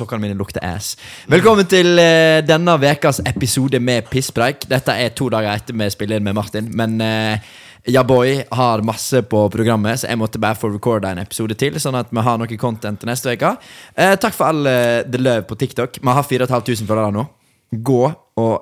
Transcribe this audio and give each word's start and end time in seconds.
sokkene 0.00 0.26
mine 0.26 0.38
lukter 0.38 0.64
ass. 0.64 0.96
Velkommen 1.30 1.68
til 1.70 1.94
uh, 2.00 2.40
denne 2.44 2.76
ukas 2.80 3.22
episode 3.28 3.80
med 3.80 4.08
pisspreik. 4.10 4.68
Dette 4.70 4.96
er 4.96 5.12
to 5.16 5.30
dager 5.32 5.52
etter 5.54 5.76
vi 5.76 5.90
spiller 5.92 6.20
inn 6.20 6.26
med 6.26 6.38
Martin, 6.40 6.72
men 6.76 6.98
uh, 7.04 7.50
ja, 7.84 8.04
boy 8.04 8.42
har 8.50 8.82
masse 8.82 9.22
på 9.22 9.48
programmet, 9.50 10.00
så 10.00 10.10
jeg 10.10 10.20
måtte 10.20 10.40
bare 10.40 10.58
få 10.58 10.68
recorda 10.68 11.14
en 11.14 11.22
episode 11.22 11.56
til, 11.58 11.78
sånn 11.80 11.96
at 11.96 12.10
vi 12.12 12.24
har 12.24 12.40
noe 12.40 12.58
content 12.60 13.00
til 13.00 13.08
neste 13.08 13.32
uke. 13.32 13.54
Eh, 13.94 14.16
takk 14.20 14.36
for 14.36 14.50
all 14.50 14.68
uh, 14.68 15.00
the 15.08 15.20
love 15.20 15.46
på 15.48 15.56
TikTok. 15.60 16.00
Vi 16.02 16.16
har 16.16 16.26
4500 16.26 16.88
følgere 16.88 17.14
nå. 17.16 17.24
Gå 17.70 18.02
og 18.42 18.52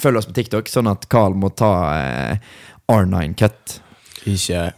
følg 0.00 0.18
oss 0.18 0.26
på 0.26 0.34
TikTok, 0.34 0.70
sånn 0.70 0.90
at 0.90 1.06
Carl 1.12 1.36
må 1.38 1.52
ta 1.54 1.72
uh, 1.94 2.56
R9-cut. 2.90 3.78
Ikke 4.30 4.72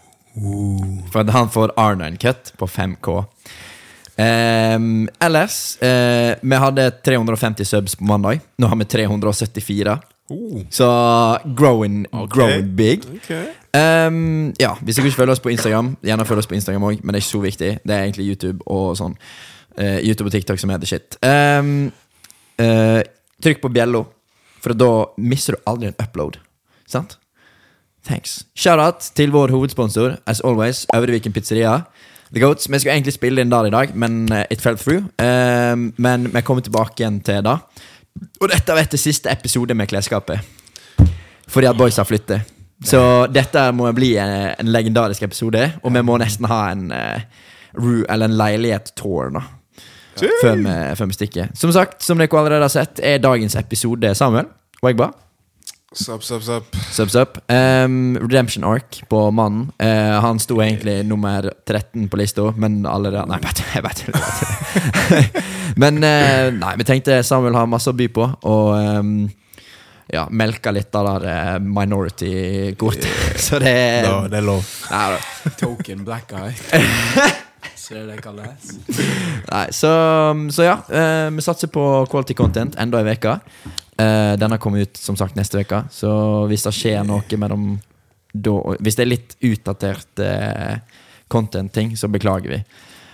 For 1.13 1.33
han 1.33 1.49
får 1.55 1.73
R9-cut 1.81 2.53
på 2.61 2.69
5K. 2.69 3.17
Ehm, 4.17 5.09
ellers 5.21 5.77
uh, 5.83 6.35
Vi 6.41 6.57
hadde 6.57 6.91
350 7.05 7.65
subs 7.69 7.97
på 7.97 8.05
mandag. 8.05 8.41
Nå 8.57 8.67
har 8.67 8.77
vi 8.77 8.85
374. 8.85 9.99
oh. 10.29 10.63
Så 10.71 10.89
growing, 11.45 12.07
growing 12.29 12.77
big. 12.77 13.05
Okay. 13.17 13.47
Um, 13.77 14.55
ja, 14.59 14.73
Hvis 14.81 14.97
dere 14.97 15.11
ikke 15.11 15.21
følger 15.21 15.37
oss 15.37 15.45
på 15.45 15.53
Instagram, 15.53 15.97
gjerne 16.03 16.25
følg 16.25 16.41
oss 16.41 16.49
på 16.49 16.57
Instagram 16.57 16.89
òg, 16.89 17.03
men 17.03 17.13
det 17.13 17.21
er 17.21 17.27
ikke 17.27 17.35
så 17.35 17.43
viktig. 17.45 17.71
Det 17.85 17.95
er 17.95 18.07
egentlig 18.07 18.31
YouTube 18.31 18.65
og 18.67 18.97
sånn. 18.97 19.19
uh, 19.77 19.99
YouTube 20.01 20.31
og 20.31 20.33
TikTok 20.33 20.59
som 20.59 20.73
heter 20.73 20.89
shit. 20.89 21.19
Um, 21.21 21.93
uh, 22.63 23.03
trykk 23.45 23.61
på 23.61 23.73
bjella, 23.75 24.07
for 24.65 24.73
da 24.73 24.91
mister 25.21 25.59
du 25.59 25.69
aldri 25.69 25.93
en 25.93 26.01
upload. 26.01 26.41
Sant? 26.89 27.19
Thanks. 28.07 28.47
Shout-out 28.57 29.11
til 29.19 29.35
vår 29.35 29.53
hovedsponsor, 29.53 30.17
as 30.27 30.41
always, 30.41 30.87
Øvreviken 30.95 31.35
Pizzeria. 31.35 31.83
The 32.37 32.41
Goats. 32.41 32.69
Vi 32.69 32.79
skulle 32.79 32.93
egentlig 32.93 33.15
spille 33.17 33.41
inn 33.41 33.49
der 33.49 33.71
i 33.71 33.73
dag, 33.73 33.95
men 33.97 34.27
eh, 34.29 34.45
it 34.53 34.61
fell 34.61 34.77
through. 34.77 35.07
Ehm, 35.23 35.95
men 35.97 36.29
vi 36.35 36.43
kommer 36.45 36.61
tilbake 36.61 37.01
igjen 37.01 37.23
til 37.25 37.41
det. 37.47 37.55
Og 38.43 38.51
dette 38.53 38.77
vet 38.77 38.93
det 38.93 39.01
siste 39.01 39.33
episode 39.33 39.73
med 39.75 39.89
Klesskapet. 39.89 40.45
Fordi 41.49 41.71
at 41.71 41.79
boys 41.79 41.97
har 41.97 42.05
flyttet. 42.05 42.53
Så 42.85 43.01
dette 43.33 43.63
må 43.73 43.89
bli 43.97 44.19
en, 44.21 44.35
en 44.53 44.69
legendarisk 44.69 45.25
episode, 45.25 45.63
og 45.81 45.95
vi 45.95 46.03
må 46.05 46.19
nesten 46.21 46.45
ha 46.51 46.61
en 46.75 46.91
uh, 46.93 47.47
ru, 47.73 48.05
eller 48.05 48.29
en 48.29 48.37
leilighet-tour, 48.37 49.33
da. 49.39 49.47
Før 50.21 50.61
vi, 50.61 50.75
før 50.97 51.09
vi 51.09 51.17
stikker. 51.17 51.49
Som 51.57 51.73
sagt, 51.73 52.05
som 52.05 52.21
dere 52.21 52.37
allerede 52.37 52.69
har 52.69 52.73
sett, 52.73 53.01
er 53.01 53.23
dagens 53.25 53.57
episode 53.57 54.13
Samuel. 54.17 54.53
Wagba. 54.85 55.09
Sup, 55.97 56.23
sup, 56.23 56.43
sup. 56.43 56.77
Sup, 56.93 57.11
sup. 57.11 57.39
Um, 57.49 58.19
Redemption 58.21 58.65
Ark 58.65 59.03
på 59.09 59.31
mannen. 59.31 59.71
Uh, 59.81 60.21
han 60.21 60.39
sto 60.39 60.59
egentlig 60.61 60.99
nummer 61.09 61.49
13 61.65 62.09
på 62.13 62.21
lista, 62.21 62.51
men 62.57 62.83
allerede 62.87 63.25
Nei, 63.31 63.39
vet, 63.41 63.63
jeg 63.73 63.85
vet, 63.87 64.03
vet. 64.13 65.41
Men 65.81 65.99
uh, 66.05 66.53
nei, 66.57 66.75
vi 66.81 66.87
tenkte 66.89 67.19
Samuel 67.27 67.57
har 67.57 67.67
masse 67.69 67.91
å 67.91 67.97
by 67.97 68.07
på, 68.13 68.29
og 68.49 68.69
um, 68.77 69.17
ja, 70.13 70.27
melka 70.31 70.73
litt 70.73 70.95
av 70.97 71.09
det 71.09 71.33
der 71.33 71.65
minority-kortet. 71.65 73.09
Så 73.49 73.61
det 73.63 73.75
Da, 74.07 74.21
det 74.29 74.41
er 74.41 74.47
lov. 74.47 74.69
Nei. 74.93 75.19
Token 75.57 76.05
black 76.05 76.29
guy. 76.33 76.53
Så 77.87 77.95
det 77.95 78.01
er 78.01 78.07
det 78.09 78.17
det 78.19 78.25
kalles. 78.25 78.71
Nei, 79.55 79.67
så, 79.71 79.91
så 80.51 80.67
ja, 80.67 80.79
eh, 80.91 81.29
vi 81.31 81.45
satser 81.45 81.71
på 81.71 81.85
quality 82.11 82.35
content 82.35 82.75
enda 82.83 83.03
ei 83.05 83.15
uke. 83.15 83.39
Den 83.97 84.41
denne 84.43 84.59
kommer 84.61 84.83
ut 84.85 84.99
som 85.01 85.17
sagt 85.17 85.39
neste 85.39 85.63
uke, 85.63 85.87
så 85.95 86.11
hvis 86.51 86.67
det 86.67 86.75
skjer 86.77 87.07
noe 87.07 87.39
mellom 87.41 87.77
da 88.37 88.53
Hvis 88.85 88.99
det 88.99 89.05
er 89.07 89.09
litt 89.09 89.37
utdatert 89.49 90.21
eh, 90.21 90.77
content-ting, 91.33 91.97
så 91.97 92.09
beklager 92.13 92.53
vi. 92.53 92.59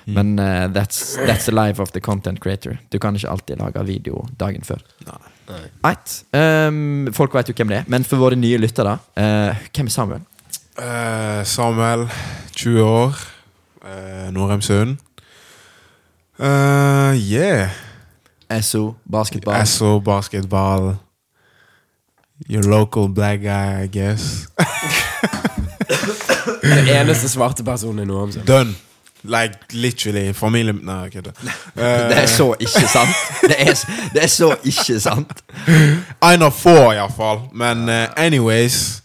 Men 0.05 0.39
eh, 0.39 0.67
that's, 0.75 1.17
that's 1.27 1.47
the 1.47 1.55
life 1.55 1.83
of 1.83 1.93
the 1.93 2.01
content 2.01 2.41
creator. 2.43 2.79
Du 2.89 2.99
kan 2.99 3.17
ikke 3.17 3.31
alltid 3.31 3.59
lage 3.59 3.85
video 3.87 4.27
dagen 4.39 4.67
før. 4.67 4.83
Right. 5.85 6.25
Um, 6.33 7.09
folk 7.13 7.35
vet 7.35 7.51
jo 7.51 7.55
hvem 7.57 7.71
det 7.73 7.83
er, 7.83 7.89
men 7.91 8.07
for 8.09 8.23
våre 8.23 8.39
nye 8.39 8.59
lyttere, 8.63 8.95
uh, 9.19 9.65
hvem 9.75 9.91
er 9.91 9.93
Samuel? 9.93 10.23
Uh, 10.79 11.43
Samuel, 11.45 12.07
20 12.57 12.83
år. 12.87 13.19
Uh, 13.85 14.31
Norheimsund. 14.31 14.97
Uh, 16.39 17.13
yeah. 17.17 17.71
SO, 18.61 18.95
basketball. 19.11 19.67
SO, 19.67 20.01
basketball. 20.01 20.97
Your 22.49 22.63
local 22.63 23.09
black 23.09 23.43
guy, 23.43 23.83
I 23.83 23.87
guess. 23.87 24.49
Den 26.63 26.89
eneste 26.89 27.29
svarte 27.29 27.65
personen 27.65 27.99
i 27.99 28.05
Norheimsund. 28.07 28.47
Done. 28.47 28.75
Like 29.25 29.55
literally. 29.73 30.33
Familie 30.35 30.73
Nei, 30.73 30.95
jeg 31.03 31.13
kødder. 31.13 31.31
Det 31.75 32.19
er 32.23 32.27
så 32.27 32.55
ikke 32.61 32.89
sant. 32.89 33.09
Det 33.43 33.55
er, 33.59 33.75
det 34.15 34.23
er 34.23 34.27
så 34.27 34.57
ikke 34.65 35.01
sant. 35.01 35.33
En 36.33 36.43
av 36.43 36.51
få, 36.51 36.93
iallfall. 36.93 37.41
Men 37.55 37.89
uh, 37.89 37.95
anyways 38.17 39.03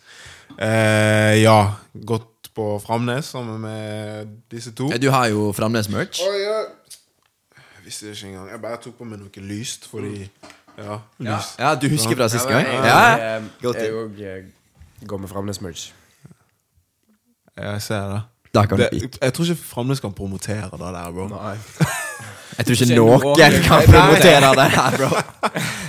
uh, 0.62 1.42
Ja. 1.42 1.66
Gått 2.06 2.24
på 2.58 2.66
Framnes 2.82 3.32
sammen 3.34 3.62
med 3.62 4.34
disse 4.52 4.74
to. 4.76 4.90
Du 5.02 5.10
har 5.14 5.30
jo 5.30 5.52
Framnes-merch. 5.56 6.22
Oh, 6.26 6.36
ja. 6.42 6.60
Jeg 7.56 7.86
visste 7.86 8.08
det 8.08 8.16
ikke 8.18 8.32
engang. 8.34 8.50
Jeg 8.52 8.62
bare 8.62 8.80
tok 8.84 8.98
på 8.98 9.08
meg 9.08 9.22
noe 9.22 9.44
lyst 9.50 9.86
fordi 9.92 10.26
Ja, 10.78 11.00
lys. 11.20 11.54
Ja, 11.58 11.76
du 11.76 11.88
husker 11.90 12.18
fra 12.18 12.28
sist 12.30 12.50
gang? 12.50 12.66
Ja, 12.86 12.98
jeg, 13.64 13.94
òg 13.94 14.20
eh, 14.22 14.44
går 15.10 15.22
med 15.22 15.30
Framnes 15.30 15.62
merch. 15.62 15.92
Jeg 17.58 17.82
ser 17.82 18.10
det. 18.14 18.22
Da 18.54 18.66
kan 18.66 18.80
det 18.80 18.90
jeg 19.22 19.34
tror 19.34 19.46
ikke 19.46 19.64
Framnes 19.64 20.00
kan 20.00 20.14
promotere 20.14 20.70
det 20.72 20.80
der, 20.80 21.12
bro. 21.14 21.28
Nei. 21.34 21.56
Jeg 22.58 22.66
tror 22.66 22.74
ikke 22.74 22.96
noen 22.98 23.64
kan 23.66 23.84
promotere 23.86 24.52
det 24.60 24.68
her, 24.74 24.98
bro. 24.98 25.10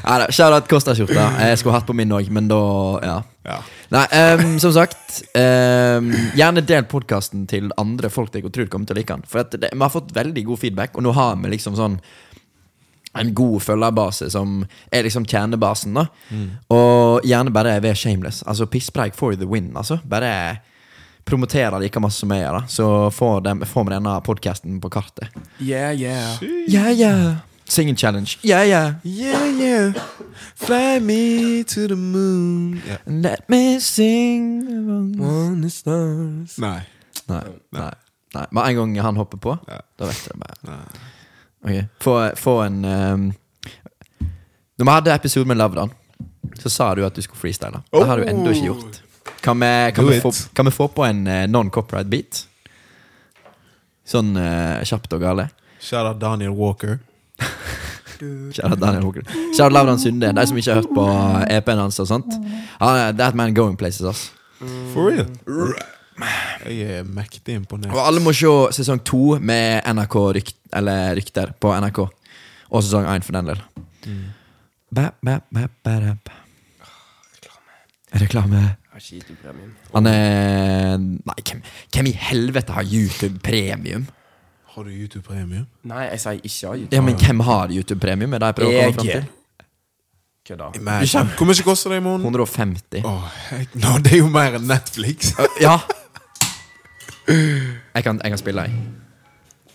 Neida, 0.09 0.31
Shout-out 0.33 0.69
Costa-skjorta. 0.69 1.27
Jeg 1.49 1.59
skulle 1.61 1.77
hatt 1.77 1.87
på 1.89 1.97
min 1.97 2.13
òg, 2.13 2.31
men 2.33 2.49
da 2.49 2.61
Ja. 3.05 3.19
Ja. 3.49 3.59
Nei, 3.95 4.05
um, 4.37 4.59
som 4.61 4.75
sagt 4.77 4.95
Um, 5.33 6.11
Gjerne 6.37 6.61
del 6.69 6.85
podkasten 6.87 7.47
til 7.49 7.71
andre 7.81 8.11
folk 8.13 8.31
dere 8.35 8.51
tror 8.53 8.69
kommer 8.71 8.89
til 8.89 8.99
å 8.99 8.99
like 9.01 9.15
den. 9.15 9.25
For 9.27 9.41
at 9.41 9.55
det, 9.57 9.71
vi 9.73 9.81
har 9.81 9.93
fått 9.93 10.13
veldig 10.15 10.45
god 10.51 10.61
feedback, 10.61 10.97
og 10.99 11.07
nå 11.07 11.15
har 11.17 11.37
vi 11.41 11.51
liksom 11.55 11.79
sånn 11.79 11.97
en 13.19 13.33
god 13.35 13.63
følgerbase 13.65 14.29
som 14.31 14.61
er 14.93 15.07
liksom 15.07 15.25
kjernebasen. 15.27 15.97
da 15.97 16.05
Og 16.75 17.25
gjerne 17.27 17.55
bare 17.55 17.79
være 17.81 17.99
shameless. 17.99 18.43
Altså 18.47 18.69
pisspreik 18.71 19.17
for 19.17 19.35
the 19.35 19.49
win. 19.49 19.73
Altså 19.77 19.99
Bare 20.05 20.61
promotere 21.29 21.81
like 21.83 22.01
masse 22.01 22.23
som 22.23 22.31
jeg 22.33 22.41
gjør, 22.41 22.55
da 22.57 22.73
så 22.73 22.87
får, 23.13 23.43
vi 23.61 23.67
får 23.69 23.85
vi 23.85 23.93
denne 23.93 24.15
podkasten 24.25 24.79
på 24.81 24.89
kartet. 24.93 25.35
Yeah, 25.61 25.93
yeah. 25.93 26.39
Yeah, 26.43 26.93
yeah. 26.93 27.37
Singing 27.69 27.97
challenge. 27.97 28.39
Yeah, 28.43 28.65
yeah. 28.65 28.95
Yeah, 29.05 29.47
yeah. 29.61 29.93
Fly 30.57 31.01
me 31.01 31.65
to 31.65 31.87
the 31.89 31.97
moon. 31.97 32.81
Ja. 32.89 32.97
Let 33.07 33.49
me 33.49 33.81
sing 33.81 35.21
On 35.21 35.61
the 35.63 35.71
stars. 35.71 36.59
Nei. 36.59 36.81
Nei, 37.29 37.43
nei, 37.71 37.91
nei. 38.35 38.47
Med 38.51 38.65
en 38.71 38.77
gang 38.77 38.97
han 39.05 39.17
hopper 39.17 39.39
på, 39.39 39.59
Ja. 39.69 39.81
da 39.99 40.07
vet 40.09 40.23
jeg 40.31 40.41
bare. 40.41 40.57
Nei. 40.65 40.79
Ok, 41.65 41.89
Få, 42.01 42.15
få 42.37 42.55
en 42.63 42.85
um, 42.85 43.33
Når 44.79 44.85
vi 44.85 44.91
hadde 44.91 45.15
episode 45.15 45.49
med 45.49 45.57
Lavdan, 45.59 45.91
så 46.59 46.71
sa 46.71 46.95
du 46.95 47.05
at 47.05 47.15
du 47.15 47.21
skulle 47.23 47.41
freestyle. 47.41 47.83
Det 47.93 48.07
har 48.07 48.17
du 48.17 48.25
ennå 48.31 48.53
ikke 48.55 48.71
gjort. 48.71 49.01
Kan 49.43 49.61
vi, 49.61 49.93
kan 49.95 50.07
vi, 50.09 50.21
få, 50.21 50.33
kan 50.55 50.65
vi 50.65 50.71
få 50.71 50.87
på 50.89 51.05
en 51.05 51.27
eh, 51.27 51.45
non-copyright 51.51 52.09
beat? 52.09 52.47
Sånn 54.09 54.33
uh, 54.39 54.81
kjapt 54.89 55.13
og 55.13 55.21
gale. 55.21 55.49
Shout 55.83 56.07
out 56.07 56.21
Daniel 56.23 56.55
Walker. 56.57 56.99
Kjære 58.19 58.77
Daniel 58.81 59.05
Håkon. 59.07 59.29
Kjære 59.55 59.71
Lavdan 59.73 60.01
Sunde. 60.03 60.33
De 60.35 60.47
som 60.51 60.57
ikke 60.59 60.73
har 60.73 60.81
hørt 60.81 60.95
på 60.97 61.05
EP-en 61.55 61.85
hans 61.85 62.01
og 62.03 62.09
sånt. 62.11 62.35
Er 62.81 63.13
that 63.19 63.35
man 63.39 63.55
going 63.55 63.79
places, 63.79 64.03
ass. 64.09 64.33
For 64.93 65.11
real. 65.13 65.29
Jeg 66.67 66.99
er 66.99 67.07
mektig 67.07 67.55
imponert. 67.61 67.93
Og 67.95 68.03
alle 68.03 68.23
må 68.23 68.33
se 68.35 68.51
sesong 68.81 69.05
to 69.07 69.39
med 69.39 69.87
NRK 69.87 70.17
rykt, 70.35 70.57
eller 70.75 71.15
Rykter 71.19 71.55
på 71.63 71.71
NRK. 71.79 72.03
Og 72.75 72.83
sesong 72.83 73.07
én, 73.07 73.23
for 73.23 73.39
den 73.39 73.53
del. 73.53 73.63
Ba, 74.91 75.11
ba, 75.23 75.39
ba, 75.55 75.69
ba, 75.85 75.97
ba. 76.27 76.37
Reklame. 78.19 78.67
Reklame. 78.99 79.65
Han 79.95 80.07
er 80.11 80.97
Nei, 80.99 81.37
hvem, 81.47 81.61
hvem 81.95 82.09
i 82.11 82.15
helvete 82.19 82.75
har 82.75 82.83
YouTube 82.89 83.39
Premium? 83.47 84.09
Har 84.69 84.85
du 84.85 84.91
YouTube 84.93 85.25
Premium? 85.25 85.67
Nei, 85.89 86.05
jeg 86.13 86.21
sier 86.21 86.41
ikke 86.45 86.69
har 86.69 86.77
YouTube. 86.77 86.95
Ja, 86.97 87.03
men 87.03 87.17
hvem 87.17 87.41
har 87.47 87.73
YouTube 87.73 88.01
Premium? 88.05 88.35
Er 88.37 88.43
det 88.43 88.51
jeg 88.51 88.57
prøver 88.61 88.75
å 88.75 88.83
komme 88.83 88.99
fram 88.99 89.09
til? 89.09 89.25
Kødda. 90.49 90.67
Hvor 91.37 91.49
mye 91.49 91.65
koster 91.65 91.93
det 91.93 91.99
i 92.01 92.05
måneden? 92.05 92.29
150. 92.29 93.01
Oh, 93.09 93.25
jeg, 93.53 93.69
nå, 93.81 93.95
det 94.05 94.13
er 94.13 94.21
jo 94.23 94.29
mer 94.33 94.59
enn 94.61 94.69
Netflix. 94.69 95.33
Ja. 95.61 95.79
Jeg 97.29 98.05
kan, 98.05 98.21
jeg 98.25 98.33
kan 98.33 98.41
spille, 98.41 98.63
jeg. 98.69 98.73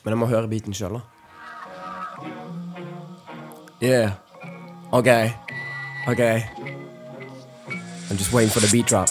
Men 0.04 0.16
jeg 0.16 0.20
må 0.22 0.30
høre 0.32 0.50
beaten 0.50 0.74
sjøl, 0.78 0.98
da. 0.98 1.04
Yeah. 3.84 4.16
OK. 4.92 5.10
OK. 6.08 6.24
I'm 8.10 8.18
just 8.18 8.34
waiting 8.34 8.54
for 8.54 8.62
the 8.62 8.70
beat 8.72 8.88
drop. 8.88 9.10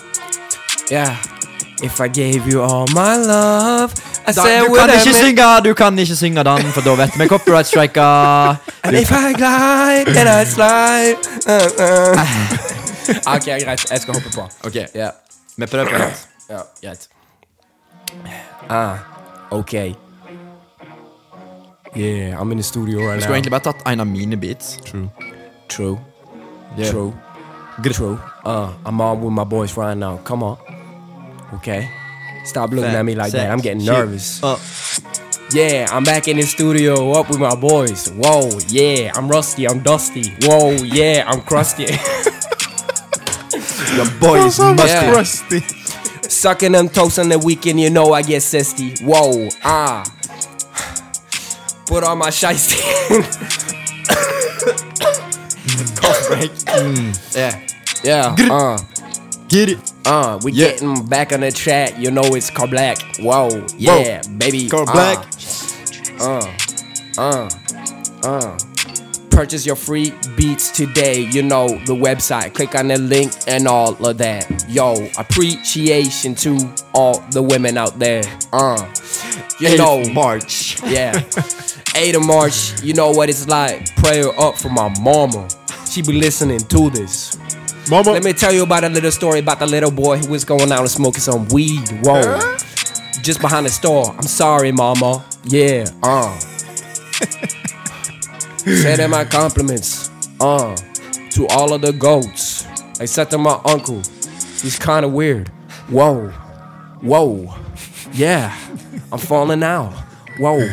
Yeah. 0.91 1.17
If 1.83 2.01
I 2.01 2.09
gave 2.09 2.47
you 2.53 2.63
all 2.63 2.87
my 2.95 3.17
love 3.27 3.93
I 4.27 4.33
Da, 4.33 4.33
said 4.33 4.61
du 4.69 4.75
kan 4.75 4.89
ikke 4.91 5.05
make- 5.05 5.15
synge 5.15 5.65
Du 5.65 5.75
kan 5.75 5.99
ikke 5.99 6.17
synge 6.17 6.45
den, 6.45 6.63
for 6.73 6.81
da 6.81 6.95
vet 6.95 7.11
vi 7.19 7.27
copyright 7.29 7.67
striker. 7.67 8.57
And 8.85 8.97
if 8.97 9.11
I 9.11 9.33
glide, 9.33 10.07
then 10.15 10.27
I 10.27 10.45
slide. 10.45 11.17
Uh, 11.47 11.53
uh. 11.85 13.35
ok, 13.35 13.45
greit. 13.65 13.91
Jeg 13.91 14.01
skal 14.01 14.15
hoppe 14.15 14.31
på. 14.35 14.41
Ok, 14.67 14.75
Ja. 14.95 15.09
vi 15.57 15.67
prøver 15.67 15.85
på 15.85 15.99
nytt. 15.99 16.29
Ja, 16.51 16.59
greit. 16.89 17.09
Ah, 18.71 18.95
ok. 19.51 19.75
Yeah, 21.97 22.41
I'm 22.41 22.51
in 22.53 22.57
the 22.57 22.63
studio 22.63 22.99
right 22.99 23.09
Du 23.09 23.15
now. 23.15 23.21
skulle 23.21 23.35
egentlig 23.37 23.51
bare 23.53 23.61
tatt 23.61 23.83
en 23.93 24.01
av 24.01 24.07
mine 24.07 24.37
beats. 24.37 24.79
True. 24.87 25.09
True. 25.69 25.99
Yeah. 26.79 26.91
True. 26.91 27.13
True. 27.93 28.19
Uh, 28.47 28.69
I'm 28.87 29.01
on 29.01 29.21
with 29.21 29.33
my 29.33 29.45
boys 29.45 29.77
right 29.77 29.97
now. 29.99 30.19
Come 30.25 30.43
on. 30.47 30.57
Okay. 31.55 31.91
Stop 32.45 32.71
looking 32.71 32.91
at 32.91 33.05
me 33.05 33.15
like 33.15 33.33
that. 33.33 33.51
I'm 33.51 33.61
getting 33.61 33.85
nervous. 33.85 34.43
Uh, 34.43 34.59
Yeah, 35.53 35.87
I'm 35.91 36.03
back 36.03 36.29
in 36.29 36.39
the 36.39 36.43
studio 36.45 37.13
up 37.13 37.29
with 37.29 37.39
my 37.39 37.55
boys. 37.55 38.09
Whoa, 38.09 38.59
yeah, 38.69 39.13
I'm 39.15 39.29
rusty, 39.29 39.69
I'm 39.69 39.81
dusty. 39.81 40.31
Whoa, 40.43 40.71
yeah, 40.73 41.25
I'm 41.27 41.43
crusty. 41.43 41.85
your 43.95 44.11
boys 44.19 44.59
must 44.79 44.87
Yeah. 44.89 45.11
be 45.11 45.17
Rusty. 45.17 45.61
Sucking 46.29 46.73
them 46.73 46.89
toast 46.89 47.19
on 47.19 47.29
the 47.29 47.39
weekend, 47.39 47.79
you 47.81 47.91
know 47.91 48.13
I 48.15 48.23
get 48.23 48.41
zesty. 48.41 48.99
Whoa, 49.03 49.49
ah. 49.63 50.03
Put 51.87 52.03
on 52.05 52.17
my 52.19 52.31
shiesty. 52.31 52.81
cough 56.01 56.29
break. 56.29 56.51
Yeah. 57.35 57.61
yeah, 58.03 58.35
uh, 58.51 58.79
Get 59.49 59.69
it. 59.69 59.92
Uh, 60.07 60.39
we 60.43 60.53
Yeah. 60.53 60.69
getting 60.73 61.07
back 61.07 61.33
on 61.33 61.41
the 61.41 61.51
track, 61.53 61.95
you 61.99 62.11
know 62.11 62.23
it's 62.35 62.51
called 62.51 62.71
black. 62.71 62.99
Whoa, 63.19 63.65
yeah, 63.77 64.23
baby. 64.37 64.69
Call 64.69 64.89
uh, 64.89 64.93
black. 64.93 65.27
Uh, 66.21 66.47
uh, 67.19 67.49
uh. 68.25 68.59
Purchase 69.31 69.65
your 69.65 69.77
free 69.77 70.13
beats 70.37 70.71
today. 70.71 71.21
You 71.21 71.43
know 71.43 71.67
the 71.87 71.95
website. 71.95 72.53
Click 72.55 72.75
on 72.75 72.89
the 72.89 72.99
link 72.99 73.33
and 73.47 73.67
all 73.67 73.95
of 74.07 74.19
that. 74.19 74.67
Yo, 74.69 74.95
appreciation 75.19 76.35
to 76.37 76.59
all 76.93 77.19
the 77.31 77.43
women 77.43 77.79
out 77.79 77.99
there. 77.99 78.23
Uh, 78.53 78.77
you 79.59 79.79
know, 79.79 80.05
March. 80.13 80.83
yeah. 80.85 81.19
8 81.95 82.15
of 82.17 82.25
March, 82.27 82.81
you 82.83 82.95
know 82.95 83.11
what 83.11 83.29
it's 83.29 83.47
like. 83.49 83.95
Prayer 83.97 84.29
up 84.41 84.57
for 84.57 84.71
my 84.71 84.89
mama. 85.01 85.47
She 85.91 86.01
be 86.03 86.13
listening 86.15 86.61
to 86.61 86.89
this. 86.91 87.37
Mama. 87.91 88.13
Let 88.13 88.25
me 88.25 88.33
tell 88.33 88.53
you 88.53 88.63
about 88.63 88.85
a 88.85 88.89
little 88.89 89.11
story 89.11 89.41
about 89.41 89.59
the 89.59 89.67
little 89.67 89.91
boy 89.91 90.19
who 90.19 90.31
was 90.31 90.45
going 90.45 90.71
out 90.71 90.81
and 90.81 90.91
smoking 90.91 91.21
some 91.21 91.49
weed. 91.49 91.89
Whoa. 92.03 92.39
Just 93.23 93.41
behind 93.41 93.67
the 93.67 93.71
store. 93.71 94.11
I'm 94.13 94.23
sorry, 94.23 94.73
mama. 94.73 95.25
Yeah, 95.45 95.87
uh. 96.03 96.39
Say 98.59 98.97
them 98.97 99.11
my 99.11 99.25
compliments. 99.25 100.11
Uh. 100.41 100.77
To 101.31 101.47
all 101.49 101.73
of 101.73 101.81
the 101.83 101.93
goats. 101.93 102.67
Except 103.01 103.31
to 103.33 103.39
my 103.39 103.61
uncle. 103.65 104.03
He's 104.61 104.79
kinda 104.79 105.09
weird. 105.09 105.49
Whoa. 105.89 106.29
Whoa. 107.01 107.55
Yeah. 108.13 108.57
I'm 109.11 109.19
falling 109.19 109.61
now. 109.61 109.91
Whoa. 110.39 110.69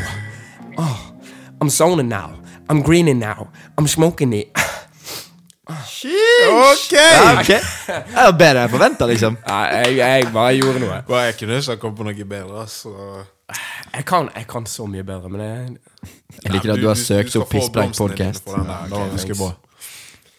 Oh. 0.77 1.13
I'm 1.59 1.69
zoning 1.69 2.07
now. 2.07 2.35
I'm 2.69 2.81
greening 2.81 3.19
now. 3.19 3.49
I'm 3.77 3.87
smoking 3.87 4.31
it. 4.33 4.51
Ok! 6.05 6.93
Ja, 6.93 7.39
ok. 7.39 7.49
Det 7.49 8.15
var 8.15 8.35
bedre 8.37 8.61
enn 8.61 8.63
jeg 8.63 8.71
forventa, 8.75 9.07
liksom. 9.09 9.37
Nei, 9.47 9.63
jeg, 9.73 9.97
jeg 9.99 10.29
bare 10.35 10.53
gjorde 10.55 10.83
noe. 10.83 10.99
Bare 11.09 11.25
jeg 11.29 11.37
kunne 11.41 11.59
ikke 11.59 11.77
kommet 11.81 11.99
på 11.99 12.07
noe 12.07 12.27
bedre, 12.35 12.65
Så. 12.71 12.93
Jeg 13.95 14.05
kan, 14.05 14.29
jeg 14.35 14.45
kan 14.47 14.65
så 14.69 14.85
mye 14.85 15.03
bedre, 15.03 15.29
men 15.33 15.41
jeg, 15.41 16.11
Jeg 16.43 16.51
liker 16.53 16.73
at 16.75 16.81
du 16.83 16.87
har 16.87 16.99
søkt 16.99 17.35
opp 17.39 17.49
Pisspreik 17.49 17.95
podcast. 17.97 18.45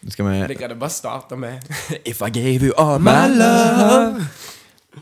Nå 0.01 0.13
skal 0.15 0.25
vi 0.25 0.37
jeg 0.39 0.49
liker 0.49 0.71
det 0.71 0.79
bare 0.81 0.89
starter 0.89 1.37
med 1.37 1.59
If 2.09 2.23
I 2.25 2.31
gave 2.33 2.65
you 2.65 2.73
all 2.73 2.97
my 2.97 3.27
love 3.29 4.23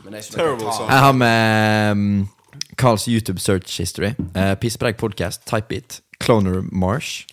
Men 0.04 0.12
det 0.12 0.18
er 0.18 0.26
ikke 0.26 0.34
noe 0.34 0.40
Terrible 0.42 0.66
å 0.66 0.66
ta. 0.66 0.74
song. 0.76 0.90
Jeg 0.90 1.04
har 1.06 1.14
med 1.22 1.92
um, 1.92 2.28
Carls 2.76 3.06
YouTube 3.08 3.40
search 3.40 3.78
history. 3.80 4.12
Uh, 4.34 4.52
Pisspreik 4.60 4.98
podcast, 5.00 5.46
type 5.48 5.72
it. 5.72 6.00
Cloner 6.20 6.60
Marsh. 6.70 7.24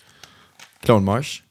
Clone 0.84 1.04
Marsh. 1.04 1.42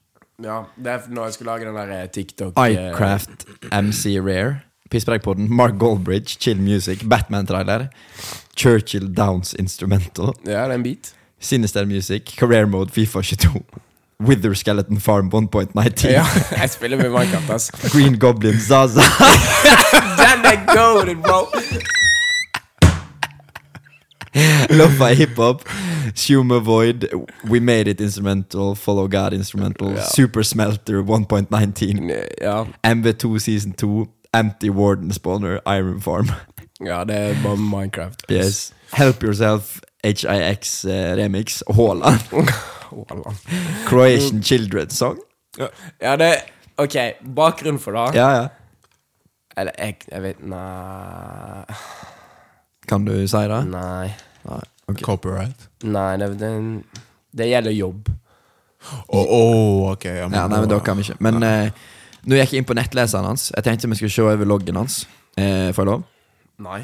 Ja, 0.43 0.61
det 0.77 0.87
er 0.91 0.99
når 1.09 1.23
jeg 1.23 1.33
skulle 1.33 1.51
lage 1.51 1.65
den 1.65 1.75
der 1.75 2.01
eh, 2.03 2.09
TikTok 2.09 2.53
eh, 2.57 2.71
iCraft, 2.71 3.45
MC 3.71 4.17
Rare. 4.21 4.59
Pisspreikpodden, 4.91 5.55
Mark 5.55 5.79
Goldbridge, 5.79 6.37
Chill 6.39 6.61
Music, 6.61 7.01
Batman-trailer. 7.09 7.87
Churchill 8.57 9.17
Downs 9.17 9.53
Instrumental. 9.53 10.33
Ja, 10.45 10.51
det 10.51 10.71
er 10.71 10.75
en 10.75 10.83
bit. 10.83 11.13
Sinister 11.39 11.85
Music, 11.85 12.21
Career 12.37 12.65
Mode, 12.65 12.91
Fifa 12.91 13.21
22. 13.21 13.63
Wither 14.19 14.53
Skeleton 14.53 14.99
Farm 14.99 15.29
1.19. 15.33 16.07
Ja, 16.07 16.25
jeg 16.57 16.69
spiller 16.69 16.97
med 16.97 17.09
Minecraft, 17.09 17.49
ass. 17.49 17.71
Green 17.71 18.19
Goblin 18.19 18.59
Zaza. 18.59 19.01
Den 20.21 20.45
er 20.45 20.75
golden, 20.75 21.21
bro! 21.21 21.45
Lo-fi 24.77 25.13
hiphop. 25.15 25.63
Schumer 26.15 26.59
Void. 26.59 27.07
We 27.49 27.59
Made 27.59 27.87
It 27.91 28.01
Instrumental. 28.01 28.75
Follow 28.75 29.07
God 29.07 29.33
Instrumental. 29.33 29.91
Ja. 29.95 30.03
Super 30.15 30.43
Smelter 30.43 31.01
1.19. 31.03 32.11
Ja, 32.41 32.65
MV2 32.83 33.39
Season 33.39 33.73
2. 33.73 34.07
Empty 34.33 34.69
Warden 34.69 35.13
Spawner. 35.13 35.59
Iron 35.67 36.01
Farm. 36.01 36.31
ja 36.85 37.03
det 37.03 37.15
er 37.15 37.35
bare 37.43 37.57
Minecraft. 37.57 38.25
Yes. 38.31 38.73
Help 38.93 39.23
Yourself. 39.23 39.79
HIX 40.03 40.85
uh, 40.85 40.91
remix. 40.91 41.63
Haaland. 41.75 42.19
Croatian 43.87 44.43
Children 44.43 44.89
Song. 44.89 45.17
Ja, 46.01 46.15
det 46.15 46.35
Ok, 46.77 46.95
bakgrunn 47.35 47.79
for 47.79 47.91
det 47.91 48.15
Ja, 48.15 48.29
ja. 48.29 48.47
Eller, 49.57 49.71
jeg, 49.79 49.95
jeg 50.11 50.23
vet 50.23 50.43
Nei 50.45 51.63
Kan 52.87 53.05
du 53.05 53.27
si 53.27 53.37
det? 53.49 53.61
Nei. 53.71 54.13
Nei. 54.47 54.63
ok. 54.91 55.01
Copyright. 55.05 55.67
Nei, 55.83 56.09
det, 56.21 56.31
det, 56.41 56.51
det 57.37 57.49
gjelder 57.51 57.75
jobb. 57.75 58.09
Å, 59.07 59.21
å, 59.21 59.41
ok. 59.93 60.05
Ja, 60.07 60.27
Ja, 60.27 60.43
nei, 60.47 60.59
men 60.63 60.69
da 60.71 60.79
kan 60.83 60.99
vi 60.99 61.07
ikke. 61.07 61.17
Men 61.23 61.43
eh, 61.43 61.71
nå 62.27 62.37
gikk 62.39 62.53
jeg 62.55 62.61
inn 62.63 62.67
på 62.69 62.77
nettleseren 62.77 63.27
hans. 63.27 63.49
Jeg 63.55 63.65
tenkte 63.65 63.89
vi 63.91 63.97
skulle 63.99 64.13
se 64.13 64.23
over 64.27 64.47
loggen 64.47 64.79
hans. 64.79 65.01
Eh, 65.37 65.69
får 65.75 65.83
jeg 65.83 65.91
lov? 65.91 66.05
Nei. 66.63 66.81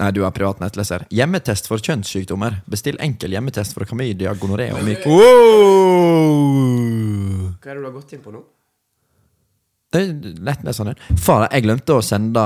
Nei, 0.00 0.08
du 0.16 0.22
er 0.24 0.32
privat 0.32 0.62
nettleser. 0.62 1.04
Hjemmetest 1.12 1.66
for 1.68 1.82
kjønnssykdommer. 1.84 2.62
Bestill 2.70 2.96
enkel 3.04 3.34
hjemmetest 3.36 3.76
for 3.76 3.84
klamydia, 3.88 4.32
gonoré 4.40 4.70
og 4.72 4.80
myk... 4.86 5.04
Wow! 5.04 6.32
Hva 7.60 7.70
er 7.70 7.76
det 7.76 7.82
du 7.82 7.88
har 7.90 7.94
gått 7.98 8.14
inn 8.16 8.22
på 8.24 8.32
nå? 8.32 8.40
Det 9.92 10.00
er 10.00 10.40
Nettleseren 10.48 10.94
din. 10.94 11.20
Faen, 11.20 11.44
jeg 11.52 11.66
glemte 11.66 11.98
å 11.98 12.00
sende 12.04 12.40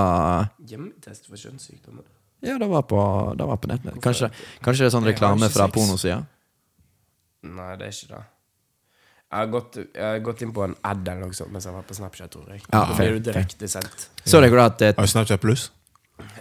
Hjemmetest 0.66 1.28
for 1.30 1.38
kjønnssykdommer. 1.38 2.02
Ja, 2.46 2.56
det 2.62 2.70
var 2.70 2.86
på, 2.86 3.02
det 3.38 3.50
var 3.50 3.60
på 3.62 3.70
nettet. 3.72 4.00
Kanskje, 4.04 4.30
kanskje 4.64 4.86
det 4.86 4.90
er 4.90 4.96
sånn 4.96 5.08
reklame 5.08 5.50
fra 5.52 5.68
pornosida? 5.72 6.22
Nei, 7.46 7.72
det 7.80 7.90
er 7.90 7.94
ikke 7.94 8.12
det. 8.14 8.24
Jeg 9.26 9.40
har 9.42 9.48
gått, 9.50 9.78
jeg 9.82 10.04
har 10.06 10.20
gått 10.22 10.42
inn 10.46 10.52
på 10.54 10.62
en 10.62 10.76
ad 10.86 11.08
eller 11.10 11.26
noe 11.26 11.34
sånt 11.34 11.50
mens 11.52 11.66
jeg 11.66 11.74
var 11.74 11.82
på 11.86 11.96
Snapchat, 11.98 12.30
tror 12.30 12.52
jeg. 12.54 12.62
Ja, 12.68 12.84
da 12.86 12.94
fair, 12.94 13.10
blir 13.10 13.18
du 13.18 13.30
direkte 13.32 13.68
sendt. 13.68 14.06
Så 14.22 14.38
dere 14.42 14.68
at 14.70 14.78
det... 14.78 14.92
Har 14.96 15.10
Snapchat 15.10 15.42
Pluss? 15.42 15.70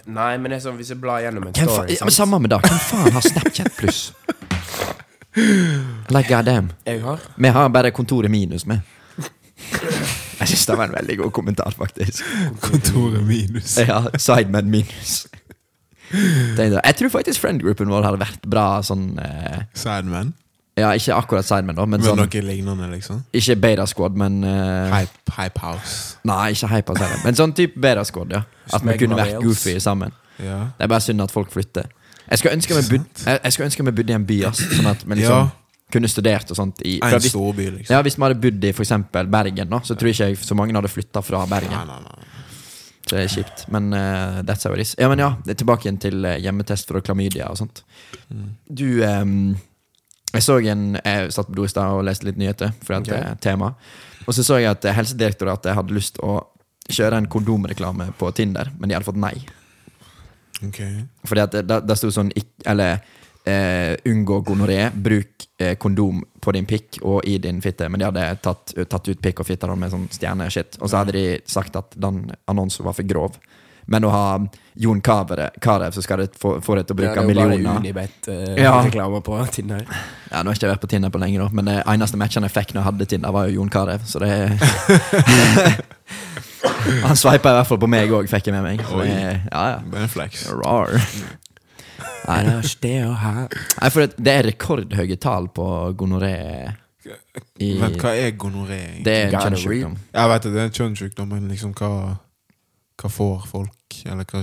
Nei, 0.06 0.36
men 0.38 0.52
det 0.54 0.60
er 0.60 0.64
sånn 0.68 0.78
hvis 0.80 0.92
jeg 0.94 1.00
blar 1.02 1.24
gjennom 1.24 1.50
en 1.50 1.56
story 1.58 1.98
ja, 1.98 2.06
men 2.08 2.14
Samme 2.14 2.38
med 2.40 2.54
det. 2.54 2.60
Hvem 2.64 2.82
faen 2.86 3.16
har 3.18 3.26
Snapchat 3.26 3.74
pluss? 3.76 4.02
Like 6.14 6.30
goddamn. 6.30 6.70
Jeg 6.88 7.02
har. 7.04 7.24
Vi 7.36 7.52
har 7.58 7.72
bare 7.74 7.92
kontoret 7.92 8.32
minus 8.32 8.64
med. 8.70 8.86
Jeg 10.40 10.52
syns 10.52 10.66
det 10.70 10.78
var 10.78 10.92
en 10.92 10.96
veldig 10.96 11.18
god 11.24 11.34
kommentar, 11.36 11.76
faktisk. 11.76 12.24
Kontoret 12.64 13.24
minus. 13.28 13.76
Ja, 13.82 14.06
Sideman 14.22 14.70
minus. 14.72 15.26
Jeg. 16.14 16.96
tror 17.00 17.10
faktisk 17.10 17.42
friendgruppen 17.42 17.90
vår 17.92 18.04
hadde 18.08 18.20
vært 18.22 18.46
bra 18.50 18.82
sånn 18.86 19.18
eh, 19.20 19.64
Sideman. 19.74 20.34
Ja, 20.76 20.90
ikke 20.92 21.16
akkurat 21.16 21.48
Sideman, 21.48 21.76
da, 21.78 21.86
men 21.88 22.02
Men 22.02 22.08
sånn 22.10 22.20
noe 22.20 22.42
lignende, 22.44 22.90
liksom. 22.92 23.22
Ikke 23.32 23.56
Beta 23.56 23.86
Squad, 23.88 24.18
men 24.20 24.42
eh, 24.44 24.92
Hype, 24.92 25.32
hype 25.38 25.62
House. 25.64 26.18
Nei, 26.28 26.52
ikke 26.52 26.68
Hype 26.74 26.96
Sideman, 26.98 27.22
men 27.24 27.38
sånn 27.40 27.54
type 27.56 27.80
Beta 27.80 28.04
Squad, 28.08 28.34
ja. 28.36 28.42
At 28.74 28.84
vi 28.84 28.98
kunne 29.00 29.16
vært 29.20 29.40
goofy 29.44 29.78
sammen. 29.80 30.12
Ja. 30.36 30.66
Det 30.76 30.84
er 30.84 30.92
bare 30.92 31.06
synd 31.06 31.24
at 31.24 31.32
folk 31.32 31.52
flytter. 31.54 31.88
Jeg 32.28 32.42
skulle 32.42 32.56
ønske 32.58 32.76
vi 32.76 32.98
bodde, 32.98 33.94
bodde 33.96 34.12
i 34.12 34.18
en 34.18 34.26
by, 34.28 34.42
ass, 34.50 34.60
sånn 34.76 34.90
at 34.92 35.06
vi 35.06 35.16
liksom 35.22 35.46
Ja. 35.46 35.50
kunne 35.94 36.10
studert 36.12 36.52
og 36.52 36.58
sånt 36.58 36.82
i 36.84 36.98
En 37.00 37.14
hvis, 37.14 37.30
storby, 37.32 37.70
liksom. 37.78 37.94
ja, 37.94 38.02
hvis 38.02 38.18
vi 38.18 38.24
hadde 38.26 38.40
bodd 38.42 38.64
i 38.66 38.72
for 38.74 38.84
eksempel 38.84 39.28
Bergen, 39.32 39.70
da, 39.70 39.80
så 39.86 39.96
tror 39.96 40.10
jeg 40.12 40.16
ikke 40.18 40.30
jeg 40.34 40.38
så 40.44 40.58
mange 40.58 40.76
hadde 40.76 40.92
flytta 40.92 41.22
fra 41.24 41.46
Bergen. 41.48 41.72
Nei, 41.72 41.86
nei, 41.86 42.02
nei. 42.04 42.35
Så 43.06 43.14
det 43.14 43.22
er 43.22 43.30
kjipt. 43.30 43.66
Men 43.70 43.94
uh, 43.94 44.42
that's 44.42 44.66
how 44.66 44.74
it 44.74 44.82
is. 44.82 44.96
Ja, 44.98 45.10
men 45.10 45.22
ja, 45.22 45.36
det 45.46 45.60
tilbake 45.60 45.86
igjen 45.86 46.02
til 46.02 46.26
eh, 46.26 46.40
hjemmetest 46.42 46.90
for 46.90 47.06
klamydia 47.06 47.52
og 47.52 47.60
sånt. 47.60 47.84
Du 48.66 49.04
um, 49.06 49.56
Jeg 50.34 50.44
så 50.44 50.58
en 50.60 50.98
Jeg 50.98 51.32
satt 51.32 51.48
på 51.52 51.56
do 51.60 51.68
i 51.68 51.70
stad 51.70 51.94
og 51.94 52.04
leste 52.08 52.26
litt 52.26 52.40
nyheter, 52.42 52.74
for 52.82 52.98
det 53.06 53.14
er 53.14 53.36
et 53.36 53.44
tema. 53.46 53.76
Og 54.26 54.34
så 54.34 54.44
så 54.44 54.58
jeg 54.58 54.72
at 54.74 54.86
eh, 54.86 54.98
Helsedirektoratet 54.98 55.78
hadde 55.78 55.94
lyst 55.94 56.18
å 56.26 56.40
kjøre 56.90 57.22
en 57.22 57.30
kondomreklame 57.30 58.12
på 58.18 58.32
Tinder, 58.38 58.72
men 58.80 58.90
de 58.90 58.98
hadde 58.98 59.08
fått 59.08 59.22
nei. 59.22 59.36
Okay. 60.66 61.06
Fordi 61.30 61.46
at 61.46 61.54
det, 61.54 61.66
det, 61.70 61.82
det 61.84 61.98
sto 62.00 62.08
sånn 62.16 62.30
Eller 62.66 63.02
eh, 63.46 63.96
unngå 64.12 64.40
gonoré, 64.46 64.90
bruk 64.94 65.48
eh, 65.60 65.76
kondom 65.82 66.24
på 66.42 66.52
din 66.56 66.66
pikk 66.70 67.00
og 67.04 67.26
i 67.26 67.38
din 67.42 67.62
fitte. 67.62 67.90
Men 67.90 68.00
de 68.02 68.06
hadde 68.10 68.26
tatt, 68.46 68.74
tatt 68.90 69.10
ut 69.10 69.22
pikk 69.22 69.40
og 69.42 69.48
fitte 69.50 69.70
med 69.76 69.92
sånn 69.94 70.08
stjerneskitt. 70.14 70.80
Og 70.82 70.90
så 70.92 71.02
hadde 71.02 71.16
de 71.18 71.26
sagt 71.50 71.76
at 71.80 71.96
den 71.96 72.26
annonsen 72.52 72.86
var 72.86 72.94
for 72.98 73.08
grov. 73.08 73.38
Men 73.86 74.02
å 74.02 74.10
ha 74.10 74.24
Jon 74.82 74.98
Carew, 75.06 75.92
så 75.94 76.02
skal 76.02 76.24
det 76.24 76.32
få, 76.42 76.56
få 76.66 76.76
deg 76.80 76.88
til 76.90 76.96
å 76.96 77.00
bruke 77.04 77.22
millioner. 77.28 77.54
Ja, 77.62 77.76
det 77.78 77.92
er 77.92 77.94
jo 77.94 77.94
bare 77.94 78.10
millioner. 78.18 78.58
Unibet-reklamer 78.58 79.20
Ja. 79.22 79.22
på 79.22 79.38
Tinder. 79.54 79.86
Ja, 80.32 80.42
Nå 80.42 80.50
har 80.50 80.56
jeg 80.56 80.58
ikke 80.64 80.72
vært 80.72 80.82
på 80.82 80.90
Tinder 80.90 81.14
på 81.14 81.22
lenge, 81.22 81.38
da, 81.44 81.50
men 81.54 81.70
det 81.70 81.76
eneste 81.94 82.18
matchen 82.18 82.48
jeg 82.48 82.52
fikk 82.56 82.74
når 82.74 82.82
jeg 82.82 82.88
hadde 82.90 83.06
Tinder, 83.14 83.32
var 83.36 83.46
jo 83.46 83.60
Jon 83.60 83.70
Carew. 83.70 84.02
Så 84.10 84.20
det 84.24 84.32
Han 87.06 87.16
sveipa 87.18 87.52
i 87.54 87.58
hvert 87.60 87.70
fall 87.70 87.80
på 87.82 87.90
meg 87.90 88.10
òg, 88.14 88.28
fikk 88.30 88.50
jeg 88.50 88.56
med 88.58 88.66
meg. 88.66 88.82
Oi. 88.90 89.06
det, 89.06 89.22
ja, 89.52 89.64
ja. 89.76 89.80
Bare 89.86 90.08
en 90.08 90.12
flex. 90.12 90.48
Rar. 90.50 90.98
Nei, 92.26 92.40
Nei, 92.48 93.90
for 93.94 94.02
det, 94.06 94.16
det 94.18 94.34
er 94.34 94.48
rekordhøye 94.50 95.18
tall 95.22 95.48
på 95.56 95.66
gonoré. 96.00 96.34
I- 97.62 97.76
Vent, 97.80 98.00
hva 98.02 98.16
er 98.18 98.32
gonoré? 98.42 98.80
Det 99.06 99.14
er 99.14 99.28
en 99.30 99.36
kjønnssykdom. 99.46 99.98
Jeg 100.16 100.30
vet 100.32 100.46
det, 100.48 100.54
det 100.56 100.62
er 100.64 100.70
en 100.72 100.78
kjønnssykdom, 100.80 101.28
men 101.36 101.50
liksom 101.52 101.74
hva 101.78 101.92
Hva 103.02 103.10
får 103.12 103.46
folk? 103.52 104.00
Eller 104.06 104.26
hva 104.32 104.42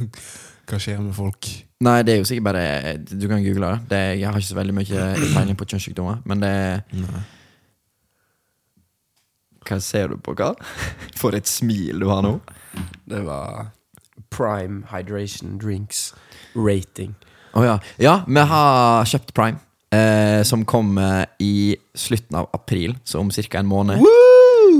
Hva 0.68 0.78
skjer 0.80 1.00
med 1.00 1.14
folk? 1.16 1.48
Nei, 1.84 1.98
det 2.06 2.14
er 2.14 2.18
jo 2.22 2.26
sikkert 2.28 2.46
bare 2.48 2.66
Du 3.04 3.26
kan 3.28 3.42
google 3.44 3.70
det. 3.74 3.88
det 3.90 4.02
jeg 4.20 4.28
har 4.28 4.38
ikke 4.40 4.48
så 4.50 4.58
veldig 4.58 4.74
mye 4.76 5.06
peiling 5.34 5.56
på 5.60 5.66
kjønnssykdommer, 5.72 6.20
men 6.28 6.44
det 6.44 6.52
Nei. 6.98 7.24
Hva 9.64 9.78
ser 9.80 10.12
du 10.12 10.18
på, 10.20 10.34
hva? 10.36 10.50
For 11.20 11.36
et 11.36 11.48
smil 11.48 12.02
du 12.04 12.08
har 12.10 12.20
nå. 12.24 12.34
Det 13.08 13.22
var 13.24 13.70
Prime 14.34 14.82
Hydration 14.90 15.58
Drinks 15.62 16.12
Rating. 16.54 17.14
Å 17.54 17.62
ja. 17.62 17.74
ja, 18.02 18.14
vi 18.26 18.42
har 18.50 19.06
kjøpt 19.06 19.30
Prime, 19.36 19.60
eh, 19.94 20.42
som 20.46 20.64
kommer 20.66 21.28
i 21.42 21.76
slutten 21.94 22.40
av 22.40 22.48
april, 22.56 22.96
så 23.06 23.22
om 23.22 23.30
ca. 23.30 23.58
en 23.60 23.70
måned. 23.70 24.02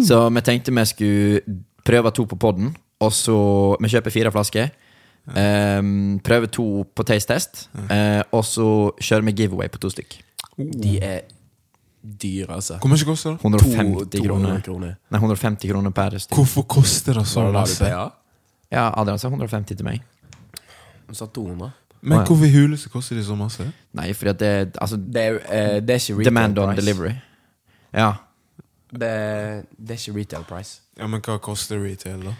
Så 0.04 0.18
vi 0.34 0.42
tenkte 0.42 0.74
vi 0.74 0.84
skulle 0.90 1.60
prøve 1.86 2.10
to 2.16 2.26
på 2.26 2.38
podden, 2.40 2.74
og 3.00 3.12
så 3.12 3.36
Vi 3.80 3.92
kjøper 3.92 4.10
fire 4.10 4.32
flasker. 4.34 4.72
Eh, 5.24 5.82
prøve 6.24 6.50
to 6.50 6.84
på 6.94 7.06
taste-test, 7.06 7.68
eh, 7.88 8.22
og 8.32 8.42
så 8.44 8.66
kjører 8.98 9.30
vi 9.30 9.36
giveaway 9.42 9.70
på 9.70 9.78
to 9.78 9.92
stykk. 9.94 10.18
De 10.58 10.98
er 10.98 11.22
dyre, 12.04 12.58
altså. 12.58 12.76
Hvor 12.82 12.90
mye 12.90 13.06
koster 13.06 13.32
det? 13.32 13.40
150 13.40 14.26
kroner. 14.26 14.60
kroner. 14.60 14.96
Nei, 15.10 15.20
150 15.22 15.70
kroner 15.70 15.94
per 15.94 16.18
stykk. 16.18 16.36
Hvorfor 16.36 16.66
koster 16.68 17.14
det 17.14 17.26
så 17.30 17.46
Hva 17.48 17.64
ja? 18.74 18.90
Adrian 19.00 19.18
sa 19.22 19.28
150 19.30 19.76
til 19.78 19.86
meg. 19.86 20.02
Hun 21.06 21.14
sa 21.18 21.26
200. 21.26 21.70
Men 22.04 22.18
Å, 22.18 22.20
ja. 22.20 22.26
hvorfor 22.28 22.44
i 22.44 22.52
huleste 22.52 22.90
koster 22.92 23.16
de 23.16 23.22
så 23.24 23.36
masse? 23.38 23.64
Nei, 23.96 24.10
fordi 24.12 24.30
at 24.34 24.38
det 24.42 24.76
Altså, 24.82 24.96
Det 25.00 25.22
er, 25.22 25.38
eh, 25.48 25.80
det 25.80 25.94
er 25.94 26.00
ikke 26.02 26.18
retail 26.18 26.24
demand 26.28 26.58
on 26.58 26.74
price. 26.74 26.80
delivery. 26.82 27.14
Ja. 27.94 28.10
Det, 28.92 29.10
det 29.78 29.90
er 29.96 29.98
ikke 30.02 30.16
retail 30.18 30.44
price. 30.44 30.80
Ja, 30.98 31.06
men 31.06 31.20
hva 31.24 31.38
koster 31.40 31.80
retail, 31.82 32.20
da? 32.28 32.34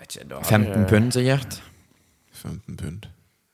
Vet 0.00 0.16
ikke, 0.16 0.28
da 0.28 0.34
har 0.40 0.44
15 0.44 0.72
jeg- 0.80 0.88
pund, 0.90 1.12
sikkert. 1.12 1.60
15 2.32 2.76
pund. 2.76 3.06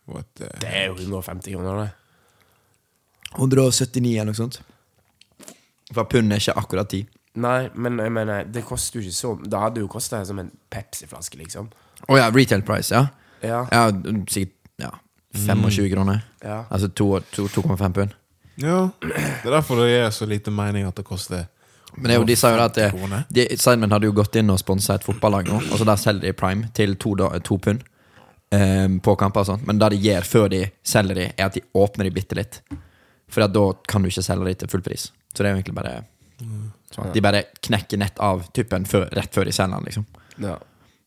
What 0.09 0.25
the 0.37 0.49
Det 0.61 0.69
er 0.73 0.87
jo 0.87 0.95
150 0.95 1.53
kroner, 1.53 1.83
det. 1.85 1.91
179 3.37 4.15
eller 4.21 4.31
noe 4.33 4.39
sånt. 4.39 4.61
For 5.93 6.05
pund 6.05 6.33
er 6.33 6.41
ikke 6.41 6.57
akkurat 6.57 6.89
10. 6.91 7.07
Nei, 7.37 7.69
men 7.75 7.99
jeg 8.01 8.13
mener, 8.13 8.45
det 8.49 8.63
koster 8.65 8.99
jo 9.01 9.05
ikke 9.05 9.13
så 9.17 9.31
Det 9.45 9.59
hadde 9.61 9.81
jo 9.83 9.89
kosta 9.93 10.23
som 10.25 10.39
en 10.41 10.51
Pepsi-flaske, 10.73 11.37
liksom. 11.41 11.67
Å 12.09 12.17
ja, 12.19 12.31
retail 12.33 12.63
price, 12.65 12.95
ja. 12.95 13.07
Ja. 13.45 13.65
Ja, 13.73 13.91
sikkert 14.29 14.55
ja, 14.81 14.91
25 15.37 15.91
kroner. 15.93 16.23
ja. 16.43 16.63
Altså 16.71 16.89
to- 16.89 17.21
to- 17.33 17.49
2,5 17.49 17.93
pund. 17.93 18.15
Ja, 18.57 18.89
det 19.03 19.45
er 19.45 19.51
derfor 19.53 19.77
det 19.83 19.91
gir 19.91 20.09
så 20.17 20.27
lite 20.29 20.51
mening 20.51 20.87
at 20.89 20.97
det 20.97 21.05
koster 21.05 21.47
Men 21.97 22.05
det 22.09 22.15
er 22.15 22.19
jo, 22.21 22.25
de 22.25 22.37
sa 22.37 22.51
jo 22.51 22.57
det 22.57 22.65
at 22.65 22.75
det, 22.95 23.25
de, 23.33 23.57
Sidemen 23.57 23.91
hadde 23.93 24.05
jo 24.09 24.13
gått 24.17 24.37
inn 24.37 24.51
og 24.51 24.59
sponsa 24.61 24.95
et 24.97 25.05
fotballag 25.05 25.49
nå, 25.49 25.61
og 25.71 25.79
så 25.79 25.85
der 25.85 25.97
selger 26.01 26.27
de 26.27 26.33
Prime 26.37 26.69
til 26.77 26.97
to, 26.97 27.15
da, 27.15 27.29
to 27.45 27.57
pund 27.59 27.85
um, 28.53 28.99
på 29.01 29.15
kamper 29.17 29.41
og 29.45 29.47
sånn. 29.51 29.63
Men 29.69 29.79
det 29.81 29.91
de 29.95 30.01
gjør 30.09 30.25
før 30.29 30.49
de 30.53 30.63
selger 30.85 31.15
de, 31.21 31.27
er 31.37 31.47
at 31.47 31.55
de 31.57 31.63
åpner 31.75 32.05
de 32.09 32.11
bitte 32.17 32.37
litt. 32.37 32.61
For 33.29 33.43
at 33.45 33.53
da 33.53 33.65
kan 33.89 34.03
du 34.05 34.09
ikke 34.09 34.23
selge 34.25 34.45
de 34.51 34.55
til 34.55 34.69
full 34.73 34.83
pris. 34.87 35.09
Så 35.35 35.43
det 35.43 35.49
er 35.51 35.55
jo 35.57 35.61
egentlig 35.61 35.75
bare 35.77 35.95
sånn 36.97 37.11
at 37.11 37.15
De 37.15 37.23
bare 37.25 37.45
knekker 37.69 38.01
nett 38.01 38.19
av 38.25 38.49
typen 38.57 38.89
før, 38.89 39.07
rett 39.15 39.35
før 39.37 39.49
de 39.49 39.55
selger 39.55 39.77
den, 39.77 39.91
liksom. 39.91 40.09
ja. 40.49 40.57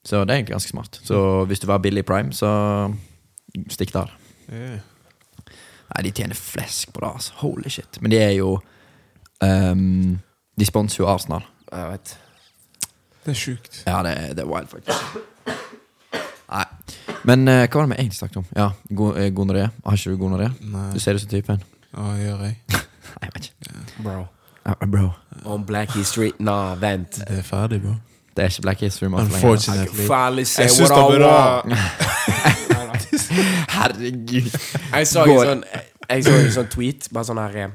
Så 0.08 0.22
det 0.24 0.32
er 0.32 0.40
egentlig 0.40 0.56
ganske 0.56 0.72
smart. 0.72 1.00
Så 1.04 1.18
hvis 1.50 1.60
du 1.60 1.66
var 1.68 1.82
billig 1.84 2.06
Prime, 2.08 2.32
så 2.34 2.50
stikk 3.70 3.92
der. 3.94 4.14
Yeah. 4.48 4.80
Nei, 5.90 6.04
de 6.06 6.14
tjener 6.16 6.38
flesk 6.38 6.94
på 6.94 7.04
det, 7.04 7.10
altså. 7.10 7.36
Holy 7.42 7.70
shit. 7.74 8.00
Men 8.02 8.14
de 8.14 8.22
er 8.22 8.32
jo 8.38 8.54
um, 9.44 10.20
De 10.58 10.68
sponser 10.68 11.04
jo 11.04 11.10
Arsenal. 11.12 11.44
Jeg 11.68 11.92
vet. 11.92 12.16
Det 13.26 13.34
er 13.34 13.40
sjukt. 13.42 13.82
Ja, 13.86 14.00
det, 14.06 14.16
det 14.38 14.46
er 14.46 14.50
wild, 14.50 14.72
faktisk. 14.72 15.20
Nei. 16.50 16.66
Men 17.28 17.46
uh, 17.52 17.66
hva 17.68 17.82
var 17.82 17.90
det 17.90 17.92
vi 17.92 18.00
egentlig 18.00 18.22
snakket 18.22 18.42
om? 18.42 18.48
Ja, 18.56 18.72
eh, 19.20 19.30
gonoré. 19.36 19.68
Har 19.86 20.00
ikke 20.00 20.16
du 20.16 20.22
gonoré? 20.24 20.50
Du 20.94 21.00
ser 21.04 21.20
ut 21.20 21.26
som 21.26 21.30
typen. 21.30 21.62
Ja, 21.92 22.10
gjør 22.24 22.46
jeg? 22.48 22.60
Nei, 22.72 23.28
jeg 23.28 23.36
vet 23.36 23.50
ikke. 23.52 23.88
Bro. 24.06 24.22
Ja, 24.66 24.74
bro. 24.92 25.10
On 25.46 25.66
Black 25.66 25.94
History 25.96 26.32
Nah, 26.40 26.82
vent. 26.82 27.16
Det 27.16 27.38
er 27.38 27.42
ferdig, 27.42 27.82
bro. 27.82 27.94
Det 28.38 28.44
er 28.44 28.50
ikke 28.50 28.62
Black 28.62 28.80
History 28.80 29.08
Month 29.08 29.32
lenger. 29.32 29.50
Unfortunately. 29.50 30.08
Jeg 30.38 30.48
syns 30.48 30.90
det 30.90 30.98
I 30.98 31.02
burde. 31.12 31.76
Herregud. 33.70 34.60
Jeg 34.94 35.08
så 35.08 35.24
en 35.24 35.40
sånn 35.46 35.64
Jeg 36.10 36.24
så 36.26 36.34
en 36.34 36.52
sånn 36.54 36.70
tweet 36.74 37.08
Bare 37.14 37.28
sånn 37.30 37.42
her 37.42 37.58
eh, 37.64 37.72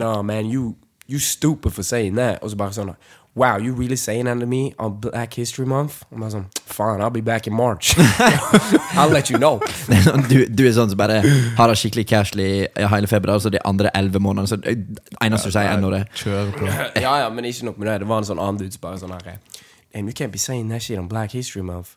No 0.00 0.16
man, 0.26 0.50
you 0.50 0.74
You 1.10 1.20
stupid 1.20 1.74
for 1.74 1.82
saying 1.86 2.16
that 2.18 2.42
Og 2.42 2.52
så 2.52 2.58
bare 2.60 2.76
sånn 2.76 2.94
Wow, 3.36 3.58
you 3.58 3.72
really 3.74 3.96
saying 3.96 4.26
that 4.26 4.38
to 4.38 4.46
me 4.46 4.74
On 4.78 5.00
Black 5.00 5.34
History 5.34 5.66
Month? 5.66 6.04
Og 6.12 6.20
jeg 6.22 6.34
sånn 6.36 6.44
Fine, 6.70 7.02
I'll 7.02 7.10
be 7.10 7.20
back 7.20 7.48
in 7.48 7.54
March. 7.54 7.94
I'll 8.98 9.10
let 9.10 9.30
you 9.30 9.38
know. 9.38 9.60
Du, 10.30 10.46
du 10.46 10.62
er 10.66 10.72
sånn 10.74 10.90
som 10.92 10.98
bare 10.98 11.20
har 11.58 11.70
det 11.70 11.76
skikkelig 11.78 12.06
casually 12.10 12.46
i 12.62 12.88
hele 12.90 13.10
februar, 13.10 13.38
så 13.42 13.50
de 13.50 13.60
andre 13.66 13.90
elleve 13.94 14.22
månedene 14.22 14.50
så 14.50 14.58
det 14.62 14.76
eneste 15.22 15.50
du 15.50 15.54
sier, 15.56 15.70
er 15.70 15.82
når 15.82 15.98
det 15.98 16.02
Kjøre 16.22 16.54
på. 16.54 16.70
Ja, 17.02 17.14
ja, 17.24 17.28
men 17.30 17.46
ikke 17.50 17.70
nok 17.70 17.78
med 17.82 17.90
det. 17.90 18.00
Det 18.04 18.10
var 18.10 18.22
en 18.22 18.30
sånn 18.30 18.42
annen 18.42 18.62
dude 18.62 18.74
som 18.74 18.82
bare 18.86 19.02
sånn 19.02 19.14
her 19.14 19.34
eh, 19.34 19.62
And 19.94 20.10
you 20.10 20.14
can't 20.14 20.34
be 20.34 20.42
saying 20.42 20.70
that 20.70 20.82
shit 20.82 20.98
on 20.98 21.10
Black 21.10 21.34
History 21.34 21.62
Month. 21.62 21.94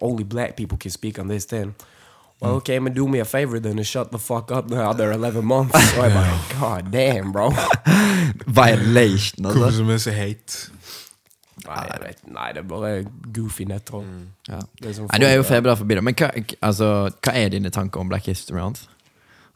Only 0.00 0.24
black 0.24 0.56
people 0.56 0.78
can 0.78 0.92
speak 0.92 1.18
on 1.18 1.28
this 1.28 1.46
then 1.48 1.74
Well, 2.40 2.54
okay, 2.56 2.78
men 2.78 2.94
do 2.94 3.08
me 3.08 3.18
a 3.18 3.24
favor 3.24 3.58
then 3.58 3.78
and 3.78 3.86
shut 3.86 4.12
the 4.12 4.18
fuck 4.18 4.52
up 4.52 4.68
the 4.68 4.80
other 4.80 5.10
11 5.10 5.44
months. 5.44 5.74
So 5.94 6.02
I'm 6.02 6.14
like, 6.14 6.60
god 6.60 6.92
damn, 6.92 7.32
bro. 7.32 7.50
Violation, 8.46 9.44
Hvorfor 9.44 9.70
som 9.70 9.90
er 9.90 9.98
så 9.98 10.10
hate? 10.14 10.70
Nei, 11.66 11.82
jeg 11.90 12.00
vet, 12.02 12.20
nei, 12.32 12.52
det 12.54 12.62
er 12.62 12.68
bare 12.70 12.92
goofy 13.34 13.66
nettroll. 13.68 14.06
Ja. 14.48 14.60
Det 14.78 14.88
er 14.88 14.94
sånn 14.96 15.10
Nei, 15.10 15.18
du 15.20 15.26
er 15.26 15.34
jo 15.34 15.42
februar 15.48 15.76
forbi, 15.80 15.98
da. 15.98 16.04
Men 16.06 16.14
hva, 16.16 16.30
altså, 16.64 17.10
hva 17.10 17.34
er 17.36 17.50
dine 17.52 17.72
tanker 17.74 18.00
om 18.00 18.08
Black 18.12 18.30
History 18.30 18.56
Month? 18.60 18.86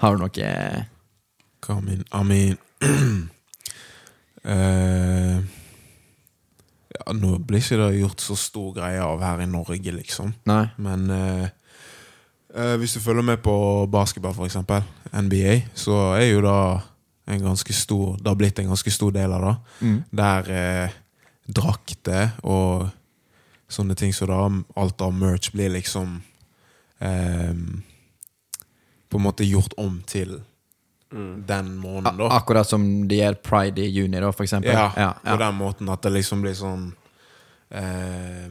Har 0.03 0.17
du 0.17 0.25
noe 0.25 0.43
eh, 0.43 0.83
Hva 1.63 1.79
min 1.85 2.03
I 2.11 2.23
mean 2.27 2.59
uh, 4.43 5.39
Ja, 6.93 7.15
nå 7.17 7.37
blir 7.47 7.63
ikke 7.63 7.79
det 7.81 8.01
gjort 8.01 8.21
så 8.23 8.35
stor 8.37 8.75
greie 8.77 9.01
av 9.03 9.23
her 9.23 9.41
i 9.45 9.49
Norge, 9.49 9.95
liksom. 9.95 10.35
Nei? 10.51 10.65
Men 10.83 11.07
eh, 11.15 11.47
eh, 12.55 12.75
hvis 12.81 12.95
du 12.97 13.01
følger 13.01 13.23
med 13.23 13.43
på 13.43 13.87
basketball, 13.93 14.35
for 14.35 14.47
eksempel, 14.47 14.83
NBA, 15.13 15.61
så 15.75 16.15
er 16.17 16.29
jo 16.33 16.41
da 16.45 16.57
en 17.31 17.43
ganske 17.45 17.73
stor 17.73 18.17
Det 18.19 18.27
har 18.29 18.35
blitt 18.35 18.59
en 18.59 18.73
ganske 18.73 18.91
stor 18.91 19.13
del 19.15 19.33
av 19.33 19.45
det. 19.47 19.55
Mm. 19.87 19.99
Der 20.11 20.51
eh, 20.51 20.97
drakter 21.47 22.33
og 22.43 22.89
sånne 23.73 23.95
ting 23.97 24.13
som 24.13 24.29
da, 24.29 24.41
alt 24.77 25.01
av 25.01 25.15
merch 25.15 25.53
blir 25.55 25.71
liksom 25.73 26.17
eh, 27.01 27.55
På 29.09 29.21
en 29.21 29.27
måte 29.29 29.45
gjort 29.47 29.77
om 29.77 30.01
til 30.07 30.41
den 31.47 31.75
måneden, 31.77 32.17
da. 32.19 32.29
Akkurat 32.39 32.69
som 32.69 33.09
de 33.09 33.19
gjør 33.19 33.35
pride 33.45 33.83
i 33.85 33.91
juni, 33.93 34.17
da, 34.17 34.31
for 34.33 34.47
eksempel. 34.47 34.73
Ja, 34.73 34.87
ja, 34.97 35.11
på 35.27 35.37
den 35.37 35.59
måten 35.59 35.91
at 35.93 36.01
det 36.07 36.13
liksom 36.15 36.41
blir 36.41 36.55
sånn 36.57 36.87
eh, 37.69 38.47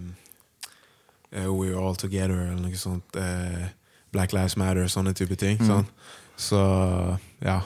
eh, 1.32 1.48
We're 1.50 1.80
all 1.82 1.98
together, 1.98 2.38
eller 2.52 2.62
noe 2.62 2.78
sånt. 2.78 3.18
eh, 3.18 3.66
Black 4.12 4.34
Lives 4.34 4.58
Matter, 4.58 4.84
og 4.84 4.92
sånne 4.94 5.14
type 5.18 5.36
ting. 5.40 5.62
Mm. 5.62 5.86
Så 6.38 6.62
ja. 7.42 7.60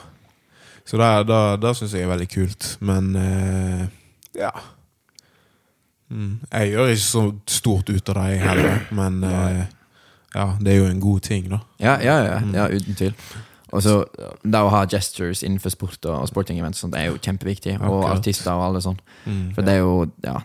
Så 0.86 0.98
det, 1.00 1.10
det, 1.26 1.40
det 1.62 1.72
syns 1.76 1.94
jeg 1.94 2.06
er 2.06 2.12
veldig 2.12 2.28
kult. 2.30 2.68
Men 2.80 3.16
eh, 3.18 3.86
ja. 4.38 4.52
Mm. 6.08 6.38
Jeg 6.52 6.70
gjør 6.70 6.92
ikke 6.92 7.02
så 7.02 7.24
stort 7.50 7.90
ut 7.90 8.08
av 8.12 8.20
det, 8.20 8.28
jeg 8.36 8.44
heller. 8.44 8.86
Men 8.94 9.18
eh, 9.26 9.64
ja, 10.36 10.46
det 10.60 10.72
er 10.72 10.78
jo 10.78 10.88
en 10.92 11.02
god 11.02 11.20
ting, 11.26 11.50
da. 11.50 11.58
Ja, 11.82 11.98
ja, 12.02 12.16
ja, 12.22 12.38
Mm. 12.38 12.54
ja 12.54 12.68
uten 12.68 12.94
tvil. 12.94 13.14
Og 13.74 13.82
så 13.82 14.04
Det 14.44 14.60
å 14.62 14.68
ha 14.70 14.84
gestures 14.86 15.42
innenfor 15.42 15.70
sport 15.74 16.04
og, 16.06 16.28
sporting 16.28 16.58
events 16.58 16.78
sånt, 16.78 16.94
er 16.94 17.10
jo 17.10 17.18
kjempeviktig. 17.18 17.80
Og 17.80 18.04
okay. 18.04 18.18
artister 18.18 18.52
og 18.52 18.68
alle 18.68 18.82
sånn. 18.84 19.00
Mm. 19.24 19.54
For 19.54 19.62
det 19.62 19.74
er 19.74 19.78
jo 19.82 20.06
Ja, 20.24 20.38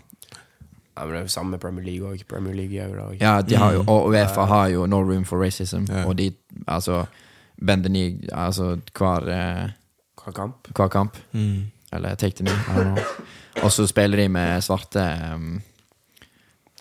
Ja, 0.97 1.05
men 1.05 1.13
det 1.13 1.17
er 1.19 1.21
jo 1.23 1.27
samme 1.27 1.51
med 1.51 1.59
Premier 1.61 1.85
League 1.85 2.07
òg. 2.11 2.23
Premier 2.27 2.53
League 2.53 2.71
gjør 2.75 2.95
det 2.95 3.03
òg. 3.05 3.21
ja 3.21 3.41
de 3.41 3.55
har 3.55 3.73
jo 3.73 3.83
Og 3.87 4.09
Uefa 4.11 4.45
har 4.45 4.67
jo 4.69 4.85
No 4.85 5.01
Room 5.01 5.23
for 5.25 5.37
Racism, 5.43 5.85
Ja. 5.89 6.05
og 6.05 6.17
de 6.17 6.31
Altså 6.67 7.05
bend 7.65 7.83
the 7.83 7.89
knee, 7.89 8.19
altså 8.33 8.79
hver, 8.97 9.27
eh, 9.29 9.69
Hva 10.25 10.31
kamp? 10.33 10.67
hver 10.75 10.87
kamp. 10.89 11.17
Mm. 11.33 11.71
Eller 11.93 12.15
take 12.15 12.35
the 12.35 12.43
knee. 12.45 13.03
Og 13.63 13.71
så 13.71 13.87
spiller 13.87 14.17
de 14.17 14.27
med 14.29 14.61
svarte 14.63 15.33
um, 15.33 15.61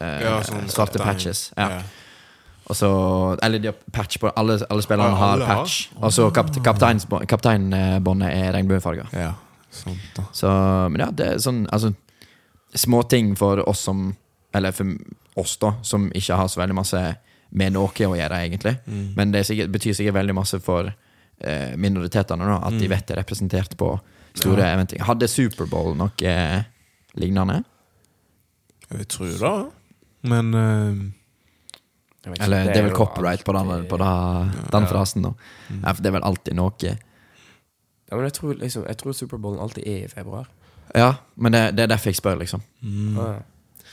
eh, 0.01 0.21
Ja, 0.23 0.41
sånn 0.43 0.69
Svarte 0.69 0.99
sånn. 0.99 1.05
patches. 1.07 1.53
Ja. 1.57 1.83
Og 2.71 2.77
så 2.77 3.39
Eller 3.43 3.59
de 3.59 3.67
har 3.69 3.75
patch 3.93 4.19
på 4.19 4.31
Alle, 4.37 4.59
alle 4.71 4.83
spillerne 4.83 5.11
Ja, 5.11 5.15
har 5.15 5.33
alle 5.33 5.47
patch. 5.47 5.89
Og 5.97 6.13
så 6.13 6.31
kapt, 6.31 6.57
kapteinsbå- 6.63 7.27
kapteinbåndet 7.27 8.29
er 8.37 8.53
regnbuefarga. 8.53 9.07
ja. 9.13 9.33
Sant, 9.71 9.99
da. 10.17 10.23
Så 10.33 10.49
Men 10.91 11.01
ja, 11.01 11.11
det 11.11 11.27
er 11.27 11.37
sånn 11.39 11.67
Altså, 11.73 11.95
småting 12.75 13.37
for 13.37 13.63
oss 13.69 13.81
som 13.81 14.17
Eller 14.55 14.73
for 14.75 14.87
oss, 15.39 15.57
da, 15.63 15.75
som 15.83 16.09
ikke 16.11 16.35
har 16.37 16.49
så 16.51 16.59
veldig 16.61 16.75
masse 16.75 17.01
med 17.55 17.73
noe 17.73 17.87
å 17.87 18.17
gjøre, 18.19 18.41
egentlig. 18.47 18.73
Mm. 18.87 19.13
Men 19.17 19.31
det 19.33 19.39
er 19.41 19.47
sikkert, 19.47 19.71
betyr 19.71 19.95
sikkert 19.95 20.15
veldig 20.17 20.35
masse 20.35 20.59
for 20.63 20.89
eh, 20.91 21.77
minoritetene, 21.79 22.47
da, 22.47 22.57
at 22.67 22.75
de 22.79 22.89
vet 22.91 23.07
de 23.07 23.15
er 23.15 23.21
representert 23.23 23.77
på 23.79 23.93
store 24.35 24.65
Ja. 24.67 24.73
eventer. 24.75 24.99
Hadde 25.07 25.29
Superbowl 25.31 25.95
noe 25.99 26.11
eh, 26.27 26.65
lignende? 27.15 27.61
Jeg 28.91 29.07
tror 29.09 29.31
tro 29.39 29.55
det. 29.63 29.71
Men 30.31 30.51
eh, 30.55 31.01
ikke, 32.27 32.43
Eller 32.45 32.65
det 32.73 32.77
er 32.77 32.89
vel 32.91 32.97
copyright 32.99 33.45
på 33.47 33.55
den, 33.55 33.87
på 33.89 33.99
da, 34.03 34.11
den 34.75 34.83
Ja. 34.83 34.91
frasen, 34.91 35.23
da. 35.23 35.33
Ja, 35.71 35.93
for 35.95 36.03
det 36.03 36.11
er 36.11 36.19
vel 36.19 36.27
alltid 36.27 36.59
noe. 36.59 36.75
Ja, 38.11 38.17
men 38.17 38.25
jeg 38.27 38.35
tror, 38.35 38.55
liksom, 38.59 38.85
jeg 38.91 38.99
tror 38.99 39.13
Superbowlen 39.15 39.61
alltid 39.63 39.87
er 39.87 40.05
i 40.05 40.09
februar. 40.11 40.49
Ja, 40.97 41.15
men 41.37 41.53
det, 41.55 41.63
det 41.77 41.85
er 41.85 41.93
derfor 41.95 42.11
jeg 42.11 42.19
spør, 42.19 42.39
liksom. 42.41 42.63
mm. 42.83 43.19
Ah, 43.19 43.33
ja. 43.37 43.87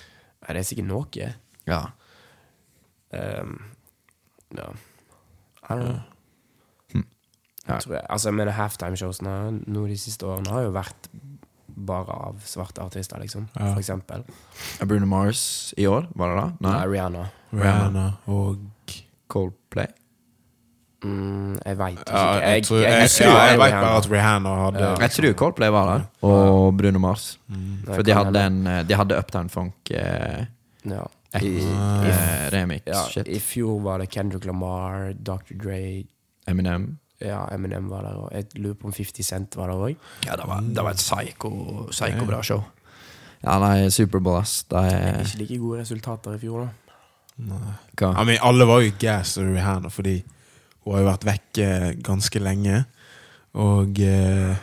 Nei, 0.48 0.54
det 0.56 0.62
er 0.62 0.68
sikkert 0.70 0.88
noe. 0.88 1.32
Ja. 1.68 1.80
Um, 3.12 3.58
ja. 4.56 4.68
I 5.68 5.74
don't 5.74 5.84
know. 5.84 6.00
Hm. 6.94 7.04
Ja. 7.68 7.74
Jeg 7.74 7.82
tror 7.84 7.94
jeg, 7.98 8.06
altså, 8.10 8.30
jeg 8.30 8.38
mener 8.40 8.56
halftime-showsene 8.56 9.34
nå 9.68 9.88
de 9.90 9.98
siste 10.00 10.28
årene 10.30 10.54
har 10.54 10.68
jo 10.70 10.72
vært 10.78 11.10
bare 11.88 12.16
av 12.30 12.40
svarte 12.48 12.82
artister, 12.82 13.20
liksom. 13.22 13.50
Ja. 13.54 13.74
For 13.74 13.82
eksempel. 13.84 14.24
Bruno 14.88 15.06
Mars 15.12 15.74
i 15.78 15.86
år, 15.86 16.08
var 16.16 16.32
det 16.32 16.40
da? 16.40 16.48
Nei, 16.64 16.72
Nei. 16.72 16.88
Rihanna. 16.94 17.26
Rihanna 17.54 18.06
og 18.34 18.96
Coldplay? 19.28 19.92
Mm, 21.04 21.58
jeg 21.62 21.78
veit 21.78 22.00
ikke. 22.00 22.12
ja, 22.18 22.50
jeg, 22.50 22.64
tror, 22.66 22.78
jeg, 22.78 22.90
jeg, 22.90 23.02
jeg, 23.02 23.10
tror 23.10 23.28
ja, 23.28 23.34
det 23.38 23.50
jeg 23.52 23.60
vet 23.60 23.74
bare 23.78 23.98
at 23.98 24.08
Rihanna 24.12 24.54
hadde 24.64 24.80
Ja. 24.82 24.94
Jeg 25.04 25.12
tror 25.12 25.34
Coldplay 25.34 25.70
var 25.70 25.90
der, 25.92 26.06
og 26.26 26.78
Bruno 26.78 27.00
Mars. 27.00 27.40
Mm. 27.48 27.74
For 27.86 28.02
de 28.02 28.14
hadde, 28.18 28.46
en, 28.50 28.64
de 28.90 28.96
hadde 28.98 29.18
Uptown 29.18 29.50
Funk 29.50 29.92
eh, 29.92 30.46
ja. 30.90 31.04
X, 31.38 31.44
I, 31.44 31.58
eh, 31.60 32.48
remix. 32.54 32.88
ja, 32.88 33.04
Shit. 33.12 33.28
I 33.28 33.40
fjor 33.40 33.82
var 33.84 34.02
det 34.02 34.10
Kendrick 34.10 34.46
Lamar, 34.46 35.12
Dr. 35.14 35.54
Dre 35.64 36.04
Eminem. 36.48 36.98
Ja, 37.22 37.44
Eminem 37.54 37.90
var 37.90 38.02
der, 38.06 38.18
og 38.18 38.32
jeg 38.34 38.46
lurer 38.56 38.74
på 38.78 38.88
om 38.88 38.94
50 38.94 39.26
Cent 39.26 39.56
var 39.58 39.70
der 39.70 39.84
òg. 39.92 39.96
Ja, 40.26 40.36
det 40.38 40.48
var, 40.48 40.62
det 40.62 40.84
var 40.84 40.96
et 40.96 41.02
psycho, 41.02 41.52
psycho 41.92 42.26
bra 42.26 42.42
show. 42.42 42.64
Ja, 43.44 43.60
nei, 43.62 43.90
Superbowl, 43.94 44.40
ass. 44.42 44.64
Det 44.70 44.82
er 44.82 45.20
Ikke 45.22 45.38
like 45.44 45.58
gode 45.62 45.82
resultater 45.82 46.34
i 46.38 46.42
fjor, 46.42 46.66
da. 46.66 46.96
Nei. 47.52 47.74
Hva? 47.98 48.12
I 48.18 48.26
mean, 48.26 48.40
alle 48.42 48.66
var 48.66 48.82
jo 48.82 48.92
gass 49.00 49.38
over 49.38 49.54
Rihanna, 49.54 49.90
fordi 49.94 50.16
hun 50.88 50.96
har 50.96 51.04
jo 51.04 51.10
vært 51.12 51.28
vekke 51.28 51.68
ganske 52.06 52.40
lenge. 52.42 52.86
Og 53.58 54.00
eh, 54.00 54.56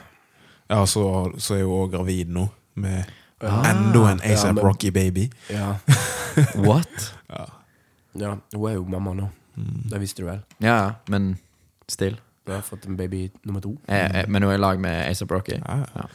ja, 0.71 0.81
så, 0.89 1.05
så 1.37 1.59
er 1.59 1.67
hun 1.67 1.77
òg 1.85 1.93
gravid 1.99 2.33
nå, 2.33 2.49
med 2.81 3.13
Ah. 3.45 3.61
enda 3.71 4.11
en 4.11 4.21
ASAP 4.25 4.57
ja, 4.57 4.63
Rocky 4.63 4.91
baby. 4.91 5.31
Ja. 5.53 5.75
What? 6.67 7.15
Ja. 7.29 7.45
ja. 8.15 8.31
Hun 8.55 8.69
er 8.71 8.75
jo 8.79 8.85
mamma 8.89 9.13
nå. 9.13 9.27
Mm. 9.57 9.83
Det 9.91 10.01
visste 10.01 10.23
du 10.23 10.29
vel? 10.31 10.41
Ja, 10.65 10.95
men 11.13 11.35
still. 11.89 12.17
Du 12.47 12.53
har 12.53 12.63
fått 12.65 12.87
en 12.87 12.97
baby 12.97 13.27
nummer 13.43 13.61
to. 13.61 13.75
Jeg, 13.89 14.11
jeg, 14.15 14.31
men 14.33 14.43
hun 14.43 14.53
er 14.53 14.57
i 14.57 14.63
lag 14.63 14.81
med 14.81 14.97
ASAP 15.11 15.31
Rocky? 15.35 15.59
Ja. 15.61 16.07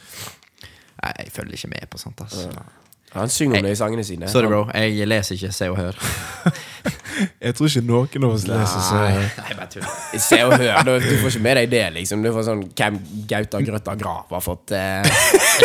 Jeg 1.06 1.30
følger 1.32 1.54
ikke 1.54 1.70
med 1.70 1.86
på 1.90 1.98
sånt, 2.02 2.20
ass. 2.26 2.42
Ja. 2.50 2.66
Han 3.14 3.28
synger 3.32 3.58
om 3.58 3.64
det 3.66 3.72
i 3.74 3.78
sangene 3.78 4.04
sine. 4.06 4.28
Sorry, 4.30 4.46
bro. 4.46 4.66
Jeg 4.74 5.06
leser 5.10 5.34
ikke 5.34 5.50
Se 5.54 5.66
og 5.70 5.78
Hør. 5.80 5.96
Jeg 7.40 7.52
tror 7.56 7.68
ikke 7.68 7.82
noen 7.84 8.24
av 8.24 8.30
oss 8.32 8.44
leser 8.48 8.84
så 8.84 9.00
Nei. 9.00 9.24
Nei, 9.36 9.56
bare 9.58 9.66
tull. 9.72 9.88
Se 10.24 10.38
og 10.46 10.54
hør, 10.56 10.78
du, 10.86 10.92
du 11.02 11.10
får 11.20 11.34
ikke 11.34 11.42
med 11.44 11.58
deg 11.60 11.68
det, 11.74 11.82
liksom. 11.98 12.22
Du 12.24 12.30
får 12.32 12.46
sånn 12.46 12.62
Hvem 12.78 12.96
Gauta 13.28 13.60
Grøtta 13.66 13.96
Grav 14.00 14.32
har 14.36 14.44
fått 14.44 14.72
eh, 14.76 15.10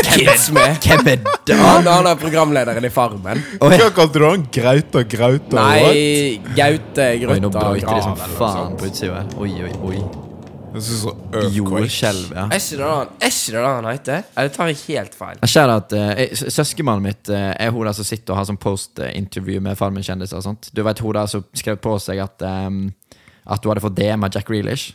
kids 0.10 0.50
med. 0.56 0.76
Hvem 0.84 1.14
er 1.14 1.24
det? 1.48 1.60
Han, 1.62 1.88
han 1.88 2.12
er 2.12 2.20
programlederen 2.20 2.90
i 2.90 2.92
Farmen. 2.92 3.46
Hva 3.62 3.90
kalte 3.96 4.20
du 4.20 4.28
han? 4.28 4.46
Grauta? 4.60 5.06
Grauta? 5.16 5.66
Nei, 5.72 6.44
Gaute 6.58 7.10
oi, 7.14 7.40
nå 7.40 7.54
Grøtta 7.54 7.66
brøyter 7.70 7.92
de 7.94 8.06
som 8.10 8.38
faen 8.42 8.80
på 8.80 8.92
utsida. 8.92 9.26
Oi, 9.40 9.52
oi, 9.70 9.76
oi. 9.94 10.06
Jordskjelv, 10.76 12.34
ja. 12.36 12.46
Er 12.50 12.60
ikke 12.60 12.80
det 12.80 12.90
han, 12.90 13.14
er 13.20 13.32
ikke 13.32 13.56
det 13.56 13.64
han 13.66 13.88
heter? 13.90 14.28
Eller 14.36 14.52
tar 14.56 14.72
jeg 14.72 14.82
helt 14.84 15.16
feil? 15.16 15.40
Jeg 15.42 15.54
ser 15.54 15.72
at 15.74 15.96
uh, 15.96 16.22
Søskenmannen 16.58 17.06
mitt 17.06 17.32
uh, 17.32 17.54
er 17.54 17.72
hun 17.76 17.88
der 17.88 17.96
som 17.98 18.08
sitter 18.08 18.36
og 18.36 18.42
har 18.42 18.50
sånn 18.50 18.60
post-intervju 18.62 19.64
med 19.64 19.80
Farmen-kjendiser. 19.80 20.42
og 20.42 20.46
sånt 20.46 20.70
Du 20.76 20.84
vet 20.86 21.02
hun 21.04 21.18
der 21.18 21.32
som 21.32 21.46
skrev 21.56 21.80
på 21.84 21.96
seg 22.04 22.22
at 22.26 22.46
um, 22.46 22.86
At 23.46 23.64
hun 23.64 23.74
hadde 23.74 23.86
fått 23.86 23.98
DM 23.98 24.28
av 24.28 24.36
Jack 24.36 24.50
Grealish? 24.52 24.94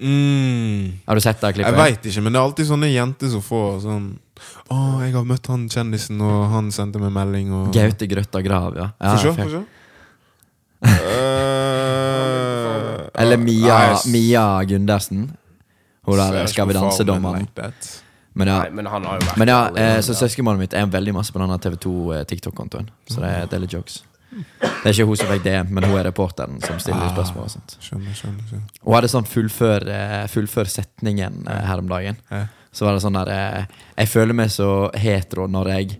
Mm. 0.00 1.00
Har 1.06 1.14
du 1.14 1.20
sett 1.20 1.40
det 1.40 1.52
klippet? 1.52 1.74
Jeg 1.74 1.80
veit 1.80 2.06
ikke, 2.08 2.22
men 2.24 2.32
det 2.32 2.40
er 2.40 2.46
alltid 2.48 2.68
sånne 2.70 2.88
jenter 2.88 3.32
som 3.34 3.42
får 3.44 3.82
sånn 3.84 4.06
Å, 4.72 4.76
jeg 5.04 5.12
har 5.12 5.26
møtt 5.28 5.50
han 5.52 5.66
kjendisen, 5.68 6.22
og 6.24 6.46
han 6.54 6.70
sendte 6.72 7.02
meg 7.02 7.12
melding, 7.12 7.52
og 7.52 7.68
Gaute 7.76 8.08
Grøtta 8.08 8.40
Grav, 8.44 8.78
ja. 8.80 8.88
ja 8.96 9.16
Få 9.20 9.34
se, 9.36 9.60
Eller 13.14 13.36
Mia, 13.36 13.78
nei, 13.78 13.96
Mia 14.12 14.44
Gundersen. 14.64 15.30
Hun 16.06 16.16
der 16.18 16.46
Skal 16.46 16.66
vi 16.68 16.74
danse-dommeren. 16.74 17.46
like. 17.56 17.72
Men 18.34 18.46
ja, 18.48 18.58
Nei, 18.62 18.70
men 18.70 18.86
han 18.86 19.04
har 19.04 19.18
jo 19.18 19.26
vært 19.26 19.36
men 19.42 19.48
ja 19.50 19.56
eh, 19.74 19.96
så 20.06 20.14
søskenbarnet 20.14 20.60
mitt 20.62 20.74
er 20.78 20.86
veldig 20.86 21.12
masse 21.16 21.32
på 21.34 21.40
denne 21.42 21.56
TV2 21.58 21.94
eh, 22.14 22.22
TikTok-kontoen. 22.30 22.86
Så 23.10 23.20
det 23.20 23.28
er, 23.28 23.46
det 23.50 23.56
er 23.58 23.64
litt 23.64 23.72
jokes. 23.74 24.04
Det 24.30 24.86
er 24.86 24.92
ikke 24.94 25.06
hun 25.10 25.16
som 25.18 25.26
fikk 25.32 25.42
det, 25.42 25.56
men 25.74 25.82
hun 25.84 25.96
er 25.98 26.04
reporteren 26.06 26.60
som 26.62 26.78
stiller 26.78 27.02
Ah. 27.08 27.10
spørsmål. 27.16 27.48
og 27.48 27.50
sånt 27.50 27.74
Skjønner, 27.82 28.14
skjønner. 28.14 28.44
skjønner. 28.46 28.68
Hun 28.84 28.94
hadde 28.94 29.10
sånn 29.10 29.26
fullfør, 29.26 29.88
eh, 29.90 30.26
fullfør 30.30 30.70
setningen 30.70 31.42
eh, 31.50 31.64
her 31.66 31.78
om 31.82 31.88
dagen. 31.90 32.16
Så 32.72 32.86
var 32.86 32.94
det 32.94 33.02
sånn 33.02 33.18
der 33.18 33.28
eh, 33.34 33.64
Jeg 33.98 34.08
føler 34.08 34.32
meg 34.38 34.48
så 34.54 34.70
hetero 34.94 35.48
når 35.50 35.72
jeg 35.74 35.98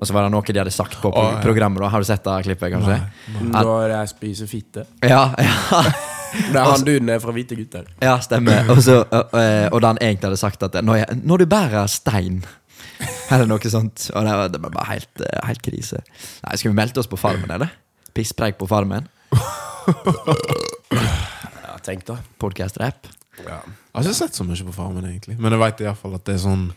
Og 0.00 0.08
så 0.08 0.14
var 0.16 0.26
det 0.26 0.32
noe 0.34 0.42
de 0.48 0.58
hadde 0.58 0.72
sagt 0.74 0.98
på 1.00 1.10
pro 1.12 1.22
programmet. 1.44 1.80
da 1.80 1.88
Har 1.92 2.02
du 2.02 2.08
sett 2.08 2.24
det 2.24 2.34
klippet, 2.48 2.72
kanskje? 2.74 2.98
Nei, 3.40 3.62
Når 3.62 3.94
jeg 3.94 4.10
spiser 4.10 4.50
fitte. 4.50 4.86
Ja, 5.02 5.30
ja, 5.38 5.82
Det 6.34 6.58
er 6.58 6.66
han 6.66 6.82
duden 6.82 7.12
fra 7.22 7.30
Hvite 7.30 7.54
gutter. 7.54 7.86
ja 8.02 8.16
stemmer. 8.18 8.66
Og, 8.74 8.82
så, 8.82 9.04
og, 9.06 9.76
da 9.80 9.92
han 9.92 10.00
egentlig 10.02 10.32
hadde 10.32 10.40
sagt 10.40 10.64
at 10.66 10.74
når, 10.82 10.96
jeg, 11.04 11.18
når 11.22 11.44
du 11.44 11.46
bærer 11.46 11.86
stein 11.86 12.40
Eller 13.30 13.46
noe 13.46 13.70
sånt. 13.70 14.08
Og 14.14 14.26
det 14.26 14.34
var, 14.34 14.50
det 14.50 14.60
var 14.62 14.72
bare 14.74 14.88
helt, 14.92 15.22
eh, 15.22 15.40
helt 15.46 15.62
krise. 15.62 16.02
Nei, 16.44 16.56
Skal 16.58 16.72
vi 16.72 16.76
melde 16.76 17.00
oss 17.00 17.10
på 17.10 17.18
Farmen, 17.20 17.50
eller? 17.54 17.70
Pisspreik 18.14 18.58
på 18.58 18.66
Farmen? 18.70 19.06
Ja, 21.64 21.78
tenk 21.82 22.04
da. 22.08 22.18
Podcast-rap? 22.42 23.08
Ja. 23.44 23.60
Jeg 23.64 23.98
har 23.98 24.06
ikke 24.06 24.16
sett 24.16 24.36
så 24.38 24.46
mye 24.46 24.66
på 24.66 24.74
Farmen, 24.74 25.06
egentlig. 25.08 25.36
Men 25.38 25.54
jeg 25.54 25.62
veit 25.62 25.82
iallfall 25.84 26.14
at 26.18 26.26
det 26.28 26.36
er 26.36 26.42
sånn 26.44 26.68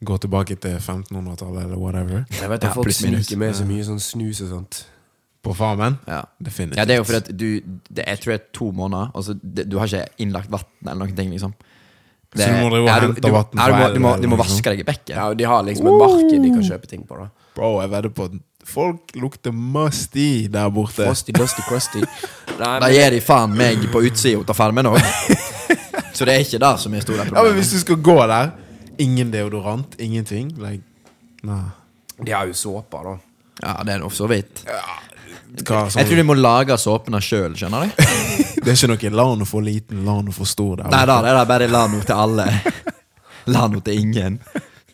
Gå 0.00 0.16
tilbake 0.16 0.56
til 0.56 0.78
1500-tallet, 0.78 1.64
eller 1.66 1.76
whatever. 1.76 2.24
Jeg 2.32 2.48
vet 2.48 2.62
at 2.64 2.70
Ja, 2.70 2.72
folk 2.72 2.92
sniker 2.96 3.36
med 3.40 3.56
så 3.58 3.66
mye 3.68 3.84
sånn 3.84 4.00
snus 4.00 4.40
og 4.46 4.48
sånt. 4.54 4.84
På 5.44 5.54
Farmen? 5.56 5.98
Ja. 6.08 6.22
Definitivt. 6.40 6.78
Ja, 6.80 6.84
det 6.88 6.94
er 6.94 7.00
jo 7.00 7.04
fordi 7.08 7.20
at 7.20 7.28
du 7.32 7.48
det, 7.88 8.04
Jeg 8.06 8.20
tror 8.20 8.32
det 8.32 8.40
er 8.40 8.46
to 8.52 8.70
måneder, 8.76 9.10
Altså, 9.14 9.34
det, 9.42 9.66
du 9.70 9.78
har 9.78 9.88
ikke 9.88 10.06
innlagt 10.18 10.50
vann 10.52 10.64
eller 10.84 11.04
noen 11.04 11.16
ting, 11.16 11.30
liksom. 11.32 11.52
Så 12.30 12.46
du 12.46 12.60
må 12.62 12.68
drive 12.70 12.84
og 12.84 12.90
hente 12.94 13.20
du, 13.24 13.30
vann 13.34 13.46
du, 13.50 13.56
må, 13.58 13.64
elva, 13.66 13.88
du 13.92 13.98
må 14.00 14.12
liksom. 14.20 14.38
vaske 14.38 14.70
deg 14.70 14.82
i 14.84 14.86
bekket. 14.86 15.14
Ja, 15.16 15.28
og 15.32 15.38
De 15.38 15.48
har 15.50 15.64
liksom 15.66 15.88
et 15.90 15.98
marked 16.04 16.44
de 16.44 16.52
kan 16.54 16.66
kjøpe 16.68 16.90
ting 16.92 17.02
på. 17.08 17.18
da 17.18 17.28
Bro, 17.56 17.80
jeg 17.82 17.90
vedder 17.90 18.14
på 18.14 18.28
folk 18.70 19.14
lukter 19.18 19.52
musty 19.52 20.46
der 20.52 20.70
borte. 20.70 21.04
Frosty, 21.04 21.32
dusty, 21.32 21.62
crusty. 21.68 22.04
Da 22.60 22.90
gir 22.92 23.10
de 23.10 23.20
faen 23.24 23.54
meg 23.56 23.86
på 23.90 24.02
utsida 24.04 24.44
av 24.44 24.56
farmen 24.56 24.86
òg. 24.90 24.98
Så 26.16 26.26
det 26.28 26.34
er 26.34 26.44
ikke 26.44 26.60
det 26.60 26.72
som 26.82 26.94
er 26.94 27.04
store 27.04 27.24
Ja, 27.24 27.42
men 27.42 27.54
hvis 27.56 27.70
du 27.72 27.78
skal 27.80 27.96
gå 28.04 28.16
der 28.28 28.50
Ingen 29.00 29.32
deodorant, 29.32 29.96
ingenting. 30.00 30.52
Like, 30.60 30.84
nah. 31.46 31.70
de 32.20 32.32
har 32.36 32.48
jo 32.50 32.56
såper, 32.56 33.06
da. 33.06 33.16
Ja, 33.62 33.74
det 33.84 33.94
er 33.94 34.02
noe 34.02 34.12
for 34.12 34.22
så 34.22 34.28
vidt. 34.30 34.62
Hva, 34.66 35.86
sånn, 35.90 36.00
Jeg 36.00 36.08
tror 36.08 36.20
de 36.20 36.24
må 36.28 36.36
lage 36.38 36.76
såpene 36.80 37.20
sjøl, 37.24 37.56
skjønner 37.58 37.88
du? 37.88 38.04
Det 38.60 38.74
er 38.74 38.76
ikke 38.76 38.90
noe 38.92 39.10
Lano 39.16 39.46
for 39.52 39.64
liten, 39.64 40.02
Lano 40.04 40.34
for 40.36 40.48
stor 40.48 40.82
der. 40.82 40.90
Nei 40.92 41.04
da, 41.08 41.16
det 41.24 41.32
er 41.32 41.46
bare 41.48 41.68
Lano 41.70 42.02
til 42.04 42.12
alle. 42.12 42.44
Lano 43.48 43.80
til 43.84 44.02
ingen. 44.02 44.36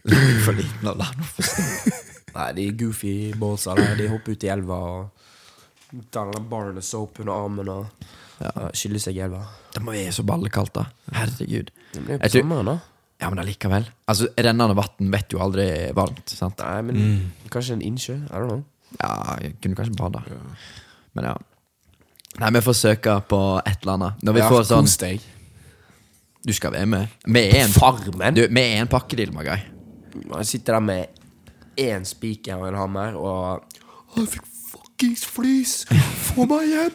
Lano 0.07 0.37
for 0.45 0.55
liten 0.55 0.91
og 0.93 1.01
Lano 1.03 1.27
for 1.27 1.49
stor. 1.51 1.97
Nei, 2.37 2.51
de 2.55 2.67
goofy 2.79 3.15
båsa 3.41 3.75
der. 3.75 3.97
De 3.99 4.07
hopper 4.13 4.37
ut 4.37 4.47
i 4.47 4.53
elva 4.53 4.79
og 4.87 6.05
tar 6.15 6.31
den 6.31 6.47
barnet 6.51 6.87
soap 6.87 7.19
under 7.25 7.35
armen 7.35 7.73
og 7.73 8.07
ja. 8.39 8.69
skyller 8.77 9.03
seg 9.03 9.19
i 9.19 9.25
elva. 9.27 9.43
Det 9.75 9.83
må 9.83 9.97
være 9.97 10.15
så 10.15 10.25
ballekaldt, 10.27 10.79
da. 10.79 10.87
Herregud. 11.17 11.73
Det 11.93 12.03
er 12.05 12.13
jo 12.13 12.21
på 12.21 12.31
tror- 12.31 12.47
sommeren, 12.47 12.71
da. 12.71 12.79
Ja, 13.21 13.31
men 13.33 13.39
allikevel. 13.41 13.87
Altså, 14.09 14.29
rennende 14.37 14.75
vann 14.77 15.11
vet 15.13 15.33
jo 15.33 15.39
aldri 15.41 15.93
varmt. 15.97 16.29
sant? 16.29 16.59
Nei, 16.59 16.83
men 16.83 16.97
Mm. 16.97 17.31
kanskje 17.51 17.73
en 17.73 17.83
innsjø? 17.83 18.15
I 18.15 18.35
don't 18.35 18.49
know. 18.49 18.65
Ja, 19.03 19.37
jeg 19.41 19.55
kunne 19.63 19.75
kanskje 19.75 19.97
bada. 19.97 20.23
Men 21.15 21.25
ja. 21.25 21.37
Nei, 22.39 22.51
vi 22.51 22.61
får 22.61 22.75
søke 22.77 23.15
på 23.29 23.41
et 23.67 23.79
eller 23.83 23.93
annet. 23.95 24.23
Når 24.23 24.33
vi 24.35 24.41
Ja, 24.41 24.49
får 24.51 24.65
sånn 24.69 24.85
Kos 24.85 24.97
deg. 24.99 25.21
Du 26.47 26.53
skal 26.53 26.73
være 26.73 26.87
med. 26.87 27.09
Vi 27.27 27.41
er 27.49 27.65
en, 27.65 27.71
Farmen. 27.71 28.35
du, 28.35 28.47
vi 28.49 28.61
er 28.61 28.81
en 28.83 28.87
pakkedeal, 28.89 29.33
my 29.33 29.43
guy. 29.43 29.59
Han 30.33 30.45
sitter 30.45 30.75
der 30.75 30.81
med 30.81 31.09
én 31.77 32.05
spiker 32.05 32.57
og 32.61 32.69
en 32.69 32.75
hammer 32.75 33.17
og 33.17 33.63
Han 34.15 34.27
fikk 34.27 34.45
fuckings 34.97 35.25
flis! 35.29 35.85
Få 36.35 36.47
meg 36.49 36.69
hjem! 36.71 36.95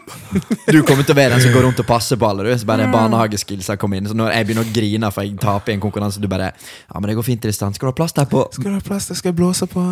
Du 0.74 0.82
kommer 0.86 1.04
til 1.06 1.14
å 1.14 1.18
være 1.18 1.36
den 1.36 1.42
som 1.44 1.54
går 1.54 1.66
rundt 1.68 1.80
og 1.82 1.86
passer 1.88 2.18
på 2.20 2.26
alle. 2.28 2.44
Du, 2.48 2.50
så 2.58 2.66
bare 2.66 2.88
barnehageskillsa 2.92 3.76
kommer 3.82 3.98
inn 4.00 4.08
Så 4.10 4.16
når 4.18 4.32
jeg 4.34 4.48
begynner 4.48 4.66
å 4.66 4.74
grine 4.74 5.12
for 5.14 5.26
jeg 5.28 5.38
taper 5.42 5.72
i 5.74 5.76
en 5.78 5.84
konkurranse, 5.84 6.22
du 6.22 6.28
bare 6.32 6.50
Ja, 6.58 7.00
men 7.00 7.10
det 7.12 7.16
går 7.20 7.28
fint 7.28 7.42
Tristan. 7.44 7.74
Skal 7.78 7.88
du 7.88 7.92
ha 7.92 7.98
plass 8.02 8.16
der 8.18 8.26
på 8.32 8.44
Skal 8.56 8.72
du 8.72 8.78
ha 8.80 8.82
plass 8.86 9.08
der? 9.12 9.20
Skal 9.20 9.32
jeg 9.32 9.38
blåse 9.38 9.68
på? 9.70 9.84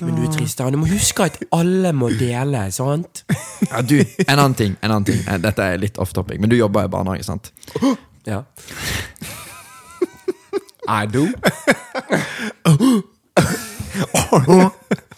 Men 0.00 0.14
du 0.20 0.22
Tristan, 0.34 0.72
du 0.74 0.80
må 0.82 0.90
huske 0.90 1.26
at 1.26 1.40
alle 1.56 1.92
må 1.96 2.12
dele, 2.20 2.68
sant? 2.74 3.24
Ja, 3.66 3.82
du, 3.82 3.98
En 4.26 4.38
annen 4.38 4.54
ting. 4.58 4.76
en 4.80 4.90
annen 4.94 5.08
ting 5.10 5.20
Eh, 5.26 5.38
Dette 5.42 5.66
er 5.74 5.80
litt 5.82 5.98
off 6.00 6.14
topic, 6.16 6.38
men 6.40 6.50
du 6.50 6.56
jobber 6.56 6.86
i 6.86 6.92
barnehage, 6.92 7.26
sant? 7.26 7.50
Ja. 8.28 8.44
I 10.90 11.06
do. 11.10 11.26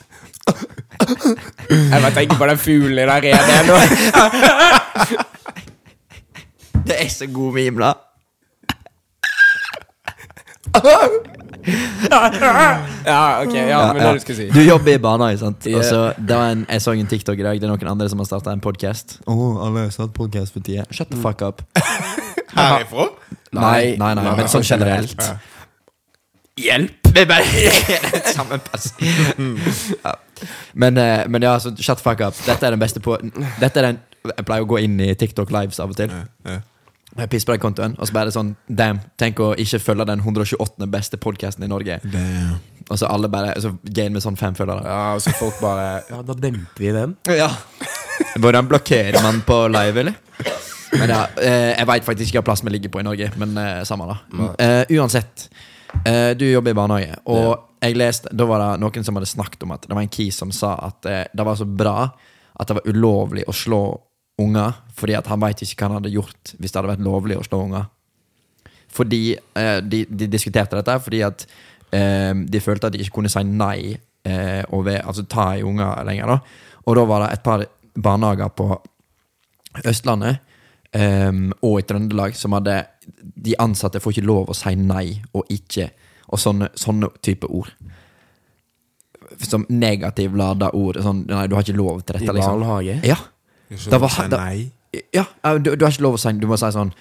Jeg 1.71 2.01
bare 2.03 2.15
tenker 2.15 2.37
på 2.39 2.47
den 2.51 2.59
fuglen 2.59 3.09
der 3.09 3.21
den 3.21 3.37
nå. 3.69 3.77
Det 6.87 6.97
er 6.99 7.09
så 7.09 7.27
god 7.31 7.53
meme, 7.55 7.85
da. 7.85 7.93
Ja, 13.07 13.43
ok, 13.43 13.55
ja, 13.55 13.93
men 13.93 14.03
det 14.03 14.15
du 14.15 14.21
skal 14.25 14.37
si. 14.37 14.49
Du 14.51 14.61
jobber 14.61 14.93
i 14.93 14.99
barnehage, 14.99 15.39
sant? 15.39 15.67
Yeah. 15.67 15.79
Og 15.79 15.85
så, 15.85 16.01
det 16.19 16.37
var 16.37 16.51
en, 16.57 16.67
jeg 16.69 16.83
så 16.83 16.93
en 16.93 17.07
TikTok 17.07 17.39
i 17.39 17.43
dag. 17.47 17.61
Det 17.61 17.69
er 17.69 17.73
noen 17.73 17.93
andre 17.95 18.09
som 18.11 18.19
har 18.19 18.27
starta 18.27 18.55
en 18.55 18.61
podkast. 18.65 19.21
Oh, 19.27 19.63
alle 19.67 19.87
har 19.87 19.95
startet 19.95 20.15
podcast 20.17 20.53
for 20.57 20.65
tida. 20.65 20.85
Shut 20.91 21.13
the 21.13 21.21
fuck 21.23 21.43
up. 21.43 21.63
Herifra? 22.57 23.09
Nei, 23.53 23.95
nei, 24.01 24.15
nei, 24.19 24.25
men 24.37 24.49
sånn 24.51 24.67
generelt. 24.67 25.23
Hjelp! 26.61 26.99
Er 27.17 27.27
bare 27.29 27.45
samme 28.37 28.59
person. 28.59 29.55
Ja. 30.05 30.13
Men, 30.75 30.99
eh, 30.99 31.23
men 31.29 31.45
ja, 31.45 31.55
så 31.61 31.73
shut 31.81 32.01
fuck 32.01 32.21
up. 32.25 32.37
Dette 32.47 32.67
er 32.67 32.75
den 32.75 32.81
beste 32.83 33.01
på 33.05 33.17
Dette 33.61 33.79
er 33.81 33.87
den 33.91 34.01
Jeg 34.33 34.45
pleier 34.47 34.65
å 34.65 34.69
gå 34.71 34.79
inn 34.85 34.99
i 35.03 35.13
TikTok 35.19 35.51
Lives 35.55 35.81
av 35.83 35.93
og 35.93 35.99
til. 35.99 36.13
Ja. 36.47 36.59
Jeg 37.13 37.29
pisser 37.29 37.51
på 37.51 37.57
den 37.57 37.61
kontoen, 37.61 37.95
og 38.01 38.09
så 38.09 38.15
bare 38.17 38.33
sånn 38.33 38.55
Damn, 38.69 39.03
tenk 39.21 39.41
å 39.45 39.51
ikke 39.61 39.81
følge 39.85 40.07
den 40.09 40.23
128. 40.25 40.87
beste 40.93 41.19
podkasten 41.21 41.65
i 41.67 41.71
Norge. 41.73 41.99
Damn. 42.09 42.55
Og 42.89 42.99
så 43.01 43.09
alle 43.09 43.29
bare 43.33 43.53
Så 43.63 43.75
gain 43.95 44.13
med 44.13 44.25
sånn 44.25 44.37
fem 44.41 44.57
følgere. 44.57 44.85
Ja, 44.89 45.01
og 45.17 45.25
så 45.25 45.33
folk 45.39 45.61
bare 45.63 46.03
Ja, 46.11 46.21
da 46.25 46.37
demper 46.37 46.85
vi 46.85 46.93
den. 46.97 47.17
Ja. 47.33 47.51
Hvordan 48.41 48.69
blokkerer 48.71 49.21
man 49.25 49.41
på 49.47 49.59
live, 49.73 50.05
eller? 50.07 50.17
Men 50.99 51.09
ja, 51.13 51.21
eh, 51.41 51.73
Jeg 51.79 51.89
veit 51.89 52.05
faktisk 52.09 52.29
ikke 52.33 52.43
hva 52.43 52.49
plass 52.51 52.65
vi 52.65 52.73
ligger 52.75 52.93
på 52.93 53.01
i 53.01 53.07
Norge, 53.07 53.31
men 53.41 53.57
eh, 53.61 53.83
samme 53.89 54.09
da. 54.11 54.19
Eh, 54.61 54.97
uansett, 54.99 55.49
eh, 56.05 56.31
du 56.39 56.47
jobber 56.51 56.75
i 56.75 56.79
barnehage, 56.79 57.19
og 57.31 57.69
jeg 57.83 57.97
leste 57.99 58.31
Da 58.31 58.47
var 58.47 58.61
det 58.63 58.83
noen 58.83 59.05
som 59.05 59.17
hadde 59.19 59.27
snakket 59.27 59.65
om 59.67 59.73
at 59.75 59.89
det 59.89 59.97
var 59.97 60.05
en 60.05 60.13
kis 60.13 60.37
som 60.39 60.53
sa 60.55 60.77
at 60.89 61.09
eh, 61.11 61.25
det 61.33 61.47
var 61.47 61.59
så 61.59 61.67
bra 61.67 61.97
at 62.53 62.69
det 62.69 62.77
var 62.79 62.89
ulovlig 62.89 63.47
å 63.49 63.55
slå 63.57 63.83
unger, 64.43 64.77
fordi 64.97 65.17
at 65.17 65.29
han 65.31 65.41
veit 65.43 65.63
ikke 65.63 65.81
hva 65.81 65.89
han 65.89 65.99
hadde 66.01 66.15
gjort 66.15 66.55
hvis 66.59 66.73
det 66.73 66.79
hadde 66.79 66.93
vært 66.93 67.05
lovlig 67.05 67.39
å 67.39 67.45
slå 67.47 67.63
unger. 67.67 67.89
Fordi 68.93 69.23
eh, 69.35 69.79
de, 69.83 70.05
de 70.09 70.29
diskuterte 70.31 70.79
dette 70.79 70.99
fordi 71.03 71.23
at 71.27 71.47
eh, 71.97 72.33
de 72.37 72.63
følte 72.63 72.89
at 72.89 72.97
de 72.97 73.03
ikke 73.03 73.19
kunne 73.19 73.33
si 73.33 73.43
nei 73.49 73.93
eh, 73.93 74.63
og 74.71 74.87
ved, 74.89 75.01
altså 75.01 75.27
ta 75.29 75.53
i 75.57 75.65
unger 75.67 76.05
lenger. 76.09 76.35
da 76.35 76.83
Og 76.87 76.99
da 76.99 77.07
var 77.09 77.25
det 77.25 77.33
et 77.33 77.45
par 77.47 77.67
barnehager 77.95 78.53
på 78.57 78.69
Østlandet 79.89 80.43
eh, 80.95 81.33
og 81.63 81.79
i 81.81 81.83
Trøndelag 81.83 82.35
som 82.37 82.53
hadde 82.53 82.87
De 83.43 83.55
ansatte 83.59 84.01
får 84.01 84.13
ikke 84.19 84.27
lov 84.27 84.51
å 84.53 84.55
si 84.55 84.75
nei 84.77 85.23
og 85.35 85.45
ikke, 85.51 85.91
og 86.31 86.39
sånne, 86.39 86.69
sånne 86.79 87.09
type 87.23 87.49
ord. 87.51 87.73
Som 89.43 89.65
negativ 89.73 90.35
lada 90.37 90.69
ord. 90.77 90.99
Sånn, 91.03 91.25
nei, 91.27 91.47
du 91.49 91.57
har 91.57 91.65
ikke 91.65 91.77
lov 91.79 92.03
til 92.07 92.17
I 92.17 92.19
dette, 92.21 92.35
liksom. 92.37 92.61
barnehage. 92.61 93.01
Ja, 93.09 93.17
Ikke 93.73 93.99
var- 94.01 94.11
si 94.11 94.29
da- 94.29 94.37
nei. 94.37 94.73
ja, 95.15 95.25
du, 95.59 95.75
du 95.77 95.85
har 95.85 95.91
ikke 95.93 96.03
lov 96.03 96.15
å 96.15 96.21
si 96.21 96.33
Du 96.39 96.47
må 96.47 96.59
si 96.59 96.67
sånn 96.71 96.93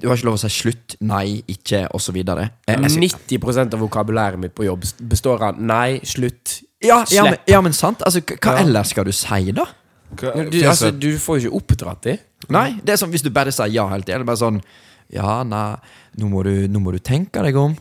Du 0.00 0.08
har 0.08 0.16
ikke 0.16 0.24
lov 0.24 0.34
å 0.38 0.40
si 0.40 0.48
slutt, 0.48 0.96
nei, 1.02 1.42
ikke. 1.46 1.82
Eh, 1.92 2.88
sy- 2.88 3.00
90% 3.28 3.74
av 3.74 3.80
vokabulæret 3.80 4.38
mitt 4.40 4.54
på 4.54 4.64
jobb 4.64 4.82
består 5.06 5.42
av 5.42 5.58
nei, 5.60 6.00
slutt, 6.00 6.62
ja, 6.82 7.04
ja, 7.10 7.24
men, 7.24 7.36
ja, 7.46 7.60
men 7.60 7.72
sant. 7.74 8.00
Altså, 8.02 8.20
hva 8.22 8.36
hva 8.40 8.54
Ja. 8.56 8.64
ellers 8.64 8.88
skal 8.88 9.04
du 9.04 9.12
si, 9.12 9.52
da? 9.52 9.66
Hva, 10.18 10.32
Du, 10.50 10.58
altså, 10.68 10.90
du 10.90 11.10
får 11.18 11.40
jo 11.40 11.50
ikke 11.50 11.60
oppdratt 11.60 12.02
dem. 12.08 12.18
Nei, 12.52 12.68
det 12.82 12.94
er 12.94 13.00
sånn 13.00 13.12
Hvis 13.12 13.24
du 13.24 13.30
bare 13.34 13.52
sier 13.54 13.70
ja 13.72 13.86
hele 13.90 14.06
tiden, 14.06 14.26
bare 14.28 14.40
sånn 14.40 14.60
Ja, 15.12 15.42
nei, 15.46 15.76
nå 16.20 16.28
må 16.32 16.42
du, 16.46 16.52
nå 16.68 16.82
må 16.82 16.94
du 16.94 16.98
tenke 17.02 17.42
deg 17.44 17.56
om. 17.58 17.76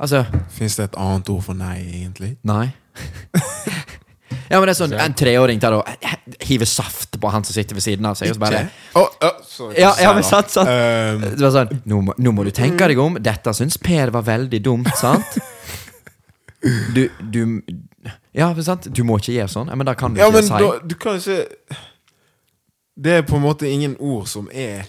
Altså 0.00 0.24
Finnes 0.52 0.76
det 0.78 0.90
et 0.90 0.98
annet 1.00 1.30
ord 1.32 1.44
for 1.46 1.58
nei, 1.58 1.78
egentlig? 2.00 2.34
Nei. 2.46 2.68
ja, 4.50 4.58
men 4.58 4.66
det 4.66 4.74
er 4.74 4.78
sånn 4.78 4.96
En 5.00 5.16
treåring 5.16 5.60
tar 5.62 5.76
og 5.78 6.08
hiver 6.46 6.68
saft 6.68 7.18
på 7.20 7.32
han 7.32 7.44
som 7.46 7.56
sitter 7.56 7.76
ved 7.76 7.84
siden 7.84 8.08
av 8.08 8.16
seg, 8.18 8.32
og 8.32 8.38
så 8.38 8.42
bare 8.42 8.62
oh, 8.96 9.08
oh, 9.24 9.42
sorry, 9.46 9.76
Ja, 9.80 9.92
ja, 10.00 10.12
men 10.16 10.24
sant, 10.26 10.52
sant. 10.52 10.68
Um, 10.68 11.26
Det 11.28 11.44
var 11.44 11.54
sånn 11.60 11.82
nå 11.88 12.00
må, 12.08 12.16
nå 12.20 12.32
må 12.36 12.46
du 12.46 12.52
tenke 12.56 12.88
deg 12.90 13.00
om. 13.02 13.20
Dette 13.22 13.54
syns 13.56 13.78
Per 13.80 14.12
var 14.14 14.26
veldig 14.26 14.62
dumt, 14.64 14.92
sant? 14.98 15.36
Du, 16.66 17.04
du 17.20 17.60
Ja, 18.36 18.48
sant? 18.62 18.88
Du 18.94 19.02
må 19.04 19.18
ikke 19.20 19.32
gjøre 19.36 19.48
sånn. 19.52 19.68
Ja, 19.72 19.76
men 19.78 19.86
da 19.88 19.94
kan 19.98 20.14
du 20.14 20.20
ja, 20.20 20.28
ikke 20.28 20.40
men 20.40 20.48
si 20.48 20.62
da, 20.62 20.72
du 20.84 20.94
kan 21.00 21.20
ikke 21.20 21.76
Det 22.96 23.12
er 23.18 23.22
på 23.28 23.36
en 23.36 23.44
måte 23.44 23.68
ingen 23.68 23.96
ord 24.00 24.26
som 24.30 24.48
er 24.52 24.86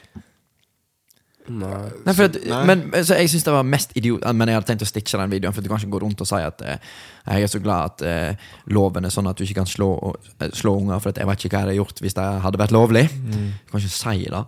Nei. 1.47 1.89
Nei, 2.03 2.13
for 2.13 2.27
at, 2.27 2.36
Nei. 2.43 2.58
Men 2.67 2.82
så 3.08 3.15
Jeg 3.15 3.30
synes 3.32 3.45
det 3.47 3.53
var 3.56 3.63
mest 3.67 3.93
idiot 3.95 4.25
Men 4.36 4.49
jeg 4.51 4.58
hadde 4.58 4.67
tenkt 4.67 4.84
å 4.84 4.89
stitche 4.89 5.19
den 5.21 5.32
videoen, 5.32 5.56
for 5.56 5.63
du 5.63 5.69
kan 5.71 5.80
ikke 5.80 5.93
gå 5.95 6.01
rundt 6.03 6.23
og 6.23 6.27
si 6.27 6.39
at 6.43 6.63
eh, 6.65 6.89
jeg 7.27 7.45
er 7.45 7.51
så 7.51 7.62
glad 7.63 7.93
at 7.93 8.03
eh, 8.08 8.49
loven 8.75 9.08
er 9.08 9.13
sånn 9.13 9.30
at 9.32 9.39
du 9.39 9.45
ikke 9.45 9.62
kan 9.62 9.69
slå, 9.69 9.88
eh, 10.43 10.51
slå 10.56 10.73
unger, 10.82 10.99
for 11.03 11.13
at 11.13 11.21
jeg 11.21 11.30
vet 11.30 11.45
ikke 11.45 11.53
hva 11.56 11.62
jeg 11.62 11.67
hadde 11.69 11.77
gjort 11.80 12.01
hvis 12.03 12.17
det 12.17 12.25
hadde 12.43 12.60
vært 12.62 12.75
lovlig. 12.75 13.06
Du 13.08 13.71
kan 13.71 13.80
ikke 13.80 13.93
si 13.95 14.27
det. 14.27 14.43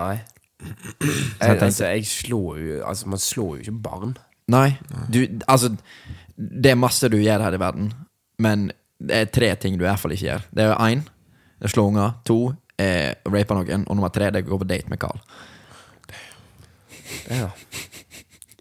Nei. 0.00 0.12
jeg 0.16 0.74
Jeg, 1.06 1.38
tenkte- 1.38 1.68
altså, 1.70 1.84
jeg 1.86 2.06
slår 2.06 2.58
jo 2.60 2.80
Altså, 2.84 3.08
man 3.14 3.22
slår 3.22 3.50
jo 3.56 3.62
ikke 3.62 3.82
barn. 3.86 4.16
Nei. 4.50 4.68
Du, 5.12 5.20
altså 5.46 5.70
Det 6.36 6.72
er 6.72 6.78
masse 6.82 7.08
du 7.12 7.18
gjør 7.20 7.46
her 7.46 7.54
i 7.54 7.62
verden, 7.62 7.92
men 8.40 8.70
det 9.00 9.16
er 9.16 9.30
tre 9.32 9.52
ting 9.60 9.78
du 9.78 9.84
i 9.84 9.88
hvert 9.88 10.00
fall 10.00 10.12
ikke 10.16 10.26
gjør. 10.26 10.48
Det 10.56 10.66
er 10.66 10.74
én 10.88 11.06
slå 11.68 11.86
unger. 11.90 12.12
To 12.28 12.38
er 12.80 13.18
rape 13.28 13.56
noen. 13.56 13.86
Og 13.88 13.96
nummer 13.96 14.12
tre 14.12 14.30
det 14.32 14.42
er 14.42 14.48
å 14.48 14.54
gå 14.54 14.60
på 14.62 14.68
date 14.68 14.92
med 14.92 15.00
Carl. 15.00 15.20
Ja. 17.30 17.50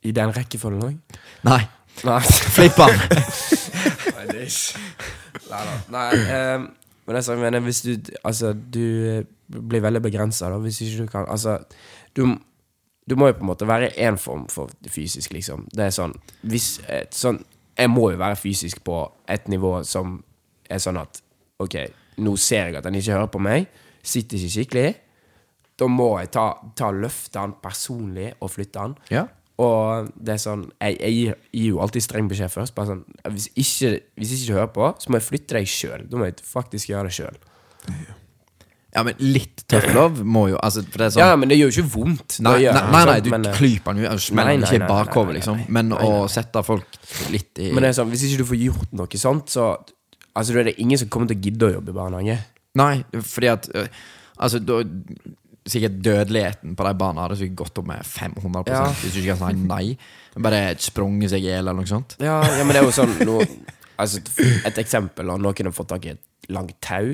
I 0.04 0.12
den 0.16 0.34
rekkefølgen 0.36 0.84
òg? 0.84 1.20
Nei, 1.48 1.62
Nei. 2.08 2.20
flipp 2.56 2.80
han! 2.80 2.96
Nei, 4.16 4.26
det 4.30 4.36
er 4.36 4.46
ikke 4.48 4.84
Nei 5.50 5.62
da. 5.66 5.76
Nei, 5.94 6.06
ehm, 6.36 6.66
men 7.06 7.16
det 7.16 7.20
er 7.20 7.26
sånn, 7.26 7.40
jeg 7.40 7.44
mener, 7.46 7.64
hvis 7.66 7.82
du 7.86 7.92
Altså, 8.28 8.52
du 8.54 8.84
eh, 9.10 9.24
blir 9.50 9.84
veldig 9.84 10.02
begrensa, 10.06 10.50
da, 10.52 10.60
hvis 10.62 10.82
ikke 10.86 11.06
du 11.06 11.12
kan 11.12 11.28
Altså, 11.32 11.58
du 12.16 12.38
Du 13.10 13.16
må 13.18 13.30
jo 13.32 13.38
på 13.40 13.46
en 13.46 13.50
måte 13.50 13.68
være 13.70 13.92
én 13.98 14.20
form 14.22 14.46
for 14.52 14.72
fysisk, 14.88 15.34
liksom. 15.34 15.66
Det 15.74 15.88
er 15.88 15.96
sånn 15.96 16.14
Hvis 16.46 16.78
et 16.88 17.16
sånn 17.18 17.42
Jeg 17.80 17.92
må 17.92 18.10
jo 18.12 18.20
være 18.20 18.40
fysisk 18.40 18.84
på 18.84 19.02
et 19.30 19.48
nivå 19.52 19.80
som 19.88 20.20
er 20.70 20.82
sånn 20.84 21.00
at 21.02 21.22
Ok, 21.60 21.76
nå 22.24 22.38
ser 22.40 22.70
jeg 22.70 22.80
at 22.80 22.86
han 22.88 22.96
ikke 22.96 23.18
hører 23.18 23.32
på 23.34 23.40
meg. 23.44 23.66
Sitter 24.00 24.40
ikke 24.40 24.54
skikkelig. 24.54 24.92
Da 25.80 25.90
må 25.92 26.14
jeg 26.22 26.30
ta, 26.32 26.46
ta 26.76 26.88
løfte 26.96 27.42
han 27.42 27.58
personlig 27.60 28.30
og 28.40 28.54
flytte 28.54 28.86
han. 28.86 28.94
Ja. 29.12 29.26
Og 29.60 30.08
det 30.16 30.38
er 30.38 30.40
sånn 30.40 30.62
Jeg, 30.78 30.96
jeg 31.02 31.16
gir, 31.18 31.34
gir 31.52 31.74
jo 31.74 31.82
alltid 31.84 32.06
streng 32.06 32.30
beskjed 32.32 32.54
først. 32.54 32.76
Bare 32.78 32.94
sånn 32.94 33.04
Hvis 33.28 33.50
ikke, 33.60 33.92
hvis 34.16 34.32
ikke 34.38 34.48
du 34.48 34.56
hører 34.56 34.72
på, 34.78 34.88
så 35.04 35.12
må 35.12 35.20
jeg 35.20 35.28
flytte 35.28 35.60
deg 35.60 35.68
sjøl. 35.68 36.08
Da 36.08 36.22
må 36.22 36.30
jeg 36.30 36.40
faktisk 36.48 36.94
gjøre 36.94 37.12
det 37.12 37.18
sjøl. 37.20 37.44
Ja, 37.90 38.16
men 39.06 39.14
litt 39.22 39.64
tough 39.70 39.92
love 39.94 40.24
må 40.26 40.48
jo 40.50 40.58
altså, 40.58 40.82
For 40.82 40.98
det 40.98 41.06
er 41.06 41.12
sånn 41.14 41.22
Ja, 41.22 41.36
men 41.38 41.52
det 41.52 41.60
gjør 41.60 41.70
jo 41.70 41.84
ikke 41.84 41.92
vondt. 41.94 42.40
Nei, 42.42 42.56
nei, 42.66 42.84
nei, 42.90 43.04
nei, 43.06 43.18
du 43.22 43.30
men, 43.30 43.46
eh, 43.46 43.58
klyper 43.60 43.94
den 43.94 44.04
jo 44.08 44.16
smeller 44.26 44.66
ikke 44.66 44.90
bakover, 44.90 45.38
liksom. 45.38 45.62
Men 45.70 45.94
å 45.94 46.12
sette 46.32 46.64
folk 46.66 46.98
litt 47.30 47.62
i 47.62 47.70
men 47.70 47.86
det 47.86 47.92
er 47.92 48.00
sånn, 48.00 48.10
hvis 48.10 48.26
ikke 48.26 48.42
du 48.42 48.48
får 48.50 48.62
gjort 48.66 48.96
noe 48.98 49.22
sånt, 49.22 49.54
så 49.54 49.72
Altså, 50.40 50.54
da 50.54 50.62
er 50.62 50.68
det 50.70 50.80
ingen 50.80 50.98
som 51.02 51.10
kommer 51.10 51.28
til 51.28 51.38
å 51.40 51.42
gidde 51.42 51.68
å 51.68 51.72
jobbe 51.74 51.90
i 51.92 51.96
barnehage. 51.98 52.36
Nei, 52.80 53.04
fordi 53.18 53.48
at 53.52 53.70
øh, 53.76 53.88
Altså, 54.40 54.62
da 54.64 54.82
Sikkert 55.70 55.98
dødeligheten 56.02 56.76
på 56.78 56.86
de 56.88 56.94
barna 56.98 57.26
hadde 57.26 57.36
sikkert 57.38 57.58
gått 57.60 57.82
opp 57.82 57.90
med 57.90 58.06
500 58.08 58.72
Ja. 58.72 58.86
hvis 58.90 59.14
du 59.14 59.20
ikke 59.20 59.36
kan 59.38 59.52
si 59.52 59.68
nei. 59.68 59.98
Bare 60.40 60.62
sprunget 60.82 61.30
seg 61.34 61.44
i 61.44 61.50
hjel 61.52 61.60
eller 61.60 61.78
noe 61.78 61.90
sånt. 61.90 62.16
Ja, 62.24 62.40
ja, 62.42 62.64
men 62.64 62.74
det 62.74 62.82
er 62.82 62.88
jo 62.88 62.96
sånn 62.96 63.14
nå, 63.28 63.36
Altså, 64.00 64.22
et 64.66 64.80
eksempel. 64.80 65.30
og 65.30 65.42
Noen 65.44 65.68
har 65.70 65.76
fått 65.76 65.92
tak 65.92 66.06
i 66.08 66.14
et 66.16 66.50
langt 66.50 66.78
tau. 66.82 67.12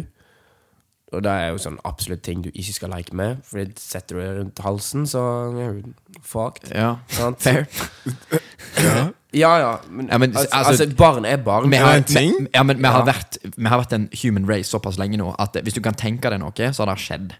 Og 1.14 1.22
det 1.24 1.32
er 1.32 1.52
jo 1.54 1.60
sånn 1.62 1.78
absolutt 1.86 2.24
ting 2.26 2.42
du 2.42 2.50
ikke 2.50 2.74
skal 2.74 2.90
leke 2.90 3.14
med. 3.16 3.44
For 3.46 3.62
setter 3.80 4.18
du 4.18 4.22
det 4.24 4.32
rundt 4.40 4.62
halsen, 4.66 5.06
så 5.08 5.22
er 5.54 5.78
du 5.84 6.18
fucked. 6.26 6.72
Ja, 6.74 6.96
Sant? 7.14 7.40
fair. 7.46 7.68
Ja, 9.36 9.52
ja. 9.60 9.72
Men, 9.90 10.08
Ja, 10.10 10.18
men, 10.18 10.32
altså, 10.32 10.50
altså- 10.52 10.72
altså, 10.84 10.96
barn 10.96 11.26
er 11.26 11.38
barn. 11.38 11.70
Vi 11.70 11.78
har, 11.78 11.94
det 11.94 11.96
en 11.98 12.04
ting? 12.16 12.34
vi, 12.40 12.48
ja, 12.54 12.64
men 12.64 12.78
vi 12.78 12.88
har, 12.88 13.06
vært, 13.06 13.38
vi 13.58 13.68
har 13.68 13.80
vært 13.84 13.94
en 13.94 14.10
human 14.24 14.48
race 14.48 14.70
såpass 14.72 14.98
lenge 14.98 15.18
nå 15.18 15.36
at 15.40 15.54
hvis 15.62 15.74
du 15.76 15.82
kan 15.82 15.94
tenke 15.94 16.30
deg 16.30 16.40
noe, 16.40 16.52
så 16.74 16.86
har 16.86 16.96
det 16.96 17.04
skjedd. 17.04 17.36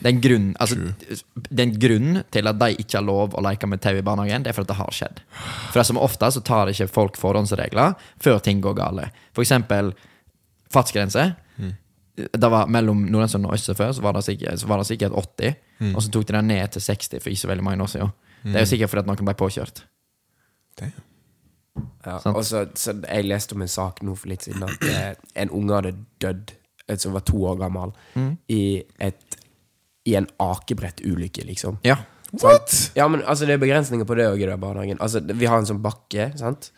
Det 0.00 0.06
er 0.06 0.14
en 0.14 0.20
grunn 0.20 0.54
altså, 0.62 0.76
Det 1.50 1.58
er 1.60 1.66
en 1.66 1.78
grunn 1.78 2.22
til 2.32 2.48
at 2.48 2.58
de 2.58 2.68
ikke 2.80 2.96
har 2.96 3.04
lov 3.04 3.34
å 3.36 3.42
leke 3.44 3.66
med 3.68 3.80
tau 3.84 3.92
i 3.98 4.00
barnehagen. 4.02 4.42
Det 4.42 4.48
er 4.50 4.56
for 4.56 4.62
at 4.62 4.68
det 4.68 4.76
har 4.78 4.94
skjedd. 4.94 5.20
For 5.72 5.82
som 5.82 5.98
ofte 6.00 6.30
så 6.32 6.40
tar 6.42 6.70
ikke 6.72 6.88
folk 6.88 7.16
forhåndsregler 7.20 7.94
før 8.18 8.40
ting 8.40 8.62
går 8.64 8.74
gale. 8.78 9.10
For 9.34 9.42
eksempel 9.44 9.92
fartsgrense. 10.72 11.36
Det 12.18 12.50
var 12.50 12.66
Mellom 12.72 13.04
Nordensund 13.06 13.46
og 13.46 13.54
Østse 13.54 13.74
før 13.78 13.92
så 13.96 14.02
var, 14.04 14.16
det 14.16 14.24
sikkert, 14.26 14.60
så 14.60 14.66
var 14.70 14.82
det 14.82 14.88
sikkert 14.90 15.12
80, 15.14 15.54
og 15.94 16.02
så 16.02 16.10
tok 16.14 16.26
de 16.28 16.34
den 16.36 16.50
ned 16.50 16.72
til 16.74 16.82
60 16.82 17.20
for 17.22 17.30
ikke 17.30 17.42
så 17.44 17.50
veldig 17.52 17.66
mange 17.66 17.84
år 17.86 17.92
siden. 17.94 18.10
Det 18.44 18.56
er 18.56 18.64
jo 18.66 18.70
sikkert 18.72 18.92
fordi 18.92 19.04
at 19.04 19.10
noen 19.10 19.28
ble 19.28 19.34
påkjørt. 19.38 19.82
Damn. 20.80 21.04
Ja, 22.06 22.16
Sant. 22.18 22.34
og 22.36 22.44
så, 22.46 22.64
så 22.78 22.94
jeg 23.04 23.26
leste 23.28 23.54
om 23.54 23.62
en 23.62 23.70
sak 23.70 24.00
nå 24.06 24.14
for 24.18 24.30
litt 24.30 24.46
siden 24.46 24.64
at 24.66 24.86
eh, 24.88 25.10
en 25.42 25.52
unge 25.54 25.76
hadde 25.76 25.92
dødd, 26.22 26.54
et 26.88 27.02
som 27.02 27.14
var 27.14 27.22
to 27.28 27.42
år 27.50 27.58
gammel, 27.60 27.92
i, 28.48 28.80
et, 29.04 29.38
i 30.08 30.14
en 30.18 30.26
akebrettulykke, 30.42 31.44
liksom. 31.46 31.78
Ja. 31.86 31.98
What?! 32.42 32.72
Ja, 32.96 33.06
men 33.08 33.22
altså, 33.24 33.46
det 33.48 33.56
er 33.56 33.62
begrensninger 33.62 34.08
på 34.08 34.16
det 34.18 34.26
òg 34.28 34.42
i 34.42 34.48
den 34.48 34.60
barnehagen. 34.60 34.98
Altså, 35.04 35.20
vi 35.20 35.48
har 35.48 35.60
en 35.60 35.68
sånn 35.68 35.82
bakke, 35.84 36.30
sant. 36.40 36.70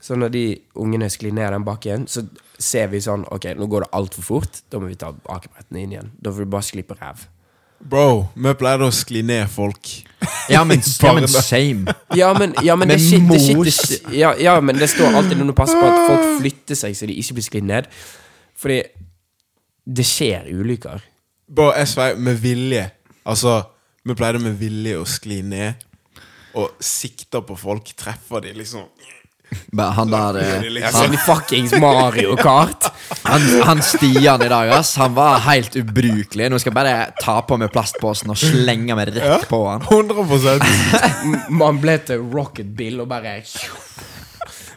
Så 0.00 0.16
når 0.16 0.32
de 0.32 0.44
ungene 0.80 1.10
sklir 1.12 1.34
ned 1.36 1.52
den 1.52 1.64
bakken, 1.66 2.06
så 2.08 2.22
ser 2.60 2.88
vi 2.92 3.00
sånn 3.04 3.26
Ok, 3.32 3.50
nå 3.56 3.66
går 3.68 3.84
det 3.86 3.90
altfor 3.96 4.24
fort. 4.24 4.62
Da 4.72 4.80
må 4.80 4.88
vi 4.88 4.96
ta 5.00 5.12
akebrettene 5.32 5.82
inn 5.84 5.92
igjen. 5.96 6.10
Da 6.20 6.32
får 6.32 6.46
du 6.46 6.52
bare 6.54 6.66
slippe 6.66 6.96
ræv. 7.00 7.26
Bro, 7.80 8.28
vi 8.36 8.52
pleide 8.60 8.84
å 8.84 8.92
skli 8.92 9.22
ned 9.24 9.48
folk. 9.48 9.88
Ja, 10.52 10.60
men, 10.68 10.82
ja, 11.04 11.12
men 11.16 11.28
shame. 11.32 11.94
Ja, 12.16 12.32
men, 12.36 12.52
ja, 12.64 12.74
men 12.76 12.90
det, 12.92 12.98
shit, 13.00 13.24
det, 13.28 13.38
shit, 13.40 13.60
det, 13.64 13.72
shit- 13.72 14.10
ja, 14.16 14.34
ja, 14.36 14.58
men 14.60 14.76
det 14.76 14.90
står 14.92 15.16
alltid 15.16 15.40
når 15.40 15.52
du 15.52 15.56
passer 15.56 15.80
på 15.80 15.88
at 15.88 16.02
folk 16.10 16.26
flytter 16.42 16.76
seg 16.76 16.96
så 16.98 17.08
de 17.08 17.16
ikke 17.22 17.38
blir 17.38 17.46
sklidd 17.46 17.68
ned. 17.70 17.88
Fordi 18.60 18.82
det 19.88 20.04
skjer 20.06 20.50
ulykker. 20.52 21.06
Bro, 21.50 21.70
jeg 21.78 21.88
svei 21.92 22.10
med 22.20 22.36
vilje. 22.42 22.84
Altså, 23.28 23.56
vi 24.04 24.16
pleide 24.16 24.42
med 24.44 24.58
vilje 24.60 24.98
å 25.00 25.06
skli 25.08 25.40
ned 25.44 25.86
og 26.60 26.76
sikte 26.84 27.40
på 27.46 27.56
folk. 27.58 27.88
Treffer 27.96 28.44
de 28.44 28.52
liksom 28.60 28.84
Han 29.76 30.10
der 30.10 30.38
eh, 30.40 30.48
Ja, 30.64 30.70
liksom, 30.70 31.14
i 31.14 31.16
fuckings 31.16 31.72
Mario 31.80 32.36
Kart. 32.36 32.90
han, 33.22 33.40
han 33.64 33.82
Stian 33.82 34.42
i 34.42 34.48
dag, 34.48 34.70
ass, 34.70 34.96
han 34.96 35.14
var 35.14 35.38
helt 35.46 35.76
ubrukelig. 35.76 36.50
Nå 36.50 36.58
skal 36.58 36.70
jeg 36.70 36.78
bare 36.78 36.94
ta 37.22 37.40
på 37.46 37.58
meg 37.60 37.72
plastposen 37.74 38.30
og 38.32 38.38
slenge 38.40 38.96
meg 38.98 39.14
rett 39.16 39.48
på 39.50 39.62
han. 39.68 39.86
100% 39.86 40.66
Man 41.62 41.80
ble 41.82 41.98
til 42.06 42.22
Rocket 42.32 42.70
Bill 42.76 43.02
og 43.02 43.10
bare 43.10 43.40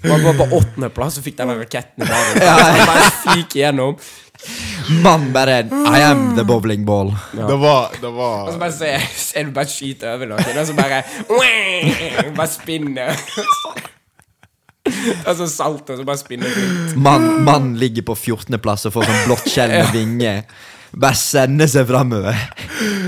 Man 0.04 0.24
var 0.26 0.36
på 0.36 0.50
åttendeplass 0.58 1.22
og 1.22 1.26
fikk 1.26 1.38
denne 1.40 1.56
raketten 1.62 2.04
i 2.04 2.10
magen. 2.10 2.44
Bare 2.90 3.10
fyk 3.24 3.56
igjennom. 3.56 3.96
Mann 5.04 5.30
bare 5.32 5.62
I 5.72 6.02
am 6.04 6.36
the 6.36 6.44
bowling 6.44 6.84
ball. 6.86 7.14
Det 7.32 7.56
var, 7.56 7.96
det 8.02 8.08
Og 8.08 8.52
så 8.52 8.60
bare 8.60 8.72
ser, 8.76 9.00
ser 9.16 9.48
du 9.48 9.56
bare 9.56 9.72
skyter 9.72 10.18
over 10.18 10.34
noen, 10.34 10.60
og 10.60 10.68
så 10.68 10.76
bare 10.76 11.04
Bare 12.36 12.52
spinner. 12.52 13.16
Og 15.28 15.36
så 15.40 15.48
salt, 15.48 15.90
og 15.90 15.98
så 16.00 16.04
bare 16.08 16.20
spinner 16.20 16.50
rundt. 16.58 16.96
Mann 17.00 17.28
man 17.48 17.74
ligger 17.80 18.04
på 18.10 18.16
14.-plass 18.20 18.90
og 18.90 18.96
får 18.98 19.08
sånn 19.08 19.22
blått 19.30 19.46
skjell 19.52 19.72
med 19.72 19.94
vinger. 19.96 20.42
Bare 20.94 21.18
sender 21.18 21.70
seg 21.72 21.88
framover. 21.90 22.36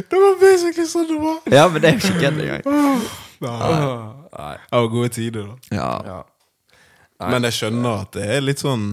Det 0.10 0.22
var 0.22 0.38
basically 0.42 0.88
sånn 0.90 1.10
det 1.10 1.18
var. 1.22 1.42
Ja, 1.52 1.66
men 1.70 1.84
det 1.84 1.90
er 1.92 1.98
jo 1.98 2.02
ikke 2.02 2.22
kødd 2.24 2.40
engang. 2.46 3.04
Nei, 3.46 4.54
Det 4.72 4.86
gode 4.94 5.12
tider, 5.14 5.52
da. 5.52 5.76
Ja. 5.76 5.90
Ja. 6.08 6.22
Men 7.32 7.48
jeg 7.48 7.56
skjønner 7.60 8.02
at 8.06 8.16
det 8.16 8.26
er 8.38 8.42
litt 8.44 8.60
sånn 8.64 8.88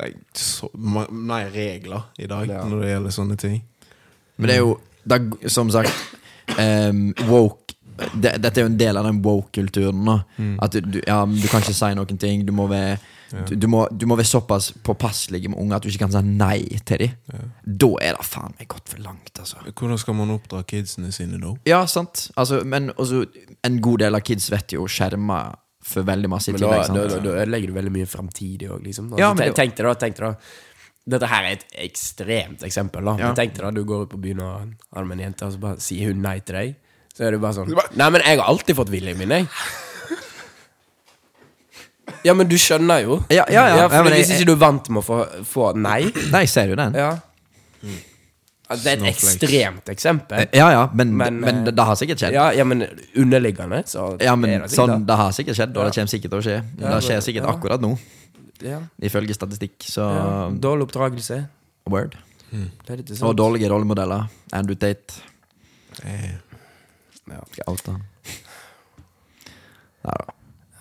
like, 0.00 0.18
så, 0.38 0.70
Nei, 0.74 1.42
regler 1.54 2.08
i 2.18 2.26
dag 2.30 2.48
Ja. 2.50 2.64
når 2.66 2.82
det 2.82 2.90
gjelder 2.94 3.14
sånne 3.14 3.36
ting. 3.38 3.60
Men 4.38 4.50
det 4.50 4.56
er 4.56 4.62
jo 4.64 4.74
er, 5.08 5.48
Som 5.50 5.70
sagt 5.74 5.94
um, 6.58 7.12
Woke 7.28 7.67
det, 8.14 8.34
Dette 8.42 8.60
er 8.60 8.66
jo 8.66 8.72
en 8.72 8.80
del 8.80 8.98
av 9.00 9.06
den 9.08 9.20
woke-kulturen. 9.24 10.10
Mm. 10.36 10.56
At 10.64 10.76
du, 10.78 11.00
ja, 11.04 11.22
du 11.26 11.46
kan 11.50 11.64
ikke 11.64 11.76
si 11.76 11.92
noen 11.98 12.20
ting. 12.20 12.44
Du 12.48 12.52
må 12.56 12.68
være 12.70 12.98
du, 13.28 13.54
du, 13.56 13.66
må, 13.68 13.82
du 13.92 14.06
må 14.08 14.16
være 14.16 14.28
såpass 14.28 14.70
påpasselige 14.84 15.50
med 15.52 15.60
unger 15.60 15.76
at 15.76 15.84
du 15.84 15.90
ikke 15.90 16.06
kan 16.06 16.14
si 16.14 16.22
nei 16.24 16.80
til 16.88 17.02
dem. 17.02 17.48
Da 17.64 17.90
er 18.06 18.16
det 18.16 18.24
faen 18.24 18.54
meg 18.56 18.70
gått 18.72 18.94
for 18.94 19.02
langt, 19.04 19.32
altså. 19.36 19.60
Hvordan 19.68 20.00
skal 20.00 20.16
man 20.16 20.32
oppdra 20.32 20.62
kidsene 20.68 21.12
sine 21.12 21.40
da? 21.42 21.52
Ja, 21.68 21.82
sant. 21.90 22.28
Altså, 22.40 22.62
men 22.64 22.88
også, 22.96 23.26
en 23.68 23.82
god 23.84 24.04
del 24.06 24.16
av 24.16 24.24
kids 24.24 24.48
vet 24.52 24.72
jo 24.78 24.86
skjerma 24.88 25.42
for 25.88 26.08
veldig 26.08 26.30
masse 26.32 26.52
i 26.52 26.56
tillegg. 26.56 26.86
da, 26.86 26.88
sant? 26.88 26.98
da, 26.98 27.20
da 27.24 27.36
ødelegger 27.42 27.70
du 27.70 27.76
veldig 27.76 27.94
mye 27.98 28.08
framtidig 28.08 28.72
òg, 28.72 28.80
liksom. 28.86 29.12
Altså, 29.12 29.22
Ja, 29.22 29.30
men 29.36 29.54
tenk 29.56 29.76
deg 29.76 29.88
da, 29.88 29.94
tenk 30.06 30.18
deg 30.18 30.26
da 30.26 30.32
Dette 31.08 31.28
her 31.30 31.46
er 31.46 31.54
et 31.56 31.62
ekstremt 31.86 32.60
eksempel, 32.66 33.06
da. 33.08 33.14
Ja. 33.16 33.28
Men 33.30 33.36
tenk 33.38 33.54
deg 33.56 33.64
da 33.64 33.70
du 33.72 33.80
går 33.88 34.02
ut 34.04 34.10
på 34.12 34.18
byen 34.20 34.42
og 34.44 34.74
har 34.92 35.06
med 35.08 35.16
en 35.16 35.28
jente, 35.28 35.46
og 35.46 35.54
så 35.54 35.60
bare 35.62 35.80
sier 35.80 36.10
hun 36.10 36.20
nei 36.20 36.34
til 36.44 36.58
deg. 36.58 36.74
Så 37.18 37.26
er 37.26 37.34
det 37.34 37.40
bare 37.42 37.56
sånn 37.56 37.72
Nei, 37.98 38.08
men 38.14 38.22
jeg 38.22 38.38
har 38.38 38.46
alltid 38.46 38.76
fått 38.78 38.90
viljen 38.94 39.18
min, 39.18 39.32
jeg. 39.34 39.48
Ja, 42.24 42.34
men 42.34 42.48
du 42.50 42.56
skjønner 42.58 43.02
jo. 43.04 43.18
Ja, 43.30 43.44
ja, 43.52 43.64
ja. 43.68 43.88
fordi 43.88 43.96
Ja, 43.98 44.02
men 44.04 44.12
jeg- 44.12 44.22
Hvis 44.26 44.30
ikke 44.38 44.46
du 44.46 44.52
er 44.52 44.60
vant 44.62 44.88
med 44.90 45.02
å 45.02 45.06
få, 45.06 45.18
få 45.44 45.72
nei 45.76 46.04
Nei, 46.32 46.40
jeg 46.46 46.48
ser 46.48 46.68
jo 46.68 46.76
den. 46.78 46.94
Ja. 46.94 47.10
Det 48.68 48.86
er 48.86 48.92
et 48.92 48.98
Snowflakes. 49.16 49.36
ekstremt 49.36 49.84
eksempel. 49.88 50.48
Ja, 50.52 50.68
ja, 50.70 50.90
men, 50.92 51.16
men, 51.16 51.40
Men, 51.40 51.54
eh, 51.54 51.64
det, 51.64 51.74
det 51.76 51.84
har 51.84 51.94
sikkert 51.96 52.18
skjedd. 52.20 52.32
Ja, 52.36 52.50
ja, 52.52 52.64
men 52.64 52.82
underliggende, 53.16 53.82
så 53.88 54.20
Ja, 54.20 54.34
men 54.36 54.50
er 54.50 54.58
det 54.60 54.70
sikkert 54.70 54.76
sånn, 54.76 54.98
det. 54.98 55.06
Det 55.06 55.16
har 55.16 55.30
sikkert 55.32 55.56
skjedd, 55.56 55.76
og 55.76 55.84
det 55.86 55.94
kommer 55.94 56.12
sikkert 56.12 56.30
til 56.30 56.38
å 56.38 56.42
skje. 56.44 56.56
Ja, 56.80 56.88
det 56.94 57.04
skjer 57.04 57.16
det- 57.16 57.24
sikkert 57.24 57.46
ja. 57.46 57.52
akkurat 57.54 57.80
nå, 57.80 57.98
Ja. 58.60 58.80
ifølge 59.00 59.32
statistikk. 59.34 59.78
Så 59.80 60.04
Ja. 60.04 60.50
Dårlig 60.50 60.88
oppdragelse. 60.90 61.48
word. 61.88 62.16
Det 62.50 62.90
er 62.90 62.96
litt 62.96 63.22
Og 63.22 63.36
dårlige 63.36 63.68
rollemodeller. 63.70 64.28
Andrew 64.52 64.74
Tate. 64.76 65.14
Eh, 66.04 66.32
Ja. 67.32 67.42
Jeg 67.56 67.68
oute? 67.68 67.94
Ja, 70.04 70.14
da. 70.14 70.34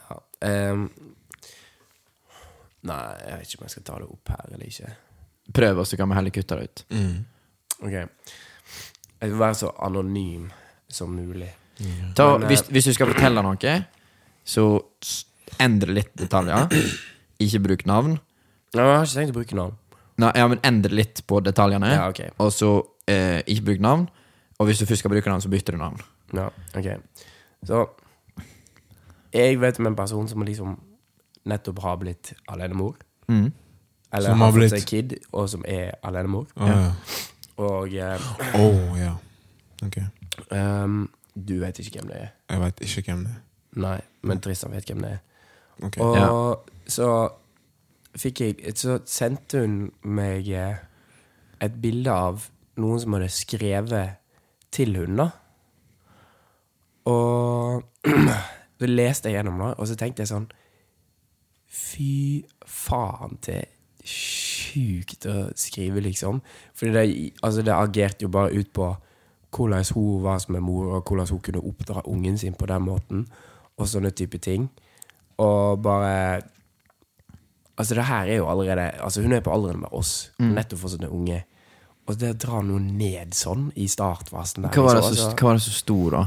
Ja. 0.07 0.17
Um, 0.71 0.85
nei, 2.87 3.01
jeg 3.25 3.39
vet 3.39 3.51
ikke 3.53 3.61
om 3.61 3.67
jeg 3.67 3.73
skal 3.75 3.85
ta 3.89 3.97
det 4.01 4.07
opp 4.07 4.31
her 4.33 4.43
eller 4.53 4.67
ikke. 4.67 4.91
Prøv, 5.57 5.81
og 5.83 5.87
så 5.87 5.97
kan 5.99 6.11
vi 6.11 6.17
heller 6.19 6.35
kutte 6.35 6.59
det 6.59 6.67
ut. 6.69 6.85
mm. 6.91 7.17
Ok 7.77 7.93
Jeg 7.93 9.29
vil 9.29 9.39
være 9.39 9.55
så 9.55 9.69
anonym 9.85 10.47
som 10.89 11.11
mulig. 11.13 11.49
Ta, 12.15 12.25
Men, 12.37 12.43
eh, 12.43 12.47
hvis, 12.47 12.63
hvis 12.73 12.87
du 12.89 12.93
skal 12.93 13.11
fortelle 13.11 13.43
noe, 13.45 13.73
så 14.47 14.63
endre 15.61 15.93
litt 15.93 16.13
detaljer. 16.17 16.71
Ikke 17.43 17.61
bruk 17.61 17.85
navn. 17.85 18.17
Nei, 18.73 18.83
jeg 18.83 18.97
har 18.97 19.05
ikke 19.05 19.19
tenkt 19.19 19.33
å 19.33 19.37
bruke 19.37 19.57
navn. 19.57 19.75
Nei, 20.17 20.31
ja, 20.35 20.47
men 20.49 20.61
endre 20.65 20.97
litt 20.97 21.21
på 21.29 21.39
detaljene. 21.45 21.91
Ja, 21.93 22.07
okay. 22.09 22.31
Og 22.41 22.49
så 22.55 22.71
eh, 23.09 23.43
ikke 23.45 23.67
bruk 23.71 23.83
navn. 23.85 24.07
Og 24.57 24.69
hvis 24.69 24.81
du 24.81 24.87
først 24.89 25.03
skal 25.03 25.13
bruke 25.13 25.29
navn, 25.29 25.43
så 25.43 25.51
bytter 25.53 25.77
du 25.77 25.81
navn. 25.83 26.01
Ja, 26.33 26.49
ok 26.75 26.87
Så 27.65 27.85
Jeg 29.33 29.61
vet 29.61 29.79
om 29.79 29.87
en 29.87 29.95
person 29.95 30.27
som 30.27 30.41
liksom 30.41 30.79
nettopp 31.47 31.79
har 31.79 31.95
blitt 31.97 32.33
alenemor. 32.47 32.95
Mm. 33.27 33.53
Eller 34.13 34.29
Som 34.29 34.39
har 34.41 34.51
har 34.51 34.59
fått 34.59 34.69
seg 34.69 34.85
kid, 34.87 35.13
og 35.31 35.49
som 35.49 35.63
er 35.67 35.91
alenemor. 36.03 36.47
ah, 36.55 36.67
ja. 36.67 36.91
Og 37.57 37.93
eh, 37.93 38.19
oh, 38.55 38.99
ja. 38.99 39.13
Ok. 39.85 39.97
Um, 40.51 41.09
du 41.47 41.59
vet 41.59 41.79
ikke 41.79 41.99
hvem 41.99 42.11
det 42.11 42.19
er. 42.21 42.29
Jeg 42.49 42.61
vet 42.61 42.81
ikke 42.81 43.01
hvem 43.11 43.23
det 43.25 43.33
er. 43.35 43.41
Nei, 43.81 43.97
men 44.21 44.41
Tristan 44.41 44.71
vet 44.73 44.85
hvem 44.89 45.01
det 45.01 45.11
er. 45.11 45.23
Okay. 45.83 46.01
Og 46.03 46.69
så 46.89 47.09
fikk 48.17 48.41
jeg 48.41 48.71
Så 48.75 48.99
sendte 49.05 49.61
hun 49.61 49.91
meg 50.01 50.47
eh, 50.49 50.79
et 51.61 51.75
bilde 51.81 52.13
av 52.13 52.47
noen 52.81 53.01
som 53.01 53.13
hadde 53.17 53.29
skrevet 53.33 54.17
til 54.73 54.95
hun, 54.97 55.19
da. 55.19 55.29
Og 57.07 57.83
så 58.79 58.89
leste 58.89 59.31
jeg 59.31 59.39
gjennom 59.39 59.61
det, 59.63 59.73
og 59.79 59.87
så 59.89 59.97
tenkte 59.99 60.23
jeg 60.25 60.31
sånn 60.33 60.47
Fy 61.67 62.43
faen 62.67 63.37
til 63.43 63.65
sjukt 64.07 65.25
å 65.27 65.49
skrive, 65.59 65.99
liksom. 66.05 66.39
Fordi 66.77 66.93
det, 66.95 67.03
altså 67.43 67.63
det 67.65 67.73
agerte 67.75 68.23
jo 68.23 68.31
bare 68.31 68.55
ut 68.55 68.69
på 68.75 68.87
hvordan 69.57 69.83
hun 69.95 70.21
var 70.23 70.39
som 70.43 70.55
en 70.55 70.63
mor, 70.63 70.87
og 70.97 71.07
hvordan 71.07 71.27
hun 71.31 71.41
kunne 71.43 71.63
oppdra 71.63 72.03
ungen 72.07 72.37
sin 72.39 72.55
på 72.55 72.67
den 72.69 72.85
måten, 72.87 73.25
og 73.77 73.89
sånne 73.89 74.11
type 74.15 74.39
ting. 74.43 74.69
Og 75.37 75.81
bare 75.83 76.43
Altså, 77.77 77.93
det 77.93 78.07
her 78.09 78.25
er 78.25 78.39
jo 78.39 78.47
allerede 78.49 78.87
Altså, 79.05 79.21
hun 79.21 79.35
er 79.37 79.43
på 79.45 79.51
alderen 79.53 79.83
med 79.83 79.91
oss, 79.93 80.31
nettopp 80.39 80.79
for 80.81 80.89
sånne 80.89 81.11
unge. 81.13 81.43
Og 82.07 82.15
det 82.17 82.31
å 82.33 82.37
dra 82.41 82.61
noe 82.65 82.79
ned 82.81 83.35
sånn 83.37 83.67
i 83.75 83.85
startfasen 83.91 84.63
der 84.65 84.71
Hva 84.73 84.85
var 84.87 84.95
det 84.97 85.03
så 85.03 85.11
som 85.11 85.27
altså- 85.27 85.37
hva 85.37 85.47
var 85.51 85.53
det 85.59 85.61
som 85.67 85.73
sto, 85.73 86.09
da? 86.09 86.23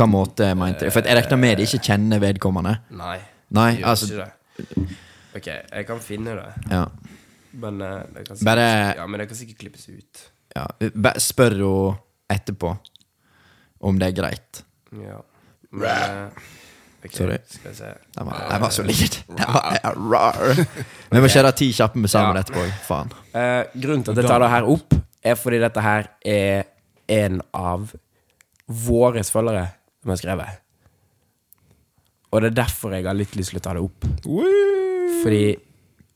Hvilken 0.00 0.12
måte 0.14 0.54
mente 0.56 0.86
du? 0.86 0.90
For 0.94 1.04
jeg 1.04 1.16
regner 1.20 1.36
med 1.40 1.58
de 1.60 1.66
ikke 1.68 1.82
kjenner 1.90 2.20
vedkommende. 2.22 2.78
Nei. 2.96 3.18
Nei, 3.52 3.70
gjør 3.76 3.86
altså 3.92 4.06
ikke 4.08 4.24
det. 4.24 4.98
Ok, 5.36 5.46
jeg 5.46 5.86
kan 5.86 6.00
finne 6.00 6.34
det, 6.38 6.70
Ja. 6.70 6.84
men 7.52 7.80
eh, 7.82 7.98
det 8.14 8.24
kan 8.28 8.36
sikkert, 8.36 8.44
Bare- 8.44 8.94
Ja, 8.96 9.06
men 9.06 9.20
det 9.20 9.28
kan 9.28 9.36
sikkert 9.36 9.58
klippes 9.58 9.88
ut. 9.88 10.30
ja. 10.56 10.66
Spør 11.18 11.50
henne 11.50 11.98
etterpå 12.30 12.72
om 13.82 13.98
det 13.98 14.08
er 14.08 14.22
greit. 14.22 14.62
Ja. 14.92 15.20
Men, 15.70 15.86
eh, 15.86 16.28
Ok, 17.02 17.12
Sorry. 17.16 17.38
Skal 17.48 17.74
se. 17.74 17.84
Den 18.14 18.26
var, 18.26 18.46
den 18.50 18.60
var 18.60 18.70
solid. 18.70 19.14
Den 19.26 19.36
var 19.38 19.94
rar. 20.12 20.54
Vi 21.10 21.20
må 21.20 21.28
kjøre 21.32 21.52
ti 21.56 21.70
kjappe 21.72 21.96
med 21.96 22.10
sammen 22.10 22.36
Ja. 22.36 22.42
etterpå. 22.42 22.64
Faen. 22.84 23.10
Uh, 23.34 23.64
grunnen 23.80 24.04
til 24.04 24.10
at 24.12 24.16
jeg 24.18 24.26
tar 24.28 24.38
det 24.38 24.50
her 24.50 24.62
opp, 24.68 24.94
er 25.24 25.34
fordi 25.34 25.58
dette 25.62 25.80
her 25.80 26.08
er 26.26 26.64
en 27.08 27.40
av 27.54 27.94
våre 28.68 29.22
følgere 29.24 29.70
som 30.02 30.12
har 30.14 30.20
skrevet. 30.20 30.60
Og 32.30 32.40
det 32.44 32.52
er 32.52 32.58
derfor 32.62 32.94
jeg 32.94 33.04
har 33.08 33.16
litt 33.18 33.34
lyst 33.36 33.50
til 33.54 33.58
å 33.60 33.64
ta 33.64 33.72
det 33.74 33.82
opp. 33.82 34.06
Fordi 35.22 35.42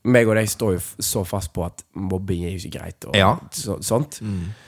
meg 0.05 0.29
og 0.29 0.35
deg 0.37 0.47
står 0.49 0.75
jo 0.75 0.81
så 1.01 1.23
fast 1.25 1.51
på 1.55 1.63
at 1.65 1.81
mobbing 1.97 2.43
er 2.45 2.53
jo 2.53 2.61
ikke 2.61 2.77
greit. 2.79 3.07
Og 3.09 3.15
Ja. 3.17 3.31
så, 3.51 3.79
sånt. 3.81 4.19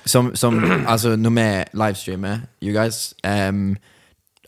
Som, 0.06 0.32
som 0.36 0.58
Altså, 0.92 1.16
når 1.16 1.36
vi 1.38 1.48
livestreamer, 1.78 2.40
you 2.62 2.74
guys 2.74 3.14
um, 3.24 3.76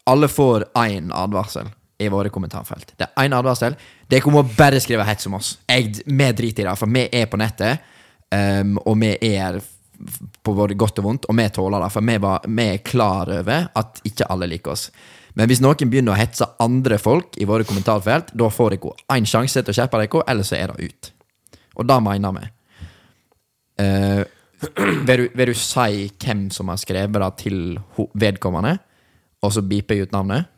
Alle 0.09 0.27
får 0.27 0.65
én 0.81 1.11
advarsel 1.13 1.69
i 1.99 2.07
våre 2.09 2.29
kommentarfelt. 2.31 2.93
Det 2.97 3.05
er 3.09 3.27
én 3.27 3.35
advarsel. 3.35 3.75
Dere 4.09 4.31
må 4.31 4.41
bare 4.57 4.79
skrive 4.79 5.03
hets 5.05 5.27
om 5.27 5.33
oss. 5.35 5.57
Jeg, 5.69 5.91
vi 6.07 6.29
driter 6.31 6.63
i 6.63 6.69
det, 6.69 6.77
for 6.79 6.87
vi 6.95 7.03
er 7.13 7.25
på 7.27 7.37
nettet, 7.37 7.81
um, 8.31 8.77
og 8.87 8.95
vi 9.01 9.09
er 9.35 9.59
på 10.43 10.53
både 10.55 10.77
godt 10.79 11.01
og 11.01 11.05
vondt, 11.05 11.29
og 11.29 11.37
vi 11.37 11.47
tåler 11.53 11.83
det. 11.83 11.91
For 11.93 12.05
vi, 12.05 12.17
var, 12.23 12.45
vi 12.47 12.67
er 12.73 12.83
klar 12.85 13.31
over 13.39 13.69
at 13.81 14.01
ikke 14.07 14.27
alle 14.31 14.49
liker 14.51 14.75
oss. 14.75 14.89
Men 15.37 15.49
hvis 15.49 15.61
noen 15.63 15.91
begynner 15.91 16.15
å 16.15 16.19
hetse 16.19 16.47
andre 16.63 16.97
folk 17.01 17.37
i 17.39 17.47
våre 17.47 17.67
kommentarfelt, 17.67 18.33
da 18.33 18.49
får 18.51 18.75
dere 18.75 18.95
én 19.15 19.27
sjanse 19.29 19.61
til 19.61 19.73
å 19.73 19.77
skjerpe 19.77 20.01
dere, 20.01 20.25
eller 20.31 20.47
så 20.47 20.57
er 20.57 20.73
det 20.73 20.89
ut. 20.89 21.11
Og 21.79 21.87
det 21.87 21.99
mener 22.03 22.35
vi. 22.35 22.49
Uh, 23.79 24.23
vil, 25.07 25.21
du, 25.21 25.25
vil 25.39 25.51
du 25.53 25.55
si 25.55 26.09
hvem 26.19 26.47
som 26.51 26.71
har 26.71 26.79
skrevet 26.81 27.21
det 27.23 27.29
til 27.45 27.59
vedkommende, 28.19 28.75
og 29.39 29.53
så 29.55 29.63
beeper 29.63 29.95
jeg 29.95 30.09
ut 30.09 30.15
navnet? 30.15 30.49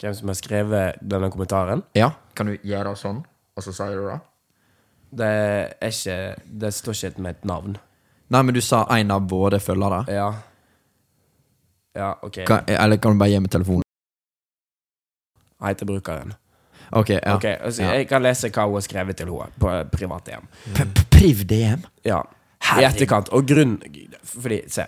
Hvem 0.00 0.14
som 0.16 0.32
har 0.32 0.38
skrevet 0.38 1.02
denne 1.04 1.28
kommentaren. 1.30 1.84
Ja, 1.98 2.14
kan 2.34 2.48
du 2.48 2.56
gjøre 2.66 2.96
sånn, 2.98 3.20
og 3.52 3.66
så 3.66 3.74
sier 3.76 3.98
du 3.98 4.06
det? 4.08 4.20
Det 5.12 5.28
er 5.28 5.92
ikke 5.92 6.16
Det 6.64 6.70
står 6.72 6.96
ikke 7.10 7.22
med 7.22 7.36
et 7.36 7.44
navn. 7.44 7.76
Nei, 8.32 8.42
men 8.42 8.54
du 8.56 8.60
sa 8.64 8.84
en 8.96 9.10
av 9.12 9.26
våre 9.28 9.58
følgere. 9.60 10.04
Ja. 10.12 10.28
Ja, 11.94 12.14
OK. 12.24 12.38
Kan, 12.48 12.62
eller 12.72 12.96
kan 12.96 13.12
du 13.12 13.20
bare 13.20 13.30
gi 13.34 13.40
meg 13.44 13.50
telefonen? 13.52 13.82
Jeg 15.62 15.74
heter 15.74 15.86
brukeren. 15.86 16.32
Ok, 16.92 17.10
ja. 17.10 17.34
Ok, 17.36 17.44
altså, 17.60 17.82
Ja. 17.82 17.92
Jeg 17.96 18.08
kan 18.08 18.22
lese 18.22 18.48
hva 18.50 18.64
hun 18.66 18.74
har 18.74 18.80
skrevet 18.84 19.16
til 19.16 19.28
henne 19.30 19.50
på 19.60 19.72
privat 19.92 20.26
DM. 20.26 20.46
P- 20.74 20.84
p- 20.94 21.04
Priv 21.10 21.44
DM? 21.48 21.84
Ja, 22.04 22.20
i 22.78 22.84
etterkant. 22.84 23.28
Og 23.32 23.46
grunn 23.46 23.78
Fordi, 24.24 24.62
se. 24.68 24.84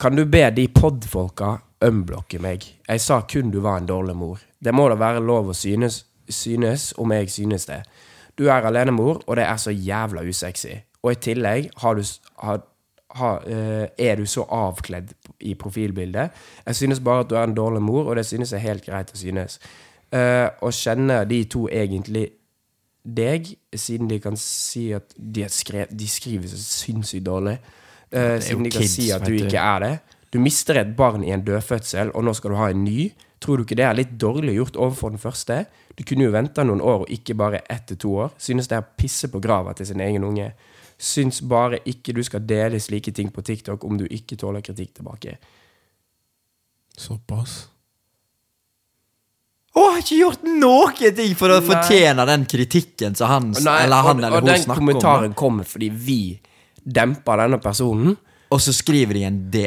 Kan 0.00 0.16
du 0.16 0.24
be 0.24 0.50
de 0.50 0.68
podfolka 0.68 1.56
unblocke 1.84 2.38
meg? 2.40 2.64
Jeg 2.88 3.00
sa 3.00 3.20
kun 3.22 3.50
du 3.50 3.60
var 3.60 3.78
en 3.78 3.86
dårlig 3.86 4.16
mor. 4.16 4.38
Det 4.64 4.72
må 4.74 4.88
da 4.88 4.94
være 4.94 5.20
lov 5.20 5.48
å 5.50 5.54
synes, 5.54 6.04
synes 6.28 6.92
om 6.98 7.12
jeg 7.12 7.30
synes 7.30 7.66
det. 7.66 7.82
Du 8.38 8.46
er 8.48 8.64
alenemor, 8.66 9.22
og 9.26 9.36
det 9.36 9.44
er 9.44 9.56
så 9.56 9.70
jævla 9.70 10.22
usexy. 10.28 10.74
Og 11.02 11.12
i 11.12 11.14
tillegg 11.14 11.70
har 11.82 11.94
du, 11.94 12.02
har, 12.42 12.62
har, 13.14 13.42
eh, 13.46 13.88
er 13.98 14.16
du 14.16 14.26
så 14.26 14.44
avkledd 14.50 15.12
i 15.40 15.54
profilbildet. 15.54 16.30
Jeg 16.66 16.76
synes 16.76 17.00
bare 17.00 17.20
at 17.24 17.30
du 17.30 17.34
er 17.34 17.44
en 17.44 17.56
dårlig 17.56 17.82
mor, 17.82 18.08
og 18.08 18.16
det 18.16 18.26
synes 18.26 18.52
jeg 18.52 18.58
er 18.58 18.68
helt 18.68 18.86
greit 18.86 19.12
å 19.12 19.18
synes. 19.18 19.58
Uh, 20.14 20.46
og 20.62 20.70
kjenner 20.72 21.24
de 21.26 21.40
to 21.50 21.64
egentlig 21.66 22.28
deg, 23.02 23.48
siden 23.74 24.08
de 24.08 24.20
kan 24.22 24.36
si 24.38 24.92
at 24.94 25.14
de, 25.16 25.42
har 25.42 25.50
skrev, 25.50 25.90
de 25.90 26.06
skriver 26.08 26.48
så 26.48 26.60
sinnssykt 26.60 27.26
dårlig. 27.26 27.56
Er 28.12 28.38
siden 28.40 28.68
de 28.68 28.70
kan 28.70 28.84
kids, 28.84 28.94
si 28.94 29.08
at 29.10 29.26
du 29.26 29.32
du. 29.32 29.44
ikke 29.44 29.58
er 29.58 29.82
det. 29.82 29.94
Du 30.30 30.38
mister 30.38 30.78
et 30.80 30.94
barn 30.96 31.24
i 31.24 31.32
en 31.34 31.42
dødfødsel, 31.42 32.12
og 32.14 32.24
nå 32.24 32.34
skal 32.34 32.54
du 32.54 32.56
ha 32.60 32.70
en 32.70 32.84
ny. 32.84 33.08
Tror 33.42 33.58
du 33.58 33.64
ikke 33.66 33.76
det 33.78 33.84
er 33.84 33.98
litt 33.98 34.14
dårlig 34.20 34.54
gjort 34.56 34.76
overfor 34.76 35.12
den 35.12 35.22
første? 35.22 35.64
Du 35.98 36.04
kunne 36.06 36.24
jo 36.26 36.32
venta 36.34 36.64
noen 36.64 36.80
år, 36.82 37.04
og 37.04 37.12
ikke 37.12 37.36
bare 37.38 37.64
ett 37.70 37.88
til 37.90 37.98
to 38.06 38.14
år. 38.24 38.32
Synes 38.38 38.70
det 38.70 38.78
er 38.78 38.86
å 38.86 38.94
pisse 38.98 39.28
på 39.30 39.42
grava 39.42 39.74
til 39.76 39.86
sin 39.90 40.02
egen 40.02 40.24
unge. 40.26 40.52
Syns 41.04 41.42
bare 41.44 41.82
ikke 41.90 42.14
du 42.16 42.22
skal 42.24 42.44
dele 42.48 42.78
slike 42.80 43.12
ting 43.12 43.28
på 43.34 43.42
TikTok 43.44 43.84
om 43.84 43.98
du 44.00 44.06
ikke 44.08 44.38
tåler 44.40 44.64
kritikk 44.64 44.94
tilbake. 45.00 45.36
Såpass. 46.96 47.64
Å, 49.74 49.82
har 49.90 49.98
ikke 50.04 50.20
gjort 50.20 50.44
noe 50.46 51.10
ting 51.18 51.32
for 51.34 51.50
å 51.50 51.58
Nei. 51.58 51.66
fortjene 51.66 52.24
den 52.30 52.44
kritikken 52.46 53.16
som 53.18 53.30
han, 53.32 53.48
Nei, 53.66 53.78
eller 53.88 54.06
han 54.06 54.20
og, 54.20 54.26
eller 54.28 54.36
og 54.38 54.44
hun 54.44 54.50
den 54.52 54.62
snakker 54.62 54.78
om. 54.78 54.84
kommentaren 54.86 55.34
kommer 55.34 55.66
fordi 55.66 55.88
vi 55.90 56.18
demper 56.84 57.42
denne 57.42 57.58
personen. 57.62 58.14
Og 58.54 58.60
så 58.62 58.74
skriver 58.76 59.18
de 59.18 59.24
en 59.26 59.40
D. 59.50 59.64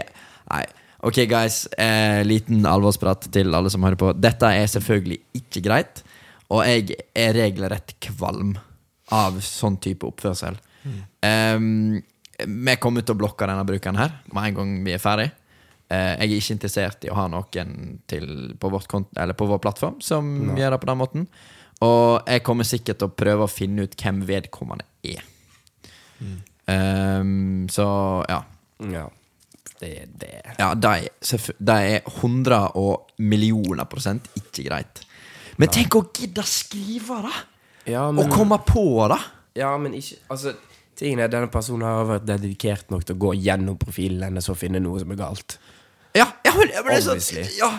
Nei. 0.47 0.63
Ok, 1.07 1.19
guys. 1.29 1.65
Eh, 1.77 2.21
liten 2.25 2.63
alvorsprat 2.65 3.27
til 3.35 3.51
alle 3.53 3.69
som 3.73 3.83
hører 3.83 3.99
på. 3.99 4.13
Dette 4.17 4.47
er 4.55 4.69
selvfølgelig 4.71 5.19
ikke 5.41 5.61
greit. 5.67 6.01
Og 6.55 6.63
jeg 6.63 6.95
er 7.11 7.35
regelrett 7.35 7.97
kvalm 8.07 8.55
av 9.13 9.41
sånn 9.43 9.75
type 9.83 10.07
oppførsel. 10.07 10.55
Em, 11.25 11.99
vi 12.37 12.77
kommer 12.81 13.05
til 13.05 13.15
å 13.15 13.19
blokke 13.19 13.49
denne 13.49 13.65
brukeren 13.67 13.99
her 13.99 14.17
med 14.31 14.49
en 14.49 14.57
gang 14.59 14.73
vi 14.85 14.95
er 14.95 15.03
ferdig. 15.03 15.29
Uh, 15.87 16.19
jeg 16.19 16.25
er 16.27 16.33
ikke 16.35 16.55
interessert 16.57 17.05
i 17.07 17.11
å 17.13 17.15
ha 17.15 17.29
noen 17.31 17.69
til, 18.11 18.25
på, 18.59 18.71
vårt 18.73 18.89
kont 18.91 19.13
eller 19.15 19.37
på 19.39 19.47
vår 19.47 19.61
plattform 19.63 20.01
som 20.03 20.27
gjør 20.57 20.75
det 20.75 20.81
på 20.83 20.89
den 20.89 20.99
måten. 20.99 21.27
Og 21.85 22.27
jeg 22.27 22.43
kommer 22.43 22.67
sikkert 22.67 22.99
til 22.99 23.07
å 23.07 23.15
prøve 23.15 23.45
å 23.45 23.51
finne 23.51 23.85
ut 23.85 23.95
hvem 23.95 24.19
vedkommende 24.27 24.87
er. 25.07 25.23
Em, 26.67 27.67
så 27.71 27.87
ja. 28.27 28.41
Ja. 28.91 29.05
Det 29.77 29.89
er 30.01 30.07
det. 30.09 30.31
Ja, 30.57 30.71
det 30.73 30.89
er, 30.89 31.09
hundre 31.29 31.75
er 31.85 32.07
100 32.09 32.61
og 32.81 33.19
millioner 33.21 33.85
prosent 33.89 34.25
ikke 34.39 34.65
greit. 34.65 35.03
Men 35.61 35.71
tenk 35.73 35.97
å 35.97 36.03
gidde 36.13 36.41
å 36.41 36.49
skrive 36.49 37.21
det! 37.25 37.37
Ja, 37.93 38.07
Og 38.09 38.29
komme 38.33 38.57
på 38.65 38.83
det! 39.09 39.19
Ja, 39.57 39.71
men 39.81 39.95
ikke 39.97 40.19
Altså, 40.33 40.53
tingen 40.97 41.21
er 41.23 41.29
denne 41.31 41.49
personen 41.53 41.85
har 41.87 42.05
vært 42.09 42.25
dedikert 42.27 42.89
nok 42.93 43.05
til 43.05 43.15
å 43.17 43.21
gå 43.27 43.33
gjennom 43.45 43.77
profilen 43.79 44.23
hennes 44.27 44.49
og 44.51 44.57
finne 44.59 44.81
noe 44.83 44.99
som 45.03 45.13
er 45.13 45.19
galt. 45.19 45.57
Ja, 46.17 46.25
ja, 46.45 46.53
men, 46.57 46.71
ja, 46.73 46.81
men 46.81 46.95
det 46.95 46.99
er 47.03 47.09
Obviously. 47.13 47.43
sånn 47.45 47.59
ja, 47.59 47.69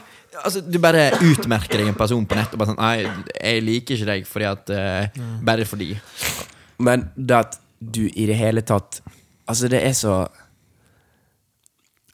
altså, 0.44 0.60
Du 0.62 0.76
bare 0.78 1.08
utmerker 1.24 1.80
deg 1.80 1.88
en 1.90 1.96
person 1.98 2.26
på 2.28 2.36
nett 2.38 2.52
og 2.54 2.60
bare 2.60 2.70
sånn 2.70 2.78
Nei, 2.78 3.24
jeg 3.34 3.62
liker 3.66 3.96
ikke 3.96 4.06
deg 4.12 4.26
fordi 4.28 4.46
at 4.46 4.70
eh, 4.70 5.22
Bare 5.48 5.64
fordi. 5.66 5.88
Men 6.86 7.08
det 7.16 7.34
at 7.40 7.56
du 7.80 8.04
i 8.06 8.26
det 8.30 8.36
hele 8.38 8.62
tatt 8.62 9.00
Altså, 9.48 9.66
det 9.72 9.80
er 9.88 9.96
så 9.96 10.18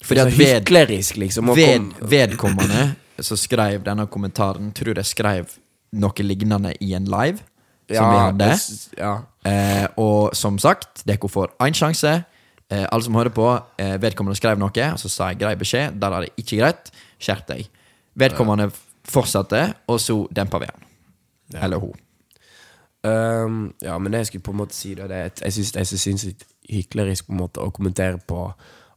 Fordi 0.04 0.20
så 0.22 0.26
at 0.30 0.38
ved, 0.38 0.54
hyklerisk, 0.62 1.18
liksom. 1.20 1.50
å 1.50 1.56
ved, 1.58 1.74
komme- 1.90 2.08
vedkommende 2.14 2.86
som 3.24 3.38
skrev 3.38 3.84
denne 3.86 4.06
kommentaren, 4.10 4.72
tror 4.74 4.98
jeg 5.02 5.06
skrev 5.10 5.52
noe 5.94 6.24
lignende 6.26 6.72
i 6.82 6.94
en 6.96 7.04
live 7.10 7.44
som 7.90 8.10
vi 8.10 8.20
hadde. 8.20 8.50
Ja. 8.98 9.14
Eh, 9.44 9.86
og 10.00 10.36
som 10.36 10.58
sagt, 10.58 11.04
dere 11.08 11.30
får 11.30 11.52
én 11.62 11.76
sjanse. 11.76 12.14
Eh, 12.70 12.86
alle 12.90 13.04
som 13.04 13.14
hører 13.14 13.34
på, 13.34 13.48
eh, 13.78 13.96
vedkommende 14.00 14.36
skrev 14.36 14.58
noe, 14.58 14.92
og 14.92 14.98
så 14.98 15.08
sa 15.08 15.28
jeg 15.28 15.38
grei 15.38 15.54
beskjed. 15.54 16.00
Der 16.00 16.10
er 16.10 16.20
det 16.24 16.32
ikke 16.36 16.62
greit. 16.62 16.90
Skjerp 17.20 17.46
deg. 17.46 17.68
Vedkommende 18.16 18.70
fortsatte, 19.04 19.74
og 19.86 20.00
så 20.00 20.26
dempa 20.32 20.58
vi 20.58 20.70
han. 20.70 21.62
Eller 21.62 21.78
hun. 21.78 21.94
Um, 23.04 23.74
ja, 23.82 23.98
men 23.98 24.12
det 24.12 24.18
jeg 24.18 24.26
skulle 24.26 24.42
på 24.42 24.50
en 24.54 24.62
måte 24.62 24.74
si, 24.74 24.94
da, 24.94 25.06
det 25.06 25.16
er 25.16 25.26
at 25.28 25.40
jeg 25.44 25.52
syns 25.52 25.72
det 25.72 25.80
er 25.80 25.84
så 25.84 25.98
sinnssykt 26.00 26.46
hyklerisk 26.72 27.26
på 27.26 27.34
en 27.34 27.42
måte 27.42 27.60
å 27.60 27.72
kommentere 27.74 28.16
på 28.16 28.46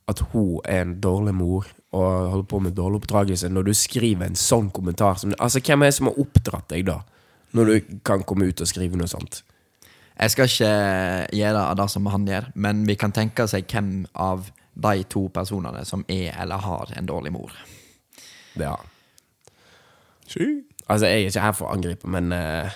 at 0.07 0.21
hun 0.31 0.61
er 0.63 0.85
en 0.85 0.93
dårlig 1.03 1.33
mor 1.35 1.67
og 1.91 2.29
holder 2.31 2.45
på 2.47 2.59
med 2.63 2.77
dårlig 2.77 3.01
oppdragelse, 3.01 3.49
når 3.51 3.67
du 3.67 3.73
skriver 3.75 4.29
en 4.29 4.39
sånn 4.39 4.69
kommentar. 4.71 5.19
Som, 5.19 5.33
altså, 5.39 5.59
hvem 5.59 5.83
er 5.83 5.91
det 5.91 5.97
som 5.97 6.07
har 6.07 6.19
oppdratt 6.23 6.69
deg, 6.71 6.85
da? 6.87 7.01
Når 7.55 7.69
du 7.69 7.99
kan 8.05 8.23
komme 8.27 8.49
ut 8.49 8.61
og 8.61 8.67
skrive 8.67 8.99
noe 8.99 9.07
sånt. 9.07 9.43
Jeg 10.17 10.33
skal 10.33 10.49
ikke 10.49 10.71
gjøre 11.37 11.63
det 11.77 11.89
som 11.93 12.07
han 12.09 12.25
gjør, 12.27 12.49
men 12.55 12.85
vi 12.87 12.95
kan 12.97 13.13
tenke 13.13 13.45
seg 13.47 13.67
hvem 13.69 14.07
av 14.17 14.49
de 14.77 15.03
to 15.09 15.27
personene 15.33 15.83
som 15.85 16.03
er 16.09 16.33
eller 16.41 16.61
har 16.65 16.93
en 16.97 17.09
dårlig 17.09 17.33
mor. 17.33 17.53
Ja. 18.57 18.75
Sky. 20.27 20.63
Altså, 20.87 21.07
jeg 21.07 21.21
er 21.21 21.29
ikke 21.29 21.45
her 21.45 21.55
for 21.57 21.69
å 21.69 21.75
angripe, 21.75 22.09
men 22.09 22.31
uh, 22.33 22.73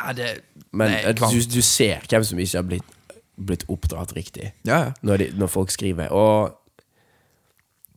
Ja, 0.00 0.12
det, 0.16 0.28
Men 0.72 0.92
det 0.94 1.00
eh, 1.10 1.14
du, 1.18 1.40
du 1.50 1.60
ser 1.66 2.06
hvem 2.08 2.24
som 2.24 2.38
ikke 2.40 2.56
har 2.56 2.66
blitt, 2.66 2.96
blitt 3.36 3.64
oppdratt 3.68 4.14
riktig. 4.16 4.52
Ja, 4.64 4.78
ja. 4.86 4.92
når, 5.02 5.16
de, 5.16 5.30
når 5.36 5.50
folk 5.52 5.74
skriver. 5.74 6.08
Og 6.14 6.54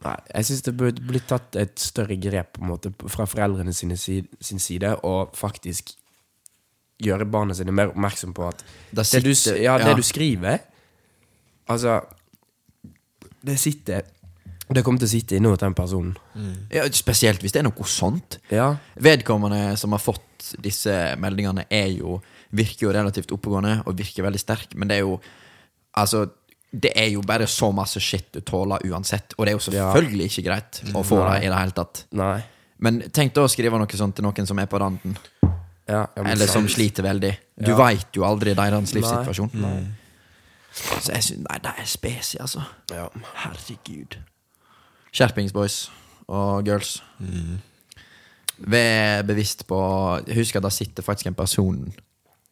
nei, 0.03 0.15
jeg 0.29 0.47
syns 0.49 0.63
det 0.65 0.75
burde 0.79 1.03
blitt 1.07 1.27
tatt 1.31 1.57
et 1.59 1.75
større 1.79 2.17
grep 2.21 2.55
på 2.57 2.63
en 2.63 2.71
måte 2.73 2.91
fra 3.11 3.27
foreldrene 3.29 3.73
sine 3.75 3.97
si, 3.99 4.21
sin 4.43 4.61
side, 4.61 4.95
og 5.07 5.35
faktisk 5.37 5.95
gjøre 7.03 7.27
barna 7.29 7.55
sine 7.57 7.73
mer 7.75 7.91
oppmerksom 7.91 8.33
på 8.35 8.47
at 8.47 8.63
Da 8.93 9.03
det, 9.03 9.23
du, 9.25 9.31
ja, 9.59 9.77
det 9.81 9.91
ja. 9.91 9.95
du 9.97 10.03
skriver 10.05 10.61
Altså 11.71 11.97
Det 13.43 13.57
sitter 13.59 14.05
Det 14.69 14.83
kommer 14.85 15.01
til 15.01 15.09
å 15.09 15.11
sitte 15.11 15.37
inne 15.37 15.51
hos 15.51 15.59
den 15.61 15.75
personen. 15.77 16.13
Ja, 16.71 16.85
spesielt 16.95 17.43
hvis 17.43 17.53
det 17.53 17.59
er 17.61 17.65
noe 17.67 17.85
sånt. 17.85 18.39
Ja. 18.49 18.71
Vedkommende 18.95 19.75
som 19.77 19.93
har 19.93 20.01
fått 20.01 20.53
disse 20.63 20.93
meldingene, 21.21 21.65
er 21.69 21.91
jo, 21.91 22.15
virker 22.55 22.87
jo 22.87 22.93
relativt 22.95 23.33
oppegående 23.35 23.81
og 23.83 23.99
virker 23.99 24.25
veldig 24.25 24.41
sterk, 24.41 24.73
men 24.79 24.89
det 24.89 25.01
er 25.01 25.03
jo 25.05 25.19
Altså, 25.93 26.23
det 26.73 26.91
er 26.97 27.11
jo 27.13 27.21
bare 27.21 27.45
så 27.47 27.69
masse 27.75 27.99
shit 28.01 28.31
du 28.33 28.39
tåler 28.41 28.81
uansett, 28.89 29.35
og 29.37 29.45
det 29.45 29.51
er 29.53 29.57
jo 29.59 29.63
selvfølgelig 29.67 30.25
ikke 30.31 30.43
greit 30.47 30.79
å 30.97 31.03
få 31.05 31.19
det 31.29 31.43
i 31.45 31.49
det 31.51 31.57
hele 31.59 31.75
tatt. 31.77 32.05
Nei. 32.17 32.39
Men 32.83 32.99
tenk 33.13 33.33
da 33.35 33.43
å 33.45 33.51
skrive 33.51 33.77
noe 33.77 33.97
sånt 33.99 34.15
til 34.17 34.25
noen 34.25 34.47
som 34.49 34.59
er 34.59 34.65
på 34.71 34.79
randen, 34.81 35.17
Ja, 35.87 36.05
eller 36.15 36.47
som 36.47 36.65
sliter 36.67 37.03
veldig. 37.03 37.37
Du 37.59 37.71
Ja. 37.71 37.77
veit 37.77 38.07
jo 38.15 38.23
aldri 38.23 38.53
deres 38.55 38.93
livssituasjon. 38.95 39.51
Nei. 39.53 39.83
Så 40.73 41.11
jeg 41.13 41.23
synes, 41.23 41.45
Nei, 41.49 41.57
det 41.59 41.73
er 41.77 41.85
spesi, 41.85 42.37
altså. 42.39 42.63
Ja. 42.89 43.07
Herregud. 43.35 44.17
Skjerpings, 45.11 45.51
boys 45.53 45.89
og 46.27 46.63
girls. 46.65 47.01
Vær 48.57 49.23
bevisst 49.27 49.65
på 49.67 49.77
Husk 50.33 50.55
at 50.55 50.63
det 50.63 50.71
sitter 50.73 51.03
faktisk 51.05 51.27
en 51.27 51.35
person 51.37 51.93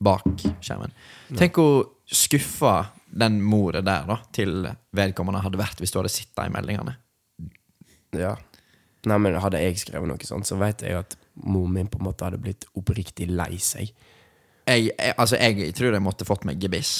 bak 0.03 0.23
skjermen. 0.61 0.91
Tenk 1.37 1.53
hvor 1.53 1.85
skuffa 2.11 2.89
den 3.11 3.41
mordet 3.43 3.83
der 3.85 4.05
da 4.07 4.17
til 4.35 4.63
vedkommende 4.95 5.41
hadde 5.43 5.59
vært 5.59 5.81
hvis 5.81 5.91
du 5.91 5.99
hadde 5.99 6.13
sittet 6.13 6.45
i 6.47 6.53
meldingene. 6.53 6.95
ja. 8.17 8.37
Nei, 9.09 9.17
men 9.17 9.33
hadde 9.41 9.57
jeg 9.57 9.79
skrevet 9.81 10.05
noe 10.05 10.27
sånt, 10.27 10.45
så 10.45 10.59
vet 10.61 10.83
jeg 10.85 10.93
at 10.93 11.15
mor 11.49 11.65
min 11.73 11.87
på 11.89 11.97
en 11.97 12.05
måte 12.05 12.27
hadde 12.27 12.37
blitt 12.41 12.67
oppriktig 12.77 13.25
lei 13.33 13.55
seg. 13.57 13.89
Jeg, 14.69 14.91
jeg, 14.91 15.15
altså, 15.17 15.39
jeg 15.41 15.73
tror 15.73 15.95
jeg 15.95 16.03
måtte 16.05 16.27
fått 16.27 16.45
meg 16.45 16.61
gebiss. 16.61 16.99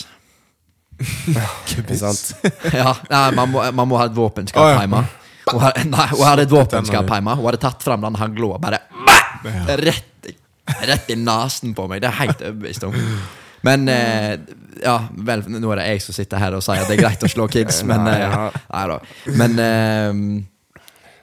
gebiss? 1.70 2.34
ja, 2.80 2.96
nei, 3.12 3.26
man, 3.38 3.52
må, 3.54 3.66
man 3.78 3.92
må 3.92 4.00
ha 4.02 4.08
et 4.10 4.18
våpenskap 4.18 4.64
oh, 4.64 4.72
ja. 4.74 4.80
hjemme. 4.82 5.04
Hun 5.52 5.62
hadde, 5.62 5.84
nei, 5.92 6.08
hun 6.16 6.26
hadde 6.26 6.48
et 6.48 6.56
våpenskap 6.56 7.14
hjemme. 7.14 7.38
Hun 7.38 7.50
hadde 7.52 7.62
tatt 7.68 7.86
fram 7.86 8.02
den 8.08 8.18
hagla 8.18 8.56
og 8.56 8.66
bare 8.66 8.82
rett, 9.82 10.30
i- 10.30 10.38
rett 10.90 11.14
i 11.14 11.18
nesen 11.22 11.76
på 11.78 11.86
meg. 11.92 12.02
Det 12.02 12.10
er 12.10 12.18
jeg 12.18 12.22
helt 12.24 12.44
overbevist 12.50 12.90
om. 12.90 12.98
Men 13.66 13.86
eh, 13.94 14.36
ja, 14.84 14.96
vel, 15.28 15.44
nå 15.52 15.72
er 15.74 15.82
det 15.82 15.88
jeg 15.90 16.02
som 16.06 16.16
sitter 16.16 16.42
her 16.42 16.56
og 16.58 16.64
sier 16.66 16.82
at 16.84 16.88
det 16.92 16.98
er 16.98 17.04
greit 17.04 17.24
å 17.28 17.30
slå 17.32 17.48
kids, 17.52 17.82
men 17.90 18.06
Nei, 18.08 18.16
eh, 18.20 18.24
ja. 18.30 18.48
Nei 18.72 18.86
da. 18.92 19.00
Men 19.42 19.60
eh, 19.66 20.22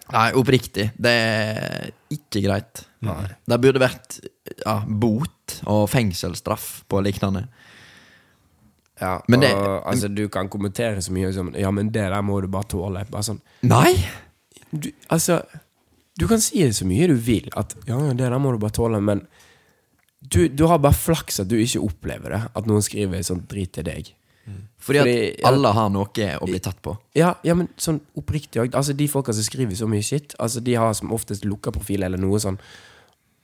Nei, 0.08 0.28
oppriktig. 0.40 0.86
Det 0.96 1.10
er 1.12 1.90
ikke 2.14 2.40
greit. 2.46 2.84
Det 3.04 3.58
burde 3.60 3.82
vært 3.82 4.20
ja, 4.64 4.78
bot 4.88 5.58
og 5.68 5.82
fengselsstraff 5.92 6.68
på 6.88 7.02
lignende. 7.04 7.44
Ja, 8.98 9.18
Men 9.28 9.40
det- 9.44 9.52
og, 9.54 9.82
altså, 9.86 10.08
du 10.08 10.24
kan 10.28 10.48
kommentere 10.48 11.02
så 11.04 11.12
mye 11.14 11.28
som 11.32 11.52
Ja, 11.54 11.70
men 11.70 11.92
det 11.94 12.08
der 12.10 12.22
må 12.22 12.40
du 12.40 12.48
bare 12.48 12.66
tåle. 12.66 13.04
Bare 13.10 13.22
sånn 13.22 13.40
Nei! 13.62 13.94
du, 14.72 14.90
Altså, 15.08 15.42
du 16.18 16.26
kan 16.26 16.40
si 16.42 16.64
det 16.64 16.74
så 16.74 16.84
mye 16.88 17.06
du 17.06 17.14
vil, 17.14 17.46
at 17.56 17.76
ja, 17.86 17.96
det 18.10 18.16
der 18.18 18.38
må 18.42 18.50
du 18.52 18.58
bare 18.58 18.74
tåle, 18.74 18.98
men 19.00 19.22
du, 20.20 20.48
du 20.48 20.64
har 20.66 20.80
bare 20.82 20.96
flaks 20.98 21.40
at 21.40 21.50
du 21.50 21.56
ikke 21.58 21.82
opplever 21.84 22.34
det. 22.34 22.40
At 22.58 22.66
noen 22.66 22.82
skriver 22.84 23.22
sånn 23.26 23.44
drit 23.50 23.72
til 23.76 23.86
deg. 23.86 24.14
Fordi, 24.78 24.98
Fordi, 24.98 25.16
at 25.42 25.46
alle 25.50 25.70
har 25.76 25.90
noe 25.92 26.28
å 26.40 26.46
bli 26.48 26.60
tatt 26.62 26.78
på. 26.82 26.94
Ja, 27.18 27.34
ja, 27.44 27.54
men 27.58 27.68
sånn 27.80 27.98
oppriktig 28.16 28.62
òg. 28.62 28.76
Altså, 28.78 28.94
de 28.96 29.08
folka 29.10 29.34
som 29.36 29.44
skriver 29.44 29.76
så 29.76 29.88
mye 29.90 30.04
shit, 30.06 30.34
Altså, 30.38 30.62
de 30.64 30.76
har 30.78 30.94
som 30.96 31.12
oftest 31.12 31.44
lukka 31.44 31.72
profil 31.74 32.06
eller 32.06 32.20
noe 32.20 32.40
sånn, 32.40 32.56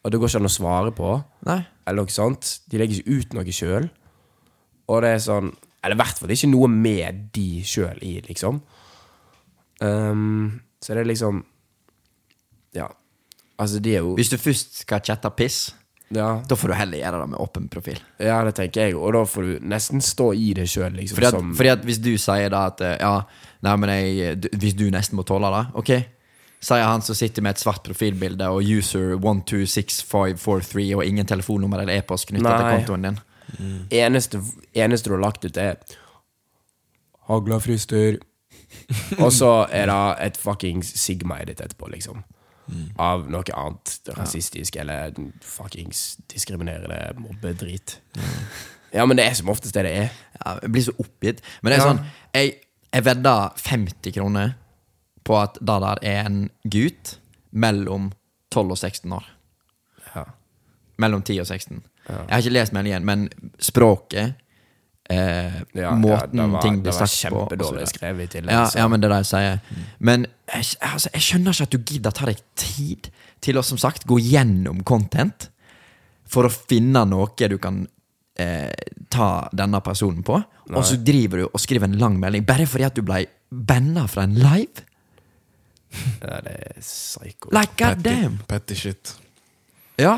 og 0.04 0.12
det 0.12 0.20
går 0.20 0.30
ikke 0.30 0.40
an 0.42 0.48
å 0.48 0.52
svare 0.52 0.92
på, 0.94 1.10
Nei. 1.48 1.60
eller 1.86 2.04
noe 2.04 2.12
sånt. 2.12 2.60
De 2.68 2.80
legger 2.80 3.00
ikke 3.00 3.18
ut 3.18 3.36
noe 3.36 3.54
sjøl. 3.56 3.88
Og 4.88 5.00
det 5.04 5.14
er 5.14 5.22
sånn 5.24 5.54
Eller 5.84 5.96
i 5.96 6.00
hvert 6.00 6.18
fall 6.20 6.32
ikke 6.32 6.48
noe 6.48 6.68
med 6.68 7.26
de 7.32 7.62
sjøl 7.64 7.98
i, 8.04 8.18
liksom. 8.24 8.62
Um, 9.80 10.60
så 10.80 10.94
det 10.94 11.04
er 11.04 11.10
liksom 11.10 11.44
Ja. 12.76 12.88
Altså, 13.58 13.80
de 13.80 13.94
er 13.96 14.00
jo 14.04 14.14
Hvis 14.16 14.30
du 14.32 14.38
først 14.38 14.78
skal 14.84 15.00
chatte 15.04 15.30
piss, 15.36 15.74
Ja, 16.14 16.30
da 16.48 16.56
får 16.56 16.70
du 16.70 16.74
heller 16.78 17.00
gjøre 17.00 17.20
det 17.22 17.28
med 17.32 17.40
åpen 17.42 17.68
profil. 17.72 18.00
ja 18.22 18.40
det 18.46 18.54
tenker 18.58 18.88
jeg. 18.88 18.96
Og 18.96 19.12
da 19.16 19.24
får 19.28 19.46
du 19.48 19.68
nesten 19.74 20.02
stå 20.04 20.32
i 20.38 20.52
det 20.56 20.68
sjøl, 20.70 20.92
liksom. 20.96 21.18
Fordi 21.18 21.28
at, 21.30 21.38
som, 21.38 21.54
fordi 21.58 21.72
at 21.74 21.86
hvis 21.88 22.00
du 22.04 22.12
sier 22.20 22.50
da 22.54 22.66
at 22.70 22.82
eh, 22.84 22.96
Ja, 23.00 23.14
nei, 23.66 23.76
men 23.82 23.94
jeg, 23.94 24.36
du, 24.44 24.48
hvis 24.62 24.76
du 24.78 24.86
nesten 24.94 25.18
må 25.18 25.24
tåle 25.28 25.50
det, 25.54 25.64
ok? 25.82 25.94
Sier 26.64 26.86
han 26.88 27.02
som 27.04 27.16
sitter 27.18 27.44
med 27.44 27.56
et 27.56 27.60
svart 27.60 27.82
profilbilde 27.84 28.46
og 28.48 28.64
user 28.64 29.18
126543 29.18 30.86
og 30.96 31.04
ingen 31.04 31.26
telefonnummer 31.28 31.82
eller 31.82 31.98
e-post 32.00 32.30
knyttet 32.30 32.48
til 32.48 32.70
kontoen 32.78 33.08
din. 33.10 33.18
eneste, 33.92 34.40
eneste 34.72 35.10
du 35.10 35.18
har 35.18 35.26
lagt 35.26 35.44
ut, 35.44 35.56
er 35.60 35.76
Hagla 37.28 37.58
frister. 37.60 38.16
Og 39.18 39.30
så 39.32 39.50
er 39.72 39.88
det 39.88 39.98
et 40.26 40.36
fuckings 40.40 40.88
Sigma-edit 41.00 41.60
etterpå, 41.60 41.88
liksom. 41.92 42.24
Av 42.98 43.26
noe 43.30 43.42
annet 43.54 44.08
rasistisk 44.16 44.76
eller 44.80 45.12
fuckings 45.44 46.16
diskriminerende 46.32 47.12
mobbedrit. 47.20 47.98
Ja, 48.94 49.04
men 49.06 49.16
det 49.18 49.26
er 49.26 49.34
som 49.34 49.48
oftest 49.52 49.74
det 49.74 49.82
det 49.84 49.92
er. 50.04 50.10
Ja, 50.44 50.54
jeg 50.62 50.72
blir 50.72 50.82
så 50.86 50.94
oppgitt. 50.98 51.42
Men 51.62 51.72
det 51.72 51.78
er 51.80 51.84
Ja. 51.84 51.92
sånn 51.92 52.04
Jeg, 52.34 52.54
jeg 52.94 53.04
vedder 53.04 53.50
50 53.56 54.12
kroner 54.14 54.54
på 55.24 55.36
at 55.42 55.54
det 55.60 55.66
der 55.82 55.98
er 56.02 56.26
en 56.26 56.50
gutt 56.68 57.18
mellom 57.52 58.12
12 58.50 58.70
og 58.70 58.78
16 58.78 59.12
år. 59.12 59.24
Ja. 60.14 60.24
Mellom 60.98 61.22
10 61.22 61.40
og 61.40 61.46
16. 61.46 61.82
Jeg 62.08 62.28
har 62.30 62.38
ikke 62.42 62.52
lest 62.52 62.72
meldingen, 62.72 63.04
men 63.04 63.28
språket 63.58 64.34
eh, 65.10 65.60
Ja, 65.74 65.94
Måten 65.94 66.38
ja, 66.38 66.46
det 66.46 66.52
var, 66.52 66.62
ting 66.62 66.80
blir 66.82 66.92
sagt 66.92 67.16
på. 67.28 67.28
Det 67.28 67.32
var 67.32 67.44
kjempedårlig 67.48 67.88
skrevet 67.92 68.24
i 68.24 68.32
tillegg. 68.38 68.54
Ja, 68.54 68.68
ja, 68.82 68.88
men 68.88 69.02
det 69.02 69.08
er 69.08 69.14
det 69.14 69.20
jeg 69.24 69.30
sier. 69.32 69.82
Men 69.98 70.26
jeg, 70.52 70.70
altså, 70.80 71.12
jeg 71.14 71.26
skjønner 71.28 71.56
ikke 71.56 71.68
at 71.68 71.74
du 71.74 71.92
gidder 71.92 72.16
ta 72.16 72.30
deg 72.30 72.44
tid 72.60 73.10
til 73.44 73.60
å 73.60 73.64
som 73.66 73.80
sagt 73.80 74.06
gå 74.08 74.18
gjennom 74.22 74.80
content 74.86 75.50
for 76.24 76.48
å 76.48 76.52
finne 76.52 77.04
noe 77.08 77.50
du 77.50 77.58
kan 77.60 77.84
eh, 78.40 78.72
ta 79.12 79.28
denne 79.52 79.80
personen 79.84 80.24
på, 80.26 80.40
og 80.72 80.84
så 80.88 80.96
driver 80.96 81.42
du 81.42 81.46
og 81.50 81.60
skriver 81.60 81.90
en 81.90 81.98
lang 82.00 82.16
melding 82.20 82.46
bare 82.48 82.66
fordi 82.66 82.86
at 82.88 82.96
du 82.96 83.04
ble 83.04 83.26
banna 83.50 84.06
fra 84.10 84.24
en 84.26 84.38
live? 84.40 84.86
Ja, 86.22 86.40
det 86.42 86.54
er 86.58 86.80
psycho. 86.80 87.52
Like 87.54 87.76
god 87.78 88.02
damn! 88.02 88.40
Petty 88.48 88.74
shit. 88.74 89.14
Ja. 90.00 90.16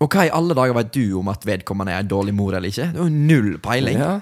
Og 0.00 0.10
hva 0.12 0.26
i 0.26 0.32
alle 0.34 0.54
dager 0.54 0.74
vet 0.76 0.90
du 0.92 1.04
om 1.18 1.28
at 1.32 1.44
vedkommende 1.48 1.92
er 1.94 2.02
en 2.04 2.08
dårlig 2.10 2.34
mor 2.36 2.52
eller 2.54 2.68
ikke? 2.68 2.90
Det 2.92 3.00
er 3.00 3.06
jo 3.06 3.12
null 3.32 3.58
peiling. 3.64 3.98
Ja, 4.02 4.20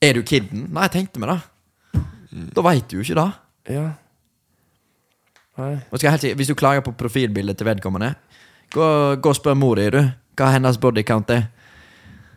Er 0.00 0.12
du 0.14 0.22
kidden? 0.22 0.68
Nei, 0.72 0.84
jeg 0.86 0.92
tenkte 0.94 1.18
meg 1.18 1.32
det. 1.32 2.02
Da 2.54 2.62
veit 2.62 2.86
du 2.90 3.00
jo 3.00 3.02
ikke 3.02 3.16
det. 3.18 3.30
ja. 3.74 3.88
Nei. 5.58 5.72
Skal 5.90 6.04
jeg 6.06 6.12
helt 6.12 6.22
si, 6.22 6.32
Hvis 6.38 6.46
du 6.52 6.54
klager 6.54 6.84
på 6.86 6.92
profilbildet 6.94 7.58
til 7.58 7.66
vedkommende, 7.66 8.12
gå, 8.70 8.84
gå 9.18 9.30
og 9.32 9.34
spør 9.34 9.56
mor 9.58 9.74
di, 9.74 9.88
du. 9.90 10.04
Hva 10.38 10.52
hennes 10.54 10.78
bodycount 10.78 11.32
er. 11.34 11.48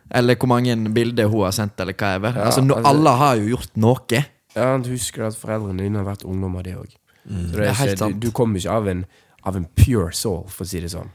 Eller 0.09 0.35
hvor 0.41 0.49
mange 0.49 0.73
bilder 0.89 1.29
hun 1.29 1.45
har 1.45 1.53
sendt, 1.53 1.77
eller 1.79 1.93
hva 1.93 2.15
ever. 2.17 2.33
Ja, 2.33 2.47
altså, 2.49 2.63
no, 2.65 2.79
altså- 2.79 2.89
alle 2.89 3.13
har 3.21 3.35
jo 3.35 3.45
gjort 3.55 3.77
noe. 3.77 4.23
Ja, 4.55 4.77
du 4.81 4.89
husker 4.89 5.27
at 5.27 5.37
foreldrene 5.37 5.83
dine 5.85 6.01
har 6.01 6.07
vært 6.09 6.25
ungdommer, 6.25 6.63
de 6.65 6.73
òg. 6.75 6.97
Mm. 7.29 7.51
det 7.51 7.57
Det 7.61 7.75
helt 7.77 7.91
ikke, 7.91 7.97
sant. 8.01 8.19
du, 8.19 8.27
du 8.27 8.31
kommer 8.31 8.57
ikke 8.57 8.71
av 8.73 8.87
en, 8.87 9.05
av 9.45 9.55
en 9.55 9.67
pure 9.75 10.09
soul, 10.11 10.47
for 10.49 10.65
å 10.65 10.67
si 10.67 10.81
det 10.81 10.89
sånn. 10.89 11.11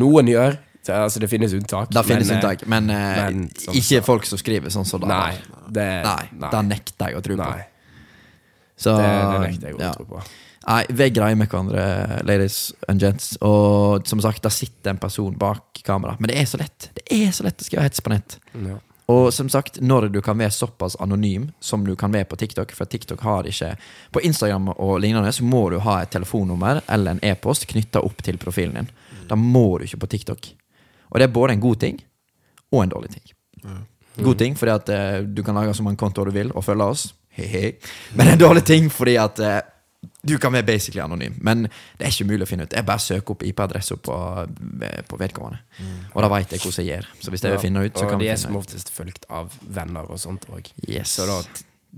Noen 0.00 0.30
gjør. 0.30 0.56
Altså, 0.84 1.20
det 1.22 1.30
finnes 1.32 1.52
unntak. 1.56 1.92
Det 1.94 2.02
finnes 2.04 2.28
men, 2.28 2.36
eh, 2.36 2.42
unntak, 2.42 2.66
men, 2.68 2.90
eh, 2.90 3.20
men 3.20 3.44
sånn, 3.56 3.76
ikke 3.80 4.02
folk 4.04 4.26
som 4.28 4.40
skriver 4.40 4.72
sånn 4.72 4.84
som 4.84 5.00
det. 5.00 5.08
Nei. 5.08 5.36
Det, 5.68 5.86
Nei, 6.04 6.48
det 6.52 6.64
nekter 6.68 7.08
jeg 7.08 7.20
å 7.20 7.22
tro 7.24 7.38
på. 7.40 7.52
Så, 8.76 8.96
det, 8.98 9.06
det 9.06 9.38
nekter 9.46 9.70
jeg 9.70 9.78
å 9.78 9.80
ja. 9.80 9.92
tro 9.96 10.04
på. 10.10 10.24
Nei, 10.64 10.80
vi 10.88 11.04
er 11.04 11.12
greie 11.12 11.36
med 11.36 11.48
hverandre, 11.52 11.84
ladies 12.24 12.72
and 12.88 13.00
gents. 13.00 13.34
Og 13.44 14.06
som 14.08 14.20
sagt, 14.24 14.42
der 14.44 14.52
sitter 14.52 14.94
en 14.94 15.00
person 15.00 15.36
bak 15.40 15.82
kamera. 15.84 16.16
Men 16.18 16.32
det 16.32 16.40
er 16.40 16.48
så 16.48 16.60
lett. 16.60 16.90
Det 16.96 17.04
er 17.12 17.32
så 17.36 17.46
lett 17.46 17.60
å 17.60 17.66
skrive 17.66 17.84
hets 17.84 18.04
på 18.04 18.12
nett. 18.12 18.38
Ja. 18.52 18.78
Og 19.12 19.28
som 19.36 19.50
sagt, 19.52 19.80
når 19.84 20.08
du 20.08 20.22
kan 20.24 20.38
være 20.40 20.54
såpass 20.56 20.96
anonym 20.96 21.50
som 21.60 21.84
du 21.84 21.92
kan 21.96 22.12
være 22.12 22.24
på 22.24 22.38
TikTok 22.40 22.70
For 22.72 22.88
TikTok 22.88 23.20
har 23.20 23.44
ikke 23.44 23.74
På 24.16 24.22
Instagram 24.24 24.70
og 24.78 24.94
lignende 25.04 25.28
så 25.32 25.44
må 25.44 25.66
du 25.68 25.76
ha 25.84 25.98
et 26.00 26.12
telefonnummer 26.14 26.80
eller 26.88 27.12
en 27.12 27.20
e-post 27.20 27.66
knytta 27.68 28.00
opp 28.00 28.24
til 28.24 28.40
profilen 28.40 28.78
din. 28.78 28.88
Da 29.30 29.38
må 29.38 29.66
du 29.78 29.86
ikke 29.88 30.02
på 30.04 30.10
TikTok. 30.14 30.48
Og 31.10 31.20
det 31.20 31.28
er 31.28 31.34
både 31.34 31.56
en 31.56 31.62
god 31.62 31.82
ting 31.84 32.00
og 32.72 32.82
en 32.82 32.94
dårlig 32.94 33.12
ting. 33.14 33.34
God 34.22 34.38
ting 34.38 34.56
fordi 34.58 34.72
at 34.74 34.90
uh, 34.94 35.20
du 35.26 35.42
kan 35.42 35.54
lage 35.58 35.74
så 35.74 35.82
mange 35.82 35.98
kontoer 35.98 36.30
du 36.30 36.34
vil 36.34 36.52
og 36.54 36.64
følge 36.64 36.84
oss. 36.84 37.06
He-he. 37.34 37.74
Men 38.14 38.34
en 38.34 38.38
dårlig 38.38 38.64
ting 38.66 38.90
fordi 38.92 39.16
at 39.18 39.40
uh, 39.42 39.58
du 40.22 40.36
kan 40.38 40.52
være 40.52 40.66
basically 40.68 41.02
anonym. 41.02 41.34
Men 41.40 41.66
det 41.98 42.06
er 42.06 42.12
ikke 42.12 42.28
mulig 42.28 42.46
å 42.46 42.48
finne 42.48 42.66
ut. 42.66 42.74
Jeg 42.76 42.86
bare 42.86 43.02
søker 43.02 43.34
opp 43.34 43.44
IP-adressa 43.46 43.96
på, 43.96 44.16
på 45.08 45.20
vedkommende. 45.20 45.60
Og 46.12 46.24
da 46.24 46.30
veit 46.32 46.52
jeg 46.52 46.60
hvordan 46.60 46.84
jeg 46.84 46.90
gjør. 46.90 47.08
Så 47.20 47.32
hvis 47.32 47.44
jeg 47.44 47.54
vil 47.54 47.62
finne 47.62 47.84
ut, 47.84 47.94
så 47.98 48.08
kan 48.08 48.18
og 48.18 48.24
de 48.24 48.30
er 48.32 48.40
som 48.40 48.58
oftest 48.58 48.92
fulgt 48.94 49.24
av 49.32 49.54
venner 49.64 50.08
og 50.10 50.20
sånt 50.20 50.46
òg. 50.52 50.68
Yes. 50.88 51.16
Så 51.16 51.28
da, 51.28 51.40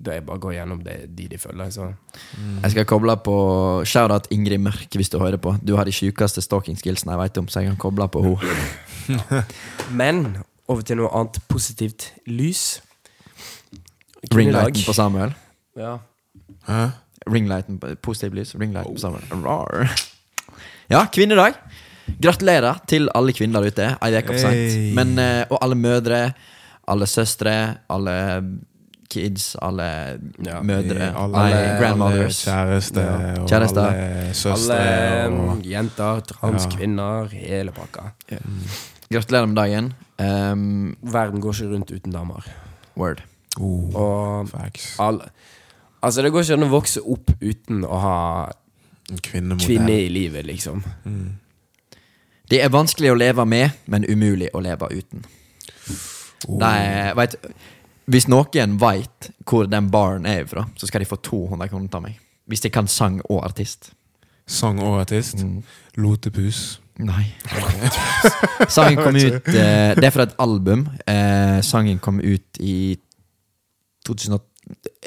da 0.02 0.12
er 0.16 0.20
bare 0.26 0.36
å 0.36 0.42
gå 0.42 0.52
gjennom 0.52 0.82
det, 0.84 0.96
de 1.16 1.28
de 1.32 1.38
følger. 1.40 1.70
Så. 1.72 1.86
Jeg 2.62 2.70
skal 2.74 2.84
koble 2.88 3.14
på 3.24 3.36
Shout-out 3.88 4.26
Ingrid 4.34 4.60
Mørk, 4.60 4.88
hvis 4.94 5.08
du 5.12 5.18
hører 5.18 5.40
på. 5.40 5.54
Du 5.64 5.74
har 5.78 5.84
de 5.88 5.94
sjukeste 5.96 6.42
stalking-skillsene 6.44 7.14
jeg 7.14 7.22
vet 7.22 7.38
om, 7.38 7.48
så 7.48 7.62
jeg 7.62 7.72
kan 7.72 7.80
koble 7.86 8.08
på 8.12 8.22
henne. 8.26 9.42
Men 10.00 10.22
over 10.68 10.82
til 10.82 10.98
noe 11.00 11.10
annet 11.14 11.38
positivt 11.48 12.10
lys. 12.26 12.80
Ringlighten 14.34 14.82
på 14.86 14.92
Samuel. 14.96 15.34
Ja. 15.78 15.96
Hæ? 16.68 16.80
Ringlighten 17.30 17.78
på 17.82 17.94
Positiv 18.02 18.34
lys. 18.38 18.54
Ringlighten 18.58 18.94
på 18.96 19.00
Samuel. 19.02 19.44
Rar. 19.44 19.90
Ja, 20.90 21.04
kvinnedag. 21.12 21.54
Gratulerer 22.22 22.78
til 22.86 23.08
alle 23.18 23.32
kvinner 23.34 23.62
der 23.64 23.72
ute. 23.74 23.86
Ei 24.02 24.12
uke 24.18 24.26
for 24.34 24.48
Hey. 24.50 24.70
seint. 24.70 24.94
Men, 24.94 25.18
eh, 25.18 25.44
Og 25.50 25.58
alle 25.62 25.74
mødre, 25.74 26.32
alle 26.88 27.06
søstre, 27.06 27.78
alle 27.90 28.42
kids, 29.08 29.56
alle 29.62 30.18
Ja. 30.44 30.60
mødre, 30.62 31.12
alle, 31.16 31.36
alle 31.38 31.54
alle 31.56 31.78
grandmothers. 31.80 32.44
Kjæreste 32.44 33.00
Ja. 33.00 33.40
og 33.42 33.48
kjæreste. 33.48 33.80
alle 33.86 34.34
søstre. 34.34 34.78
Alle 34.78 35.38
og, 35.40 35.56
mm, 35.56 35.62
jenter, 35.70 36.20
transkvinner, 36.20 37.28
Ja. 37.32 37.38
hele 37.38 37.72
pakka. 37.72 38.00
Gratulerer 39.12 39.46
med 39.46 39.56
dagen. 39.56 39.92
Um, 40.18 40.96
Verden 41.02 41.40
går 41.40 41.52
ikke 41.52 41.74
rundt 41.74 41.90
uten 41.90 42.12
damer. 42.12 42.42
word. 42.96 43.22
oh, 43.60 43.94
Og 43.94 44.48
facts. 44.48 44.96
alle 44.98 45.20
Altså, 46.02 46.22
det 46.22 46.32
går 46.32 46.40
ikke 46.40 46.52
an 46.52 46.62
å 46.62 46.68
vokse 46.68 47.00
opp 47.02 47.30
uten 47.42 47.84
å 47.84 47.98
ha 48.00 48.48
En 49.10 49.18
kvinnemodell. 49.18 49.66
kvinne 49.66 50.04
i 50.04 50.08
livet, 50.08 50.46
liksom. 50.46 50.84
Mm. 51.04 51.30
Det 52.50 52.62
er 52.64 52.68
vanskelig 52.68 53.10
å 53.10 53.14
leve 53.18 53.46
med, 53.46 53.70
men 53.86 54.04
umulig 54.08 54.48
å 54.54 54.60
leve 54.62 54.86
uten. 54.92 55.24
Oh. 56.48 56.58
Nei, 56.58 57.12
vet, 57.16 57.34
hvis 58.06 58.28
noen 58.30 58.76
veit 58.80 59.30
hvor 59.46 59.66
den 59.70 59.90
baren 59.90 60.26
er 60.30 60.46
fra, 60.46 60.66
så 60.78 60.86
skal 60.88 61.02
de 61.02 61.08
få 61.10 61.18
200 61.26 61.68
kroner 61.72 61.94
av 61.98 62.02
meg. 62.04 62.18
Hvis 62.46 62.62
de 62.62 62.70
kan 62.70 62.86
sang 62.86 63.20
og 63.26 63.42
artist. 63.44 63.90
Sang 64.46 64.78
og 64.82 65.00
artist. 65.00 65.40
Mm. 65.42 65.62
Lotepus. 65.98 66.80
Nei. 67.02 67.26
sangen 68.72 68.96
kom 69.02 69.16
ut 69.18 69.48
eh, 69.52 69.90
Det 69.98 70.06
er 70.06 70.14
fra 70.14 70.24
et 70.28 70.36
album. 70.40 70.86
Eh, 71.04 71.58
sangen 71.66 71.98
kom 72.00 72.22
ut 72.22 72.60
i 72.62 72.96
2008 74.06 74.44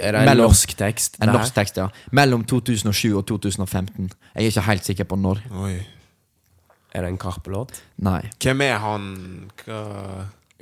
Er 0.03 0.11
det 0.13 0.19
en 0.21 0.27
Mellom- 0.29 0.51
norsk 0.51 0.75
tekst? 0.77 1.17
En 1.23 1.31
norsk 1.33 1.55
tekst, 1.55 1.79
ja. 1.81 1.87
Mellom 2.15 2.43
2007 2.45 3.15
og 3.17 3.25
2015. 3.31 4.11
Jeg 4.35 4.43
er 4.43 4.51
ikke 4.51 4.67
helt 4.67 4.85
sikker 4.91 5.07
på 5.09 5.17
når. 5.19 5.41
Oi. 5.63 5.79
Er 6.93 7.05
det 7.05 7.09
en 7.13 7.17
Karpe-låt? 7.21 7.81
Nei. 8.05 8.21
Hvem 8.43 8.61
er 8.65 8.77
han? 8.83 9.09
Hva 9.63 9.81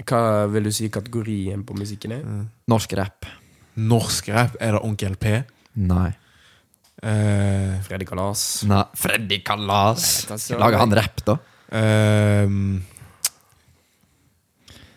Hva 0.06 0.45
vil 0.52 0.68
du 0.68 0.72
si 0.72 0.89
kategorien 0.93 1.64
på 1.66 1.74
musikken 1.78 2.12
er? 2.14 2.24
Norsk 2.70 2.93
rap. 3.00 3.26
Norsk 3.78 4.30
rap? 4.34 4.56
Er 4.62 4.76
det 4.78 4.82
Onkel 4.86 5.16
P? 5.18 5.32
Nei. 5.82 6.12
Eh, 7.02 7.78
Freddy 7.86 8.06
Kalas? 8.10 8.43
Nei. 8.70 8.84
Freddy 8.98 9.39
Kalas. 9.45 10.26
Lager 10.58 10.78
han 10.82 10.93
rap, 10.98 11.24
da? 11.26 11.38
ehm, 11.78 12.80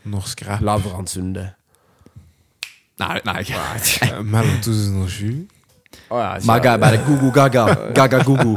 norsk 0.06 0.42
rap 0.46 0.60
Lavran 0.64 1.06
Sunde? 1.10 1.46
Nei. 3.00 3.20
nei. 3.24 3.42
Eh, 3.48 4.20
Mellom 4.22 4.60
2007 4.62 5.48
Å 6.10 6.18
ja, 6.20 6.30
ikke- 6.36 6.46
Magga 6.46 6.72
er 6.74 6.78
bare 6.78 6.98
go-go 7.06 7.30
gaga. 7.34 7.64
Gaga-go-go. 7.96 8.56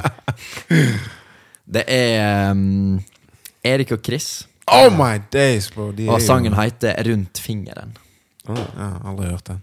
Det 1.74 1.84
er 1.88 2.52
um, 2.52 3.00
Erik 3.64 3.92
og 3.96 4.02
Chris, 4.06 4.44
Oh 4.72 4.90
my 4.96 5.20
days, 5.34 5.70
bro! 5.72 5.92
De 5.92 6.06
er 6.08 6.12
og 6.14 6.20
jo- 6.22 6.26
sangen 6.26 6.54
heter 6.56 6.96
Rundt 7.10 7.40
fingeren. 7.44 7.98
Ja, 8.48 8.90
aldri 9.06 9.30
hørt 9.32 9.48
den. 9.48 9.62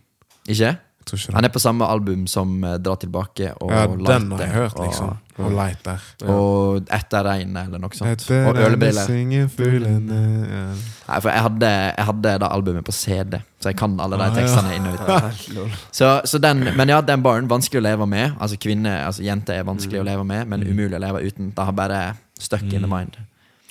Ikke? 0.49 0.77
Jeg 1.01 1.07
tror 1.07 1.19
ikke 1.19 1.35
Han 1.35 1.45
er 1.45 1.49
på 1.49 1.59
samme 1.61 1.87
album 1.89 2.27
som 2.29 2.51
eh, 2.65 2.75
Dra 2.79 2.95
tilbake 3.01 3.55
og 3.61 3.71
Ja, 3.73 3.87
den 3.89 4.31
har 4.33 4.39
jeg 4.45 4.51
hørt, 4.53 4.75
liksom. 4.79 5.15
Og 5.41 5.53
Light 5.57 5.81
der. 5.85 6.03
Og, 6.29 6.83
Etter 6.93 7.25
regnet, 7.25 7.67
eller 7.67 7.81
noe 7.81 7.97
sånt. 7.97 8.27
Og 8.31 8.57
ølbriller. 8.61 9.07
syngefuglene 9.09 10.19
ja. 10.51 10.65
Nei, 11.09 11.21
for 11.25 11.31
jeg 11.33 11.43
hadde, 11.47 11.71
jeg 11.97 12.05
hadde 12.11 12.35
det 12.45 12.51
albumet 12.53 12.85
på 12.85 12.93
CD, 12.93 13.41
så 13.61 13.73
jeg 13.73 13.79
kan 13.81 13.97
alle 14.05 14.19
de 14.21 14.27
Ah, 14.29 14.35
tekstene 14.37 14.75
inn 14.77 14.87
og 14.87 15.01
ut. 15.01 15.79
Så, 15.99 16.11
så 16.29 16.39
den, 16.39 16.61
men 16.77 16.89
ja, 16.93 17.01
den 17.01 17.23
baren, 17.25 17.49
vanskelig 17.51 17.81
å 17.81 17.87
leve 17.89 18.07
med. 18.07 18.37
Altså 18.39 18.61
kvinne, 18.61 18.93
altså 19.07 19.25
jente 19.25 19.57
er 19.57 19.65
vanskelig 19.65 20.01
å 20.03 20.07
leve 20.07 20.25
med, 20.29 20.47
men 20.53 20.63
umulig 20.69 20.97
å 21.01 21.03
leve 21.03 21.25
uten. 21.25 21.51
Det 21.57 21.65
har 21.65 21.73
bare 21.73 22.03
stuck 22.39 22.63
in 22.73 22.85
the 22.85 22.89
mind. 22.91 23.17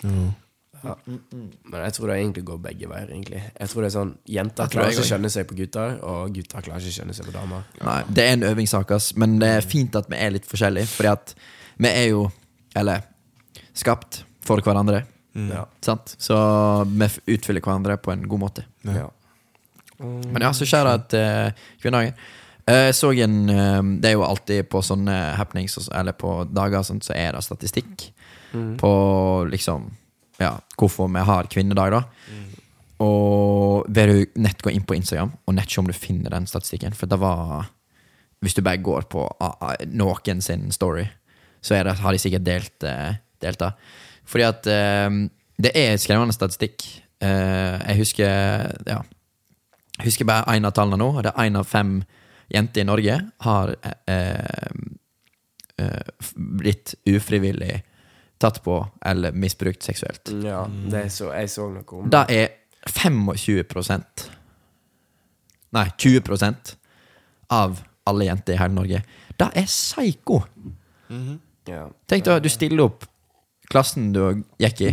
Jo. 0.03 0.31
Men 0.83 1.83
jeg 1.83 1.95
tror 1.95 2.11
det 2.11 2.15
egentlig 2.19 2.43
går 2.47 2.61
begge 2.63 2.89
veier, 2.91 3.11
egentlig. 3.11 3.41
Jeg 3.59 3.71
tror 3.71 3.83
det 3.83 3.89
er 3.89 3.95
sånn 3.95 4.13
Jenter 4.29 4.71
klarer 4.71 4.93
ikke 4.93 5.05
å 5.05 5.09
skjønne 5.09 5.31
seg 5.33 5.47
på 5.49 5.57
gutter, 5.59 5.97
og 6.07 6.33
gutter 6.35 6.65
klarer 6.65 6.83
ikke 6.83 6.93
å 6.93 6.97
skjønne 6.99 7.17
seg 7.17 7.29
på 7.29 7.35
damer. 7.35 7.67
Nei, 7.83 7.99
Det 8.09 8.25
er 8.25 8.33
en 8.37 8.47
øvingssak, 8.51 8.95
ass, 8.95 9.11
men 9.19 9.37
det 9.43 9.51
er 9.57 9.69
fint 9.75 9.99
at 9.99 10.09
vi 10.11 10.19
er 10.19 10.35
litt 10.35 10.49
forskjellige. 10.49 10.91
Fordi 10.95 11.13
at 11.13 11.35
vi 11.79 11.93
er 11.93 12.09
jo, 12.11 12.25
eller 12.79 13.05
skapt 13.77 14.23
for 14.45 14.63
hverandre. 14.65 15.03
Ja. 15.49 15.65
Sant? 15.85 16.15
Så 16.19 16.35
vi 16.89 17.09
utfyller 17.35 17.63
hverandre 17.63 17.99
på 18.01 18.11
en 18.15 18.27
god 18.27 18.45
måte. 18.47 18.65
Ja. 18.87 19.07
Men 19.99 20.41
ja, 20.41 20.53
så 20.55 20.67
skjer 20.67 20.87
det 20.87 20.99
at 20.99 21.15
uh, 21.19 21.65
kvinnedagen 21.81 22.15
Eh, 22.69 22.89
Jeg 22.89 22.95
så 22.95 23.11
en 23.11 23.49
eh, 23.49 23.81
Det 24.01 24.09
er 24.11 24.17
jo 24.17 24.25
alltid 24.25 24.69
på 24.69 24.81
sånne 24.85 25.15
happenings 25.39 25.89
Eller 25.95 26.13
på 26.17 26.43
dager 26.45 26.81
og 26.81 26.85
sånt, 26.85 27.05
så 27.05 27.15
er 27.17 27.33
det 27.33 27.45
statistikk 27.45 28.11
på 28.49 28.89
liksom 29.45 29.91
Ja, 30.39 30.55
hvorfor 30.79 31.09
vi 31.11 31.23
har 31.27 31.49
kvinnedag, 31.51 31.91
da. 31.91 32.03
Og 33.03 33.85
vil 33.95 34.11
du 34.11 34.39
nett 34.43 34.61
gå 34.63 34.71
inn 34.75 34.83
på 34.87 34.95
Instagram 34.97 35.31
og 35.47 35.55
nett 35.55 35.71
se 35.71 35.79
om 35.79 35.87
du 35.87 35.95
finner 35.95 36.33
den 36.35 36.47
statistikken. 36.47 36.95
For 36.95 37.07
det 37.07 37.19
var 37.19 37.69
Hvis 38.39 38.53
du 38.55 38.61
bare 38.63 38.79
går 38.79 39.03
på 39.11 39.19
noen 39.91 40.41
sin 40.41 40.71
story, 40.71 41.03
så 41.59 41.83
det, 41.83 41.97
har 41.99 42.13
de 42.13 42.19
sikkert 42.19 42.45
delt, 42.45 42.83
eh, 42.87 43.17
delt 43.41 43.59
det. 43.59 43.73
Fordi 44.23 44.43
at 44.47 44.67
eh, 44.67 45.09
det 45.59 45.73
er 45.75 45.97
skremmende 45.99 46.31
statistikk. 46.31 46.85
Eh, 47.19 47.75
jeg 47.83 47.97
husker 47.97 48.79
Ja. 48.87 49.01
Jeg 49.99 50.05
husker 50.05 50.25
bare 50.25 50.55
én 50.55 50.65
av 50.65 50.71
tallene 50.71 50.97
nå. 50.97 51.21
Det 51.21 51.33
er 51.35 51.49
én 51.49 51.57
av 51.59 51.67
fem 51.67 52.01
jenter 52.47 52.81
i 52.81 52.87
Norge 52.87 53.19
har 53.41 53.75
eh, 54.07 54.71
blitt 56.35 56.95
ufrivillig 57.05 57.81
tatt 58.39 58.61
på 58.63 58.79
eller 59.05 59.35
misbrukt 59.35 59.83
seksuelt. 59.83 60.31
ja 60.43 60.63
det 60.89 61.05
er 61.05 61.13
så, 61.13 61.31
jeg 61.35 61.51
så 61.51 61.67
noe 61.71 61.99
om 61.99 62.09
Det 62.09 62.25
er 62.31 62.55
25 62.87 63.99
Nei, 65.69 65.85
20% 66.01 66.75
av 67.53 67.81
alle 68.09 68.25
jenter 68.25 68.55
i 68.55 68.57
hele 68.57 68.73
Norge. 68.73 69.03
Det 69.37 69.47
er 69.53 69.67
psyko! 69.69 70.39
Ja. 71.69 71.83
Tenk 72.09 72.25
deg, 72.25 72.41
du 72.41 72.49
stiller 72.49 72.87
opp 72.87 73.05
klassen 73.69 74.09
du 74.15 74.23
gikk 74.57 74.81
i, 74.81 74.89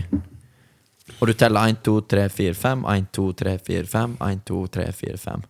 og 1.17 1.31
du 1.31 1.33
teller 1.39 1.71
1, 1.71 1.81
2, 1.87 1.95
3, 2.13 2.27
4, 2.29 2.59
5, 2.61 2.85
1, 2.93 3.09
2, 3.17 3.27
3, 3.41 3.57
4, 3.71 3.87
5, 3.95 4.17
1, 4.27 4.45
2, 4.51 4.61
3, 4.77 4.87
4, 5.01 5.17
5. 5.23 5.47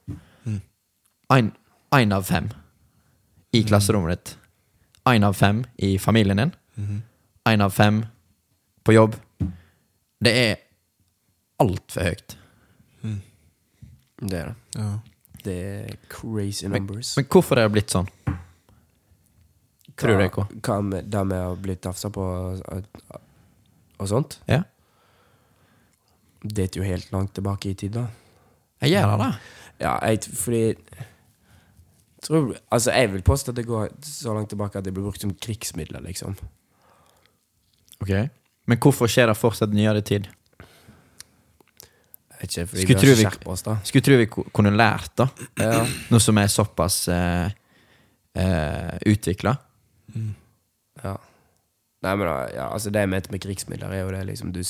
Én 1.97 2.13
av 2.13 2.23
fem 2.29 2.49
i 3.57 3.65
klasserommet 3.67 4.15
ditt. 4.15 4.37
Én 5.11 5.27
av 5.27 5.35
fem 5.39 5.65
i 5.83 5.97
familien 5.99 6.37
din. 6.45 6.53
Én 7.47 7.63
av 7.63 7.71
fem 7.71 8.01
på 8.87 8.95
jobb. 8.97 9.15
Det 10.19 10.33
er 10.33 10.57
altfor 11.63 12.09
høyt. 12.09 12.37
Det 14.17 14.39
er 14.39 14.49
det. 14.51 14.81
Ja. 14.81 14.91
Det 15.45 15.57
er 15.63 15.97
crazy 16.11 16.67
numbers. 16.69 17.13
Men 17.19 17.29
hvorfor 17.31 17.61
er 17.61 17.69
det 17.69 17.75
blitt 17.77 17.93
sånn? 17.93 18.09
Tror 19.97 20.19
du 20.19 20.25
hva? 20.25 20.47
Hva 20.65 20.79
med 20.85 21.07
det 21.13 21.23
med 21.29 21.43
å 21.45 21.55
bli 21.61 21.77
tafsa 21.81 22.11
på 22.13 22.25
og, 22.25 22.89
og 23.97 24.09
sånt? 24.11 24.41
Ja? 24.51 24.63
Det 26.43 26.67
er 26.67 26.81
jo 26.81 26.87
helt 26.87 27.13
langt 27.15 27.35
tilbake 27.37 27.71
i 27.71 27.77
tid, 27.79 27.95
da. 27.97 28.09
Jeg 28.85 28.97
gjør 28.97 29.13
det. 29.13 29.19
da. 29.23 29.31
Ja, 29.81 29.95
jeg, 30.09 30.25
fordi 30.37 30.63
tror, 32.25 32.53
Altså, 32.73 32.93
jeg 32.93 33.13
vil 33.13 33.25
påstå 33.25 33.53
at 33.53 33.61
det 33.61 33.67
går 33.69 33.95
så 34.05 34.35
langt 34.37 34.53
tilbake 34.53 34.79
at 34.81 34.85
det 34.85 34.93
blir 34.97 35.07
brukt 35.07 35.23
som 35.23 35.33
krigsmidler, 35.33 36.05
liksom. 36.05 36.37
Ok 38.03 38.11
Men 38.67 38.79
hvorfor 38.83 39.09
skjer 39.11 39.31
det 39.31 39.37
fortsatt 39.39 39.73
nyere 39.75 40.03
tid? 40.03 40.27
Ikke, 42.43 42.67
fordi 42.67 42.83
Skulle 42.83 43.15
vi 43.17 43.25
har 43.25 43.31
vi- 43.41 43.47
oss, 43.51 43.63
da. 43.63 43.77
Skulle 43.85 44.03
tro 44.05 44.17
vi 44.17 44.27
kunne 44.27 44.71
lært, 44.77 45.15
da. 45.17 45.29
Ja. 45.57 45.87
Noe 46.11 46.21
som 46.21 46.37
er 46.39 46.47
såpass 46.53 47.09
eh, 47.09 47.51
eh, 48.37 48.99
utvikla. 49.07 49.57
ja. 51.03 51.17
Nei, 52.03 52.15
men 52.15 52.27
da, 52.29 52.35
ja, 52.55 52.67
altså 52.73 52.91
det 52.91 53.01
jeg 53.01 53.09
mente 53.09 53.31
med 53.33 53.41
krigsmidler, 53.41 53.91
er 53.91 54.03
jo 54.05 54.11
det 54.11 54.27
liksom 54.27 54.53
Du 54.53 54.61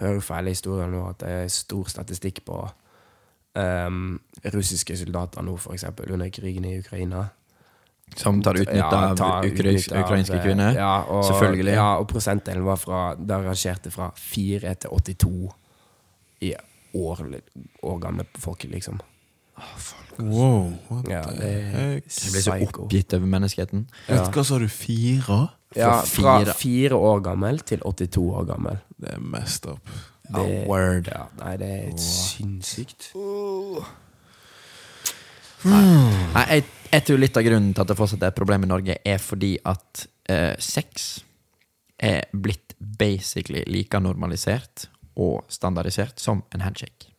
hører 0.00 0.14
jo 0.14 0.20
feil 0.20 0.46
historier 0.48 0.88
nå, 0.90 1.02
at 1.10 1.18
det 1.20 1.28
er 1.28 1.48
stor 1.48 1.84
statistikk 1.88 2.44
på 2.44 2.56
um, 3.54 4.20
russiske 4.54 4.96
soldater 4.96 5.42
nå, 5.42 5.58
eksempel, 5.72 6.10
under 6.12 6.28
krigen 6.30 6.64
i 6.64 6.78
Ukraina. 6.78 7.28
Som 8.16 8.42
tar 8.42 8.54
utnytta 8.60 8.76
Ja, 8.76 9.10
av 9.10 9.16
ta 9.16 9.30
ukrainsk, 9.44 9.88
utnytte 9.88 9.98
av, 9.98 10.04
ukrainske 10.04 10.40
kvinner. 10.42 10.74
Ja, 10.76 11.02
og, 11.08 11.24
Selvfølgelig. 11.24 11.72
Ja, 11.74 11.86
og 11.98 12.08
prosentdelen 12.08 12.64
var 12.64 12.76
fra 12.76 13.14
Det 13.16 13.38
rangerte 13.44 13.90
fra 13.90 14.10
4 14.16 14.74
til 14.74 14.90
82 14.90 15.52
i 16.42 16.54
år, 16.94 17.22
årgangen 17.82 18.26
på 18.34 18.40
folk, 18.40 18.64
liksom. 18.64 19.00
Wow. 20.18 20.72
What 20.90 21.08
Ja, 21.08 21.22
the 21.22 21.36
det 21.38 21.62
heck? 21.72 22.04
Jeg 22.04 22.32
blir 22.32 22.42
så 22.42 22.52
psycho. 22.58 22.82
oppgitt 22.84 23.14
over 23.14 23.26
menneskeheten. 23.26 23.86
Ja. 24.08 24.14
Vet 24.14 24.32
du 24.32 24.38
hva 24.40 24.44
sa 24.44 24.58
du? 24.58 24.68
Fire? 24.68 25.38
Ja, 25.76 26.02
fra 26.04 26.38
fire. 26.44 26.54
fire 26.54 26.94
år 26.98 27.20
gammel 27.24 27.60
til 27.64 27.80
82 27.80 28.18
år 28.36 28.44
gammel. 28.50 28.78
Det 29.00 29.14
er 29.14 29.18
messed 29.20 29.70
up. 29.70 29.88
A 30.34 30.42
word. 30.68 31.08
Ja, 31.08 31.24
nei, 31.44 31.56
det 31.56 31.70
er 31.70 31.96
sinnssykt. 31.96 33.12
Nei, 35.64 36.44
jeg, 36.50 36.64
jeg 36.92 37.04
tror 37.08 37.20
litt 37.22 37.36
av 37.36 37.44
grunnen 37.46 37.72
til 37.74 37.82
at 37.84 37.90
det 37.90 37.96
fortsatt 37.98 38.22
er 38.22 38.32
et 38.32 38.38
problem 38.38 38.64
i 38.66 38.70
Norge, 38.70 38.96
er 39.04 39.20
fordi 39.22 39.54
at 39.68 40.06
eh, 40.28 40.54
sex 40.60 41.22
er 42.02 42.24
blitt 42.32 42.74
basically 42.78 43.62
like 43.70 43.98
normalisert 44.02 44.88
og 45.16 45.44
standardisert 45.52 46.18
som 46.20 46.42
en 46.52 46.64
handshake. 46.64 47.10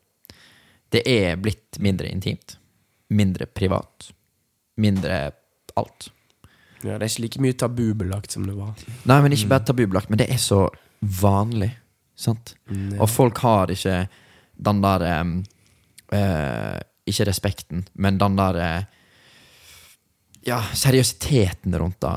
Det 0.93 1.01
er 1.09 1.37
blitt 1.41 1.79
mindre 1.81 2.09
intimt. 2.11 2.57
mindre 3.13 3.45
privat. 3.45 4.07
Mindre 4.77 5.31
alt. 5.77 6.07
Ja, 6.83 6.97
det 6.97 7.05
er 7.05 7.11
ikke 7.11 7.21
like 7.23 7.41
mye 7.45 7.53
tabubelagt 7.57 8.31
som 8.33 8.47
det 8.47 8.55
var. 8.57 8.73
Nei, 9.05 9.19
men 9.21 9.35
ikke 9.35 9.51
bare 9.51 9.65
tabubelagt, 9.69 10.09
men 10.09 10.17
det 10.17 10.27
er 10.33 10.41
så 10.41 10.63
vanlig. 11.21 11.69
Sant? 12.17 12.55
Mm, 12.69 12.99
Og 12.99 13.09
folk 13.09 13.37
har 13.45 13.69
ikke 13.73 14.07
den 14.57 14.81
der 14.81 15.05
eh, 16.13 16.79
Ikke 17.09 17.25
respekten, 17.29 17.85
men 17.93 18.17
den 18.17 18.35
der 18.37 18.59
eh, 18.61 18.83
Ja, 20.45 20.61
seriøsiteten 20.75 21.75
rundt 21.79 21.99
det, 22.01 22.13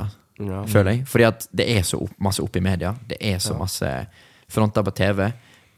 Ja. 0.47 0.65
føler 0.67 0.91
jeg. 0.91 1.07
Fordi 1.09 1.25
at 1.25 1.49
det 1.57 1.67
er 1.79 1.83
så 1.83 2.01
opp, 2.03 2.13
masse 2.19 2.43
oppe 2.43 2.59
i 2.59 2.63
media. 2.63 2.95
Det 3.09 3.17
er 3.21 3.39
så 3.39 3.55
masse 3.59 4.07
fronter 4.49 4.83
på 4.83 4.91
TV. 4.91 5.33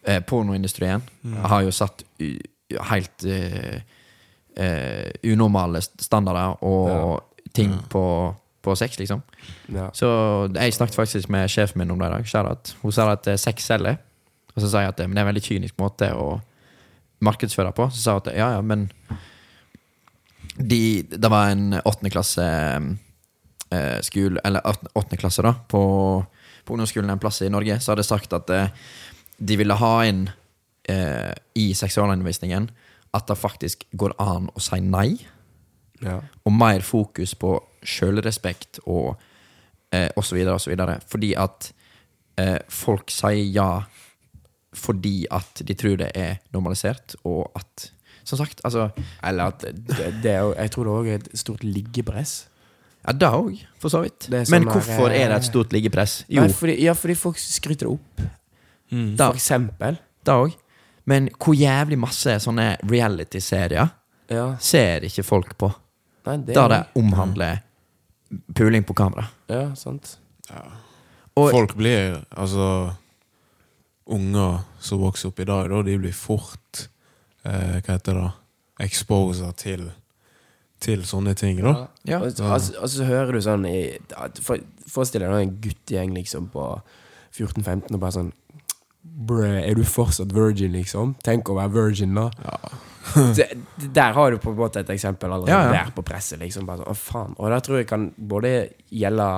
Eh, 0.05 0.21
pornoindustrien 0.21 1.03
har 1.45 1.63
jo 1.63 1.71
satt 1.71 2.03
u, 2.19 2.39
helt 2.91 3.25
uh, 3.25 3.79
uh, 4.61 5.11
unormale 5.25 5.81
standarder 5.81 6.65
og 6.65 7.23
ting 7.55 7.73
på, 7.91 8.35
på 8.63 8.75
sex, 8.77 8.99
liksom. 8.99 9.23
Ja. 9.73 9.91
Så 9.93 10.09
jeg 10.55 10.75
snakket 10.75 10.97
faktisk 10.97 11.29
med 11.29 11.49
sjefen 11.51 11.79
min 11.79 11.91
om 11.91 11.99
det 11.99 12.11
i 12.11 12.11
dag. 12.17 12.27
Shout-out. 12.29 12.77
Hun 12.83 12.93
sa 12.93 13.11
at 13.13 13.27
eh, 13.27 13.37
sex 13.41 13.67
selger. 13.67 13.97
Og 14.55 14.63
så 14.63 14.71
sa 14.71 14.83
jeg 14.83 14.93
at 14.93 14.99
det 14.99 15.07
er 15.07 15.13
en 15.15 15.29
veldig 15.31 15.43
kynisk 15.45 15.79
måte 15.79 16.11
å 16.15 16.41
markedsføre 17.25 17.73
på. 17.77 17.89
Så 17.95 18.03
sa 18.03 18.17
hun 18.19 18.25
at 18.27 18.37
ja, 18.37 18.51
ja, 18.57 18.61
men 18.63 18.89
de, 20.59 21.03
Det 21.11 21.31
var 21.31 21.51
en 21.53 21.75
åttende 21.85 22.11
klasse 22.11 22.45
eh, 23.71 24.01
eller 24.45 24.61
åttende- 24.67 24.91
åttende 24.95 25.17
klasse 25.21 25.43
da, 25.43 25.53
på, 25.69 25.83
på 26.65 26.75
ungdomsskolen 26.75 27.11
en 27.11 27.19
plass 27.23 27.43
i 27.43 27.49
Norge, 27.53 27.81
så 27.81 27.93
hadde 27.93 28.05
sagt 28.07 28.33
at 28.33 28.51
eh, 28.51 28.69
de 29.39 29.57
ville 29.57 29.75
ha 29.79 29.93
inn 30.09 30.29
eh, 30.89 31.33
i 31.55 31.71
seksualundervisningen 31.75 32.71
at 33.15 33.27
det 33.29 33.39
faktisk 33.39 33.87
går 33.93 34.17
an 34.21 34.51
å 34.55 34.61
si 34.61 34.81
nei 34.85 35.19
Ja. 36.01 36.21
og 36.47 36.53
mer 36.55 36.81
fokus 36.87 37.33
på 37.35 37.57
sjølrespekt 37.83 38.79
og 38.87 39.17
eh, 39.91 40.09
og 40.17 40.23
så 40.25 40.37
videre 40.37 40.55
og 40.55 40.61
så 40.63 40.71
videre. 40.71 40.99
Fordi 41.11 41.33
at 41.35 41.73
eh, 42.39 42.59
folk 42.71 43.11
sier 43.11 43.49
ja 43.51 43.71
fordi 44.79 45.27
at 45.33 45.63
de 45.67 45.75
tror 45.75 45.97
det 45.99 46.11
er 46.15 46.37
normalisert, 46.55 47.17
og 47.25 47.51
at 47.57 47.89
Som 48.29 48.37
sagt, 48.43 48.61
altså 48.67 48.91
Eller 49.25 49.49
at 49.55 49.63
det, 49.65 50.09
det 50.23 50.31
er 50.35 50.43
jo 50.45 50.51
Jeg 50.59 50.71
tror 50.75 50.85
det 50.89 50.93
òg 50.99 51.07
er 51.09 51.21
et 51.23 51.29
stort 51.41 51.63
liggepress. 51.65 52.33
Ja, 53.07 53.13
det 53.17 53.29
òg, 53.33 53.61
for 53.81 53.89
så 53.95 54.03
vidt. 54.05 54.27
Det 54.29 54.43
Men 54.53 54.65
sånn 54.67 54.73
hvorfor 54.75 55.09
er, 55.09 55.15
er 55.23 55.29
det 55.33 55.37
et 55.39 55.45
eh, 55.47 55.49
stort 55.49 55.73
liggepress? 55.73 56.17
Jo, 56.29 56.43
Nei, 56.45 56.53
fordi, 56.53 56.75
ja, 56.85 56.93
fordi 56.99 57.15
folk 57.17 57.39
skryter 57.41 57.87
det 57.87 57.95
opp. 57.95 58.25
da, 59.17 59.31
For 59.31 59.39
eksempel. 59.39 59.97
det 60.29 60.35
òg. 60.35 60.57
Men 61.09 61.31
hvor 61.41 61.57
jævlig 61.57 61.97
masse 61.99 62.35
sånne 62.45 62.77
reality-serier 62.85 63.89
Ja. 64.29 64.57
ser 64.61 65.01
ikke 65.09 65.25
folk 65.25 65.55
på? 65.57 65.71
Nei, 66.27 66.37
det 66.45 66.55
da 66.59 66.67
det 66.69 66.83
omhandler 67.01 67.63
puling 68.55 68.85
på 68.85 68.93
kamera. 68.99 69.25
Ja, 69.49 69.71
sant. 69.75 70.19
Og- 71.37 71.51
Folk 71.55 71.75
blir 71.77 72.25
Altså 72.37 72.93
Unger 74.09 74.61
som 74.81 74.99
vokser 75.01 75.29
opp 75.29 75.41
i 75.41 75.45
dag, 75.45 75.69
da, 75.71 75.83
de 75.83 75.97
blir 76.01 76.13
fort 76.17 76.89
eh, 77.45 77.81
Hva 77.85 77.95
heter 77.99 78.15
det? 78.15 78.31
Exposer 78.81 79.53
til, 79.59 79.91
til 80.81 81.03
sånne 81.03 81.35
ting, 81.37 81.59
da. 81.63 81.89
Ja. 82.07 82.21
Og, 82.23 82.31
så- 82.37 82.45
altså, 82.55 82.79
og 82.83 82.89
så 82.89 83.05
hører 83.05 83.33
du 83.33 83.41
sånn 83.41 83.67
i, 83.67 83.99
for, 84.43 84.59
Forestill 84.89 85.21
deg 85.21 85.31
en 85.43 85.57
guttegjeng 85.61 86.15
liksom 86.15 86.47
på 86.51 86.63
14-15 87.37 87.95
og 87.95 88.01
bare 88.01 88.13
sånn 88.13 88.33
Brø, 89.29 89.47
er 89.47 89.75
du 89.75 89.83
fortsatt 89.85 90.31
virgin, 90.35 90.73
liksom? 90.73 91.15
Tenk 91.25 91.49
å 91.51 91.55
være 91.57 91.73
virgin, 91.73 92.15
da. 92.15 92.29
Ja. 92.45 92.57
det- 93.39 93.57
der 93.95 94.13
har 94.13 94.31
du 94.31 94.39
på 94.39 94.51
en 94.53 94.57
måte 94.59 94.81
et 94.81 94.91
eksempel 94.91 95.33
allerede 95.33 95.51
Ja, 95.55 95.73
ja. 95.73 95.85
der 95.85 95.93
på 95.97 96.03
presset. 96.05 96.39
liksom 96.39 96.67
bare 96.67 96.79
sånn, 96.85 96.91
å 96.93 96.97
faen 96.97 97.35
Og 97.39 97.51
det 97.51 97.63
tror 97.65 97.79
jeg 97.79 97.87
kan 97.89 98.09
både 98.19 98.53
gjelde 98.93 99.29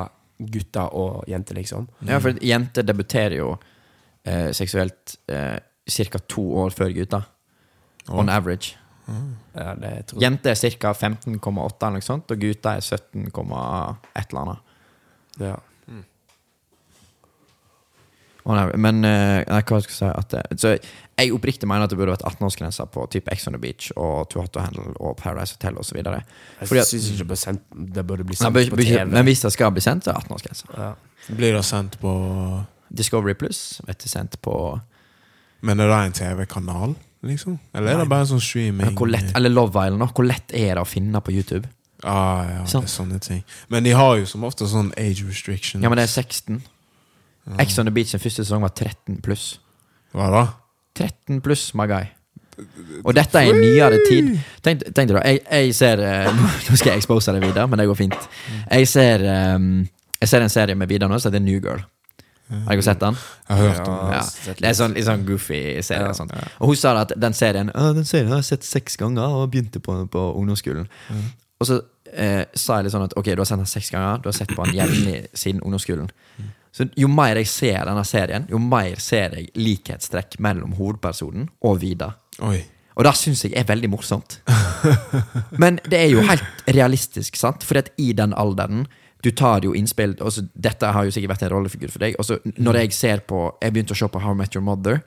gutter 0.41 0.95
og 0.97 1.25
jenter, 1.29 1.55
liksom. 1.55 1.89
Ja, 2.09 2.19
for 2.19 2.33
jenter 2.41 2.83
debuterer 2.83 3.37
jo 3.37 3.51
eh, 4.25 4.51
seksuelt 4.57 5.17
eh, 5.29 5.59
ca. 5.87 6.19
to 6.29 6.43
år 6.65 6.71
før 6.77 6.93
gutter. 6.97 7.25
On 8.11 8.29
average. 8.29 8.77
Ja, 9.55 9.73
det 9.75 9.91
tror 10.11 10.21
jeg. 10.21 10.23
Jenter 10.23 10.55
er 10.55 10.77
ca. 10.79 10.93
15,8, 10.95 11.35
eller 11.35 11.97
noe 11.97 12.05
sånt, 12.05 12.31
og 12.31 12.45
gutter 12.45 12.79
er 12.79 12.85
17, 12.85 13.27
et 13.27 14.31
eller 14.31 14.41
annet. 14.45 14.77
Ja. 15.41 15.57
On. 18.45 18.57
Men 18.81 19.05
uh, 19.05 19.43
nei, 19.45 19.61
hva 19.69 19.81
skal 19.85 19.93
jeg 19.93 19.97
si 19.99 20.07
at 20.09 20.33
det, 20.33 20.61
Så 20.63 20.71
jeg 20.73 21.33
oppriktig 21.37 21.69
mener 21.69 21.85
at 21.85 21.93
det 21.93 21.99
burde 22.01 22.15
vært 22.15 22.25
18-årsgrense 22.25 22.87
på 22.95 23.05
type 23.13 23.29
Ex 23.35 23.45
on 23.51 23.57
the 23.57 23.61
Beach 23.61 23.91
og 24.01 24.31
Too 24.33 24.41
Hot 24.41 24.55
to 24.55 24.63
Handle 24.65 24.95
og 24.97 25.19
Paradise 25.21 25.59
Hotel 25.59 25.77
osv. 25.77 26.01
Jeg 26.01 26.87
syns 26.89 27.11
ikke 27.11 27.19
det 27.21 27.29
bør, 27.29 27.41
sendt, 27.43 27.67
det 27.97 28.07
burde 28.09 28.25
bli 28.25 28.39
sendt 28.41 28.57
på 28.57 28.81
TV. 28.81 29.05
Men 29.13 29.29
hvis 29.29 29.45
det 29.45 29.53
skal 29.53 29.75
bli 29.77 29.85
sendt, 29.85 30.09
så 30.09 30.15
er 30.15 30.25
18-årsgrense. 30.25 30.71
ja. 30.79 30.95
Blir 31.29 31.53
det 31.53 31.65
sendt 31.69 31.99
på 32.01 32.15
Discovery 32.89 33.37
Pluss 33.39 33.83
vet 33.87 34.01
du, 34.01 34.09
sendt 34.09 34.39
på 34.43 34.55
Men 35.61 35.81
er 35.85 35.93
det 35.93 35.99
en 36.07 36.17
TV-kanal, 36.17 36.97
liksom? 37.27 37.59
Eller 37.77 37.95
er 37.95 38.03
det 38.03 38.09
bare 38.11 38.29
sånn 38.31 38.43
streaming? 38.43 38.95
hvor 38.99 39.11
lett, 39.11 39.31
Eller 39.37 39.53
Love 39.53 39.87
Island. 39.87 40.15
Hvor 40.17 40.27
lett 40.27 40.55
er 40.57 40.75
det 40.75 40.83
å 40.83 40.89
finne 40.89 41.21
på 41.21 41.35
YouTube? 41.35 41.69
Ah, 42.03 42.47
ja, 42.49 42.61
det 42.65 42.79
er 42.81 42.87
sånne 42.89 43.19
ting. 43.21 43.43
Men 43.69 43.85
de 43.85 43.93
har 43.93 44.15
jo 44.17 44.29
som 44.29 44.45
ofte 44.49 44.69
sånn 44.69 44.93
age 44.97 45.27
restriction. 45.29 45.83
Ja, 45.85 45.91
men 45.93 46.01
det 46.01 46.07
er 46.09 46.15
16. 46.15 46.63
Ex 47.61 47.79
on 47.79 47.89
the 47.89 47.93
Beach 47.93 48.13
sin 48.13 48.23
første 48.23 48.45
sesong 48.45 48.65
var 48.65 48.73
13 48.73 49.21
pluss. 49.25 49.59
Hva 50.17 50.31
da? 50.33 50.47
13 50.97 51.43
pluss, 51.45 51.71
my 51.77 51.87
guy. 51.91 52.09
Og 53.05 53.15
dette 53.17 53.41
er 53.41 53.51
i 53.51 53.57
nyere 53.57 54.01
tid. 54.05 54.35
Tenk, 54.65 54.83
tenk 54.93 55.11
deg 55.11 55.17
da, 55.17 55.23
jeg, 55.25 55.41
jeg 55.49 55.77
ser 55.77 56.03
eh, 56.05 56.29
Nå 56.69 56.77
skal 56.77 56.93
jeg 56.93 57.01
expose 57.01 57.33
det 57.33 57.41
videre, 57.45 57.65
men 57.71 57.81
det 57.81 57.89
går 57.89 57.99
fint. 57.99 58.29
Jeg 58.67 58.89
ser, 58.91 59.25
eh, 59.25 59.57
jeg 60.21 60.33
ser 60.33 60.45
en 60.45 60.53
serie 60.53 60.77
med 60.77 60.91
Vidar 60.91 61.11
nå 61.11 61.19
som 61.21 61.33
heter 61.33 61.45
New 61.45 61.61
Girl. 61.61 61.85
Har 62.51 62.75
dere 62.75 62.83
sett 62.83 63.01
den? 63.01 63.15
Jeg 63.49 63.57
har 63.57 63.69
hørt 63.69 63.89
om 63.89 63.95
Ja. 63.95 64.21
det. 64.21 64.47
Ja. 64.47 64.55
Det 64.61 64.69
er 64.71 64.75
sånn, 64.75 64.95
litt 64.95 65.07
sånn 65.07 65.25
goofy 65.27 65.61
serie. 65.83 66.03
Ja. 66.03 66.09
og 66.09 66.17
sånt. 66.17 66.33
Og 66.61 66.67
hun 66.73 66.77
sa 66.77 66.95
at 67.01 67.13
den 67.17 67.33
serien 67.33 67.71
Den 67.75 68.05
serien 68.05 68.29
har 68.29 68.41
jeg 68.43 68.45
sett 68.45 68.65
seks 68.65 68.97
ganger 68.97 69.23
og 69.43 69.51
begynte 69.53 69.81
på 69.81 70.07
på 70.11 70.25
ungdomsskolen. 70.37 70.89
Og 71.61 71.67
så 71.67 71.81
eh, 72.13 72.45
sa 72.55 72.77
jeg 72.81 72.85
litt 72.85 72.93
sånn 72.93 73.05
at 73.05 73.15
ok, 73.17 73.25
du 73.35 73.41
har 73.43 73.45
sett 73.47 73.59
den 73.59 73.67
seks 73.67 73.91
ganger, 73.91 74.19
du 74.23 74.29
har 74.29 74.33
sett 74.33 74.49
på 74.57 74.65
den 74.67 74.75
jevnlig 74.81 75.27
siden 75.35 75.61
ungdomsskolen. 75.63 76.11
Så 76.73 76.89
jo 76.97 77.09
mer 77.09 77.37
jeg 77.37 77.47
ser 77.51 77.85
denne 77.85 78.05
serien, 78.05 78.47
jo 78.51 78.59
mer 78.59 78.97
ser 79.03 79.31
jeg 79.35 79.49
likhetstrekk 79.57 80.39
mellom 80.39 80.73
hovedpersonen 80.79 81.49
og 81.63 81.81
Vida. 81.81 82.13
Oi. 82.43 82.63
Og 82.97 83.05
det 83.05 83.15
syns 83.17 83.43
jeg 83.45 83.53
er 83.57 83.65
veldig 83.65 83.89
morsomt. 83.91 84.41
Men 85.59 85.79
det 85.91 85.99
er 85.99 86.09
jo 86.13 86.23
helt 86.27 86.65
realistisk, 86.69 87.37
sant? 87.37 87.63
Fordi 87.67 87.79
at 87.85 87.91
i 87.99 88.13
den 88.13 88.35
alderen 88.37 88.87
Du 89.21 89.31
tar 89.37 89.65
jo 89.65 89.75
innspill 89.77 90.15
også, 90.25 90.47
Dette 90.55 90.91
har 90.95 91.05
jo 91.05 91.13
sikkert 91.15 91.35
vært 91.35 91.47
en 91.47 91.53
rollefigur 91.55 91.93
for 91.93 92.03
deg. 92.03 92.17
Og 92.19 92.27
så 92.27 92.39
når 92.57 92.83
jeg 92.83 92.97
ser 92.97 93.25
på 93.29 93.47
Jeg 93.61 93.75
begynte 93.75 93.97
å 93.97 94.01
se 94.01 94.09
på 94.09 94.23
How 94.23 94.37
I 94.37 94.41
Met 94.41 94.57
Your 94.57 94.65
Mother 94.65 95.03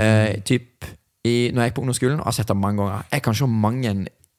eh, 0.00 0.40
typ 0.44 0.86
i, 1.24 1.50
når 1.52 1.62
jeg 1.62 1.70
gikk 1.70 1.76
på 1.76 1.84
ungdomsskolen, 1.84 2.20
og 2.20 2.28
har 2.28 2.36
sett 2.36 2.50
det 2.50 2.56
mange 2.60 2.82
ganger. 2.82 3.06
Jeg 3.12 3.24
kan 3.24 3.36
se 3.38 3.46
mange 3.48 3.94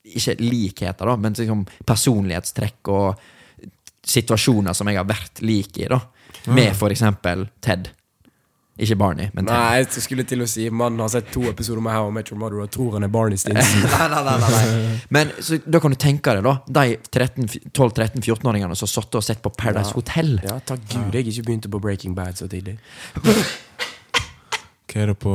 ikke 0.06 0.36
likheter, 0.38 1.10
da, 1.10 1.16
men 1.18 1.34
liksom 1.34 1.64
personlighetstrekk 1.90 2.92
og 2.94 3.24
situasjoner 4.06 4.76
som 4.78 4.92
jeg 4.92 5.00
har 5.00 5.08
vært 5.10 5.42
lik 5.42 5.80
i, 5.82 5.88
da. 5.90 5.98
Med 6.54 6.76
for 6.78 6.94
eksempel 6.94 7.48
Ted. 7.64 7.90
Ikke 8.76 8.96
Barney, 9.00 9.30
men 9.32 9.46
Ted. 9.48 9.56
Nei, 9.56 9.76
jeg 9.80 10.02
skulle 10.04 10.26
til 10.28 10.42
å 10.44 10.46
si 10.52 10.66
mannen 10.68 11.00
har 11.00 11.08
sett 11.14 11.30
to 11.32 11.46
episoder 11.48 11.80
med 11.84 11.94
How 11.96 12.10
I 12.10 12.16
Met 12.18 12.28
Your 12.34 12.40
Mother 12.42 12.60
og 12.60 12.72
tror 12.74 12.98
han 12.98 13.06
er 13.08 13.12
Barney 13.14 13.40
Stinson. 13.40 13.86
nei, 13.94 14.08
nei, 14.12 14.24
nei, 14.28 14.50
nei. 14.52 14.98
Men 15.16 15.32
så, 15.40 15.62
da 15.64 15.80
kan 15.80 15.96
du 15.96 16.00
tenke 16.02 16.34
deg, 16.36 16.44
da. 16.44 16.58
De 16.68 16.98
12-13-14-åringene 17.72 18.76
som 18.76 18.92
satt 18.92 19.16
og 19.16 19.24
sett 19.24 19.40
på 19.46 19.54
Paradise 19.56 19.94
Ja. 19.94 20.00
Hotel. 20.02 20.34
Ja, 20.44 20.58
takk 20.68 20.84
Gud 20.92 21.16
jeg 21.16 21.30
ikke 21.32 21.46
begynte 21.48 21.72
på 21.72 21.80
Breaking 21.88 22.18
Bad 22.20 22.36
så 22.42 22.50
tidlig. 22.52 22.76
Hva 24.92 25.02
er 25.04 25.10
det 25.12 25.18
på 25.24 25.32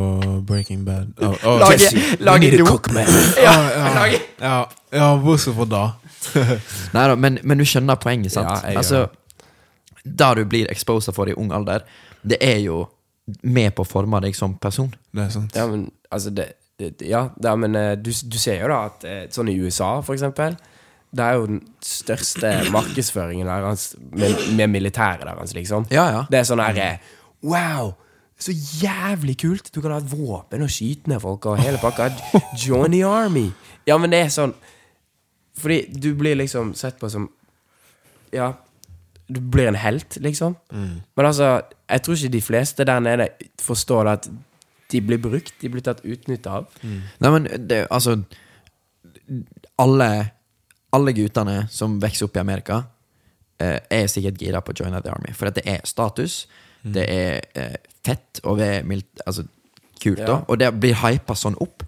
Breaking 0.48 0.84
Bad? 0.84 1.16
Oh, 1.24 1.32
oh, 1.44 1.58
Lage, 1.64 1.90
lage 2.20 2.52
dop. 2.60 2.68
cook. 2.68 2.92
Ja, 3.46 3.56
ja. 3.72 4.06
ja, 4.40 4.54
ja, 5.00 5.10
hvorfor 5.20 5.64
da. 5.68 5.82
Nei 6.94 7.08
da, 7.08 7.16
men, 7.16 7.40
men 7.40 7.60
du 7.60 7.64
skjønner 7.64 7.96
poenget, 8.00 8.32
sant? 8.36 8.52
Ja, 8.52 8.68
jeg 8.68 8.80
altså, 8.84 9.06
da 10.04 10.32
du 10.36 10.44
blir 10.48 10.68
exposa 10.72 11.12
for 11.16 11.28
i 11.28 11.36
ung 11.36 11.52
alder, 11.56 11.84
det 12.20 12.36
er 12.44 12.60
jo 12.68 12.84
med 13.42 13.74
på 13.76 13.84
å 13.84 13.88
forme 13.88 14.20
deg 14.24 14.34
som 14.36 14.56
person. 14.58 14.90
Det 15.14 15.22
er 15.26 15.30
sant. 15.34 15.56
Ja, 15.56 15.66
men 15.70 15.86
altså 16.10 16.32
det, 16.34 16.52
det, 16.80 16.94
Ja, 17.06 17.28
det, 17.36 17.54
men 17.60 17.76
eh, 17.78 17.94
du, 17.98 18.10
du 18.10 18.38
ser 18.40 18.62
jo 18.62 18.70
da 18.72 18.82
at 18.88 19.06
eh, 19.06 19.22
sånn 19.32 19.50
i 19.52 19.58
USA, 19.60 20.00
for 20.02 20.16
eksempel 20.16 20.56
Det 21.10 21.24
er 21.26 21.38
jo 21.38 21.46
den 21.50 21.60
største 21.84 22.52
markedsføringen 22.70 23.48
deres 23.50 23.90
med, 24.14 24.46
med 24.56 24.70
militæret 24.72 25.26
deres, 25.26 25.54
liksom. 25.54 25.88
Ja, 25.90 26.06
ja. 26.14 26.22
Det 26.30 26.40
er 26.40 26.48
sånn 26.48 26.62
herre 26.64 26.92
Wow! 27.42 27.94
Så 28.40 28.54
jævlig 28.80 29.36
kult! 29.42 29.68
Du 29.74 29.82
kan 29.82 29.92
ha 29.92 30.00
et 30.00 30.08
våpen 30.10 30.64
og 30.64 30.72
skyte 30.72 31.10
ned 31.12 31.20
folk 31.20 31.44
og 31.50 31.60
hele 31.60 31.80
pakka. 31.80 32.08
Join 32.56 32.92
the 32.94 33.04
army! 33.04 33.50
Ja, 33.88 33.98
men 34.00 34.12
det 34.12 34.24
er 34.24 34.32
sånn 34.32 34.54
Fordi 35.60 35.82
du 35.92 36.14
blir 36.16 36.38
liksom 36.40 36.72
sett 36.78 36.98
på 37.00 37.10
som 37.12 37.28
Ja, 38.32 38.54
du 39.30 39.40
blir 39.40 39.68
en 39.70 39.78
helt, 39.78 40.16
liksom. 40.22 40.56
Men 40.74 41.26
altså, 41.26 41.60
jeg 41.90 42.02
tror 42.06 42.14
ikke 42.16 42.32
de 42.36 42.40
fleste 42.42 42.84
der 42.88 43.00
nede 43.04 43.28
forstår 43.60 44.08
at 44.12 44.30
de 44.90 45.00
blir 45.06 45.18
brukt, 45.22 45.52
de 45.60 45.68
blir 45.70 45.82
tatt 45.86 46.00
utnytta 46.04 46.50
av. 46.60 46.66
Nei, 46.82 47.30
men 47.30 47.44
det, 47.68 47.84
altså 47.90 48.16
alle, 49.78 50.08
alle 50.92 51.12
guttene 51.16 51.64
som 51.70 51.98
vokser 52.02 52.26
opp 52.26 52.36
i 52.36 52.42
Amerika, 52.42 52.80
eh, 53.60 53.78
er 53.90 54.08
sikkert 54.10 54.40
gira 54.42 54.60
på 54.64 54.72
å 54.74 54.80
joine 54.82 55.00
the 55.04 55.12
army. 55.12 55.32
For 55.36 55.50
at 55.50 55.58
det 55.60 55.66
er 55.70 55.80
status, 55.88 56.46
det 56.82 57.06
er 57.12 57.40
eh, 57.60 57.76
fett 58.06 58.40
og 58.44 58.58
det 58.58 58.68
er 58.78 58.84
mildt, 58.88 59.22
altså, 59.26 59.44
kult, 60.00 60.22
da. 60.26 60.38
Og 60.48 60.58
det 60.58 60.70
blir 60.80 60.96
hypa 60.96 61.34
sånn 61.36 61.58
opp. 61.60 61.82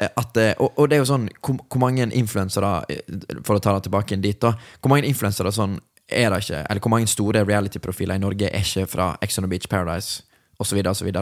eh, 0.00 0.08
At, 0.20 0.36
og, 0.60 0.74
og 0.76 0.88
det 0.90 0.98
er 0.98 1.00
jo 1.00 1.08
sånn 1.08 1.28
Hvor, 1.40 1.56
hvor 1.72 1.80
mange 1.80 2.04
influensere, 2.12 2.84
eh, 2.92 3.00
for 3.42 3.56
å 3.56 3.62
ta 3.64 3.72
det 3.78 3.86
tilbake 3.88 4.12
inn 4.12 4.20
dit, 4.20 4.36
da 4.38 4.50
Hvor 4.82 4.92
mange 4.92 5.08
influensere 5.08 5.48
sånn 5.56 5.78
er 6.08 6.30
det 6.30 6.38
ikke 6.44 6.60
Eller 6.70 6.80
hvor 6.80 6.90
mange 6.90 7.06
store 7.10 7.42
reality-profiler 7.44 8.14
i 8.14 8.22
Norge 8.22 8.48
er 8.50 8.62
ikke 8.62 8.86
fra 8.86 9.16
Ex 9.22 9.38
on 9.38 9.44
the 9.44 9.50
Beach, 9.50 9.68
Paradise 9.68 10.22
osv., 10.58 10.78
osv.? 10.86 11.12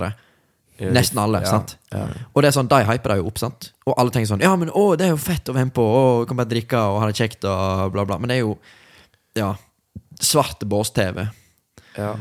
Nesten 0.91 1.19
alle, 1.23 1.39
ja, 1.45 1.51
sant? 1.55 1.77
ja. 1.93 2.09
Og 2.35 2.43
det 2.43 2.49
er 2.51 2.55
sånn, 2.57 2.67
de 2.69 2.81
hyper 2.85 3.13
det 3.15 3.17
jo 3.21 3.29
opp, 3.31 3.39
sant? 3.39 3.69
Og 3.87 3.95
alle 3.97 4.11
tenker 4.11 4.27
sånn 4.33 4.43
Ja, 4.43 4.57
men 4.59 4.71
å, 4.75 4.97
det 4.99 5.07
er 5.07 5.13
jo 5.15 5.21
fett 5.23 5.47
å 5.49 5.55
være 5.55 5.69
med 5.71 5.75
på, 5.77 5.85
å, 5.87 6.01
vi 6.25 6.27
kan 6.33 6.37
bare 6.41 6.51
drikke 6.51 6.81
og 6.91 6.99
ha 7.01 7.07
det 7.11 7.15
kjekt 7.21 7.47
og 7.47 7.93
bla, 7.95 8.05
bla. 8.05 8.19
Men 8.19 8.29
det 8.33 8.41
er 8.41 8.43
jo 8.45 8.57
Ja. 9.39 9.53
Svart 10.21 10.61
bås-TV. 10.67 11.29
Ja. 11.97 12.13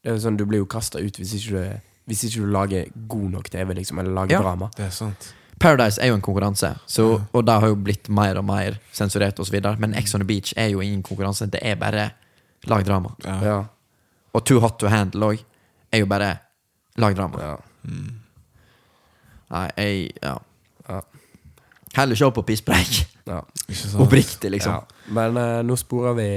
Det 0.00 0.08
er 0.12 0.14
jo 0.16 0.20
sånn, 0.24 0.36
Du 0.36 0.44
blir 0.48 0.60
jo 0.62 0.66
kasta 0.68 1.00
ut 1.00 1.16
hvis 1.20 1.32
ikke, 1.36 1.56
du, 1.56 1.80
hvis 2.12 2.22
ikke 2.28 2.44
du 2.44 2.52
lager 2.52 2.86
god 3.08 3.30
nok 3.38 3.48
TV, 3.52 3.74
liksom, 3.80 3.98
eller 4.00 4.12
lager 4.12 4.36
Ja. 4.38 4.42
drama. 4.44 4.70
Det 4.76 4.86
er 4.86 4.90
sant. 4.90 5.32
Paradise 5.60 6.00
er 6.00 6.08
jo 6.08 6.14
en 6.16 6.22
konkurranse, 6.24 6.70
så, 6.88 7.04
og 7.36 7.44
det 7.46 7.54
har 7.60 7.68
jo 7.68 7.76
blitt 7.76 8.08
mer 8.08 8.38
og 8.40 8.46
mer 8.48 8.78
sensurert 8.96 9.38
osv. 9.42 9.58
Men 9.78 9.94
Ex 9.98 10.14
on 10.16 10.22
the 10.22 10.26
Beach 10.28 10.54
er 10.56 10.70
jo 10.72 10.80
ingen 10.80 11.02
konkurranse, 11.04 11.46
det 11.52 11.60
er 11.62 11.76
bare 11.76 12.10
lag 12.70 12.84
drama. 12.86 13.12
Ja. 13.24 13.36
Ja. 13.44 13.58
Og 14.32 14.44
Too 14.46 14.60
Hot 14.62 14.78
to 14.80 14.88
Handle 14.88 15.32
òg 15.34 15.42
er 15.92 15.98
jo 16.04 16.06
bare 16.08 16.30
lag 16.96 17.16
drama. 17.18 17.40
ja. 17.42 17.56
Nei, 19.50 19.66
jeg 19.76 20.10
Ja. 20.22 20.36
Ja. 20.88 21.00
Heller 21.96 22.14
se 22.16 22.30
på 22.30 22.42
pisspreik. 22.46 23.06
ja. 23.26 23.40
Oppriktig, 23.98 24.50
liksom. 24.50 24.72
Ja. 24.72 24.80
Men 25.10 25.36
eh, 25.36 25.62
nå 25.66 25.76
sporer 25.76 26.14
vi 26.14 26.28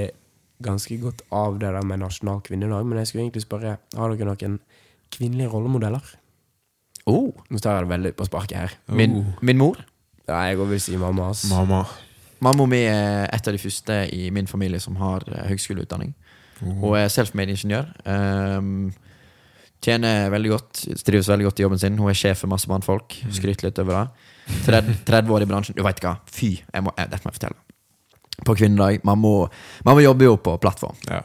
ganske 0.64 0.98
godt 1.02 1.22
av 1.32 1.60
det 1.60 1.70
der 1.74 1.86
med 1.86 2.00
nasjonal 2.02 2.42
kvinnedag. 2.42 2.86
Men 2.86 2.98
jeg 2.98 3.08
skulle 3.08 3.24
egentlig 3.28 3.44
spørre 3.46 3.78
Har 3.96 4.10
dere 4.16 4.26
noen 4.26 4.60
kvinnelige 5.14 5.52
rollemodeller? 5.54 6.02
Oh, 7.06 7.34
Nå 7.52 7.60
tar 7.60 7.80
jeg 7.82 7.86
det 7.88 7.92
veldig 7.98 8.12
på 8.16 8.26
sparket 8.30 8.58
her. 8.58 8.72
min, 8.88 9.18
Oh. 9.18 9.26
min 9.42 9.58
mor. 9.58 9.78
Ja, 10.28 10.42
jeg 10.48 10.58
vil 10.58 10.80
si 10.80 10.96
mamma. 10.98 11.30
ass. 11.30 11.46
Mamma. 11.50 11.86
Mamma 12.42 12.66
mi 12.66 12.78
er 12.88 13.28
et 13.32 13.48
av 13.48 13.54
de 13.54 13.60
første 13.60 13.98
i 14.14 14.30
min 14.32 14.48
familie 14.48 14.80
som 14.80 14.96
har 14.96 15.24
eh, 15.28 15.48
høgskoleutdanning. 15.50 16.14
Hun 16.64 16.96
er 16.96 17.08
self-made 17.12 17.50
ingeniør. 17.52 17.86
ehm, 18.06 18.94
tjener 19.84 20.30
veldig 20.32 20.50
godt, 20.54 20.82
trives 21.04 21.28
veldig 21.28 21.46
godt 21.50 21.60
i 21.60 21.64
jobben 21.66 21.80
sin. 21.82 21.98
Hun 22.00 22.10
er 22.10 22.14
sjef 22.16 22.40
for 22.44 22.48
masse 22.48 22.68
mannfolk. 22.72 23.18
Skryter 23.36 23.68
litt 23.68 23.80
over 23.84 23.94
det. 23.94 24.10
30, 24.68 24.96
30 25.06 25.32
år 25.36 25.42
i 25.42 25.46
bransjen. 25.50 25.76
Du 25.76 25.84
veit 25.84 26.00
hva, 26.04 26.18
fy! 26.32 26.54
Jeg 26.74 26.84
må, 26.86 26.94
jeg, 26.98 27.10
dette 27.12 27.26
må 27.28 27.32
jeg 27.34 27.40
fortelle. 27.42 27.60
På 28.48 28.56
kvinnedag. 28.56 29.02
Mamma, 29.04 29.50
mamma 29.86 30.02
jobber 30.06 30.26
jo 30.32 30.38
på 30.38 30.56
plattform. 30.64 30.96
Ja. 31.10 31.20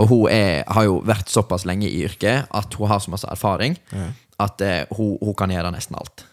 Og 0.00 0.08
hun 0.08 0.28
er, 0.32 0.62
har 0.72 0.84
jo 0.88 1.00
vært 1.04 1.28
såpass 1.32 1.64
lenge 1.68 1.88
i 1.88 2.04
yrket 2.04 2.46
at 2.52 2.74
hun 2.78 2.88
har 2.88 3.00
så 3.04 3.10
masse 3.12 3.28
erfaring 3.28 3.76
Ja. 3.92 4.10
At 4.42 4.64
eh, 4.66 4.82
hun, 4.96 5.16
hun 5.22 5.36
kan 5.38 5.52
gjøre 5.52 5.72
nesten 5.74 5.98
alt. 5.98 6.26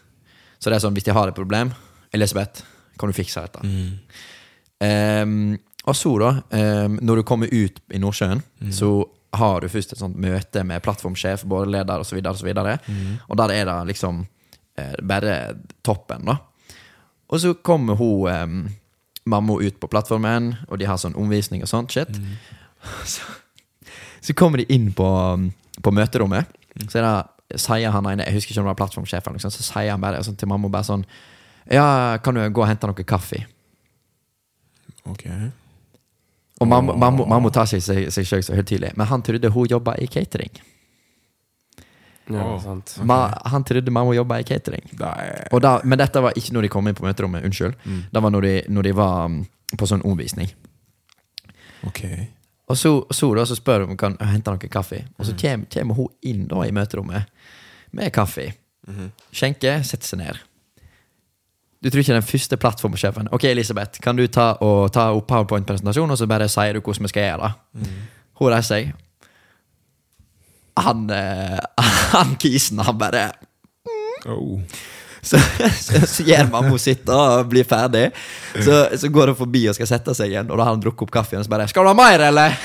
Så 0.60 0.68
det 0.68 0.76
er 0.76 0.84
sånn, 0.84 0.96
hvis 0.96 1.06
de 1.06 1.16
har 1.16 1.30
et 1.30 1.36
problem 1.36 1.72
Elisabeth, 2.12 2.64
kan 2.98 3.10
du 3.10 3.16
fikse 3.16 3.42
dette? 3.46 3.62
Ehm, 4.84 5.54
og 5.88 5.96
så, 5.96 6.12
da, 6.20 6.32
um, 6.84 6.98
når 7.00 7.20
du 7.20 7.24
kommer 7.28 7.52
ut 7.52 7.80
i 7.88 8.00
Nordsjøen, 8.02 8.42
så 8.74 8.90
har 9.38 9.62
du 9.62 9.70
først 9.70 9.94
et 9.94 10.02
sånt 10.02 10.18
møte 10.20 10.64
med 10.66 10.82
plattformsjef, 10.84 11.46
både 11.48 11.70
leder 11.76 12.02
osv., 12.02 12.18
og, 12.18 12.36
så 12.36 12.46
videre, 12.48 12.76
og 13.28 13.38
der 13.38 13.54
er 13.54 13.68
det 13.68 13.76
liksom 13.92 14.24
eh, 14.76 14.96
bare 15.06 15.36
toppen, 15.86 16.26
da. 16.26 16.36
Og 17.30 17.40
så 17.40 17.54
kommer 17.54 17.94
hun 17.94 18.26
um, 18.26 18.64
mamma 19.30 19.56
ut 19.62 19.78
på 19.80 19.88
plattformen, 19.88 20.54
og 20.68 20.80
de 20.80 20.88
har 20.90 20.98
sånn 20.98 21.16
omvisning 21.18 21.62
og 21.62 21.70
sånt 21.70 21.94
shit. 21.94 22.10
Så, 23.04 23.20
så 24.24 24.32
kommer 24.32 24.62
de 24.62 24.64
inn 24.72 24.86
på, 24.96 25.06
på 25.84 25.92
møterommet, 25.92 26.48
så 26.88 26.96
er 26.96 27.04
det, 27.04 27.39
sier 27.58 27.90
han 27.90 28.06
ene 28.06 28.26
Jeg 28.28 28.36
husker 28.38 28.54
ikke 28.54 28.62
om 28.62 28.68
det 28.68 28.72
var 28.74 28.80
plattformsjefen, 28.82 29.38
liksom, 29.38 29.54
så 29.54 29.66
sier 29.66 29.90
han 29.90 30.02
bare 30.02 30.22
sånn 30.26 30.38
til 30.38 30.50
mamma 30.50 30.70
bare 30.72 30.86
sånn 30.86 31.06
Ja, 31.70 32.18
kan 32.22 32.36
du 32.36 32.42
gå 32.50 32.62
og 32.62 32.68
hente 32.70 32.90
noe 32.90 33.06
kaffe? 33.06 33.44
Ok. 35.08 35.26
Og 36.60 36.68
mamma, 36.68 36.92
mamma, 36.92 37.26
mamma 37.26 37.50
tar 37.54 37.68
seg, 37.70 37.82
seg, 37.84 38.10
seg 38.12 38.26
selv 38.28 38.44
så 38.44 38.56
høytidelig, 38.58 38.92
men 38.98 39.08
han 39.08 39.22
trodde 39.24 39.48
hun 39.54 39.70
jobba 39.70 39.94
i 39.96 40.08
catering. 40.12 40.52
Ja, 42.30 42.42
oh, 42.44 42.58
sant. 42.62 42.98
Ma, 43.08 43.30
han 43.48 43.64
trodde 43.64 43.90
mamma 43.90 44.12
jobba 44.14 44.38
i 44.42 44.44
catering. 44.46 44.84
Er 45.00 45.48
Og 45.50 45.62
da, 45.64 45.78
men 45.84 45.98
dette 45.98 46.20
var 46.22 46.36
ikke 46.38 46.54
når 46.54 46.66
de 46.66 46.72
kom 46.72 46.90
inn 46.90 46.98
på 46.98 47.06
møterommet. 47.06 47.46
Unnskyld. 47.48 47.78
Det 48.12 48.22
var 48.22 48.34
når 48.34 48.46
de, 48.46 48.52
når 48.68 48.86
de 48.86 48.92
var 48.98 49.24
um, 49.30 49.40
på 49.76 49.88
sånn 49.88 50.04
omvisning. 50.06 50.52
Ok. 51.88 52.04
Og 52.70 52.78
så, 52.78 52.92
så, 53.10 53.30
da, 53.34 53.44
så 53.48 53.56
spør 53.58 53.82
hun 53.84 53.90
om 53.90 53.96
hun 53.96 54.00
kan 54.00 54.16
hente 54.30 54.52
noe 54.54 54.70
kaffe. 54.70 55.02
Og 55.18 55.26
så 55.26 55.34
kommer, 55.38 55.66
kommer 55.72 55.98
hun 55.98 56.12
inn 56.22 56.46
da 56.50 56.62
i 56.66 56.74
møterommet 56.74 57.26
med 57.96 58.12
kaffe. 58.14 58.52
Skjenke, 59.34 59.80
setter 59.86 60.12
seg 60.12 60.22
ned. 60.22 60.38
Du 61.80 61.88
tror 61.88 62.02
ikke 62.02 62.16
den 62.16 62.26
første 62.26 62.56
plattformsjefen 62.60 63.30
Ok, 63.32 63.46
Elisabeth, 63.48 64.02
kan 64.04 64.18
du 64.18 64.26
ta, 64.28 64.50
og, 64.60 64.90
ta 64.92 65.06
opp 65.16 65.30
powerpoint-presentasjonen, 65.30 66.12
og 66.12 66.20
så 66.20 66.28
bare 66.28 66.48
sier 66.52 66.76
du 66.76 66.82
hvordan 66.84 67.06
vi 67.06 67.12
skal 67.12 67.24
gjøre 67.24 67.46
det? 67.48 67.92
Hun 68.40 68.52
reiser 68.52 68.74
seg. 68.74 68.90
Han, 70.80 71.06
eh, 71.14 71.56
han 72.14 72.36
kisen, 72.40 72.82
han 72.84 73.00
bare 73.00 73.30
Oh. 74.28 74.60
Så, 75.22 75.38
så, 75.80 76.06
så 76.06 76.22
gjør 76.24 76.48
mamma 76.52 76.78
sitt 76.80 77.08
og 77.12 77.48
blir 77.50 77.64
ferdig. 77.68 78.10
Så, 78.54 78.86
så 79.00 79.08
går 79.12 79.26
hun 79.32 79.38
forbi 79.38 79.68
og 79.70 79.76
skal 79.76 79.88
sette 79.90 80.14
seg 80.16 80.26
igjen, 80.32 80.50
og 80.50 80.56
da 80.56 80.62
har 80.66 80.74
han 80.74 80.82
drukket 80.82 81.02
opp 81.06 81.14
kaffen 81.20 81.40
og 81.40 81.46
så 81.46 81.52
bare 81.52 81.68
'Skal 81.68 81.84
du 81.84 81.88
ha 81.92 81.96
mer, 81.96 82.20
eller?' 82.30 82.56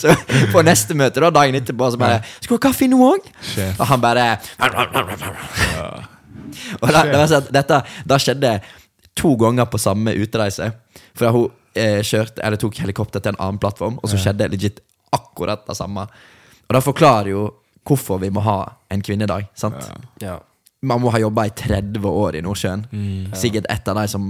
så 0.00 0.14
på 0.52 0.62
neste 0.62 0.94
møte, 0.94 1.20
da, 1.20 1.30
dagen 1.34 1.58
etterpå, 1.58 1.90
så 1.90 2.00
bare 2.00 2.20
'Skal 2.40 2.54
du 2.54 2.58
ha 2.58 2.66
kaffe 2.68 2.88
nå 2.88 2.98
òg?' 2.98 3.26
Og 3.78 3.86
han 3.86 4.00
bare 4.00 4.38
Og 6.80 6.88
da, 6.92 7.02
det 7.04 7.16
var 7.16 7.28
sånn 7.28 7.48
dette 7.52 7.82
da 8.08 8.18
skjedde 8.20 8.60
to 9.18 9.34
ganger 9.36 9.66
på 9.66 9.78
samme 9.78 10.14
utreise. 10.14 10.70
For 11.16 11.32
hun 11.34 11.48
eh, 11.74 12.00
kjørte, 12.06 12.42
eller 12.42 12.60
tok 12.60 12.78
helikopter 12.82 13.22
til 13.22 13.34
en 13.34 13.40
annen 13.40 13.60
plattform, 13.62 13.98
og 14.02 14.10
så 14.10 14.20
skjedde 14.20 14.50
legit 14.52 14.80
akkurat 15.14 15.64
det 15.66 15.76
samme. 15.76 16.06
Og 16.68 16.76
da 16.76 16.82
forklarer 16.84 17.32
jo 17.32 17.46
hvorfor 17.88 18.20
vi 18.22 18.30
må 18.34 18.44
ha 18.46 18.60
en 18.92 19.02
kvinnedag. 19.04 19.48
sant? 19.58 19.90
Ja. 20.22 20.38
Man 20.86 21.00
må 21.02 21.10
ha 21.10 21.18
jobba 21.18 21.48
i 21.48 21.50
30 21.58 22.04
år 22.06 22.36
i 22.38 22.42
Nordsjøen. 22.46 22.84
Sikkert 23.34 23.66
et 23.72 23.88
av 23.90 23.98
de 23.98 24.04
som 24.12 24.28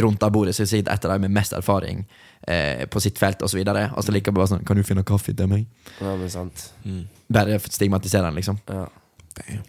rundt 0.00 0.22
av 0.24 0.30
bordet 0.32 0.54
så 0.56 0.62
er 0.64 0.70
sikkert 0.70 0.94
et 0.94 1.04
av 1.04 1.12
de 1.12 1.26
med 1.26 1.34
mest 1.36 1.52
erfaring 1.52 2.06
eh, 2.48 2.86
på 2.88 3.02
sitt 3.04 3.20
felt 3.20 3.42
osv. 3.44 3.60
Og 3.60 4.00
så 4.06 4.14
liker 4.14 4.32
bare 4.32 4.48
sånn 4.54 4.64
Kan 4.64 4.80
du 4.80 4.86
finne 4.88 5.04
kaffe 5.04 5.34
til 5.36 5.50
meg? 5.50 5.66
ja, 6.00 6.14
men 6.16 6.32
sant. 6.32 6.70
Bare 7.32 7.58
stigmatisere 7.60 8.24
den, 8.30 8.40
liksom. 8.40 8.60
Ja. 8.72 8.86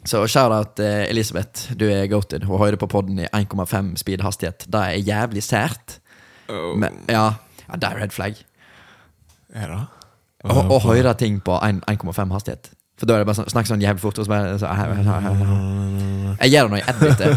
Så 0.08 0.22
shout-out 0.28 0.80
eh, 0.84 1.10
Elisabeth, 1.10 1.74
du 1.80 1.86
er 1.92 2.08
goated. 2.12 2.46
Hun 2.48 2.60
hører 2.60 2.80
på 2.80 2.88
podden 2.92 3.20
i 3.20 3.28
1,5 3.28 3.96
speed-hastighet. 4.00 4.66
Det 4.72 4.80
er 4.80 5.04
jævlig 5.04 5.44
sært. 5.44 5.98
Oh. 6.52 6.74
Men, 6.80 7.04
ja, 7.12 7.34
ja, 7.68 7.80
det 7.80 7.90
er 7.90 8.00
red 8.00 8.16
flag. 8.16 8.40
Er 9.54 9.76
det? 9.76 9.84
Å 10.44 10.80
høre 10.84 11.14
ting 11.20 11.40
på 11.44 11.56
1,5 11.64 12.34
hastighet. 12.36 12.72
For 13.04 13.10
da 13.10 13.16
er 13.18 13.26
det 13.26 13.28
bare 13.28 13.36
sånn, 13.36 13.50
snakk 13.52 13.68
sånn 13.68 13.82
jævlig 13.84 14.00
fort. 14.00 14.20
Og 14.22 14.24
så 14.24 14.32
bare, 14.32 14.52
så, 14.56 14.70
jeg 16.40 16.52
gjør 16.54 16.70
det 16.70 16.72
når 16.72 16.80
jeg 16.80 16.94
editer, 16.94 17.34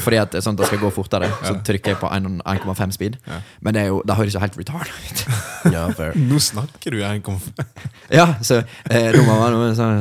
fordi 0.00 0.20
at 0.22 0.36
sånn 0.40 0.56
at 0.56 0.62
det 0.62 0.68
skal 0.70 0.80
gå 0.80 0.90
fortere. 0.96 1.28
Så 1.44 1.52
trykker 1.68 1.92
jeg 1.92 1.98
på 2.00 2.08
1,5 2.16 2.94
speed. 2.96 3.18
Men 3.60 3.76
det, 3.76 3.82
er 3.82 3.90
jo, 3.90 3.98
det 4.08 4.16
høres 4.16 4.38
jo 4.38 4.40
helt 4.40 4.56
retard 4.56 4.88
ut. 4.88 5.20
ja. 5.76 5.84
Nå 6.30 6.40
snakker 6.40 6.96
du 6.96 7.02
en 7.04 7.20
konf... 7.28 7.50
ja, 8.18 8.24
så 8.40 8.62
eh, 8.88 9.10
nå 9.12 9.20
må 9.26 9.36
man 9.36 9.76
sånn, 9.76 10.00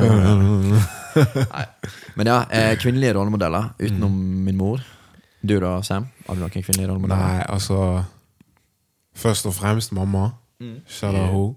Nei. 1.19 1.67
Men 2.15 2.31
ja, 2.31 2.39
eh, 2.55 2.71
kvinnelige 2.79 3.17
rollemodeller 3.19 3.73
utenom 3.81 4.15
min 4.47 4.55
mor. 4.63 4.79
Du 5.43 5.57
da, 5.59 5.75
Sam? 5.83 6.07
Har 6.23 6.39
du 6.39 6.45
noen 6.45 6.55
kvinnelige 6.55 6.87
rollemodeller? 6.87 7.35
Nei, 7.35 7.45
altså 7.51 8.05
Først 9.15 9.51
og 9.51 9.59
fremst 9.59 9.91
mamma. 9.95 10.29
Kjære 10.63 11.27
out 11.27 11.35
hun. 11.35 11.55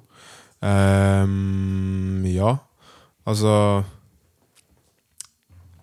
Ehm, 0.66 2.26
ja. 2.34 2.56
Altså 3.28 3.82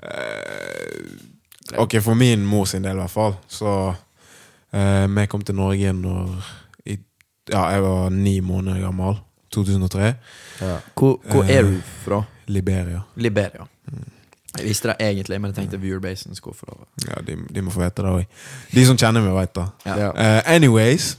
eh, 0.03 1.77
Ok, 1.77 1.95
for 2.01 2.13
min 2.13 2.45
mor 2.45 2.65
sin 2.65 2.83
del, 2.83 2.97
i 2.97 3.03
hvert 3.03 3.11
fall. 3.11 3.35
Så 3.47 3.93
eh, 4.73 5.05
Vi 5.17 5.25
kom 5.29 5.41
til 5.41 5.55
Norge 5.55 5.93
når 5.93 6.51
i, 6.85 6.97
Ja, 7.51 7.67
jeg 7.67 7.83
var 7.83 8.09
ni 8.09 8.39
måneder 8.39 8.81
gammel. 8.81 9.19
2003. 9.51 9.99
Ja. 10.61 10.77
Hvor, 10.95 11.21
hvor 11.31 11.43
er 11.43 11.61
du 11.61 11.81
fra? 12.03 12.23
Liberia. 12.47 13.01
Liberia. 13.15 13.65
Jeg 14.57 14.65
visste 14.65 14.87
det 14.87 14.95
egentlig, 14.99 15.41
men 15.41 15.49
jeg 15.51 15.55
tenkte 15.55 15.79
viewerbasen 15.79 16.35
skulle 16.35 16.57
få 16.57 16.65
lov. 16.67 16.87
Ja, 17.07 17.21
de, 17.27 17.37
de 17.55 17.61
må 17.61 17.71
få 17.71 17.83
vite 17.83 18.01
det 18.03 18.11
òg. 18.11 18.25
De 18.71 18.85
som 18.85 18.97
kjenner 18.97 19.23
meg, 19.23 19.33
vet 19.35 19.55
det. 19.55 19.65
Ja. 19.85 20.11
Eh, 20.11 20.41
anyways. 20.55 21.17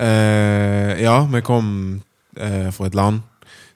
uh, 0.00 0.92
ja, 1.02 1.26
vi 1.32 1.40
kom 1.40 1.66
uh, 2.40 2.70
fra 2.72 2.86
et 2.86 2.94
land 2.94 3.20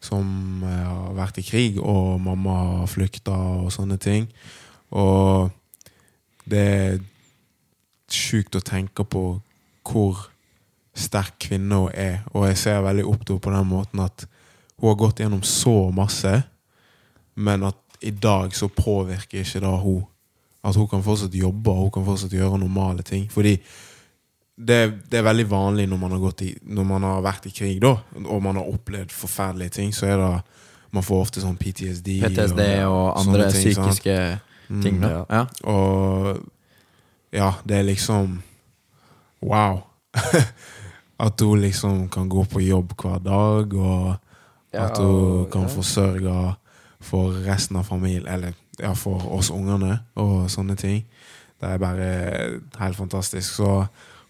som 0.07 0.63
eh, 0.65 0.87
har 0.87 1.17
vært 1.19 1.41
i 1.43 1.47
krig, 1.47 1.81
og 1.83 2.21
mamma 2.23 2.57
har 2.81 2.91
flykta 2.91 3.35
og 3.65 3.73
sånne 3.75 3.99
ting. 4.03 4.29
Og 4.95 5.51
det 6.47 6.63
er 6.63 6.99
sjukt 8.13 8.57
å 8.57 8.65
tenke 8.65 9.05
på 9.05 9.25
hvor 9.87 10.27
sterk 10.97 11.39
kvinne 11.49 11.83
hun 11.83 11.95
er. 11.95 12.21
Og 12.35 12.47
jeg 12.49 12.61
ser 12.63 12.85
veldig 12.85 13.07
opp 13.07 13.25
til 13.25 13.37
henne 13.37 13.47
på 13.47 13.55
den 13.55 13.71
måten 13.71 14.05
at 14.05 14.27
hun 14.77 14.91
har 14.91 15.01
gått 15.01 15.23
gjennom 15.23 15.43
så 15.47 15.91
masse, 15.95 16.33
men 17.35 17.67
at 17.69 17.81
i 18.05 18.13
dag 18.13 18.53
så 18.57 18.69
påvirker 18.69 19.41
ikke 19.41 19.65
da 19.65 19.73
hun 19.81 20.05
At 20.67 20.75
hun 20.75 20.89
kan 20.91 21.03
fortsatt 21.03 21.35
jobbe 21.35 21.71
og 21.71 21.85
hun 21.85 21.91
kan 21.95 22.05
fortsatt 22.05 22.33
gjøre 22.35 22.59
normale 22.59 23.05
ting. 23.07 23.29
Fordi 23.31 23.53
det, 24.57 24.81
det 25.11 25.19
er 25.21 25.27
veldig 25.27 25.47
vanlig 25.51 25.85
når 25.89 25.99
man, 26.01 26.15
har 26.17 26.21
gått 26.23 26.43
i, 26.47 26.51
når 26.65 26.85
man 26.89 27.05
har 27.05 27.25
vært 27.25 27.49
i 27.51 27.53
krig, 27.53 27.81
da, 27.83 27.93
og 28.25 28.43
man 28.45 28.57
har 28.57 28.69
opplevd 28.73 29.13
forferdelige 29.13 29.77
ting, 29.81 29.95
så 29.95 30.13
er 30.13 30.23
det 30.23 30.37
Man 30.95 31.03
får 31.03 31.19
ofte 31.21 31.41
sånn 31.43 31.57
PTSD. 31.61 32.07
PTSD 32.23 32.61
og 32.87 32.95
og 32.95 33.19
andre 33.19 33.49
ting, 33.53 33.75
sant? 33.75 33.91
psykiske 33.91 34.15
ting. 34.81 35.01
Da. 35.03 35.09
ja. 35.11 35.25
Ja. 35.29 35.41
Og 35.69 36.39
ja, 37.35 37.51
det 37.67 37.77
er 37.77 37.89
liksom 37.91 38.39
Wow. 39.43 39.83
At 41.27 41.41
hun 41.41 41.61
liksom 41.61 42.09
kan 42.09 42.29
gå 42.29 42.45
på 42.45 42.63
jobb 42.65 42.95
hver 42.97 43.19
dag, 43.19 43.75
og 43.75 44.17
at 44.73 44.99
hun 44.99 45.51
kan 45.53 45.69
forsørge 45.69 46.55
for 47.01 47.37
resten 47.47 47.77
av 47.77 47.85
familien, 47.89 48.27
eller 48.29 48.53
ja, 48.81 48.93
for 48.93 49.25
oss 49.33 49.51
ungene, 49.51 49.99
og 50.15 50.51
sånne 50.53 50.77
ting. 50.77 51.07
Det 51.61 51.71
er 51.71 51.81
bare 51.81 52.09
helt 52.79 52.97
fantastisk. 52.97 53.55
Så 53.57 53.87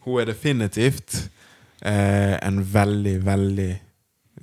hun 0.07 0.21
er 0.23 0.31
definitivt 0.31 1.19
eh, 1.83 2.37
en 2.41 2.63
veldig, 2.73 3.17
veldig 3.27 3.69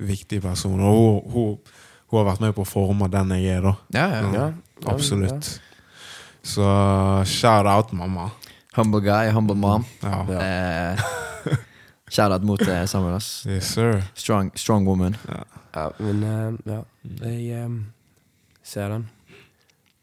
viktig 0.04 0.40
person. 0.44 0.78
Og 0.80 0.94
hun, 0.94 1.32
hun, 1.34 1.74
hun 2.12 2.20
har 2.20 2.28
vært 2.30 2.44
med 2.44 2.54
på 2.56 2.62
å 2.66 2.68
forme 2.68 3.08
den 3.12 3.34
jeg 3.38 3.58
er, 3.58 3.64
da. 3.64 3.74
Ja, 3.96 4.06
ja. 4.12 4.22
Ja, 4.22 4.46
ja, 4.52 4.88
Absolutt. 4.92 5.54
Så 6.44 6.64
shout 7.26 7.66
out, 7.66 7.92
mamma. 7.96 8.28
Humble 8.76 9.00
guy, 9.00 9.30
humble 9.32 9.56
mom. 9.56 9.84
Ja. 10.02 10.24
Eh, 10.38 11.04
Shout-out 12.14 12.44
mot 12.46 12.60
eh, 12.62 12.84
Samuel. 12.86 13.16
ass. 13.16 13.46
Yes, 13.48 13.72
sir. 13.74 14.02
Strong, 14.14 14.52
strong 14.54 14.84
woman. 14.86 15.16
Ja, 15.74 15.90
men 15.98 16.22
eh, 16.22 16.74
ja, 16.74 16.80
jeg 17.24 17.64
eh, 17.64 17.70
ser 18.62 18.92
den. 18.92 19.06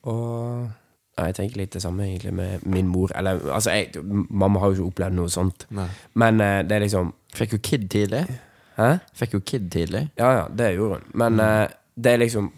Og 0.03 0.69
ja, 1.17 1.27
jeg 1.27 1.35
tenker 1.37 1.59
litt 1.59 1.73
det 1.75 1.81
samme 1.83 2.05
egentlig 2.07 2.31
med 2.35 2.63
min 2.71 2.87
mor. 2.87 3.11
Eller, 3.17 3.41
altså, 3.51 3.73
jeg, 3.75 4.03
mamma 4.03 4.61
har 4.61 4.71
jo 4.71 4.77
ikke 4.77 4.93
opplevd 4.93 5.17
noe 5.17 5.31
sånt. 5.31 5.67
Nei. 5.75 5.87
Men 6.19 6.39
eh, 6.43 6.61
det 6.67 6.77
er 6.77 6.87
liksom 6.87 7.13
Fikk 7.31 7.53
jo 7.55 7.61
kid 7.63 7.85
tidlig. 7.87 8.25
Hæ? 8.75 8.87
Fikk 9.15 9.37
jo 9.37 9.39
kid 9.47 9.69
tidlig. 9.71 10.01
Ja, 10.19 10.31
ja, 10.35 10.47
det 10.51 10.73
gjorde 10.75 10.97
hun. 10.99 11.05
Men 11.21 11.39
eh, 11.39 11.67
det 11.95 12.15
er 12.15 12.19
liksom 12.25 12.49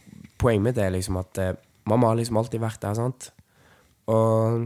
Poenget 0.42 0.66
mitt 0.66 0.80
er 0.82 0.90
liksom 0.92 1.20
at 1.22 1.40
eh, 1.40 1.54
mamma 1.88 2.10
har 2.10 2.18
liksom 2.20 2.40
alltid 2.42 2.60
vært 2.60 2.82
der, 2.82 2.96
sant? 2.98 3.30
Og 4.12 4.66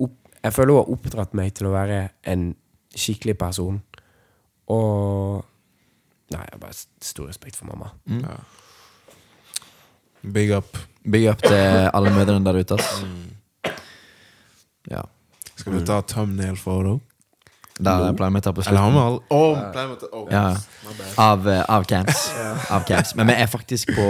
opp, 0.00 0.14
jeg 0.38 0.54
føler 0.54 0.72
hun 0.72 0.80
har 0.80 0.92
oppdratt 0.94 1.34
meg 1.36 1.50
til 1.58 1.68
å 1.68 1.74
være 1.74 1.98
en 2.32 2.46
skikkelig 2.94 3.34
person. 3.40 3.82
Og 4.72 5.42
Nei, 6.32 6.46
jeg 6.46 6.54
har 6.54 6.62
bare 6.62 6.78
stor 7.04 7.26
respekt 7.28 7.58
for 7.58 7.68
mamma. 7.68 7.90
Ja. 8.08 8.38
Big 10.32 10.54
up. 10.54 10.78
Big 11.10 11.28
up 11.30 11.42
til 11.42 11.88
alle 11.92 12.10
mødrene 12.14 12.44
der 12.46 12.60
ute. 12.60 12.74
ass. 12.74 13.02
Ja. 14.90 15.02
Skal 15.56 15.72
vi 15.72 15.86
ta 15.86 16.00
thumbnail 16.00 16.56
photo? 16.56 17.00
Der 17.82 18.12
pleier 18.14 18.30
vi 18.34 18.38
å 18.38 18.44
ta 18.44 18.52
på 18.52 18.62
Eller 18.66 18.84
slutten. 18.84 18.98
all... 19.00 19.18
Oh, 19.30 19.56
uh. 19.56 19.96
Oh, 20.12 20.26
my. 20.28 21.08
Av, 21.18 21.46
uh, 21.46 21.64
av 21.68 21.84
camps. 21.88 22.30
Av 22.70 22.84
camps. 22.86 23.14
Men 23.18 23.30
vi 23.30 23.36
er 23.42 23.48
faktisk 23.50 23.94
på 23.96 24.08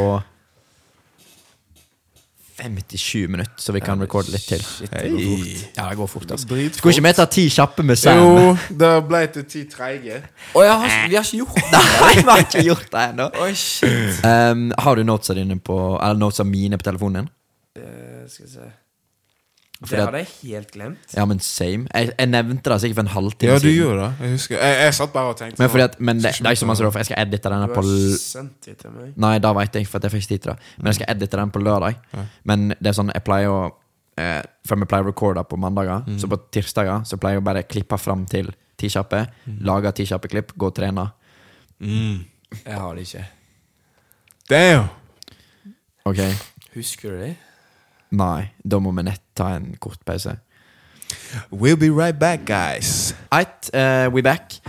57 2.62 3.28
minutter, 3.28 3.52
så 3.56 3.74
vi 3.74 3.80
kan 3.84 4.00
recorde 4.02 4.32
litt 4.34 4.46
til. 4.48 4.62
Shit, 4.62 4.90
det 4.92 5.10
går 5.10 5.22
fort. 5.22 5.76
Ja, 5.76 5.88
det 5.88 5.96
går 5.98 6.10
fort. 6.12 6.30
altså. 6.30 6.46
Skulle 6.46 6.94
ikke 6.94 7.06
vi 7.06 7.14
ta 7.18 7.26
ti 7.36 7.46
kjappe 7.52 7.86
med 7.86 8.00
Sam? 8.00 8.20
Jo, 8.22 8.52
det 8.82 8.92
ble 9.08 9.22
til 9.36 9.48
ti 9.50 9.64
treige. 9.70 10.20
Å 10.54 10.62
vi 10.62 10.68
har 10.70 11.24
ikke 11.24 11.40
gjort 11.42 11.58
det! 11.58 11.82
Nei, 12.02 12.12
vi 12.20 12.28
har 12.30 12.44
ikke 12.46 12.66
gjort 12.68 12.92
det 12.92 13.08
ennå. 13.08 13.30
Um, 14.28 14.68
har 14.86 14.96
du 14.96 15.04
notesa 15.06 15.34
dine 15.36 15.58
på 15.58 15.78
Eller 15.98 16.20
notesa 16.20 16.46
mine 16.46 16.78
på 16.78 16.86
telefonen 16.90 17.22
din? 17.22 17.34
Uh, 17.82 18.22
skal 18.30 18.46
vi 18.46 18.54
se 18.54 18.70
Fordi 19.83 19.97
Det 19.97 20.05
hadde 20.07 20.18
jeg 20.22 20.28
helt 20.55 20.70
glemt. 20.72 21.14
Ja, 21.16 21.24
men 21.26 21.41
same. 21.41 21.87
Jeg, 21.95 22.12
jeg 22.18 22.28
nevnte 22.30 22.70
det 22.70 22.80
sikkert 22.80 22.95
for 23.01 23.03
en 23.03 23.12
halvtime 23.16 23.51
Ja, 23.51 23.59
du 23.59 23.64
siden. 23.66 23.76
gjorde 23.83 24.03
det. 24.05 24.11
Jeg 24.26 24.30
husker. 24.37 24.57
Jeg, 24.62 24.76
jeg 24.85 24.95
satt 24.95 25.12
bare 25.12 25.28
og 25.33 25.37
tenkte 25.41 25.59
Men, 25.62 25.70
fordi 25.72 25.83
at, 25.89 25.97
men 26.01 26.16
det, 26.22 26.22
det 26.39 26.47
er 26.47 26.51
ikke 26.55 26.61
så 26.62 26.66
mye 26.66 26.72
masse, 26.72 26.85
da, 26.87 26.91
for 26.95 26.99
jeg 27.03 27.09
skal 27.11 27.22
edite 27.26 27.51
denne 27.53 27.66
Du 27.66 27.74
på 27.74 27.83
har 27.83 27.91
l- 27.91 28.18
sendt 28.22 28.66
det 28.68 28.76
til 28.78 28.91
meg. 28.95 29.12
Nei, 29.26 29.33
da 29.43 29.53
vet 29.59 29.74
jeg, 29.80 29.87
for 29.91 29.99
at 29.99 30.05
jeg 30.07 30.12
fikk 30.14 30.22
ikke 30.22 30.33
tid 30.35 30.39
til 30.47 30.53
det. 30.53 30.59
Men 30.78 30.87
jeg 30.93 30.95
skal 31.01 31.11
edite 31.16 31.37
den 31.43 31.51
på 31.57 31.62
lørdag. 31.66 31.97
Ja. 32.14 32.24
Men 32.53 32.68
det 32.78 32.87
er 32.93 32.99
sånn, 33.01 33.11
jeg 33.14 33.24
pleier 33.26 33.51
å 33.51 33.61
eh, 34.22 34.43
For 34.68 34.76
vi 34.76 34.87
pleier 34.87 35.05
å 35.05 35.11
recorde 35.11 35.45
på 35.51 35.57
mandager, 35.59 36.05
Mm. 36.07 36.18
så 36.22 36.28
på 36.30 36.39
tirsdager 36.53 37.03
så 37.09 37.16
pleier 37.18 37.41
jeg 37.41 37.43
å 37.43 37.49
bare 37.51 37.62
klippe 37.66 37.99
fram 37.99 38.26
til 38.26 38.53
ti 38.78 38.87
kjappe. 38.89 39.26
Lage 39.66 39.93
ti 39.99 40.05
kjappe 40.07 40.28
klipp, 40.30 40.53
gå 40.57 40.66
og 40.70 40.74
trene. 40.78 41.11
mm. 41.80 42.24
Jeg 42.66 42.74
har 42.78 42.95
det 42.95 43.03
ikke. 43.09 43.24
Damn! 44.51 44.89
Ok, 46.05 46.18
Husker 46.74 47.11
du 47.11 47.18
det? 47.22 47.37
Nei, 48.12 48.52
da 48.62 48.80
må 48.82 48.92
vi 48.96 49.04
nett 49.06 49.22
ta 49.36 49.54
en 49.56 49.72
kort 49.80 50.00
pause. 50.08 50.36
We'll 51.50 51.76
be 51.80 51.90
right 51.90 52.18
back, 52.18 52.44
guys. 52.44 53.14
Right, 53.32 53.70
uh, 53.74 54.10
we 54.12 54.22
back. 54.22 54.60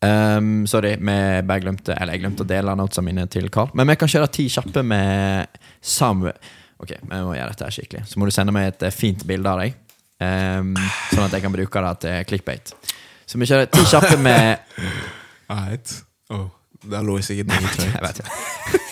Um, 0.00 0.66
sorry, 0.66 0.94
vi 0.96 1.42
bare 1.42 1.58
glemte 1.58 1.90
Eller 1.98 2.14
jeg 2.14 2.22
glemte 2.22 2.44
å 2.44 2.46
dele 2.46 2.74
notesa 2.78 3.02
mine 3.02 3.24
til 3.30 3.48
Carl. 3.50 3.72
Men 3.74 3.90
vi 3.90 3.96
kan 3.98 4.10
kjøre 4.10 4.30
ti 4.30 4.46
kjappe 4.52 4.84
med 4.86 5.58
Samuel. 5.82 6.38
Ok, 6.78 6.94
vi 7.02 7.22
må 7.26 7.34
gjøre 7.34 7.50
dette 7.54 7.70
skikkelig. 7.74 8.04
Så 8.06 8.20
må 8.20 8.28
du 8.28 8.34
sende 8.34 8.54
meg 8.54 8.70
et 8.70 8.86
eh, 8.86 8.94
fint 8.94 9.24
bilde 9.26 9.50
av 9.50 9.64
deg. 9.64 9.74
Um, 10.18 10.74
sånn 11.10 11.26
at 11.26 11.34
jeg 11.34 11.44
kan 11.44 11.54
bruke 11.54 11.82
det 11.84 11.94
til 12.04 12.28
clickbait. 12.30 12.74
Så 13.26 13.42
vi 13.42 13.50
kjører 13.50 13.70
ti 13.70 13.82
kjappe 13.90 14.14
med 14.22 14.78
Alright. 15.52 15.96
Oh, 16.30 16.46
der 16.86 17.06
lå 17.06 17.18
jeg 17.18 17.32
sikkert 17.32 17.50
noe 17.50 17.72
ikke. 17.72 18.86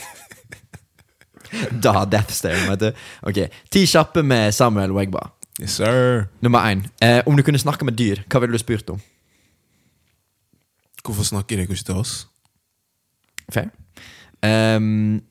Da 1.84 2.04
Death 2.04 2.34
Stare, 2.34 2.62
vet 2.70 2.84
du. 2.84 3.02
Ok, 3.28 3.42
Ti 3.72 3.84
kjappe 3.88 4.22
med 4.26 4.54
Samuel 4.54 4.94
Wegba. 4.96 5.30
Yes, 5.60 5.78
sir. 5.78 6.26
Nummer 6.44 6.66
én. 6.68 6.84
Eh, 7.00 7.22
om 7.26 7.36
du 7.36 7.42
kunne 7.42 7.60
snakke 7.60 7.86
med 7.88 7.96
dyr, 7.96 8.22
hva 8.28 8.42
ville 8.42 8.56
du 8.56 8.60
spurt 8.60 8.90
om? 8.92 9.00
Hvorfor 11.06 11.24
snakker 11.24 11.56
dere 11.56 11.68
ikke 11.68 11.86
til 11.86 12.00
oss? 12.02 12.14
Fair. 13.52 13.70
Um, 14.42 15.22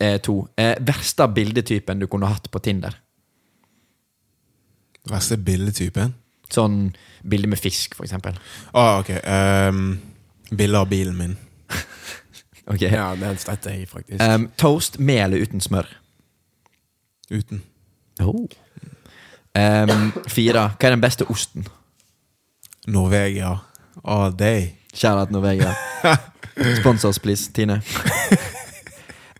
eh, 0.00 0.18
to. 0.22 0.46
Eh, 0.60 0.76
verste 0.86 1.26
bildetypen 1.34 1.98
du 1.98 2.06
kunne 2.06 2.28
hatt 2.30 2.50
på 2.52 2.60
Tinder? 2.62 2.94
Verste 5.10 5.40
bildetypen? 5.40 6.14
Sånn 6.52 6.92
bilde 7.26 7.48
med 7.48 7.58
fisk, 7.58 7.96
for 7.96 8.04
eksempel. 8.06 8.36
Ah, 8.76 9.00
ok. 9.00 9.14
Um, 9.24 9.86
Bilde 10.52 10.78
av 10.78 10.88
bilen 10.88 11.16
min. 11.16 11.36
Ok. 12.66 12.82
Ja, 12.82 13.14
den 13.18 13.38
støtter 13.38 13.70
jeg 13.70 13.88
faktisk. 13.88 14.22
Um, 14.22 14.50
toast 14.58 14.98
med 14.98 15.24
eller 15.24 15.42
uten 15.42 15.60
smør? 15.60 15.88
Uten. 17.30 17.62
Oh. 18.20 18.46
Um, 19.58 20.12
fire. 20.28 20.68
Hva 20.78 20.88
er 20.88 20.94
den 20.94 21.00
beste 21.00 21.26
osten? 21.30 21.66
Norvegia. 22.86 23.56
All 24.04 24.32
day. 24.38 24.72
Til 24.94 25.26
Norvegia. 25.30 25.74
Spons 26.80 27.04
oss, 27.04 27.18
please, 27.18 27.52
Tine. 27.52 27.82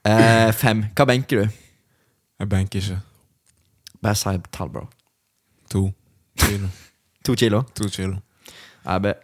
Uh, 0.08 0.52
fem. 0.52 0.84
Hva 0.96 1.04
benker 1.04 1.42
du? 1.42 1.48
Jeg 2.40 2.48
benker 2.48 2.80
ikke. 2.80 3.00
Bare 4.02 4.14
si 4.18 4.38
tall, 4.52 4.70
bro. 4.70 4.86
To 5.70 5.90
kilo. 6.38 6.68
To 7.24 7.34
kilo? 7.38 7.62
To 7.74 7.88
kilo. 7.88 8.16
Jeg 8.84 9.02
be. 9.02 9.14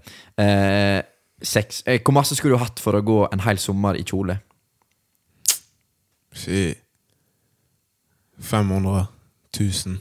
Seks. 1.43 1.83
Eh, 1.87 2.01
hvor 2.03 2.13
masse 2.17 2.35
skulle 2.37 2.57
du 2.57 2.63
hatt 2.63 2.81
for 2.83 2.99
å 2.99 3.03
gå 3.07 3.19
en 3.33 3.41
hel 3.45 3.59
sommer 3.63 3.95
i 3.99 4.03
kjole? 4.07 4.41
Si 6.35 6.75
500 8.41 9.07
000. 9.59 9.97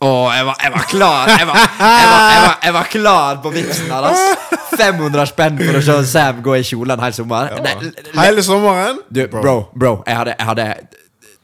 Å, 0.00 0.10
jeg 0.32 0.44
var, 0.48 0.56
jeg 0.64 0.72
var 0.72 0.84
klar! 0.88 1.28
Jeg 1.28 1.46
var, 1.48 1.56
jeg, 1.60 1.78
var, 1.84 2.22
jeg, 2.32 2.42
var, 2.44 2.54
jeg 2.64 2.72
var 2.76 2.86
klar 2.88 3.40
på 3.44 3.50
vitsen 3.52 3.90
her, 3.92 4.06
ass! 4.08 4.54
500 4.80 5.26
spenn 5.28 5.58
for 5.60 5.76
å 5.76 5.82
se 5.84 5.96
Sam 6.08 6.38
gå 6.46 6.54
i 6.56 6.62
kjole 6.64 6.94
en 6.96 7.02
hel 7.04 7.12
sommer. 7.16 7.50
Det- 7.66 8.06
Hele 8.16 8.44
sommeren? 8.46 9.02
Du, 9.12 9.20
bro, 9.28 9.56
bro, 9.74 9.92
jeg 10.06 10.16
hadde, 10.22 10.36
jeg 10.38 10.48
hadde 10.52 10.68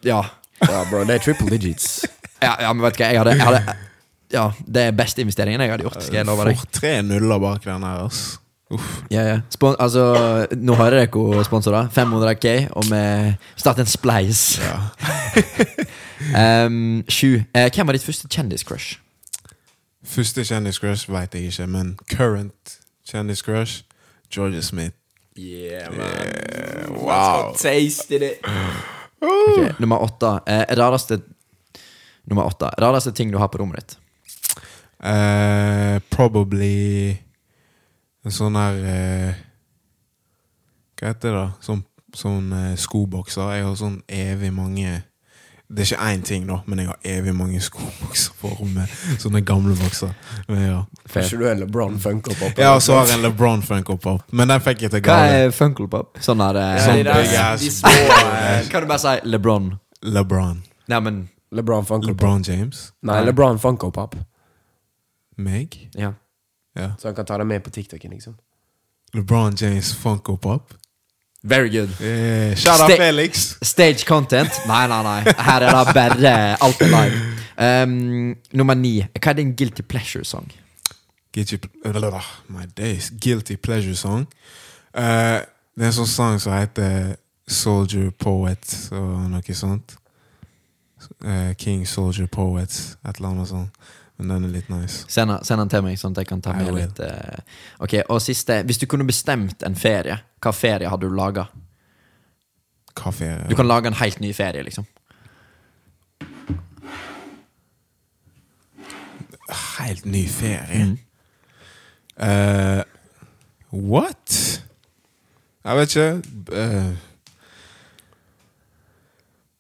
Ja. 0.07 0.23
Ja, 0.63 0.79
bro, 0.89 1.03
det 1.05 1.19
er 1.19 1.25
triple 1.27 1.51
digits. 1.53 2.07
Ja, 2.41 2.55
ja 2.65 2.71
men 2.73 2.81
vet 2.87 2.97
du 2.97 3.03
hva, 3.03 3.11
jeg 3.13 3.21
hadde, 3.21 3.35
jeg 3.37 3.45
hadde 3.45 3.77
Ja, 4.33 4.47
det 4.65 4.87
er 4.89 4.97
beste 4.97 5.21
investeringen 5.27 5.61
jeg 5.61 5.75
hadde 5.75 5.85
gjort, 5.85 6.01
skal 6.07 6.23
jeg 6.23 6.27
love 6.31 6.47
deg. 6.49 6.57
For 6.63 6.73
tre 6.81 6.95
nuller 7.05 7.43
bak 7.43 7.67
den 7.67 7.85
her, 7.85 8.07
ass. 8.07 8.23
Ja, 9.11 9.23
ja. 9.23 9.41
Spon 9.51 9.77
altså, 9.79 10.47
nå 10.59 10.75
hører 10.75 10.91
dere 10.91 11.11
hvor 11.13 11.43
sponsorer. 11.47 11.87
500K, 11.95 12.73
og 12.75 12.89
vi 12.91 13.03
starter 13.57 13.87
en 13.87 13.91
spleis. 13.91 14.61
Ja. 14.63 14.81
Um, 16.17 17.05
sju. 17.09 17.43
Eh, 17.55 17.69
hvem 17.75 17.87
var 17.87 17.93
ditt 17.93 18.05
første 18.05 18.29
kjendiscrush? 18.33 18.97
Første 20.07 20.45
kjendiscrush 20.49 21.11
vet 21.13 21.35
jeg 21.35 21.51
ikke, 21.51 21.67
men 21.67 21.99
current 22.09 22.79
kjendiscrush 23.09 23.83
Georgia 24.33 24.63
Smith. 24.63 24.97
Yeah, 25.39 25.93
Yeah, 25.93 26.89
wow. 26.91 27.53
Tasted 27.53 28.23
it. 28.23 28.41
Okay, 29.21 29.75
Nummer 29.79 29.99
åtte. 29.99 30.39
Eh, 30.47 30.65
rareste 30.79 31.21
Nummer 32.25 32.49
åtte. 32.49 32.71
Rareste 32.81 33.13
ting 33.13 33.33
du 33.33 33.39
har 33.39 33.47
på 33.53 33.59
rommet 33.59 33.77
ditt. 33.77 33.99
Uh, 35.05 36.01
probably 36.11 37.19
en 38.27 38.35
sånn 38.35 38.57
her 38.59 38.79
eh, 38.91 39.35
Hva 40.99 41.13
heter 41.13 41.29
det? 41.31 41.35
da? 41.37 41.51
Sånn, 41.63 41.83
sånn 42.17 42.49
eh, 42.57 42.73
skobokser. 42.81 43.53
Jeg 43.57 43.67
har 43.69 43.77
sånn 43.79 44.01
evig 44.09 44.51
mange 44.57 45.03
Det 45.69 45.83
er 45.83 45.89
ikke 45.91 46.07
én 46.13 46.21
ting, 46.23 46.45
da, 46.47 46.61
men 46.71 46.79
jeg 46.79 46.87
har 46.93 46.99
evig 47.11 47.33
mange 47.35 47.59
skobokser 47.61 48.35
på 48.41 48.53
rommet. 48.61 48.91
Sånne 49.19 49.41
gamle 49.43 49.75
bokser. 49.79 50.13
Men 50.49 50.61
ja. 50.63 50.77
Får 51.11 51.27
ikke 51.27 51.41
du 51.41 51.47
en 51.51 51.63
LeBron 51.65 51.97
Funko 52.03 52.37
Pop? 52.39 52.59
ja, 52.63 52.71
så 52.81 52.95
har 53.01 53.09
jeg 53.11 53.17
en 53.19 53.25
LeBron 53.27 53.63
Funko 53.67 53.97
Pop, 53.99 54.23
men 54.31 54.49
den 54.53 54.63
fikk 54.63 54.85
jeg 54.87 54.93
til 54.95 55.03
Hva 55.03 55.17
gave. 55.27 55.41
er 55.49 55.51
funkelpop? 55.57 56.13
Pop? 56.15 56.23
Sånn 56.23 56.41
er 56.47 56.53
det 56.55 56.67
Ja, 56.69 56.85
Sånn 56.87 57.01
de 57.01 57.09
der- 57.09 57.23
big 57.25 57.35
ass 57.43 57.61
de 57.67 57.71
små, 57.71 57.91
eh, 57.91 58.69
Kan 58.71 58.83
du 58.87 58.87
bare 58.93 58.99
si 59.03 59.17
LeBron? 59.29 59.73
LeBron. 60.03 60.63
Nei, 60.89 61.01
men 61.01 61.19
LeBron 61.53 61.85
Funko 61.85 62.07
Pop. 62.09 62.15
LeBron 62.15 62.43
James. 62.47 62.93
Nei, 63.03 63.21
LeBron 63.27 63.59
Funko 63.59 63.91
Pop. 63.93 64.15
Meg. 65.37 65.75
Ja. 65.99 66.13
Ja. 66.77 66.91
Så 66.99 67.09
han 67.09 67.15
kan 67.17 67.27
ta 67.27 67.39
det 67.39 67.47
med 67.47 67.65
på 67.65 67.71
TikToken, 67.71 68.11
liksom. 68.11 68.37
LeBron 69.15 69.57
James 69.61 69.95
Funko 69.95 70.37
Pop. 70.37 70.75
Very 71.43 71.69
good. 71.69 71.89
Yeah. 72.01 72.55
shout 72.57 72.81
out 72.81 72.97
Felix. 72.97 73.57
Stage 73.63 74.05
content? 74.05 74.51
Nei, 74.67 74.87
nei, 74.87 75.03
nei. 75.03 75.33
Her 75.39 75.63
er 75.63 75.85
det 75.85 75.95
bare 75.95 76.57
alt 76.61 76.81
er 76.83 76.91
live. 76.91 77.21
Um, 77.57 78.37
nummer 78.53 78.75
ni. 78.75 78.99
Hva 79.15 79.31
er 79.31 79.39
din 79.39 79.55
guilty 79.57 79.83
pleasure-sang? 79.83 80.51
Guilty, 81.33 81.57
uh, 81.85 82.33
my 82.49 82.67
days. 82.77 83.13
Guilty 83.21 83.57
pleasure 83.57 83.95
song. 83.95 84.27
Uh, 84.95 85.45
det 85.77 85.85
er 85.85 85.93
en 85.93 85.97
sånn 86.01 86.11
sang 86.11 86.41
som 86.43 86.57
heter 86.57 87.15
Soldier 87.47 88.11
Poet 88.11 88.75
og 88.91 89.31
noe 89.31 89.57
sånt. 89.57 89.97
Uh, 91.23 91.53
King 91.61 91.87
Soldier 91.87 92.27
Poet, 92.27 92.75
et 93.07 93.21
eller 93.21 93.29
annet 93.29 93.53
sånt. 93.53 93.87
Men 94.17 94.29
den 94.33 94.45
er 94.49 94.53
litt 94.55 94.69
nice. 94.73 95.05
Send 95.13 95.35
send 95.45 95.61
den 95.61 95.69
til 95.73 95.83
meg, 95.85 95.99
sånn 96.01 96.15
at 96.17 96.23
jeg 96.23 96.31
kan 96.31 96.41
ta 96.45 96.55
med 96.57 96.73
litt 96.75 97.01
Uh, 97.05 97.39
Ok, 97.85 97.99
Og 98.09 98.23
siste. 98.23 98.63
Hvis 98.65 98.79
du 98.81 98.87
kunne 98.87 99.07
bestemt 99.07 99.63
en 99.67 99.77
ferie, 99.77 100.19
hva 100.41 100.53
ferie 100.53 100.89
hadde 100.89 101.09
du 101.09 101.15
laga? 101.15 101.47
ferie? 102.97 103.49
Du 103.49 103.57
kan 103.57 103.69
lage 103.69 103.87
en 103.87 103.95
helt 103.95 104.21
ny 104.21 104.33
ferie, 104.33 104.63
liksom. 104.63 104.87
Helt 109.79 110.05
ny 110.05 110.27
ferie. 110.29 110.85
Mm. 110.85 110.99
Uh, 112.17 112.83
what? 113.71 114.63
Jeg 115.65 115.77
vet 115.77 115.97
ikke. 115.97 116.23
Uh, 116.53 116.97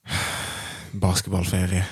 basketballferie, 1.06 1.84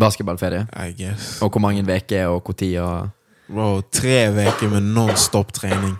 Basketballferie. 0.00 0.66
I 0.88 0.92
guess. 0.96 1.42
Og 1.42 1.50
hvor 1.50 1.60
mange 1.60 1.82
uker 1.82 2.26
og 2.26 2.44
når 2.48 2.80
og 2.80 3.08
Bro, 3.52 3.80
tre 3.92 4.30
uker 4.30 4.68
med 4.70 4.80
non-stop 4.80 5.52
trening. 5.52 5.96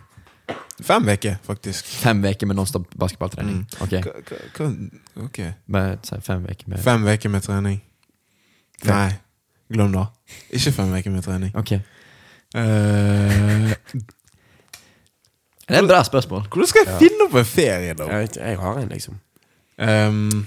Fem 0.83 1.09
uker, 1.09 1.35
faktisk. 1.45 1.85
Fem 1.87 2.25
uker 2.25 2.47
med 2.47 2.57
nonstop 2.57 2.87
basketballtrening. 2.99 3.57
Mm. 3.57 3.67
Ok, 3.81 3.91
K 3.91 4.09
hva- 4.09 4.23
hva- 4.57 5.25
Ok. 5.25 5.39
bare 5.73 5.99
si 6.03 6.15
fem 6.21 6.43
uker 6.51 6.65
med 6.69 6.79
Fem 6.83 7.05
uker 7.07 7.29
med 7.29 7.43
trening. 7.43 7.83
Fem. 8.85 8.95
Nei, 8.95 9.13
glem 9.73 9.93
det. 9.93 10.07
Ikke 10.51 10.73
fem 10.73 10.93
uker 10.95 11.11
med 11.11 11.23
trening. 11.23 11.53
Ok. 11.57 11.73
Uh... 12.57 13.73
Det 15.69 15.77
er 15.79 15.83
et 15.83 15.89
bra 15.89 16.03
spørsmål. 16.05 16.43
hvordan 16.51 16.67
skal 16.67 16.81
jeg 16.87 16.99
finne 16.99 17.25
opp 17.29 17.35
en 17.39 17.45
ferie, 17.45 17.95
da? 17.95 18.05
Jeg, 18.11 18.21
vet, 18.21 18.37
jeg 18.37 18.59
har 18.59 18.79
en, 18.79 18.89
liksom. 18.89 19.21
Um, 19.79 20.47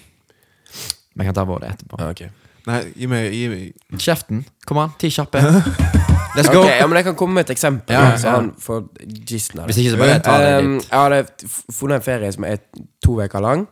Vi 1.15 1.23
kan 1.23 1.33
ta 1.33 1.43
vår 1.47 1.63
etterpå. 1.69 1.95
Ja, 1.99 2.09
ok. 2.09 2.25
Nei, 2.67 2.81
gi 2.95 3.07
meg, 3.11 3.31
gi 3.33 3.47
meg 3.51 3.99
Kjeften. 4.01 4.43
Kom 4.67 4.77
an, 4.81 4.91
ti 4.99 5.09
kjappe. 5.13 5.41
Let's 6.35 6.49
go. 6.51 6.59
Okay, 6.65 6.79
ja, 6.81 6.87
men 6.87 6.97
Jeg 6.99 7.05
kan 7.07 7.15
komme 7.15 7.33
med 7.37 7.45
et 7.45 7.53
eksempel. 7.55 7.95
Ja, 7.95 8.17
så 8.19 8.29
han 8.35 8.49
får 8.59 8.81
gisten 9.29 9.61
av 9.63 9.69
Hvis 9.69 9.77
ikke, 9.79 9.93
så 9.93 9.97
bare 10.01 10.19
ta 10.19 10.33
det 10.41 10.53
Um, 10.65 10.73
litt. 10.75 10.89
jeg 10.91 10.99
hadde 10.99 11.49
funnet 11.71 11.95
en 12.01 12.03
ferie 12.03 12.31
som 12.35 12.43
er 12.43 12.57
to 13.05 13.15
uker 13.23 13.39
lang, 13.45 13.67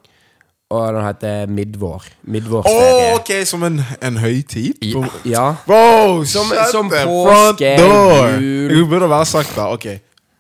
og 0.72 0.94
den 0.96 1.04
heter 1.06 1.48
Midvår. 1.52 2.06
Midvårsferie. 2.24 3.10
Oh, 3.12 3.18
ok, 3.20 3.34
som 3.46 3.64
en, 3.68 3.82
en 4.02 4.18
høytid? 4.18 4.80
Ja. 4.82 5.04
Ja. 5.26 5.44
Wow, 5.68 6.24
Som- 6.24 6.54
shut 6.56 6.72
som 6.72 6.90
the 6.90 7.04
påske, 7.06 7.74
front 7.78 7.84
door. 7.84 8.40
jul. 8.40 8.72
Jeg 8.78 8.88
burde 8.90 9.10
være 9.10 9.26
sagt 9.26 9.56
det. 9.56 9.68
ok 9.76 9.88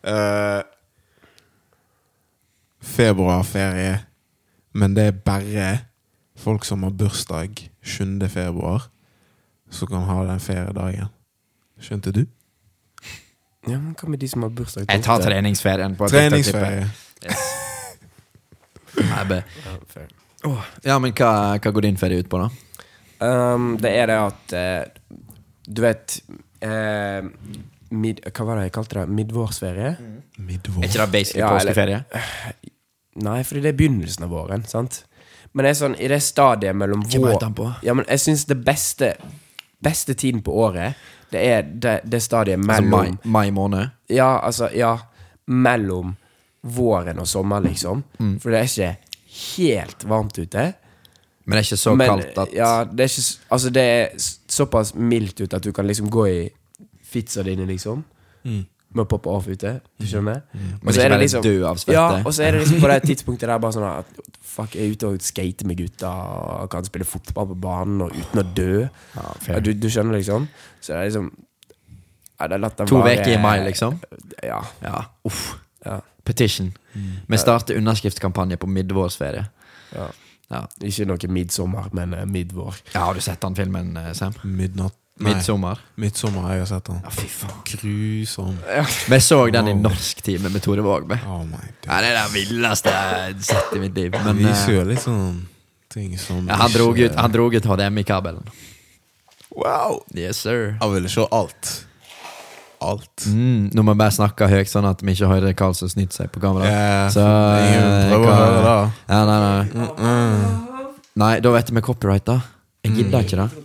Uh, 0.03 0.59
Februarferie 2.83 3.99
Men 4.75 4.95
det 4.95 5.05
er 5.07 5.11
bare 5.25 5.67
Folk 6.43 6.65
som 6.65 6.83
har 6.83 6.91
bursdag 6.91 7.69
7. 7.81 8.19
februar 8.29 8.81
Som 9.69 9.87
kan 9.87 10.03
ha 10.03 10.23
den 10.27 10.39
feriedagen 10.43 11.07
Skjønte 11.79 12.11
du? 12.11 12.25
ja, 13.67 13.77
men 13.77 13.93
Hva 13.95 14.09
med 14.11 14.19
de 14.19 14.27
som 14.27 14.43
har 14.43 14.51
bursdag? 14.51 14.89
Jeg 14.91 15.03
tar 15.05 15.23
treningsferien 15.23 15.95
på 15.95 16.09
Treningsferie 16.11 16.89
Nei, 18.99 19.39
oh, 20.45 20.65
Ja, 20.83 20.99
men 20.99 21.15
hva, 21.15 21.31
hva 21.57 21.71
går 21.73 21.87
din 21.87 21.97
ferie 21.97 22.19
ut 22.21 22.29
på, 22.29 22.41
da? 22.43 22.49
Um, 23.23 23.77
det 23.79 23.93
er 23.95 24.11
det 24.11 24.19
at 24.19 24.53
uh, 24.59 24.83
Du 25.63 25.81
vet 25.85 26.19
uh, 26.67 27.23
mid, 27.95 28.19
Hva 28.27 28.49
var 28.49 28.59
det 28.59 28.67
jeg 28.67 28.75
kalte 28.75 28.99
det? 28.99 29.07
Midvårsferie? 29.21 29.95
Midvår 30.43 30.83
Er 30.83 30.91
ikke 30.91 31.05
det 31.05 31.09
basically 31.15 31.45
Ja, 31.45 31.55
eller- 31.55 31.71
påskeferie? 31.71 32.03
Nei, 33.23 33.39
fordi 33.47 33.61
det 33.61 33.71
er 33.71 33.77
begynnelsen 33.77 34.25
av 34.25 34.31
våren. 34.33 34.63
sant? 34.65 35.03
Men 35.53 35.63
det 35.65 35.69
er 35.69 35.79
sånn, 35.79 35.95
i 36.01 36.07
det 36.09 36.21
stadiet 36.25 36.75
mellom 36.75 37.03
helt 37.09 37.43
an 37.45 37.53
på. 37.53 37.67
Ja, 37.85 37.93
men 37.93 38.05
jeg 38.09 38.19
syns 38.19 38.45
det 38.49 38.57
beste 38.65 39.13
Beste 39.83 40.13
tiden 40.15 40.39
på 40.41 40.53
året, 40.63 40.95
det 41.31 41.41
er 41.43 41.61
det, 41.67 41.97
det 42.07 42.21
stadiet 42.23 42.55
Altså 42.57 42.81
mellom 42.83 42.91
mai, 42.91 43.17
mai 43.25 43.49
måned? 43.51 43.89
Ja, 44.09 44.39
altså, 44.39 44.69
ja 44.73 44.93
Mellom 45.47 46.13
våren 46.63 47.19
og 47.19 47.27
sommer, 47.27 47.59
liksom. 47.65 48.03
Mm. 48.19 48.37
For 48.39 48.49
det 48.53 48.59
er 48.61 48.69
ikke 48.69 49.17
helt 49.57 50.05
varmt 50.07 50.37
ute. 50.39 50.63
Men 51.43 51.57
det 51.57 51.59
er 51.59 51.67
ikke 51.67 51.77
så 51.81 51.95
men, 51.99 52.07
kaldt 52.07 52.37
at 52.45 52.53
Ja, 52.55 52.83
det 52.85 53.03
er 53.03 53.11
ikke 53.11 53.25
s- 53.25 53.39
Altså, 53.51 53.69
det 53.75 53.83
er 53.83 54.07
s- 54.17 54.39
såpass 54.47 54.93
mildt 54.95 55.41
ute 55.41 55.55
at 55.59 55.63
du 55.63 55.71
kan 55.75 55.85
liksom 55.87 56.07
gå 56.09 56.25
i 56.31 56.49
fitsa 57.03 57.43
dine, 57.43 57.65
liksom. 57.67 58.05
Med 58.93 59.05
å 59.05 59.09
poppe 59.09 59.29
off 59.29 59.47
ute. 59.49 59.81
Du 59.99 60.05
skjønner? 60.05 60.41
Mm. 60.53 60.65
Men 60.83 60.93
så 60.93 60.99
ikke 60.99 61.05
er 61.05 61.09
det 61.09 61.19
liksom- 61.23 61.43
død 61.43 61.63
av 61.65 61.77
svette. 61.81 61.93
Ja, 61.93 62.21
og 62.23 62.33
så 62.33 62.43
er 62.45 62.51
det 62.51 62.59
liksom 62.61 62.81
på 62.81 62.87
det 62.91 62.97
tidspunktet 63.09 63.47
der 63.49 63.57
bare 63.59 63.73
sånn 63.73 63.87
at 63.89 64.05
Fuck, 64.53 64.75
jeg 64.75 64.85
er 64.85 64.91
ute 64.93 65.07
og 65.09 65.21
skater 65.25 65.65
med 65.65 65.77
gutta 65.79 66.09
og 66.61 66.69
kan 66.69 66.85
spille 66.85 67.05
fotball 67.09 67.47
på 67.47 67.55
banen 67.63 68.03
og 68.05 68.11
uten 68.13 68.37
å 68.37 68.43
dø. 68.53 68.83
Ja. 69.15 69.23
Ja, 69.47 69.59
du, 69.59 69.71
du 69.73 69.87
skjønner, 69.89 70.13
liksom? 70.19 70.45
Så 70.79 70.93
det 70.93 70.99
er 70.99 71.07
liksom 71.09 71.31
ja, 72.39 72.47
det 72.47 72.55
er 72.57 72.61
latt 72.61 72.77
den 72.77 72.87
To 72.91 72.99
uker 73.01 73.31
i 73.33 73.37
mai, 73.41 73.63
liksom? 73.65 73.97
Ja. 74.43 74.59
Ja, 74.83 75.05
uff. 75.25 75.55
ja, 75.85 76.01
Petition. 76.23 76.73
Vi 77.27 77.37
starter 77.37 77.77
underskriftskampanje 77.77 78.57
på 78.61 78.67
midvårsferie. 78.69 79.47
ja. 79.95 80.09
Ja. 80.51 80.65
Ikke 80.85 81.05
noe 81.09 81.29
midsommer, 81.33 81.87
men 81.97 82.13
uh, 82.13 82.25
midvår. 82.29 82.75
ja, 82.93 83.05
har 83.07 83.13
du 83.17 83.21
sett 83.23 83.41
den 83.41 83.55
filmen, 83.57 83.95
eh, 83.97 84.11
Sam? 84.13 84.35
Midnatt 84.43 84.93
Nei, 85.21 85.35
Midtsommer? 85.35 85.77
jeg 86.49 86.63
har 86.63 86.65
sett 86.65 86.87
den 86.89 87.01
Ja, 87.03 87.11
fy 87.13 87.27
faen. 87.29 87.59
Grusom 87.69 88.55
Vi 89.11 89.19
så 89.21 89.37
den 89.53 89.67
i 89.69 89.73
norsk 89.77 90.23
time 90.25 90.49
med 90.49 90.63
Tore 90.65 90.81
Vågbe. 90.81 91.19
Oh 91.29 91.43
my 91.45 91.51
god 91.53 91.85
Ja, 91.85 91.99
det 92.01 92.09
er 92.09 92.17
det 92.17 92.33
villeste 92.33 92.89
jeg 92.89 93.11
har 93.13 93.35
sett 93.45 93.75
i 93.77 93.81
mitt 93.83 93.93
liv. 93.93 94.15
Men 94.25 94.39
Vi 94.39 94.47
viser 94.47 94.79
eh, 94.81 94.87
litt 94.89 95.03
sånn 95.03 95.43
ting 95.93 96.17
som 96.17 96.47
ja, 96.49 96.57
han, 96.57 96.73
drog 96.73 96.97
ut, 96.97 97.13
han 97.13 97.31
drog 97.31 97.53
ut 97.53 97.65
HDMI-kabelen. 97.69 98.49
Wow 99.53 100.01
Yes, 100.17 100.41
sir. 100.41 100.79
Jeg 100.81 100.95
ville 100.95 101.11
se 101.13 101.27
alt 101.29 101.73
Alt 102.81 103.27
Mm, 103.29 103.69
nå 103.71 103.85
må 103.85 103.93
vi 103.93 104.01
bare 104.01 104.15
snakke 104.17 104.49
høyt, 104.49 104.67
sånn 104.71 104.89
at 104.89 105.05
vi 105.05 105.13
ikke 105.13 105.29
hører 105.29 105.53
Karl 105.55 105.77
som 105.77 105.93
snyter 105.93 106.23
seg 106.23 106.33
på 106.33 106.41
kamera. 106.41 106.65
Yeah, 106.65 107.05
Så, 107.13 107.21
eh, 107.21 108.17
å 108.17 108.25
høre 108.25 108.65
det 108.65 108.73
Ja, 109.13 109.21
nei, 109.29 109.39
nei. 109.45 110.73
Nei, 111.21 111.33
da 111.39 111.53
vet 111.53 111.69
vi 111.69 111.85
copyright, 111.85 112.25
da. 112.25 112.41
Jeg 112.83 112.97
gidder 112.97 113.23
ikke 113.23 113.37
det. 113.39 113.62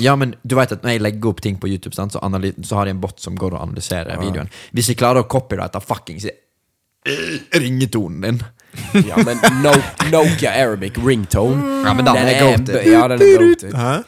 Ja, 0.00 0.14
men 0.16 0.34
du 0.42 0.54
vet 0.56 0.72
at 0.72 0.84
når 0.84 0.96
jeg 0.96 1.02
legger 1.04 1.32
opp 1.32 1.42
ting 1.44 1.58
på 1.60 1.68
YouTube, 1.68 1.94
sant, 1.96 2.14
så, 2.14 2.20
så 2.64 2.78
har 2.78 2.88
de 2.88 2.94
en 2.94 3.02
bot 3.02 3.20
som 3.20 3.36
går 3.36 3.56
og 3.56 3.62
analyserer 3.66 4.20
videoen. 4.20 4.48
Hvis 4.72 4.88
jeg 4.92 5.00
klarer 5.00 5.24
å 5.24 5.28
copyrighte 5.28 5.82
fuckings 5.84 6.28
ringetonen 7.52 8.20
din 8.22 8.44
Ja, 9.08 9.18
men 9.26 9.36
no, 9.62 9.72
Nokia 10.10 10.52
Arabic 10.62 10.98
ringtone. 10.98 11.82
Ja, 11.84 11.94
men 11.94 12.04
den 12.04 12.16
er 12.16 12.38
goated. 12.40 12.86
Ja, 12.88 13.08
den 13.08 13.20
er? 13.20 14.04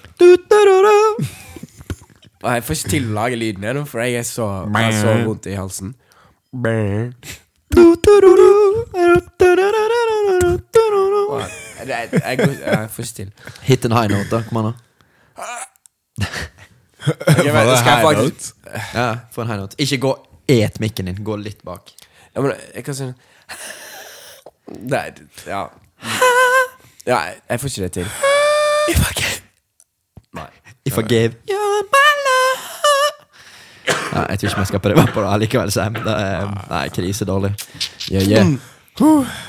Og 2.45 2.51
Jeg 2.55 2.65
får 2.65 2.79
ikke 2.79 2.91
til 2.93 3.07
å 3.09 3.15
lage 3.17 3.37
lyden 3.41 3.65
ennå, 3.65 3.85
for 3.89 4.05
jeg 4.05 4.21
er 4.21 4.27
så, 4.29 4.49
jeg 4.69 4.85
har 4.89 4.97
så 5.01 5.15
vondt 5.25 5.49
i 5.49 5.57
halsen. 5.57 5.95
Jeg, 11.85 11.89
jeg, 11.89 12.09
jeg, 12.13 12.59
jeg 12.65 12.91
får 12.93 13.09
ikke 13.09 13.17
til. 13.21 13.31
Hit 13.69 13.85
en 13.89 13.97
high 13.97 14.09
note, 14.13 14.29
da. 14.33 14.43
Kom 14.49 14.61
an, 14.61 14.73
da. 14.73 15.65
Jeg 16.19 17.53
men, 17.55 17.77
skal 17.77 17.91
jeg 17.91 18.03
faktisk 18.03 18.55
Ja, 18.95 19.17
Få 19.33 19.43
en 19.43 19.49
high 19.49 19.61
note. 19.61 19.77
Ikke 19.79 19.99
gå 19.99 20.13
et 20.49 20.81
mikken 20.81 21.07
din. 21.07 21.25
Gå 21.25 21.37
litt 21.37 21.65
bak. 21.65 21.93
ja, 22.35 22.41
men 22.41 22.53
jeg 22.75 22.85
kan 22.85 22.95
si 22.95 23.05
Nei, 24.65 25.11
ja. 25.47 25.67
Ja, 27.07 27.19
jeg, 27.51 27.61
får 27.61 27.69
ikke 27.69 27.83
det 27.83 27.93
til. 27.93 28.07
If 28.89 29.01
I 29.11 29.13
gave, 29.21 29.41
Nei. 30.33 30.49
if 30.87 30.99
I 30.99 31.03
gave 31.03 31.35
You're 31.49 31.83
my 31.93 32.13
love 32.27 32.65
Ja, 34.15 34.25
jeg 34.31 34.39
tror 34.39 34.49
ikke 34.49 34.61
vi 34.61 34.67
skal 34.67 34.81
prøve 34.81 35.07
på 35.13 35.21
det 35.21 35.33
allikevel, 35.33 35.73
Sam. 35.73 35.95
Det 35.95 36.15
er 36.21 36.69
nei, 36.71 36.89
krisedårlig. 36.89 37.55
Yeah, 38.13 38.29
yeah. 38.31 38.47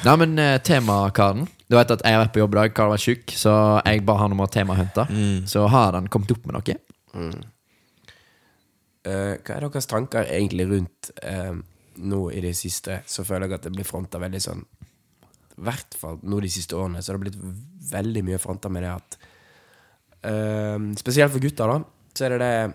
Nei, 0.06 0.16
men 0.16 0.40
eh, 0.40 0.58
temakaren 0.64 1.48
Du 1.66 1.76
vet 1.78 1.92
at 1.92 2.04
jeg 2.06 2.14
har 2.14 2.22
vært 2.22 2.34
på 2.36 2.42
jobb 2.44 2.56
i 2.56 2.60
dag, 2.60 2.74
Karl 2.78 2.92
var 2.94 3.02
tjukk, 3.02 3.32
så 3.34 3.52
jeg 3.88 4.04
ba 4.06 4.20
han 4.22 4.36
om 4.36 4.44
å 4.46 4.50
temahunte. 4.54 5.08
Så 5.50 5.66
har 5.74 5.98
han 5.98 6.10
kommet 6.14 6.32
opp 6.36 6.46
med 6.46 6.60
noe. 6.60 6.76
Eh, 9.06 9.38
hva 9.38 9.56
er 9.56 9.66
deres 9.68 9.86
tanker 9.90 10.26
egentlig 10.34 10.66
rundt 10.70 11.12
eh, 11.22 11.54
nå 12.02 12.22
i 12.34 12.42
det 12.42 12.56
siste? 12.58 13.04
Så 13.10 13.26
føler 13.26 13.48
jeg 13.48 13.60
at 13.60 13.68
det 13.68 13.74
blir 13.76 13.86
fronta 13.86 14.18
veldig 14.22 14.42
sånn 14.42 14.64
I 14.66 15.66
hvert 15.68 15.94
fall 16.00 16.18
nå 16.26 16.40
de 16.42 16.50
siste 16.50 16.76
årene 16.76 17.04
så 17.04 17.12
det 17.12 17.14
har 17.14 17.22
det 17.22 17.28
blitt 17.28 17.92
veldig 17.92 18.24
mye 18.26 18.40
fronta 18.42 18.72
med 18.74 18.84
det 18.84 18.94
at 18.96 19.18
eh, 20.26 20.88
Spesielt 20.98 21.36
for 21.36 21.44
gutter, 21.46 21.70
da, 21.70 21.78
så 22.18 22.26
er 22.26 22.34
det 22.34 22.40
det 22.42 22.74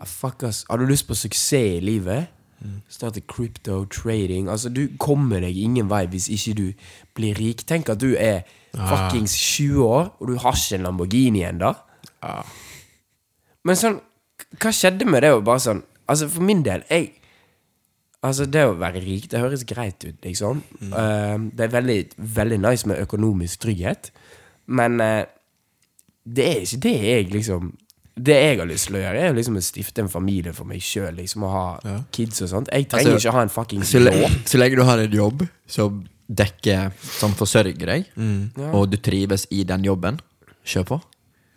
ah, 0.00 0.08
Fuck 0.08 0.46
ass, 0.48 0.64
har 0.70 0.80
du 0.80 0.88
lyst 0.88 1.06
på 1.10 1.18
suksess 1.18 1.76
i 1.76 1.84
livet? 1.84 2.32
Starte 2.88 3.20
crypto 3.20 3.84
trading. 3.90 4.48
Altså, 4.48 4.70
du 4.72 4.86
kommer 4.98 5.44
deg 5.44 5.56
ingen 5.56 5.90
vei 5.90 6.04
hvis 6.10 6.30
ikke 6.32 6.54
du 6.58 6.66
blir 7.16 7.38
rik. 7.38 7.66
Tenk 7.68 7.90
at 7.92 8.00
du 8.00 8.14
er 8.18 8.44
fuckings 8.74 9.34
20 9.38 9.84
år, 9.84 10.08
og 10.18 10.30
du 10.30 10.38
har 10.42 10.56
ikke 10.58 10.78
en 10.78 10.88
Lamborghini 10.88 11.44
ennå. 11.46 11.74
Men 13.64 13.78
sånn, 13.78 14.00
hva 14.60 14.72
skjedde 14.74 15.06
med 15.08 15.24
det 15.24 15.34
å 15.34 15.42
bare 15.44 15.62
sånn 15.62 15.84
Altså, 16.04 16.26
for 16.28 16.44
min 16.44 16.60
del, 16.60 16.82
jeg 16.92 17.14
Altså, 18.24 18.46
det 18.48 18.62
å 18.64 18.76
være 18.80 19.02
rik, 19.04 19.26
det 19.32 19.40
høres 19.40 19.66
greit 19.68 20.04
ut, 20.04 20.16
liksom. 20.24 20.62
Eh, 20.80 21.36
det 21.52 21.66
er 21.66 21.72
veldig, 21.74 21.96
veldig 22.16 22.58
nice 22.62 22.88
med 22.88 23.02
økonomisk 23.04 23.66
trygghet, 23.66 24.08
men 24.64 24.96
uh, 25.00 25.26
det 26.24 26.46
er 26.48 26.62
ikke 26.64 26.78
det 26.86 26.94
jeg 27.04 27.26
liksom 27.34 27.74
Det 28.14 28.34
jeg 28.38 28.58
har 28.60 28.66
lyst 28.70 28.86
til 28.86 28.94
å 28.96 29.00
gjøre, 29.02 29.22
er 29.26 29.32
liksom 29.34 29.56
å 29.58 29.62
stifte 29.64 30.04
en 30.04 30.08
familie 30.08 30.52
for 30.54 30.64
meg 30.70 30.82
sjøl, 30.86 31.16
liksom, 31.18 31.42
og 31.48 31.50
ha 31.50 31.94
kids 32.14 32.44
og 32.44 32.48
sånt. 32.52 32.68
Jeg 32.70 32.86
trenger 32.88 33.10
Altså, 33.16 33.26
ikke 33.26 33.32
ha 33.34 33.42
en 33.42 33.50
fuckings 33.50 33.90
Så, 33.90 34.02
så 34.46 34.60
lenge 34.60 34.76
du 34.78 34.84
har 34.86 34.98
en 35.02 35.16
jobb 35.18 35.42
som 35.66 36.04
dekker 36.30 36.92
Som 37.18 37.34
forsørger 37.34 37.86
deg, 37.90 38.06
Ja. 38.16 38.70
og 38.72 38.86
du 38.92 38.96
trives 38.96 39.46
i 39.50 39.64
den 39.64 39.82
jobben, 39.84 40.20
kjør 40.64 40.86
på. 40.92 41.00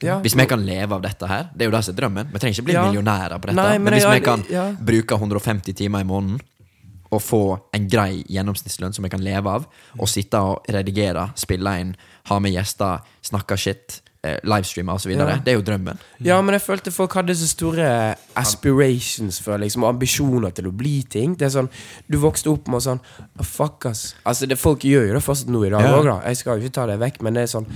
Ja. 0.03 0.19
Hvis 0.21 0.35
vi 0.37 0.45
kan 0.45 0.65
leve 0.65 0.93
av 0.97 1.01
dette 1.01 1.25
her, 1.29 1.47
det 1.55 1.65
er 1.65 1.69
jo 1.71 1.75
det 1.77 1.83
som 1.85 1.93
er 1.95 2.01
drømmen. 2.01 2.27
Vi 2.33 2.39
trenger 2.39 2.57
ikke 2.57 2.65
bli 2.65 2.73
Ja. 2.73 2.83
millionærer 2.89 3.37
på 3.39 3.47
dette. 3.47 3.55
Nei, 3.55 3.77
men, 3.77 3.83
men 3.83 3.93
hvis 3.93 4.09
vi 4.11 4.19
kan 4.25 4.43
ja. 4.49 4.65
bruke 4.73 5.15
150 5.17 5.73
timer 5.73 6.01
i 6.01 6.09
måneden 6.09 6.41
og 7.09 7.21
få 7.23 7.39
en 7.73 7.87
grei 7.87 8.23
gjennomsnittslønn 8.27 8.93
som 8.93 9.05
vi 9.05 9.09
kan 9.09 9.21
leve 9.23 9.47
av, 9.47 9.65
og 9.97 10.09
sitte 10.11 10.41
og 10.43 10.65
redigere, 10.67 11.29
spille 11.39 11.77
inn, 11.79 11.95
ha 12.27 12.39
med 12.43 12.51
gjester, 12.51 12.99
snakke 13.23 13.57
shit, 13.57 14.01
eh, 14.27 14.39
livestreame 14.43 14.93
osv., 14.93 15.11
Ja. 15.15 15.25
det 15.43 15.53
er 15.53 15.57
jo 15.57 15.63
drømmen. 15.65 15.97
Ja, 16.25 16.41
men 16.41 16.53
jeg 16.57 16.61
følte 16.65 16.91
folk 16.91 17.13
hadde 17.17 17.35
så 17.35 17.47
store 17.47 17.87
aspirations 18.35 19.39
for 19.41 19.57
liksom, 19.61 19.83
ambisjoner 19.87 20.51
til 20.55 20.67
å 20.69 20.73
bli 20.75 21.01
ting. 21.09 21.35
Det 21.37 21.47
er 21.47 21.53
sånn, 21.55 21.69
Du 22.09 22.17
vokste 22.21 22.51
opp 22.51 22.67
med 22.71 22.81
sånn 22.85 22.99
oh, 23.39 23.43
Fuck, 23.47 23.85
ass. 23.89 24.15
Altså, 24.25 24.45
det, 24.49 24.57
folk 24.59 24.83
gjør 24.87 25.07
jo 25.09 25.13
det 25.17 25.23
fortsatt 25.23 25.49
nå 25.53 25.63
i 25.67 25.71
dag 25.73 25.81
Ja. 25.87 26.01
da. 26.03 26.17
Jeg 26.27 26.37
skal 26.37 26.57
jo 26.59 26.65
ikke 26.67 26.73
ta 26.77 26.85
det 26.87 26.99
vekk, 26.99 27.21
men 27.23 27.33
det 27.33 27.43
er 27.47 27.51
sånn 27.51 27.67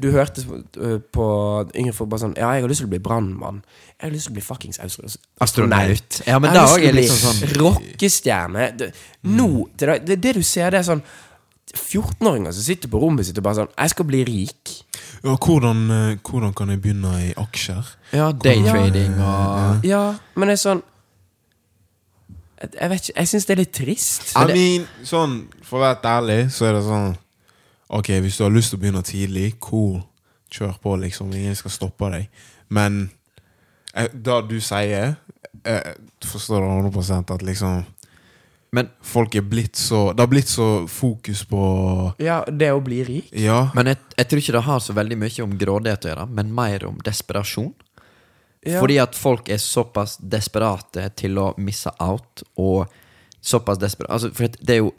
Du 0.00 0.10
hørte 0.12 0.42
øh, 0.78 0.98
på 1.12 1.26
yngre 1.74 1.92
folk 1.96 2.10
bare 2.10 2.20
sånn 2.26 2.36
Ja, 2.36 2.52
jeg 2.54 2.62
har 2.62 2.68
lyst 2.68 2.80
til 2.84 2.88
å 2.88 2.94
bli 2.94 2.98
brannmann. 3.02 3.62
Jeg 4.00 4.10
har 4.10 4.14
lyst 4.14 4.26
til 4.28 4.32
å 4.32 4.38
bli 4.38 4.42
fuckings 4.46 4.78
astronaut. 4.78 5.16
Astronaut. 5.40 6.20
Ja, 6.26 6.38
men 6.38 6.52
jeg 6.52 6.60
har 6.60 6.68
lyst 6.68 6.84
til 6.84 6.92
å 6.92 6.98
liksom 6.98 7.22
sånn 7.24 7.40
bli 7.40 7.62
rockestjerne. 7.62 8.76
Det- 8.78 8.92
Nå, 9.24 9.48
til 9.76 9.88
dag- 9.88 10.04
det, 10.06 10.20
det 10.22 10.34
du 10.36 10.42
ser, 10.42 10.70
det 10.70 10.80
er 10.80 10.92
sånn 10.92 11.02
14-åringer 11.74 12.52
som 12.52 12.62
sitter 12.64 12.88
på 12.88 13.00
rommet 13.00 13.26
sitt 13.28 13.38
og 13.38 13.44
bare 13.44 13.54
sånn 13.62 13.72
Jeg 13.76 13.90
skal 13.90 14.04
bli 14.08 14.22
rik. 14.24 14.74
Ja, 15.24 15.34
hvordan, 15.36 15.90
eh, 15.90 16.18
hvordan 16.22 16.54
kan 16.54 16.70
jeg 16.70 16.82
begynne 16.82 17.12
i 17.28 17.32
aksjer? 17.36 17.94
Ja, 18.12 18.30
daytrading 18.32 19.18
og 19.20 19.84
Ja, 19.86 20.02
men 20.34 20.48
det 20.48 20.58
er 20.58 20.62
sånn 20.62 20.82
Jeg, 22.58 22.90
vet 22.90 23.08
ikke, 23.08 23.18
jeg 23.20 23.28
syns 23.30 23.44
det 23.46 23.54
er 23.54 23.60
litt 23.60 23.74
trist. 23.74 24.32
I 24.34 24.46
mean, 24.50 24.86
sånn, 25.06 25.40
For 25.62 25.78
å 25.78 25.84
være 25.84 26.14
ærlig, 26.18 26.38
så 26.54 26.66
er 26.66 26.78
det 26.78 26.84
sånn 26.88 27.16
Ok, 27.88 28.10
hvis 28.20 28.36
du 28.36 28.44
har 28.44 28.52
lyst 28.52 28.72
til 28.72 28.78
å 28.78 28.82
begynne 28.82 29.02
tidlig, 29.02 29.54
cool. 29.64 30.02
Kjør 30.52 30.74
på, 30.82 30.96
liksom. 31.00 31.30
Ingen 31.32 31.54
skal 31.56 31.72
stoppe 31.72 32.10
deg. 32.12 32.26
Men 32.68 33.10
eh, 33.94 34.10
det 34.12 34.42
du 34.50 34.58
sier, 34.60 35.14
jeg 35.64 35.94
forstår 36.24 36.66
det 36.66 36.92
100 36.92 37.32
at 37.34 37.42
liksom 37.42 37.86
Men, 38.72 38.90
Folk 39.00 39.34
er 39.34 39.40
blitt 39.48 39.76
så 39.80 40.12
Det 40.12 40.20
har 40.20 40.28
blitt 40.28 40.48
så 40.50 40.86
fokus 40.92 41.40
på 41.48 41.60
Ja, 42.20 42.42
det 42.44 42.68
å 42.72 42.82
bli 42.84 42.98
rik. 43.06 43.30
Ja. 43.32 43.70
men 43.74 43.86
jeg, 43.86 43.96
jeg 44.18 44.28
tror 44.28 44.42
ikke 44.42 44.52
det 44.58 44.64
har 44.66 44.80
så 44.84 44.92
veldig 44.96 45.16
mye 45.22 45.42
om 45.46 45.54
grådighet 45.58 46.04
å 46.04 46.10
gjøre, 46.12 46.26
men 46.36 46.52
mer 46.54 46.84
om 46.84 46.98
desperasjon. 47.04 47.72
Ja. 48.66 48.80
Fordi 48.82 48.98
at 49.00 49.16
folk 49.16 49.48
er 49.48 49.56
såpass 49.62 50.18
desperate 50.20 51.06
til 51.16 51.38
å 51.40 51.54
misse 51.56 51.90
out, 52.02 52.42
og 52.58 52.90
såpass 53.40 53.78
desperate 53.80 54.12
altså, 54.12 54.32
For 54.34 54.48
det 54.60 54.74
er 54.76 54.82
jo 54.82 54.92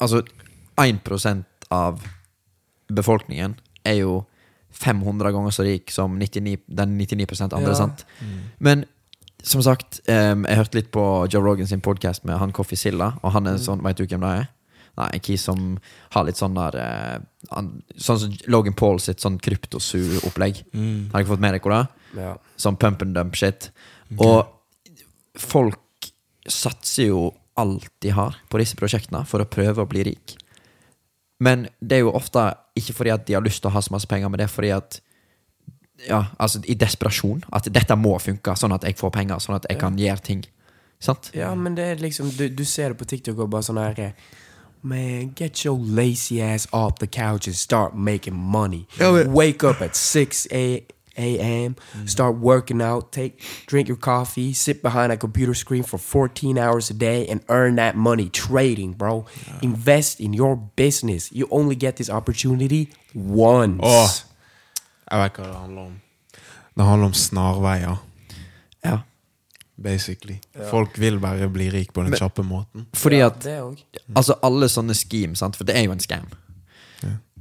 Altså, 0.00 0.22
1% 0.80 1.44
av 1.70 2.00
befolkningen 2.92 3.54
er 3.86 4.00
jo 4.00 4.22
500 4.72 5.30
ganger 5.34 5.52
så 5.54 5.62
rik 5.66 5.90
som 5.92 6.16
99, 6.18 6.56
den 6.66 6.96
99 6.98 7.52
andre, 7.52 7.70
Ja. 7.70 7.74
sant? 7.74 8.04
Men 8.58 8.86
som 9.42 9.62
sagt, 9.64 10.00
um, 10.06 10.46
jeg 10.46 10.58
hørte 10.58 10.78
litt 10.78 10.90
på 10.94 11.04
Joe 11.32 11.42
Rogan 11.44 11.68
sin 11.68 11.82
podcast 11.84 12.26
med 12.28 12.38
han 12.40 12.54
Coffee 12.54 12.78
Silla, 12.78 13.12
og 13.22 13.34
han 13.36 13.50
er 13.50 13.60
sånn, 13.62 13.82
vet 13.84 13.98
du 13.98 14.06
hvem 14.06 14.22
det 14.24 14.32
er? 14.42 14.50
Nei, 15.00 15.08
en 15.16 15.22
key 15.24 15.40
som 15.40 15.60
har 16.12 16.26
litt 16.28 16.36
sånn 16.36 16.56
der 16.58 16.76
uh, 16.76 17.20
han, 17.54 17.70
Sånn 17.96 18.18
som 18.20 18.34
Logan 18.52 18.76
Paul 18.76 19.00
sitt 19.00 19.24
sånn 19.24 19.38
kryptosu-opplegg. 19.40 20.64
Har 21.14 21.22
dere 21.22 21.30
fått 21.30 21.42
med 21.42 21.56
dere 21.56 21.78
det? 21.78 22.20
Ja. 22.20 22.34
Sånn 22.60 22.76
pump 22.76 23.04
and 23.04 23.16
dump 23.16 23.38
shit. 23.40 23.70
Og 24.20 24.44
folk 25.40 26.10
satser 26.44 27.08
jo 27.08 27.30
alt 27.56 27.88
de 28.04 28.12
har 28.12 28.36
på 28.52 28.60
disse 28.60 28.76
prosjektene 28.76 29.24
for 29.28 29.42
å 29.42 29.48
prøve 29.48 29.84
å 29.84 29.88
bli 29.88 30.04
rik. 30.12 30.36
Men 31.42 31.66
det 31.80 31.98
er 31.98 32.04
jo 32.06 32.14
ofte 32.14 32.44
ikke 32.78 32.94
fordi 32.96 33.12
at 33.14 33.24
de 33.26 33.36
har 33.36 33.44
lyst 33.44 33.62
til 33.64 33.72
å 33.72 33.74
ha 33.74 33.82
så 33.82 33.92
masse 33.94 34.08
penger, 34.08 34.30
men 34.30 34.40
det 34.40 34.46
er 34.46 34.52
fordi 34.52 34.70
at 34.76 35.00
Ja, 36.08 36.24
altså 36.38 36.60
i 36.64 36.74
desperasjon. 36.74 37.44
At 37.52 37.68
dette 37.74 37.96
må 37.96 38.18
funke, 38.18 38.56
sånn 38.58 38.74
at 38.74 38.84
jeg 38.84 38.96
får 38.98 39.10
penger, 39.14 39.38
sånn 39.38 39.56
at 39.56 39.66
jeg 39.70 39.78
kan 39.78 39.98
gjøre 39.98 40.24
ting. 40.24 40.44
Sant? 41.02 41.32
ja, 41.34 41.54
men 41.54 41.74
det 41.74 41.84
er 41.84 41.94
liksom 41.98 42.28
Du, 42.38 42.48
du 42.48 42.64
ser 42.64 42.92
det 42.92 42.96
på 43.00 43.04
TikTok 43.10 43.40
og 43.42 43.48
bare 43.50 43.66
sånn 43.66 43.80
her 43.82 43.96
eh, 43.98 44.12
Man, 44.84 45.32
get 45.34 45.64
your 45.64 45.78
lazy 45.78 46.40
ass 46.40 46.68
off 46.72 46.98
the 46.98 47.06
couch 47.06 47.46
and 47.46 47.54
start 47.54 47.94
making 47.94 48.34
money. 48.34 48.88
Wake 48.98 49.62
up 49.62 49.80
at 49.80 49.94
6 49.94 50.48
a.m., 50.50 51.76
start 52.04 52.36
working 52.40 52.82
out, 52.82 53.12
take 53.12 53.40
drink 53.66 53.86
your 53.86 53.96
coffee, 53.96 54.52
sit 54.52 54.82
behind 54.82 55.12
a 55.12 55.16
computer 55.16 55.54
screen 55.54 55.84
for 55.84 55.98
14 55.98 56.58
hours 56.58 56.90
a 56.90 56.94
day 56.94 57.28
and 57.28 57.42
earn 57.48 57.76
that 57.76 57.94
money 57.94 58.28
trading, 58.28 58.92
bro. 58.92 59.24
Invest 59.62 60.18
in 60.20 60.34
your 60.34 60.56
business. 60.56 61.30
You 61.30 61.46
only 61.52 61.76
get 61.76 61.96
this 61.96 62.10
opportunity 62.10 62.88
once. 63.14 63.80
Åh. 63.84 64.31
Jeg 65.12 65.20
vet 65.20 65.38
hva 65.38 65.46
det 65.50 65.56
handler 65.60 65.88
om. 65.90 65.96
Det 66.72 66.84
handler 66.88 67.06
om 67.10 67.16
snarveier, 67.20 67.98
Ja. 68.84 68.98
basically. 69.82 70.38
Folk 70.70 70.98
vil 70.98 71.18
bare 71.20 71.48
bli 71.48 71.70
rik 71.70 71.92
på 71.92 72.02
den 72.04 72.12
kjappe 72.16 72.42
måten. 72.46 72.86
Fordi 72.94 73.20
at 73.20 73.44
ja. 73.44 73.64
Altså 74.16 74.36
alle 74.42 74.68
sånne 74.68 74.94
schemes, 74.94 75.38
sant? 75.38 75.56
for 75.56 75.64
det 75.64 75.76
er 75.76 75.84
jo 75.84 75.92
en 75.92 76.00
scam. 76.00 76.28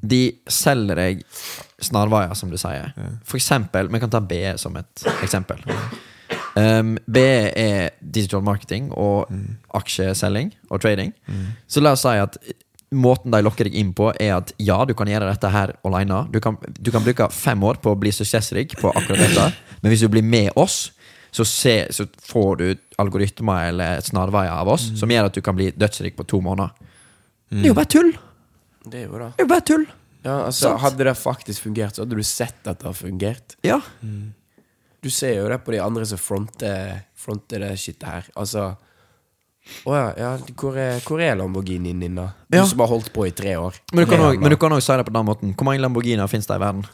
De 0.03 0.31
selger 0.49 0.95
deg 0.97 1.19
snarveier, 1.79 2.33
som 2.33 2.49
du 2.49 2.57
sier. 2.57 2.91
For 3.23 3.37
eksempel, 3.37 3.87
vi 3.93 3.99
kan 4.01 4.09
ta 4.09 4.19
BE 4.19 4.55
som 4.57 4.75
et 4.79 5.03
eksempel. 5.21 5.61
Um, 6.55 6.97
BE 7.05 7.51
er 7.55 7.89
digital 8.01 8.41
marketing 8.41 8.89
og 8.97 9.29
aksjeselging 9.77 10.51
og 10.71 10.81
trading. 10.81 11.13
Så 11.67 11.83
la 11.85 11.91
oss 11.93 12.01
si 12.01 12.15
at 12.17 12.37
måten 12.91 13.31
de 13.31 13.39
lokker 13.43 13.67
deg 13.67 13.75
inn 13.79 13.93
på, 13.95 14.09
er 14.19 14.33
at 14.37 14.51
ja, 14.59 14.81
du 14.85 14.93
kan 14.97 15.09
gjøre 15.09 15.29
dette 15.29 15.51
her 15.51 15.75
alene. 15.87 16.25
Du 16.31 16.39
kan, 16.43 16.57
du 16.59 16.91
kan 16.91 17.03
bruke 17.05 17.29
fem 17.33 17.63
år 17.63 17.79
på 17.83 17.93
å 17.93 17.99
bli 17.99 18.11
suksessrik 18.15 18.75
på 18.81 18.91
akkurat 18.91 19.21
dette, 19.23 19.45
men 19.81 19.93
hvis 19.93 20.03
du 20.03 20.09
blir 20.11 20.25
med 20.25 20.51
oss, 20.59 20.89
så, 21.31 21.45
se, 21.47 21.75
så 21.95 22.03
får 22.27 22.59
du 22.59 22.65
algoritmer 22.99 23.69
eller 23.69 24.01
snarveier 24.03 24.51
av 24.51 24.67
oss 24.73 24.89
som 24.99 25.11
gjør 25.11 25.29
at 25.29 25.37
du 25.37 25.39
kan 25.45 25.55
bli 25.55 25.69
dødsrik 25.71 26.17
på 26.17 26.25
to 26.27 26.41
måneder. 26.43 26.75
Det 27.47 27.63
er 27.63 27.71
jo 27.71 27.77
bare 27.77 27.91
tull! 27.93 28.11
Det 28.83 28.99
er 28.99 29.05
jo 29.07 29.21
det. 29.21 29.29
Det 29.37 29.43
er 29.43 29.47
jo 29.47 29.51
bare 29.53 29.67
tull! 29.71 29.87
Ja, 30.21 30.35
altså, 30.49 30.75
hadde 30.83 31.07
det 31.07 31.15
faktisk 31.17 31.63
fungert, 31.63 31.95
så 31.95 32.03
hadde 32.03 32.19
du 32.19 32.27
sett 32.27 32.67
at 32.67 32.83
det 32.83 32.89
har 32.89 32.97
fungert. 32.97 33.55
Ja. 33.65 33.79
Du 35.01 35.09
ser 35.09 35.37
jo 35.39 35.47
det 35.49 35.61
på 35.65 35.73
de 35.73 35.79
andre 35.81 36.05
som 36.05 36.19
fronter, 36.21 36.99
fronter 37.17 37.63
det 37.63 37.71
skittet 37.81 38.09
her. 38.09 38.27
Altså 38.37 38.73
Å 39.85 39.93
ja, 39.95 40.05
ja 40.17 40.29
hvor, 40.57 40.75
er, 40.77 40.99
hvor 41.05 41.21
er 41.21 41.35
Lamborghinien 41.39 41.99
din, 42.01 42.15
da? 42.17 42.31
Du 42.49 42.57
Ja. 42.57 42.65
som 42.65 42.79
har 42.81 42.87
holdt 42.91 43.11
på 43.13 43.27
i 43.27 43.31
tre 43.31 43.55
år. 43.61 43.77
Men 43.93 44.49
du 44.49 44.57
kan 44.57 44.71
også 44.73 44.91
si 44.93 44.97
det 44.97 45.05
på 45.07 45.13
den 45.13 45.25
måten. 45.25 45.53
Hvor 45.55 45.65
mange 45.69 45.81
Lamborghinier 45.83 46.27
finnes 46.27 46.47
det 46.49 46.55
i 46.57 46.63
verden? 46.63 46.85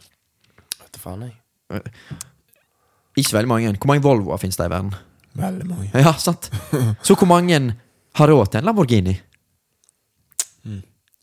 Vet 0.82 0.92
du 0.94 1.00
faen, 1.00 1.22
jeg. 1.28 1.82
Ikke 3.18 3.34
veldig 3.40 3.50
mange. 3.50 3.72
Hvor 3.78 3.88
mange 3.92 4.04
Volvoer 4.04 4.38
finnes 4.38 4.58
det 4.60 4.68
i 4.68 4.74
verden? 4.76 4.94
Veldig 5.38 5.68
mange. 5.70 5.90
Ja, 5.96 6.14
sant? 6.22 6.50
Så 7.04 7.16
hvor 7.16 7.28
mange 7.30 7.62
har 8.20 8.28
råd 8.30 8.52
til 8.52 8.60
en 8.62 8.66
Lamborghini? 8.70 9.16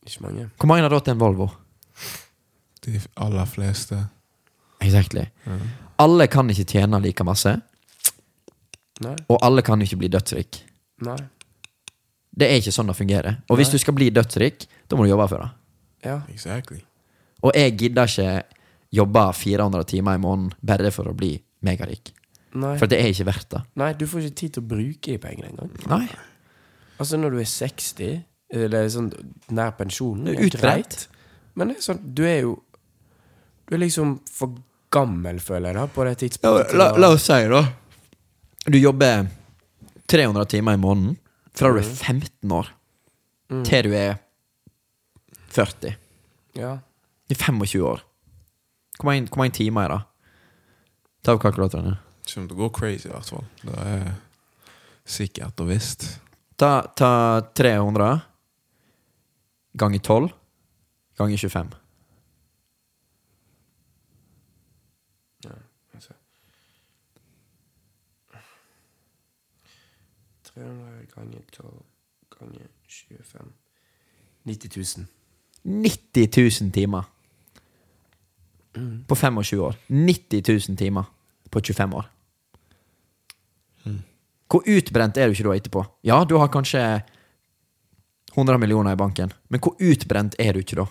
Ikke 0.05 0.21
mange. 0.21 0.49
Hvor 0.59 0.67
mange 0.69 0.83
har 0.85 0.91
råd 0.93 1.05
til 1.07 1.15
en 1.15 1.19
Volvo? 1.21 1.47
De 2.85 2.99
aller 3.17 3.45
fleste. 3.49 3.97
Exactly. 4.83 5.23
Alle 5.97 6.27
kan 6.27 6.49
ikke 6.51 6.65
tjene 6.75 6.99
like 7.01 7.23
masse. 7.25 7.55
Nei. 9.01 9.15
Og 9.29 9.39
alle 9.43 9.63
kan 9.65 9.81
ikke 9.81 9.97
bli 10.03 10.09
dødsrik. 10.13 10.59
Nei. 11.05 11.17
Det 12.35 12.49
er 12.51 12.59
ikke 12.59 12.73
sånn 12.75 12.89
det 12.91 12.97
fungerer. 12.97 13.37
Og 13.49 13.59
hvis 13.59 13.71
du 13.71 13.77
skal 13.79 13.95
bli 13.95 14.09
dødsrik, 14.13 14.65
da 14.89 14.97
må 14.99 15.05
du 15.05 15.11
jobbe 15.13 15.27
for 15.31 15.43
det. 15.45 15.49
Ja. 16.05 16.19
Exactly. 16.33 16.81
Og 17.45 17.55
jeg 17.55 17.77
gidder 17.79 18.09
ikke 18.11 18.43
jobbe 18.95 19.23
400 19.33 19.87
timer 19.89 20.19
i 20.19 20.21
måneden 20.21 20.51
bare 20.65 20.91
for 20.93 21.09
å 21.11 21.15
bli 21.17 21.33
megarik. 21.65 22.11
Nei. 22.55 22.75
For 22.79 22.87
det 22.91 22.99
er 23.01 23.11
ikke 23.11 23.27
verdt 23.27 23.49
det. 23.51 23.61
Nei, 23.81 23.89
du 23.99 24.05
får 24.07 24.27
ikke 24.27 24.39
tid 24.41 24.53
til 24.55 24.63
å 24.63 24.69
bruke 24.69 25.11
de 25.11 25.17
pengene 25.19 25.49
engang. 25.51 25.71
Nei. 25.91 26.05
Altså, 26.99 27.19
når 27.19 27.35
du 27.35 27.39
er 27.43 27.49
60, 27.51 28.13
eller 28.55 28.87
sånn 28.93 29.09
nær 29.55 29.73
pensjonen, 29.75 30.29
er 30.31 30.37
er 30.37 30.45
utbrent. 30.47 30.61
greit. 30.61 31.07
Men 31.55 31.71
det 31.71 31.79
er 31.79 31.87
sånn, 31.89 31.99
du 32.15 32.23
er 32.27 32.39
jo 32.45 32.55
Du 33.65 33.73
er 33.73 33.79
liksom 33.81 34.19
for 34.29 34.59
gammel, 34.93 35.39
føler 35.41 35.71
jeg, 35.71 35.75
da, 35.79 35.85
på 35.89 36.03
det 36.05 36.11
tidspunktet. 36.21 36.75
Ja, 36.75 36.77
la, 36.77 36.89
la 37.01 37.07
oss 37.15 37.23
si, 37.25 37.39
da. 37.49 37.63
Du 38.69 38.77
jobber 38.77 39.25
300 40.05 40.45
timer 40.51 40.77
i 40.77 40.81
måneden 40.83 41.15
fra 41.55 41.71
du 41.71 41.77
er 41.79 41.83
Mm. 41.83 41.95
15 41.95 42.51
år 42.51 42.69
til 43.65 43.83
du 43.89 43.93
er 43.95 44.17
40. 45.55 45.95
Ja. 46.55 46.77
I 47.29 47.33
25 47.35 47.81
år. 47.83 48.01
Hvor 48.99 49.05
mange, 49.09 49.27
hvor 49.29 49.37
mange 49.43 49.53
timer 49.55 49.81
er 49.85 49.87
det? 49.95 50.01
Ta 51.23 51.33
opp 51.33 51.41
kalkulatoren. 51.41 51.83
din. 51.85 51.97
Kommer 52.33 52.47
til 52.47 52.57
å 52.57 52.59
gå 52.59 52.69
crazy, 52.73 53.07
i 53.07 53.11
hvert 53.11 53.25
fall. 53.29 53.45
Det 53.63 53.77
er 53.77 54.15
sikkert 55.05 55.59
og 55.61 55.67
visst. 55.69 56.19
Ta, 56.57 56.81
ta 56.95 57.41
300 57.55 58.21
ganger 59.77 59.99
12 59.99 60.29
ganger 61.17 61.37
25. 61.37 61.73
Altså. 65.95 66.13
300 70.43 71.04
ganger 71.15 71.41
12 71.51 71.73
ganger 72.39 72.67
25 72.87 73.53
90 74.45 74.77
000. 74.77 75.07
90 75.63 76.61
000 76.61 76.71
timer 76.71 77.03
på 79.07 79.15
25 79.15 79.61
år. 79.61 79.77
90 79.87 80.43
000 80.69 80.77
timer 80.77 81.03
på 81.49 81.61
25 81.61 81.95
år. 81.95 82.11
Hvor 84.51 84.61
utbrent 84.69 85.17
er 85.17 85.27
du 85.27 85.33
ikke 85.33 85.47
da 85.47 85.55
etterpå? 85.57 85.81
Ja, 86.05 86.21
du 86.23 86.37
har 86.37 86.51
kanskje 86.53 86.81
100 88.35 88.59
millioner 88.61 88.93
i 88.93 88.99
banken, 88.99 89.33
men 89.49 89.59
hvor 89.63 89.75
utbrent 89.81 90.37
er 90.39 90.53
du 90.53 90.61
ikke 90.61 90.77
da? 90.83 90.85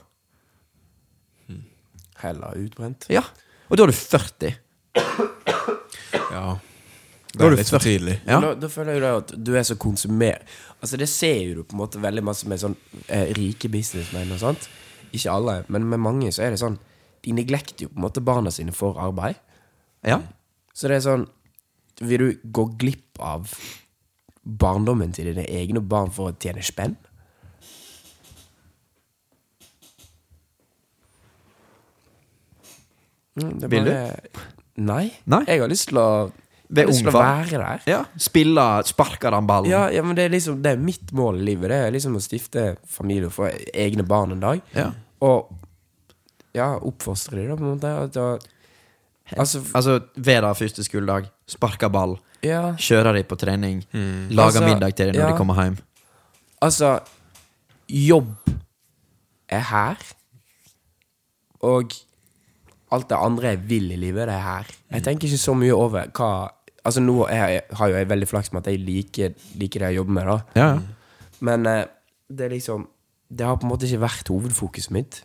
Heller 2.24 2.56
utbrent. 2.58 3.06
Ja, 3.12 3.22
og 3.68 3.78
da 3.78 3.84
er 3.84 3.92
du 3.92 3.96
40. 3.96 4.54
Ja. 6.34 6.44
Det 7.34 7.46
er 7.46 7.56
litt 7.58 7.70
for 7.72 7.82
tidlig. 7.82 8.14
Ja. 8.28 8.38
Da, 8.42 8.52
da 8.58 8.70
føler 8.70 8.94
jeg 8.94 9.02
jo 9.02 9.20
at 9.24 9.34
du 9.46 9.52
er 9.58 9.66
så 9.66 9.76
konsumer... 9.80 10.42
Altså 10.84 10.98
Det 11.00 11.08
ser 11.08 11.38
jo 11.40 11.54
du 11.58 11.62
på 11.64 11.74
en 11.74 11.80
måte 11.80 12.02
veldig 12.02 12.22
masse 12.26 12.48
med 12.50 12.60
sånn 12.60 12.76
eh, 13.08 13.30
rike 13.34 13.70
businessmenn 13.72 14.34
og 14.36 14.42
sånt. 14.42 14.68
Ikke 15.14 15.32
alle, 15.32 15.56
men 15.72 15.86
med 15.90 16.02
mange 16.02 16.30
så 16.34 16.44
er 16.44 16.54
det 16.54 16.60
sånn 16.62 16.76
De 17.24 17.32
neglekter 17.32 17.86
jo 17.86 17.92
på 17.92 17.98
en 17.98 18.04
måte 18.04 18.22
barna 18.24 18.52
sine 18.54 18.74
for 18.74 18.98
arbeid. 19.00 19.38
Ja. 20.04 20.20
Så 20.74 20.90
det 20.90 20.98
er 20.98 21.06
sånn 21.06 21.26
Vil 22.02 22.20
du 22.20 22.46
gå 22.54 22.68
glipp 22.78 23.22
av 23.22 23.54
barndommen 24.44 25.14
til 25.16 25.30
dine 25.30 25.46
egne 25.48 25.80
barn 25.80 26.10
for 26.12 26.30
å 26.30 26.36
tjene 26.36 26.62
spenn? 26.62 26.98
Mm, 33.40 33.54
det 33.62 33.70
Vil 33.72 33.88
du? 33.88 33.94
Nei. 34.84 35.06
Nei? 35.30 35.42
Jeg 35.48 35.62
har 35.62 35.70
lyst 35.70 35.88
til 35.90 35.98
å, 36.02 36.08
Ved 36.74 36.88
er 36.88 36.92
ungfar. 36.92 37.20
være 37.46 37.58
der. 37.62 37.82
ja. 37.86 38.00
Spille, 38.18 38.64
sparke 38.88 39.30
den 39.30 39.46
ballen. 39.46 39.70
Ja, 39.70 39.84
ja, 39.94 40.02
men 40.02 40.16
det 40.16 40.24
er 40.24 40.32
liksom 40.34 40.62
Det 40.62 40.72
er 40.72 40.76
mitt 40.80 41.12
mål 41.12 41.38
i 41.40 41.44
livet. 41.52 41.68
Det 41.70 41.78
er 41.86 41.90
liksom 41.94 42.16
å 42.16 42.22
stifte 42.24 42.76
familie 42.86 43.26
og 43.30 43.32
få 43.36 43.50
egne 43.74 44.02
barn 44.06 44.32
en 44.32 44.40
dag. 44.40 44.60
Ja. 44.74 44.90
Og 45.22 45.52
ja, 46.54 46.72
oppfostre 46.78 47.36
dem, 47.36 47.48
da, 47.50 47.56
på 47.56 47.64
en 47.64 47.76
måte. 47.78 47.94
At, 48.04 48.12
da- 48.14 49.38
altså, 49.40 49.62
Altså, 49.74 50.00
ved 50.16 50.42
deres 50.42 50.58
første 50.58 50.84
skoledag, 50.84 51.30
sparke 51.48 51.88
ball, 51.90 52.16
ja, 52.44 52.74
kjøre 52.76 53.14
dem 53.16 53.24
på 53.24 53.36
trening, 53.40 53.84
lage 54.30 54.58
Altså, 54.58 54.64
middag 54.66 54.94
til 54.96 55.06
dem 55.12 55.16
når 55.20 55.28
ja. 55.28 55.32
de 55.32 55.38
kommer 55.38 55.54
hjem. 55.62 55.78
altså 56.62 56.98
Jobb 57.88 58.34
er 59.48 59.60
her. 59.70 59.96
Og 61.64 61.92
alt 62.94 63.08
det 63.10 63.16
andre 63.18 63.54
jeg 63.54 63.62
vil 63.68 63.90
i 63.92 63.96
livet, 63.96 64.28
det 64.28 64.34
er 64.36 64.44
her. 64.44 64.66
Jeg 64.92 65.02
tenker 65.06 65.28
ikke 65.28 65.40
så 65.40 65.54
mye 65.58 65.74
over 65.74 66.06
hva 66.14 66.30
Altså 66.84 67.00
Nå 67.00 67.24
er 67.32 67.44
jeg, 67.48 67.62
har 67.78 67.88
jo 67.90 67.96
jeg 67.96 68.08
veldig 68.10 68.28
flaks 68.28 68.52
med 68.52 68.64
at 68.64 68.72
jeg 68.72 68.82
liker, 68.84 69.36
liker 69.60 69.80
det 69.84 69.92
jeg 69.92 70.00
jobber 70.02 70.16
med, 70.18 70.26
da. 70.28 70.38
Ja. 70.60 71.38
Men 71.44 71.66
eh, 71.70 71.84
det 72.28 72.46
er 72.46 72.52
liksom 72.56 72.88
Det 73.28 73.46
har 73.46 73.56
på 73.56 73.66
en 73.66 73.72
måte 73.72 73.86
ikke 73.88 74.02
vært 74.04 74.28
hovedfokuset 74.30 74.92
mitt. 74.94 75.22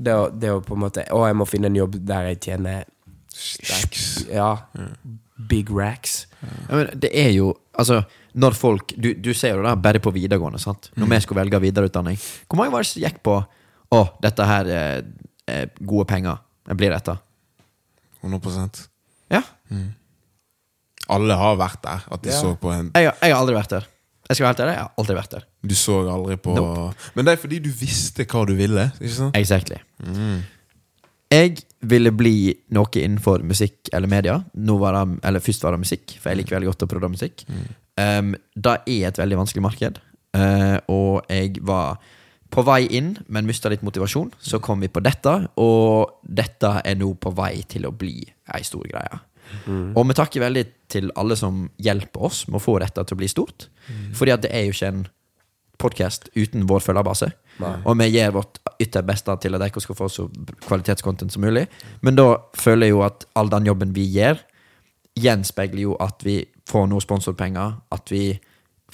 Det 0.00 0.14
å, 0.16 0.28
det 0.32 0.52
å 0.52 0.60
på 0.64 0.76
en 0.76 0.82
måte 0.84 1.04
Å, 1.12 1.22
jeg 1.28 1.36
må 1.36 1.46
finne 1.48 1.70
en 1.70 1.76
jobb 1.80 1.98
der 2.08 2.30
jeg 2.30 2.40
tjener 2.46 2.84
Stacks. 3.30 4.26
Ja. 4.28 4.56
Big 5.50 5.70
racks. 5.72 6.26
Ja, 6.42 6.74
men 6.74 6.90
det 7.00 7.12
er 7.16 7.30
jo 7.32 7.52
Altså, 7.78 8.02
når 8.34 8.56
folk 8.58 8.92
Du, 8.98 9.12
du 9.14 9.30
ser 9.36 9.54
jo 9.56 9.62
det 9.64 9.72
bare 9.80 10.00
på 10.02 10.12
videregående, 10.12 10.58
sant? 10.60 10.90
Når 10.98 11.08
vi 11.14 11.20
skulle 11.24 11.40
velge 11.44 11.60
videreutdanning. 11.62 12.18
Hvor 12.48 12.60
mange 12.60 12.74
var 12.74 12.84
det 12.84 12.90
som 12.90 13.04
gikk 13.04 13.22
på 13.24 13.38
Å, 13.40 14.00
dette 14.22 14.46
her 14.46 14.68
er, 14.70 15.06
er 15.50 15.70
gode 15.80 16.04
penger. 16.10 16.42
Jeg 16.68 16.78
blir 16.78 16.92
dette. 16.94 17.16
100% 18.22 18.84
Ja. 19.32 19.40
Alle 21.10 21.36
har 21.38 21.56
vært 21.60 21.82
der. 21.86 22.04
At 22.10 22.22
de 22.22 22.30
Ja. 22.30 22.40
så 22.40 22.54
på 22.60 22.70
en 22.72 22.92
Jeg, 22.94 23.10
jeg 23.10 23.32
har 23.34 23.40
aldri 23.40 23.56
vært 23.56 23.74
der. 23.76 23.88
Jeg 24.30 24.36
skal 24.38 24.44
være 24.46 24.52
helt 24.54 24.60
ærlig, 24.62 24.74
jeg 24.76 24.82
har 24.84 24.92
aldri 25.02 25.14
vært 25.18 25.30
der. 25.34 25.44
Du 25.66 25.74
så 25.74 25.94
aldri 26.06 26.36
på 26.38 26.54
Nope. 26.54 26.94
Men 27.16 27.26
det 27.26 27.32
er 27.32 27.40
fordi 27.42 27.58
du 27.64 27.70
visste 27.74 28.24
hva 28.30 28.44
du 28.46 28.52
ville. 28.54 28.84
Ikke 29.00 29.16
sant? 29.16 29.36
Exactly. 29.36 29.80
Jeg 31.30 31.56
ville 31.86 32.10
bli 32.14 32.34
noe 32.74 33.00
innenfor 33.00 33.42
musikk 33.46 33.90
eller 33.94 34.10
media. 34.10 34.38
Var 34.54 34.96
det, 34.96 35.18
eller 35.24 35.42
Først 35.42 35.62
var 35.66 35.74
det 35.76 35.82
musikk, 35.82 36.14
for 36.20 36.30
jeg 36.30 36.40
liker 36.40 36.56
veldig 36.58 36.70
godt 36.72 36.86
å 36.86 36.90
prøve 36.90 37.10
musikk. 37.10 37.44
Um, 37.98 38.34
det 38.54 38.76
er 38.86 39.08
et 39.10 39.18
veldig 39.20 39.38
vanskelig 39.42 39.62
marked, 39.62 39.98
uh, 40.38 40.78
og 40.90 41.26
jeg 41.30 41.58
var 41.66 41.98
på 42.50 42.64
vei 42.66 42.80
inn, 42.98 43.12
men 43.30 43.46
mista 43.46 43.70
litt 43.70 43.82
motivasjon. 43.86 44.32
Så 44.42 44.58
kom 44.62 44.82
vi 44.82 44.88
på 44.90 45.02
dette, 45.02 45.34
og 45.62 46.22
dette 46.26 46.72
er 46.84 46.98
nå 46.98 47.12
på 47.22 47.30
vei 47.38 47.62
til 47.70 47.86
å 47.86 47.92
bli 47.94 48.16
ei 48.54 48.62
stor 48.66 48.86
greie. 48.90 49.20
Og 49.96 50.04
vi 50.08 50.16
takker 50.16 50.44
veldig 50.44 50.64
til 50.90 51.10
alle 51.18 51.36
som 51.38 51.64
hjelper 51.82 52.26
oss 52.30 52.44
med 52.48 52.58
å 52.60 52.64
få 52.64 52.78
dette 52.82 53.04
til 53.04 53.16
å 53.16 53.20
bli 53.20 53.30
stort. 53.30 53.68
Fordi 54.16 54.34
at 54.34 54.44
det 54.44 54.52
er 54.54 54.66
jo 54.66 54.74
ikke 54.76 54.92
en 54.92 55.06
podkast 55.80 56.28
uten 56.36 56.66
vår 56.68 56.82
følgerbase. 56.84 57.30
Og 57.84 57.96
vi 58.00 58.08
gir 58.12 58.32
vårt 58.34 58.60
ytter 58.80 59.04
beste 59.06 59.34
til 59.42 59.56
at 59.56 59.62
dere 59.62 59.82
skal 59.82 59.98
få 59.98 60.08
så 60.12 60.26
kvalitetscontent 60.66 61.32
som 61.32 61.44
mulig. 61.44 61.66
Men 62.04 62.18
da 62.18 62.28
føler 62.56 62.88
jeg 62.88 62.96
jo 62.96 63.04
at 63.06 63.26
all 63.36 63.52
den 63.52 63.68
jobben 63.68 63.94
vi 63.96 64.06
gjør, 64.14 64.40
gjenspeiler 65.20 65.82
jo 65.82 65.96
at 66.00 66.22
vi 66.24 66.42
får 66.70 66.86
noe 66.88 67.02
sponsorpenger, 67.02 67.74
at 67.92 68.12
vi 68.12 68.38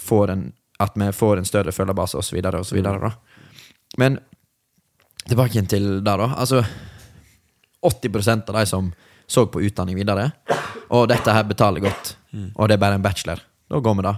får 0.00 0.32
en, 0.32 0.46
at 0.82 0.96
vi 0.96 1.10
får 1.12 1.40
en 1.40 1.48
større 1.48 1.74
følgerbase 1.74 2.18
osv. 2.18 2.40
osv. 2.60 2.82
da. 2.82 3.12
Men 4.00 4.18
tilbake 5.26 5.62
til 5.70 5.88
det, 6.04 6.16
da. 6.16 6.30
Altså 6.36 6.64
80% 7.86 8.50
av 8.50 8.60
de 8.60 8.66
som 8.66 8.90
så 9.26 9.46
på 9.50 9.62
utdanning 9.66 9.98
videre, 9.98 10.30
og 10.94 11.08
dette 11.10 11.32
her 11.34 11.46
betaler 11.48 11.82
godt, 11.82 12.16
og 12.54 12.68
det 12.68 12.76
er 12.76 12.82
bare 12.82 12.98
en 12.98 13.02
bachelor, 13.04 13.40
da 13.70 13.80
går 13.82 13.96
vi 13.98 14.06
da. 14.06 14.14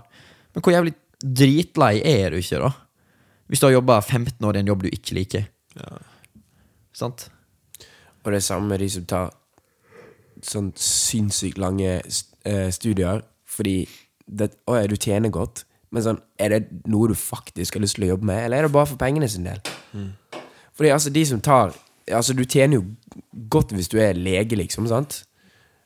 Men 0.54 0.64
hvor 0.64 0.74
jævlig 0.74 0.94
dritlei 1.22 1.94
er 2.04 2.30
du 2.34 2.38
ikke, 2.42 2.60
da? 2.60 2.70
Hvis 3.48 3.60
du 3.60 3.66
har 3.66 3.78
jobba 3.78 4.00
15 4.00 4.44
år 4.44 4.56
i 4.56 4.60
en 4.60 4.68
jobb 4.68 4.82
du 4.84 4.88
ikke 4.92 5.14
liker. 5.16 5.46
Sant? 6.92 7.30
Og 8.24 8.32
det 8.32 8.40
er 8.42 8.44
samme 8.44 8.68
med 8.68 8.82
de 8.82 8.88
som 8.92 9.06
tar 9.08 9.30
sånn 10.44 10.72
sinnssykt 10.76 11.58
lange 11.58 11.96
eh, 11.98 12.68
studier 12.74 13.24
fordi 13.48 13.88
det, 14.28 14.50
Å 14.68 14.74
ja, 14.76 14.86
du 14.86 14.98
tjener 15.00 15.32
godt, 15.32 15.62
men 15.90 16.04
sånn, 16.04 16.18
er 16.36 16.52
det 16.52 16.58
noe 16.92 17.08
du 17.08 17.14
faktisk 17.16 17.78
har 17.78 17.80
lyst 17.80 17.96
til 17.96 18.04
å 18.04 18.10
jobbe 18.10 18.28
med, 18.28 18.42
eller 18.44 18.58
er 18.58 18.66
det 18.68 18.74
bare 18.74 18.90
for 18.90 19.00
pengene 19.00 19.28
sin 19.32 19.46
del? 19.48 19.62
Fordi 20.76 20.90
altså, 20.92 21.08
de 21.10 21.22
som 21.26 21.40
tar 21.40 21.72
Altså, 22.12 22.34
du 22.36 22.44
tjener 22.44 22.78
jo 22.80 22.84
godt 23.50 23.72
hvis 23.72 23.88
du 23.88 23.98
er 23.98 24.12
lege, 24.14 24.56
liksom, 24.56 24.86
sant? 24.88 25.24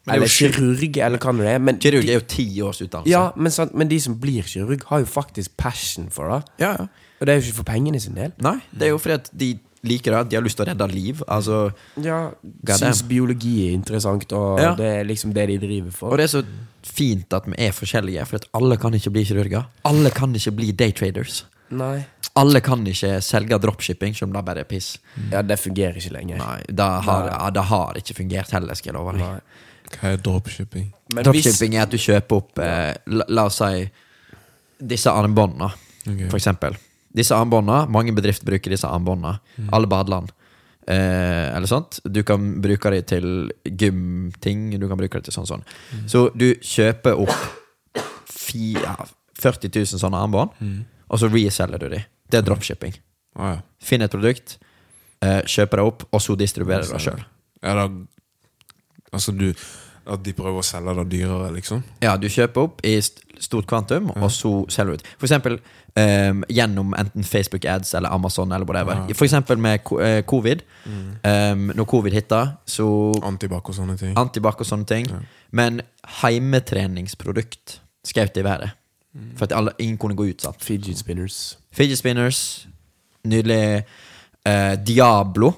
Er 0.08 0.14
Eller 0.16 0.26
kirurg, 0.26 0.96
eller 0.98 1.18
hva 1.22 1.32
det 1.38 1.46
er. 1.46 1.58
Men, 1.62 1.76
Kirurg 1.78 2.08
er 2.10 2.14
jo 2.18 2.24
ti 2.26 2.46
års 2.60 2.80
utdannelse. 2.82 3.10
ja, 3.10 3.30
men, 3.36 3.52
sant? 3.54 3.74
men 3.74 3.86
de 3.88 4.00
som 4.02 4.16
blir 4.18 4.42
kirurg, 4.42 4.82
har 4.88 4.98
jo 4.98 5.06
faktisk 5.06 5.56
passion 5.56 6.08
for 6.10 6.28
det. 6.32 6.42
ja, 6.58 6.72
ja. 6.80 6.86
Og 7.20 7.26
det 7.26 7.28
er 7.28 7.38
jo 7.38 7.42
ikke 7.46 7.54
for 7.60 7.68
pengene 7.68 8.00
sin 8.02 8.16
del. 8.18 8.32
Nei, 8.42 8.56
det 8.74 8.82
er 8.82 8.90
jo 8.90 8.98
fordi 8.98 9.14
at 9.14 9.28
de 9.38 9.52
liker 9.86 10.10
det. 10.10 10.30
De 10.30 10.36
har 10.36 10.42
lyst 10.42 10.56
til 10.58 10.64
å 10.66 10.68
redde 10.72 10.88
liv. 10.90 11.22
Altså, 11.28 11.70
Ja. 12.02 12.30
Syns 12.66 13.02
biologi 13.06 13.68
er 13.68 13.74
interessant, 13.78 14.32
og 14.32 14.58
Ja. 14.58 14.74
det 14.74 14.86
er 14.86 15.04
liksom 15.04 15.32
det 15.32 15.46
de 15.48 15.58
driver 15.58 15.92
for. 15.92 16.10
og 16.10 16.18
det 16.18 16.24
er 16.24 16.40
så 16.40 16.44
fint 16.82 17.32
at 17.32 17.46
vi 17.46 17.54
er 17.58 17.70
forskjellige, 17.70 18.26
for 18.26 18.36
at 18.36 18.46
alle 18.54 18.76
kan 18.76 18.92
ikke 18.92 19.12
bli 19.12 19.24
kirurger. 19.24 19.66
Alle 19.84 20.10
kan 20.10 20.34
ikke 20.34 20.50
bli 20.56 20.72
daytraders. 20.72 21.44
Nei. 21.70 22.04
Alle 22.40 22.60
kan 22.64 22.80
ikke 22.88 23.18
selge 23.20 23.58
dropshipping, 23.60 24.14
selv 24.16 24.30
om 24.30 24.36
det 24.38 24.44
bare 24.46 24.62
er 24.64 24.68
piss. 24.68 24.94
Ja, 25.30 25.42
det 25.44 25.58
fungerer 25.60 25.98
ikke 26.00 26.14
lenger. 26.14 26.38
Nei, 26.40 26.62
Det 26.68 26.86
har, 27.08 27.26
ja, 27.28 27.50
det 27.50 27.64
har 27.68 27.98
ikke 28.00 28.14
fungert 28.16 28.50
heller, 28.56 28.74
skal 28.78 28.92
jeg 28.92 28.96
love 28.96 29.12
deg. 29.12 29.20
Nei. 29.20 29.40
Hva 29.92 30.12
er 30.14 30.22
dropshipping? 30.24 30.86
Men 31.12 31.26
hvis 31.28 31.44
Dropshipping 31.44 31.74
er 31.76 31.82
at 31.84 31.90
du 31.92 31.98
kjøper 32.00 32.38
opp 32.40 32.58
eh, 32.64 32.94
la, 33.12 33.26
la 33.28 33.44
oss 33.50 33.58
si 33.60 33.82
disse 34.80 35.12
armbåndene, 35.12 35.68
Ok. 36.08 36.22
for 36.30 36.38
eksempel. 36.40 36.78
Disse 37.12 37.36
armbåndene, 37.36 37.84
mange 37.92 38.14
bedrifter 38.16 38.48
bruker 38.48 38.72
disse 38.72 38.88
armbåndene. 38.88 39.36
Alle 39.70 39.86
badeland. 39.86 40.32
Eh, 40.88 41.52
eller 41.54 41.68
sånt. 41.68 42.00
Du 42.08 42.22
kan 42.26 42.62
bruke 42.64 42.90
dem 42.90 43.04
til 43.06 43.28
gymting. 43.68 44.70
Du 44.80 44.88
kan 44.88 44.96
bruke 44.98 45.20
dem 45.20 45.26
til 45.28 45.36
sånn 45.36 45.46
sånn. 45.46 45.62
Så 46.10 46.30
du 46.34 46.54
kjøper 46.64 47.20
opp 47.20 47.36
fi, 48.32 48.72
ja, 48.80 48.96
40 49.42 49.68
000 49.76 50.00
sånne 50.00 50.18
armbånd, 50.24 50.56
og 51.12 51.20
så 51.20 51.28
reselger 51.30 51.78
du 51.84 51.88
dem. 51.92 52.08
Det 52.32 52.40
er 52.40 52.46
dropshipping. 52.48 52.96
Oh, 53.36 53.52
ja. 53.54 53.60
Finn 53.82 54.04
et 54.04 54.12
produkt, 54.12 54.56
eh, 55.24 55.40
kjøper 55.48 55.80
det 55.80 55.86
opp, 55.92 56.06
og 56.12 56.24
så 56.24 56.36
distribuerer 56.38 56.88
du 56.88 56.96
det 56.96 57.04
sjøl. 57.04 57.22
Ja, 57.62 57.76
da 57.78 57.86
Altså, 59.12 59.32
du 59.36 59.52
At 60.08 60.22
de 60.24 60.32
prøver 60.34 60.58
å 60.58 60.64
selge 60.66 60.94
det 60.98 61.04
dyrere, 61.12 61.52
liksom? 61.54 61.82
Ja, 62.02 62.16
du 62.18 62.24
kjøper 62.26 62.64
opp 62.64 62.80
i 62.82 62.96
stort 63.38 63.68
kvantum, 63.70 64.08
og 64.16 64.32
så 64.34 64.50
selger 64.72 64.96
du 64.96 64.98
ut. 64.98 65.04
For 65.20 65.28
eksempel 65.28 65.60
ehm, 65.94 66.40
gjennom 66.50 66.90
enten 66.98 67.22
Facebook 67.22 67.64
ads 67.70 67.94
eller 67.94 68.10
Amazon 68.10 68.50
eller 68.50 68.66
whatever. 68.66 69.04
For 69.14 69.28
eksempel 69.28 69.60
med 69.62 69.84
covid. 69.84 70.24
Mm. 70.24 70.26
covid. 70.26 70.64
Ehm, 71.22 71.70
når 71.76 71.86
covid 71.86 72.16
hitta, 72.18 72.40
så 72.66 72.88
Antibac 73.22 73.70
og 73.70 73.78
sånne 73.78 73.94
ting. 74.00 74.16
Antibac 74.18 74.58
og 74.58 74.66
sånne 74.66 74.90
ting. 74.90 75.06
Men 75.52 75.84
heimetreningsprodukt 76.22 77.78
skjøt 78.02 78.42
i 78.42 78.46
været. 78.48 78.74
For 79.36 79.44
at 79.44 79.52
alle, 79.54 79.70
ingen 79.78 79.98
kunne 79.98 80.16
gå 80.16 80.32
ut. 80.32 80.42
sant? 80.42 80.64
Fidget 80.64 80.98
spinners. 80.98 81.58
Fidget 81.72 81.98
spinners. 82.00 82.42
Nydelig. 83.24 83.84
eh, 84.44 84.74
Diablo. 84.82 85.52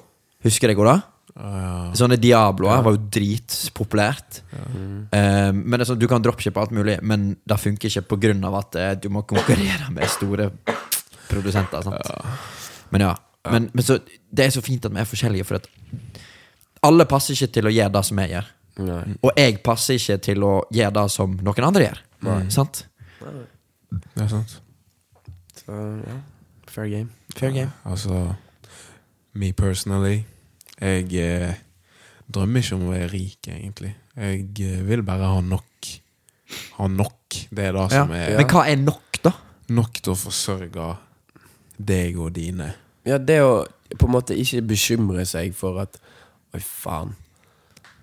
Husker 0.45 0.69
dere 0.71 0.85
det? 0.91 1.01
Ah, 1.35 1.55
ja. 1.89 1.93
Sånne 1.99 2.15
Diabloer 2.21 2.83
var 2.85 2.93
jo 2.95 3.01
dritpopulært. 3.11 4.41
Eh, 4.55 5.51
men 5.51 5.75
det 5.75 5.81
er 5.83 5.89
sånn, 5.89 5.99
Du 5.99 6.07
kan 6.07 6.23
dropshippe 6.23 6.61
alt 6.61 6.71
mulig, 6.71 6.99
men 7.03 7.33
det 7.43 7.57
funker 7.59 7.89
ikke 7.89 8.05
pga. 8.15 8.57
at 8.59 8.75
eh, 8.75 8.93
du 8.95 9.09
må 9.09 9.25
konkurrere 9.27 9.89
med 9.95 10.07
store 10.07 10.51
produsenter. 11.29 11.81
Sant? 11.83 12.11
Men 12.91 13.01
ja. 13.01 13.15
Men, 13.51 13.69
men 13.73 13.83
så, 13.85 13.99
det 14.31 14.45
er 14.45 14.49
så 14.55 14.61
fint 14.65 14.85
at 14.85 14.93
vi 14.93 14.99
er 15.03 15.05
forskjellige, 15.05 15.45
for 15.45 15.55
at 15.59 15.67
alle 16.85 17.05
passer 17.05 17.35
ikke 17.35 17.51
til 17.53 17.67
å 17.67 17.73
gjøre 17.73 17.93
det 17.93 18.05
som 18.05 18.21
jeg 18.23 18.31
gjør. 18.31 18.47
Nei. 18.85 19.01
Og 19.21 19.31
jeg 19.37 19.59
passer 19.63 19.99
ikke 19.99 20.17
til 20.25 20.43
å 20.47 20.53
gjøre 20.73 20.95
det 20.97 21.05
som 21.13 21.35
noen 21.45 21.67
andre 21.67 21.85
gjør. 21.89 22.01
Sant? 22.49 22.85
Det 23.21 24.23
er 24.23 24.31
sant. 24.31 24.55
Så 25.65 25.73
ja, 26.05 26.15
fair 26.67 26.89
game. 26.91 27.09
Fair 27.35 27.51
game. 27.51 27.71
Altså, 27.85 28.35
me 29.33 29.51
personally 29.53 30.23
Jeg 30.81 31.13
eh, 31.15 31.55
drømmer 32.33 32.61
ikke 32.61 32.75
om 32.75 32.87
å 32.89 32.91
være 32.93 33.09
rik, 33.13 33.47
egentlig. 33.47 33.93
Jeg 34.15 34.47
eh, 34.61 34.81
vil 34.87 35.03
bare 35.07 35.29
ha 35.31 35.41
nok. 35.41 35.89
Ha 36.77 36.87
nok. 36.91 37.37
Det 37.49 37.65
er 37.69 37.71
det 37.75 37.81
Ja. 37.81 37.87
som 38.03 38.11
er 38.11 38.37
Men 38.37 38.47
hva 38.51 38.65
er 38.69 38.75
nok, 38.81 39.19
da? 39.23 39.31
nok 39.69 39.93
til 40.01 40.13
å 40.13 40.15
forsørge 40.19 40.89
deg 41.79 42.17
og 42.19 42.33
dine. 42.35 42.73
Ja, 43.05 43.17
det 43.17 43.39
å 43.41 43.65
på 43.97 44.07
en 44.07 44.11
måte 44.15 44.35
ikke 44.35 44.61
bekymre 44.65 45.25
seg 45.25 45.53
for 45.55 45.79
at 45.81 45.97
Oi, 46.55 46.59
faen. 46.63 47.15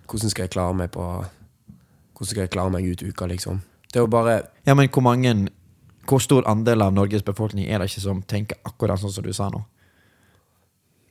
Hvordan 0.07 0.31
skal 0.31 0.43
jeg 0.45 0.51
klare 0.53 0.75
meg 0.77 0.91
på 0.93 1.03
Hvordan 1.03 2.29
skal 2.29 2.43
jeg 2.45 2.51
klare 2.53 2.71
meg 2.71 2.85
ut 2.87 3.03
uka, 3.03 3.27
liksom? 3.27 3.63
Det 3.93 4.03
å 4.03 4.09
bare 4.11 4.43
Ja, 4.67 4.75
men 4.75 4.89
hvor 4.89 5.03
mange 5.03 5.49
Hvor 6.09 6.19
stor 6.19 6.43
andel 6.51 6.83
av 6.83 6.93
Norges 6.93 7.23
befolkning 7.23 7.69
er 7.71 7.79
det 7.79 7.91
ikke 7.91 8.01
som 8.03 8.23
tenker 8.23 8.57
akkurat 8.67 8.99
sånn 9.01 9.13
som 9.13 9.25
du 9.25 9.33
sa 9.33 9.49
nå? 9.51 9.63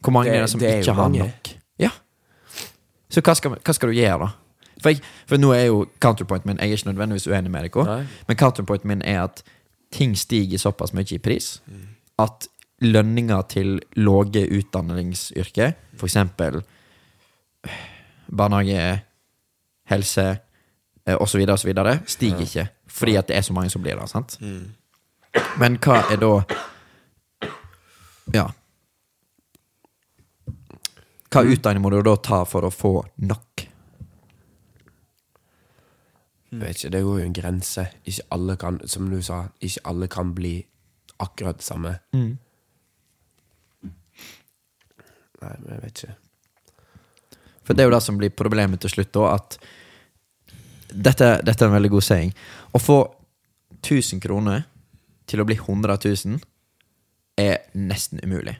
Hvor 0.04 0.12
mange 0.12 0.26
Det- 0.32 0.36
er 0.38 0.42
det 0.42 0.50
som 0.50 0.60
det 0.60 0.70
er 0.70 0.82
ikke 0.82 0.94
har 0.94 1.10
mange. 1.10 1.20
nok? 1.20 1.50
Ja. 1.80 1.90
Så 3.10 3.22
hva 3.22 3.36
skal, 3.36 3.52
hva 3.56 3.74
skal 3.74 3.90
du 3.90 3.96
gjøre, 3.96 4.20
da? 4.20 4.30
For, 4.82 4.90
jeg, 4.90 5.02
for 5.28 5.38
nå 5.38 5.52
er 5.54 5.66
jo 5.68 5.86
counterpointen 6.00 6.48
min 6.48 6.58
Jeg 6.58 6.72
er 6.72 6.78
ikke 6.78 6.94
nødvendigvis 6.94 7.28
uenig 7.28 7.52
med 7.52 7.70
dere, 7.72 8.08
men 8.28 8.38
counterpointen 8.38 8.88
min 8.88 9.02
er 9.06 9.24
at 9.24 9.44
ting 9.92 10.16
stiger 10.18 10.58
såpass 10.58 10.94
mye 10.94 11.12
i 11.14 11.18
pris 11.20 11.62
at 12.20 12.48
lønninger 12.82 13.42
til 13.48 13.80
lave 13.96 14.48
utdanningsyrker, 14.50 15.74
for 15.98 16.06
eksempel 16.08 16.64
barnehage, 18.36 19.02
helse 19.86 20.38
osv., 21.08 21.46
så 21.58 21.68
videre, 21.68 22.00
stiger 22.08 22.40
ikke. 22.42 22.68
Fordi 22.88 23.16
at 23.16 23.28
det 23.28 23.38
er 23.38 23.42
så 23.42 23.54
mange 23.54 23.70
som 23.70 23.82
blir 23.82 24.00
det. 24.00 24.10
sant? 24.10 24.38
Men 25.60 25.78
hva 25.84 26.02
er 26.12 26.18
da 26.22 26.32
Ja. 28.34 28.46
Hva 31.32 31.44
utdanning 31.48 31.84
må 31.84 31.90
du 31.94 32.02
da 32.04 32.16
ta 32.20 32.44
for 32.48 32.68
å 32.68 32.72
få 32.74 32.94
nok? 33.24 33.68
Jeg 36.52 36.60
vet 36.60 36.76
ikke, 36.76 36.92
det 36.92 37.04
går 37.08 37.20
jo 37.22 37.26
en 37.30 37.36
grense. 37.36 37.86
Ikke 38.04 38.26
alle 38.36 38.58
kan, 38.60 38.80
som 38.92 39.08
du 39.08 39.22
sa, 39.24 39.46
ikke 39.64 39.86
alle 39.88 40.08
kan 40.12 40.34
bli 40.36 40.58
akkurat 41.24 41.62
det 41.62 41.64
samme. 41.64 41.94
Nei, 45.42 45.54
men 45.62 45.70
jeg 45.72 45.84
vet 45.86 46.04
ikke. 46.04 46.16
For 47.64 47.78
det 47.78 47.84
er 47.86 47.88
jo 47.88 47.96
det 47.96 48.04
som 48.04 48.20
blir 48.20 48.34
problemet 48.36 48.84
til 48.84 48.92
slutt, 48.92 49.14
da, 49.16 49.24
at 49.38 49.56
dette, 50.92 51.30
dette 51.48 51.64
er 51.64 51.70
en 51.70 51.78
veldig 51.78 51.94
god 51.94 52.04
saying. 52.04 52.36
Å 52.76 52.82
få 52.84 53.00
1000 53.80 54.20
kroner 54.22 54.66
til 55.32 55.42
å 55.42 55.48
bli 55.48 55.56
100 55.56 55.98
000 56.04 56.42
er 57.40 57.62
nesten 57.80 58.20
umulig. 58.24 58.58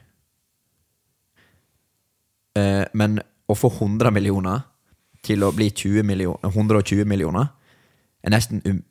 Eh, 2.56 2.84
men 2.96 3.20
å 3.48 3.56
få 3.56 3.70
100 3.72 4.12
millioner 4.14 4.64
til 5.22 5.44
å 5.44 5.52
bli 5.54 5.68
20 5.70 6.02
millio- 6.08 6.38
120 6.42 7.04
millioner 7.08 7.52
er 8.24 8.30
nesten, 8.34 8.62
um, 8.66 8.82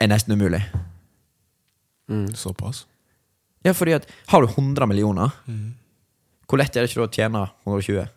er 0.00 0.08
nesten 0.12 0.36
umulig. 0.36 0.62
Såpass. 2.34 2.86
Ja, 3.64 3.72
fordi 3.76 3.92
at 3.96 4.06
har 4.28 4.40
du 4.40 4.48
100 4.48 4.86
millioner, 4.86 5.34
hvor 6.48 6.58
lett 6.58 6.76
er 6.76 6.86
det 6.86 6.90
ikke 6.90 7.02
da 7.02 7.08
å 7.08 7.12
tjene 7.12 7.42
120? 7.66 8.08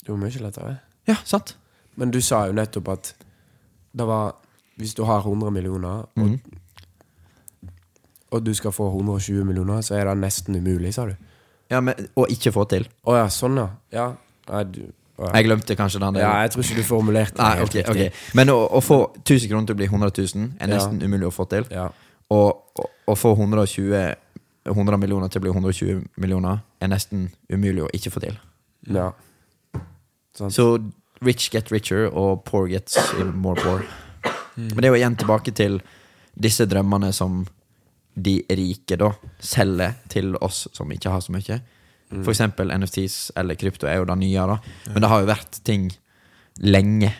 Det 0.00 0.08
var 0.08 0.18
mye 0.18 0.42
lettere. 0.42 0.78
Ja, 1.06 1.16
sant? 1.24 1.54
Men 1.96 2.10
du 2.10 2.20
sa 2.24 2.46
jo 2.48 2.56
nettopp 2.56 2.88
at 2.88 3.12
det 3.92 4.06
var 4.08 4.34
Hvis 4.80 4.94
du 4.96 5.04
har 5.04 5.20
100 5.20 5.52
millioner, 5.52 6.06
og, 6.16 6.38
og 8.30 8.46
du 8.46 8.54
skal 8.56 8.72
få 8.72 8.88
120 8.88 9.44
millioner, 9.44 9.82
så 9.84 9.98
er 9.98 10.08
det 10.08 10.16
nesten 10.22 10.56
umulig, 10.56 10.94
sa 10.96 11.04
du. 11.10 11.14
Ja, 11.70 11.82
men, 11.84 12.08
Å 12.18 12.24
ikke 12.32 12.52
få 12.54 12.64
til. 12.70 12.88
Å 13.06 13.18
ja, 13.20 13.28
sånn, 13.30 13.60
ja. 13.60 13.68
ja. 13.94 14.06
Nei, 14.50 14.62
du, 14.72 14.80
å, 15.20 15.28
ja. 15.28 15.34
Jeg 15.36 15.46
glemte 15.50 15.76
kanskje 15.78 16.00
den. 16.02 16.18
ja, 16.22 16.32
jeg 16.42 16.54
tror 16.54 16.64
ikke 16.64 16.78
du 16.80 16.86
formulerte 16.88 17.36
det 17.36 17.44
Nei, 17.44 17.66
okay, 17.66 17.84
okay. 17.84 18.08
Men 18.38 18.50
å, 18.54 18.56
å 18.72 18.80
få 18.82 19.02
1000 19.20 19.50
kroner 19.50 19.68
til 19.68 19.76
å 19.76 19.80
bli 19.82 19.90
100 19.90 20.14
000 20.16 20.48
er 20.58 20.72
nesten 20.72 21.02
umulig 21.04 21.28
å 21.28 21.34
få 21.34 21.46
til. 21.52 21.68
Ja. 21.74 21.90
Og 22.32 22.80
å, 23.06 23.16
få 23.18 23.34
120 23.36 23.92
100 24.70 25.00
millioner 25.02 25.30
til 25.32 25.40
å 25.40 25.44
bli 25.44 25.52
120 25.52 26.02
millioner 26.20 26.62
er 26.80 26.90
nesten 26.92 27.28
umulig 27.52 27.84
å 27.84 27.90
ikke 27.96 28.14
få 28.14 28.24
til. 28.24 28.40
ja. 28.96 29.10
Så 30.40 30.66
rich 31.26 31.50
get 31.52 31.72
richer, 31.72 32.06
og 32.06 32.44
poor 32.44 32.68
gets 32.70 32.96
more 33.34 33.60
poor. 33.60 33.84
Men 34.56 34.76
det 34.76 34.88
er 34.88 34.92
jo 34.94 34.98
igjen 35.00 35.16
tilbake 35.20 35.54
til 35.56 35.80
disse 36.40 36.66
drømmene 36.70 37.12
som 37.14 37.44
de 38.20 38.40
rike 38.50 38.96
da 38.98 39.12
selger 39.38 39.94
til 40.10 40.34
oss 40.42 40.64
som 40.76 40.90
ikke 40.92 41.12
har 41.12 41.22
så 41.24 41.32
mye. 41.34 41.60
For 42.10 42.32
eksempel 42.32 42.72
NFTs 42.74 43.30
eller 43.38 43.54
krypto 43.54 43.86
er 43.86 44.00
jo 44.00 44.06
det 44.08 44.16
nye, 44.18 44.46
da. 44.50 44.56
Men 44.90 45.04
det 45.04 45.10
har 45.12 45.20
jo 45.22 45.28
vært 45.30 45.60
ting 45.66 45.90
lenge. 46.58 47.12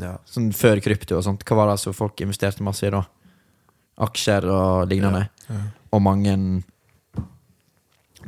ja. 0.00 0.12
Sånn 0.24 0.52
før 0.56 0.80
krypto 0.84 1.18
og 1.18 1.24
sånt. 1.26 1.42
Hva 1.44 1.58
var 1.58 1.66
det 1.68 1.78
altså 1.80 1.92
folk 1.96 2.20
investerte 2.22 2.62
masse 2.62 2.86
i 2.86 2.92
da? 2.94 3.02
Aksjer 4.06 4.46
og 4.48 4.86
lignende. 4.88 5.26
Og 5.92 6.00
mange 6.02 6.36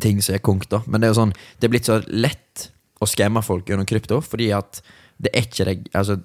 ting 0.03 0.21
som 0.23 0.35
er 0.35 0.43
konk, 0.43 0.66
da. 0.69 0.83
Men 0.87 1.01
det 1.01 1.07
er 1.09 1.15
jo 1.15 1.21
sånn 1.23 1.33
Det 1.61 1.69
er 1.69 1.73
blitt 1.73 1.87
så 1.89 2.01
lett 2.11 2.69
å 3.03 3.07
skamme 3.09 3.43
folk 3.45 3.69
gjennom 3.71 3.87
krypto, 3.87 4.21
fordi 4.25 4.51
at 4.57 4.83
det 5.16 5.31
er 5.32 5.47
ikke 5.47 5.66
det 5.69 5.74
Altså, 5.95 6.19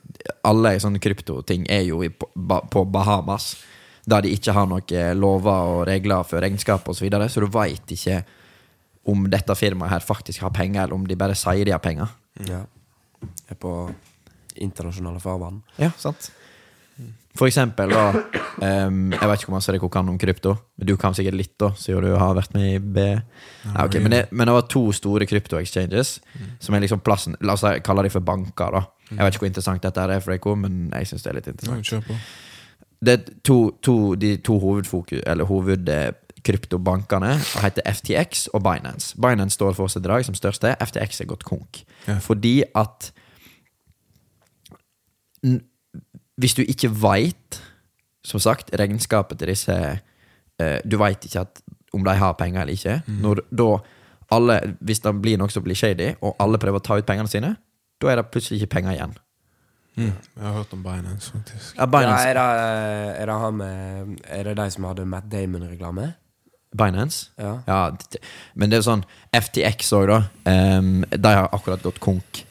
alle 0.48 0.74
sånne 0.82 1.02
kryptoting 1.03 1.68
er 1.70 1.84
jo 1.88 2.02
i, 2.03 2.10
på, 2.10 2.30
på 2.74 2.84
Bahamas, 2.90 3.53
der 4.10 4.26
de 4.26 4.34
ikke 4.34 4.56
har 4.56 4.68
noen 4.70 5.20
lover 5.20 5.74
og 5.76 5.84
regler 5.90 6.26
for 6.28 6.41
regnskap 6.41 6.88
osv., 6.90 6.98
så, 6.98 7.06
videre, 7.06 7.30
så 7.30 7.44
du 7.44 7.49
veit 7.53 7.94
ikke 7.94 8.24
om 9.10 9.30
dette 9.32 9.56
firmaet 9.56 9.94
her 9.94 10.06
faktisk 10.06 10.44
har 10.45 10.53
penger, 10.53 10.84
eller 10.84 10.98
om 10.98 11.06
de 11.07 11.18
bare 11.18 11.38
sier 11.38 11.66
de 11.66 11.76
har 11.76 11.84
penger. 11.84 12.10
ja. 12.49 12.66
Er 13.52 13.57
på 13.60 13.72
internasjonale 14.56 15.20
farvann. 15.20 15.57
Ja, 15.76 15.90
sant 15.99 16.30
For 17.38 17.45
eksempel 17.45 17.91
da 17.93 18.07
um, 18.10 19.11
Jeg 19.14 19.30
vet 19.30 19.38
ikke 19.38 19.51
hvor 19.51 19.56
masse 19.56 19.72
dere 19.72 19.89
kan 19.93 20.10
om 20.10 20.18
krypto 20.19 20.56
Men 20.80 20.88
du 20.89 20.95
kan 20.97 21.14
sikkert 21.14 21.38
litt 21.38 21.53
da 21.61 21.69
Siden 21.77 22.07
du 22.07 22.15
har 22.18 22.34
vært 22.35 22.56
med 22.57 22.68
i 22.72 22.80
B 22.81 23.06
Ja, 23.06 23.85
okay. 23.85 24.01
men, 24.01 24.15
det, 24.15 24.23
men 24.31 24.49
det 24.49 24.56
var 24.56 24.65
to 24.72 24.81
store 24.95 25.27
krypto-exchanges 25.30 26.15
Som 26.60 26.76
er 26.76 26.84
liksom 26.85 27.03
plassen 27.06 27.38
La 27.45 27.53
oss 27.53 27.65
kalle 27.85 28.07
de 28.07 28.14
for 28.14 28.26
banker 28.26 28.73
da 28.76 28.81
Jeg 29.11 29.22
vet 29.22 29.38
ikke 29.38 29.45
hvor 29.45 29.51
interessant 29.51 29.85
dette 29.85 30.06
er 30.06 30.23
for 30.26 30.34
dere 30.34 30.56
Men 30.65 30.88
jeg 30.97 31.11
synes 31.11 31.26
det 31.26 31.31
er 31.31 31.38
litt 31.38 31.51
interessant. 31.53 32.10
Det 32.99 33.14
er 33.14 33.22
to, 33.47 33.72
to, 33.81 34.15
de 34.19 34.38
to 34.43 34.57
hovedfokus, 34.60 35.22
eller 35.23 35.47
hovedkryptobankene 35.47 37.30
heter 37.64 37.93
FTX 37.93 38.47
og 38.53 38.64
Binance. 38.64 39.15
Binance 39.22 39.56
står 39.56 39.72
for 39.77 39.88
i 39.95 40.01
dag 40.03 40.26
som 40.27 40.35
største. 40.35 40.76
FTX 40.84 41.22
er 41.23 41.30
gått 41.31 41.45
konk. 41.47 41.80
Ja. 42.07 42.18
Fordi 42.19 42.64
at 42.76 43.11
Hvis 46.40 46.53
du 46.56 46.61
ikke 46.64 46.90
veit, 47.02 47.60
som 48.24 48.40
sagt, 48.40 48.72
regnskapet 48.80 49.40
til 49.40 49.48
disse 49.52 49.76
eh, 50.60 50.80
Du 50.88 50.98
veit 51.02 51.24
ikke 51.26 51.41
at, 51.45 51.61
om 51.94 52.03
de 52.06 52.14
har 52.20 52.34
penger 52.40 52.61
eller 52.61 52.74
ikke. 52.74 53.02
Når 53.07 53.41
da 53.52 53.70
alle, 54.32 54.60
Hvis 54.80 54.99
det 55.03 55.16
blir 55.22 55.38
noe 55.41 55.49
som 55.52 55.64
blir 55.66 55.76
shady, 55.76 56.14
og 56.22 56.36
alle 56.40 56.60
prøver 56.61 56.80
å 56.80 56.86
ta 56.86 56.98
ut 56.99 57.06
pengene 57.07 57.28
sine, 57.32 57.56
da 57.99 58.11
er 58.11 58.16
det 58.22 58.30
plutselig 58.32 58.61
ikke 58.61 58.76
penger 58.78 58.95
igjen. 58.95 59.16
Jeg 59.99 60.14
har 60.45 60.53
hørt 60.56 60.72
om 60.74 60.84
Binance, 60.84 61.32
faktisk. 61.34 61.74
Ja, 61.76 61.82
Ja, 61.82 61.86
Binance, 61.91 62.28
er, 62.30 62.38
det, 62.38 63.16
er 63.20 63.26
det 63.28 63.34
han 63.41 63.56
med 63.57 64.20
Er 64.32 64.44
det 64.48 64.53
de 64.61 64.68
som 64.72 64.86
hadde 64.88 65.03
Matt 65.06 65.26
Damon-reklame? 65.32 66.14
Binance 66.78 67.32
Ja. 67.40 67.57
Ja, 67.68 67.80
det- 67.91 68.22
men 68.56 68.70
det 68.70 68.78
er 68.78 68.86
sånn 68.86 69.03
FTX 69.34 69.91
òg, 69.98 70.07
da. 70.07 70.20
Um, 70.78 71.02
de 71.10 71.28
har 71.36 71.49
akkurat 71.52 71.82
gått 71.84 71.99
konk. 71.99 72.45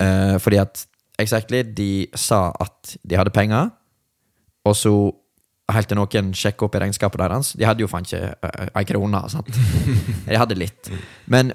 Eh, 0.00 0.38
fordi 0.42 0.58
at 0.58 0.86
exactly, 1.18 1.62
de 1.62 2.06
sa 2.18 2.48
at 2.60 2.96
de 3.02 3.18
hadde 3.18 3.34
penger, 3.34 3.70
og 4.64 4.76
så 4.78 4.94
Helt 5.72 5.88
til 5.88 5.96
noen 5.96 6.34
sjekka 6.36 6.66
opp 6.66 6.74
i 6.76 6.80
regnskapet 6.82 7.22
deres. 7.22 7.54
De 7.56 7.64
hadde 7.64 7.80
jo 7.80 7.86
faen 7.88 8.04
ikke 8.04 8.34
uh, 8.36 8.66
ei 8.76 8.84
krone. 8.84 9.20
sant? 9.32 9.48
De 10.28 10.36
hadde 10.36 10.58
litt. 10.60 10.90
Men 11.32 11.54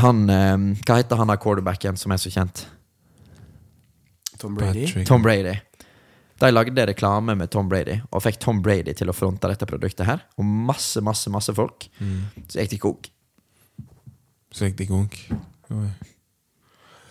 han 0.00 0.22
ehm, 0.32 0.70
Hva 0.80 0.96
heter 1.02 1.20
han 1.20 1.28
der 1.28 1.36
quarterbacken 1.42 1.98
som 2.00 2.14
er 2.14 2.22
så 2.22 2.32
kjent? 2.32 2.64
Tom 4.40 4.56
Brady? 4.56 4.86
Patrick. 4.86 5.06
Tom 5.10 5.22
Brady. 5.22 5.58
De 6.40 6.50
lagde 6.50 6.86
reklame 6.88 7.36
med 7.36 7.52
Tom 7.52 7.68
Brady 7.68 7.98
og 8.10 8.24
fikk 8.24 8.40
Tom 8.42 8.62
Brady 8.64 8.96
til 8.96 9.12
å 9.12 9.14
fronte 9.16 9.50
dette 9.52 9.68
produktet 9.68 10.08
her. 10.08 10.24
Og 10.40 10.48
masse, 10.48 11.04
masse, 11.04 11.28
masse 11.32 11.52
folk. 11.54 11.86
Så 12.48 12.64
gikk 12.64 12.72
de 12.72 12.80
konk. 12.80 13.10
Så 14.56 14.70
gikk 14.70 14.80
de 14.80 14.88
konk. 14.88 15.20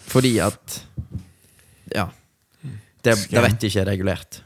Fordi 0.10 0.34
at 0.44 0.82
Ja. 1.96 2.10
Det, 3.04 3.16
det 3.30 3.42
vet 3.44 3.60
de 3.60 3.70
ikke 3.70 3.82
er 3.82 3.90
regulert. 3.92 4.42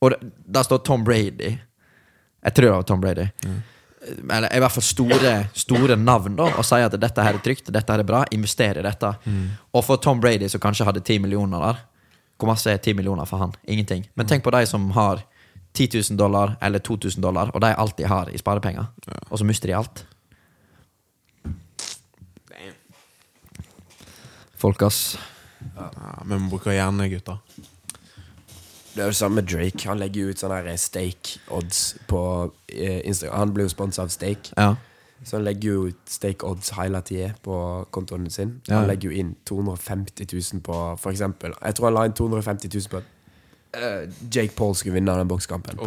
Og 0.00 0.12
det, 0.14 0.18
der 0.46 0.66
står 0.66 0.82
Tom 0.86 1.04
Brady. 1.04 1.56
Jeg 2.44 2.54
tror 2.54 2.68
det 2.68 2.74
var 2.76 2.86
Tom 2.86 3.00
Brady. 3.02 3.26
Eller 4.30 4.52
i 4.54 4.60
hvert 4.62 4.72
fall 4.72 4.84
store, 4.86 5.32
store 5.58 5.96
navn, 5.98 6.36
da, 6.38 6.46
og 6.54 6.64
sier 6.64 6.86
at 6.86 6.94
dette 7.02 7.24
her 7.24 7.34
er 7.36 7.42
trygt, 7.44 7.72
dette 7.74 7.92
her 7.92 8.04
er 8.04 8.06
bra, 8.06 8.22
invester 8.32 8.78
i 8.78 8.84
dette. 8.86 9.10
Og 9.74 9.82
for 9.84 9.98
Tom 10.00 10.20
Brady, 10.22 10.48
som 10.48 10.62
kanskje 10.62 10.86
hadde 10.86 11.02
10 11.02 11.18
millioner 11.26 11.64
der, 11.66 11.80
hvor 12.38 12.52
masse 12.52 12.70
er 12.70 12.78
10 12.78 12.94
millioner 12.94 13.26
for 13.26 13.42
han? 13.42 13.52
Ingenting. 13.66 14.06
Men 14.14 14.28
tenk 14.30 14.44
på 14.46 14.54
de 14.54 14.62
som 14.70 14.86
har 14.94 15.24
10 15.74 15.88
000 16.12 16.18
dollar 16.18 16.54
eller 16.62 16.78
2000 16.78 17.22
dollar, 17.22 17.50
og 17.54 17.60
de 17.60 17.74
alltid 17.74 18.06
har 18.06 18.30
i 18.30 18.38
sparepenger, 18.38 18.86
og 19.30 19.38
så 19.38 19.44
mister 19.44 19.68
de 19.68 19.74
alt. 19.76 20.04
Folk, 24.58 24.82
ass. 24.82 25.18
Ja, 25.76 26.22
men 26.24 26.44
vi 26.44 26.50
bruker 26.52 26.74
gjerne 26.74 27.08
gutter. 27.12 27.38
Det 28.94 29.04
er 29.04 29.10
jo 29.12 29.14
samme 29.14 29.34
med 29.42 29.46
Drake. 29.50 29.84
Han 29.88 30.00
legger 30.00 30.32
ut 30.32 30.40
sånne 30.42 30.74
stake-odds 30.80 31.80
på 32.10 32.20
eh, 32.72 33.00
Instagram. 33.06 33.38
Han 33.38 33.52
blir 33.54 33.68
jo 33.68 33.72
sponsa 33.74 34.02
av 34.02 34.08
Stake, 34.10 34.50
Ja. 34.56 34.72
så 35.24 35.36
han 35.36 35.44
legger 35.44 35.68
jo 35.76 35.84
ut 35.92 36.00
stake-odds 36.10 36.72
hele 36.78 37.00
tida 37.06 37.28
på 37.42 37.58
kontoen 37.94 38.26
sin. 38.30 38.56
Ja. 38.68 38.80
Han 38.80 38.88
legger 38.90 39.10
jo 39.12 39.20
inn 39.20 39.34
250 39.46 40.26
000 40.32 40.62
på 40.66 40.80
for 40.98 41.10
eksempel 41.12 41.54
Jeg 41.62 41.74
tror 41.74 41.86
han 41.90 41.94
la 41.94 42.04
inn 42.08 42.12
250 42.18 42.68
000 42.74 42.90
på 42.90 42.96
at 43.02 43.04
uh, 43.76 44.12
Jake 44.34 44.54
Paul 44.56 44.74
skulle 44.74 44.94
vinne 44.98 45.14
den 45.18 45.28
bokskampen. 45.30 45.78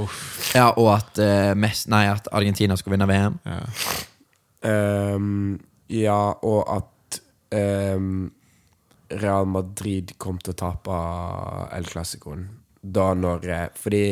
Ja, 0.55 0.69
og 0.77 0.93
at, 0.95 1.19
uh, 1.19 1.51
mest, 1.57 1.89
nei, 1.91 2.05
at 2.11 2.27
Argentina 2.31 2.75
skulle 2.79 2.95
vinne 2.97 3.07
VM. 3.11 3.39
Ja. 3.45 5.15
um, 5.15 5.59
ja, 5.91 6.19
og 6.47 6.77
at 6.77 7.19
ehm, 7.51 8.29
Real 9.19 9.45
Madrid 9.49 10.13
kom 10.21 10.37
til 10.39 10.53
å 10.53 10.57
tape 10.59 10.97
El 11.75 11.85
Clásicoen. 11.89 12.47
Da 12.81 13.11
når 13.13 13.43
eh, 13.49 13.67
Fordi 13.77 14.03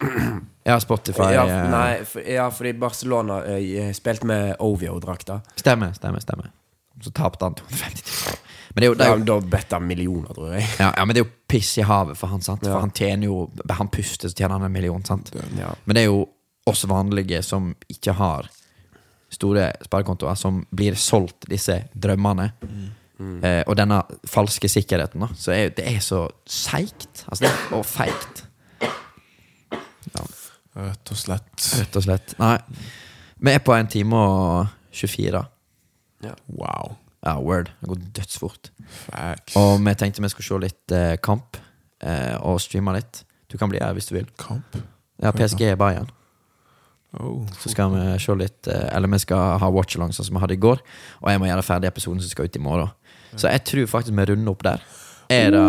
Ja, 0.70 0.76
Spotify 0.80 1.30
ja, 1.34 1.44
eh, 1.48 1.70
nei, 1.72 2.04
for, 2.08 2.24
ja, 2.24 2.46
fordi 2.52 2.72
Barcelona 2.78 3.40
uh, 3.46 3.90
spilte 3.96 4.28
med 4.28 4.54
Ovio-drakta. 4.60 5.40
Stemmer, 5.60 5.92
stemmer, 5.96 6.20
stemmer. 6.24 6.50
Så 7.00 7.12
tapte 7.16 7.46
han 7.48 7.56
250 7.56 8.04
000. 8.28 8.36
Men 8.74 8.82
det 8.82 8.86
er 8.86 8.90
jo, 8.90 8.94
det 9.00 9.06
Ja, 9.08 9.14
er 9.14 9.22
jo 9.22 9.26
da 9.30 9.38
bet 9.56 9.72
han 9.74 9.86
millioner, 9.88 10.34
tror 10.36 10.52
jeg. 10.54 10.66
ja, 10.78 10.90
ja, 10.96 11.04
men 11.04 11.16
det 11.16 11.22
er 11.22 11.26
jo 11.26 11.32
piss 11.50 11.72
i 11.80 11.84
havet 11.88 12.18
for 12.20 12.30
han, 12.30 12.44
sant? 12.44 12.62
Ja. 12.62 12.74
For 12.76 12.84
han 12.84 12.92
tjener 12.94 13.26
jo 13.26 13.38
Han 13.80 13.88
puster, 13.90 14.28
så 14.30 14.36
tjener 14.36 14.58
han 14.58 14.68
en 14.68 14.72
million, 14.76 15.02
sant? 15.04 15.32
Ja. 15.58 15.72
Men 15.88 15.96
det 15.96 16.04
er 16.04 16.10
jo 16.12 16.20
oss 16.70 16.84
vanlige 16.86 17.40
som 17.42 17.72
ikke 17.90 18.14
har 18.20 18.50
store 19.32 19.70
sparekontoer, 19.86 20.36
som 20.38 20.60
blir 20.70 20.94
solgt 20.98 21.48
disse 21.50 21.80
drømmene. 21.94 22.50
Eh, 23.20 23.62
og 23.66 23.76
denne 23.76 24.00
falske 24.28 24.68
sikkerheten, 24.72 25.20
da. 25.24 25.28
Så 25.36 25.52
er, 25.52 25.74
det 25.76 25.86
er 25.88 26.00
så 26.04 26.24
seigt. 26.48 27.24
Altså, 27.26 27.44
det 27.44 27.50
er 27.52 27.76
og 27.76 27.86
feigt. 27.88 28.44
Rett 30.80 31.12
og 31.12 31.18
slett. 31.18 31.54
Rett 31.80 31.96
og 31.98 32.04
slett. 32.06 32.34
Nei. 32.40 32.56
Vi 33.40 33.52
er 33.52 33.62
på 33.64 33.74
en 33.74 33.88
time 33.90 34.16
og 34.16 34.68
24. 34.96 35.42
Wow. 36.56 36.94
Ja, 37.24 37.36
word. 37.40 37.72
Det 37.80 37.88
går 37.88 37.98
dødsfort. 38.16 38.70
Facts. 38.88 39.56
Og 39.56 39.80
vi 39.84 39.94
tenkte 39.94 40.22
vi 40.22 40.30
skulle 40.32 40.46
se 40.46 40.60
litt 40.62 40.94
eh, 40.96 41.16
kamp 41.22 41.58
eh, 42.00 42.36
og 42.40 42.60
streame 42.62 42.94
litt. 42.96 43.24
Du 43.50 43.58
kan 43.58 43.70
bli 43.72 43.80
her 43.82 43.92
hvis 43.96 44.08
du 44.08 44.16
vil. 44.16 44.28
Kamp. 44.40 44.78
Ja, 45.20 45.32
PSG 45.36 45.66
er 45.68 45.76
Bayern. 45.80 46.08
Oh. 47.18 47.42
Så 47.58 47.72
skal 47.72 47.90
vi 47.90 48.02
se 48.22 48.34
litt 48.38 48.68
eh, 48.70 48.84
Eller 48.94 49.10
vi 49.10 49.18
skal 49.18 49.56
ha 49.58 49.68
watchalong 49.74 50.12
sånn 50.14 50.28
som 50.28 50.36
vi 50.38 50.44
hadde 50.44 50.56
i 50.56 50.62
går. 50.62 50.80
Og 51.20 51.32
jeg 51.32 51.42
må 51.42 51.50
gjøre 51.50 51.66
ferdig 51.66 51.90
episoden 51.90 52.22
som 52.22 52.30
skal 52.32 52.48
ut 52.48 52.56
i 52.56 52.62
morgen. 52.62 52.92
Så 53.36 53.48
jeg 53.52 53.62
tror 53.64 53.86
faktisk 53.86 54.16
vi 54.16 54.24
runder 54.32 54.50
opp 54.52 54.62
der. 54.66 54.82
Er 55.30 55.50
det 55.54 55.62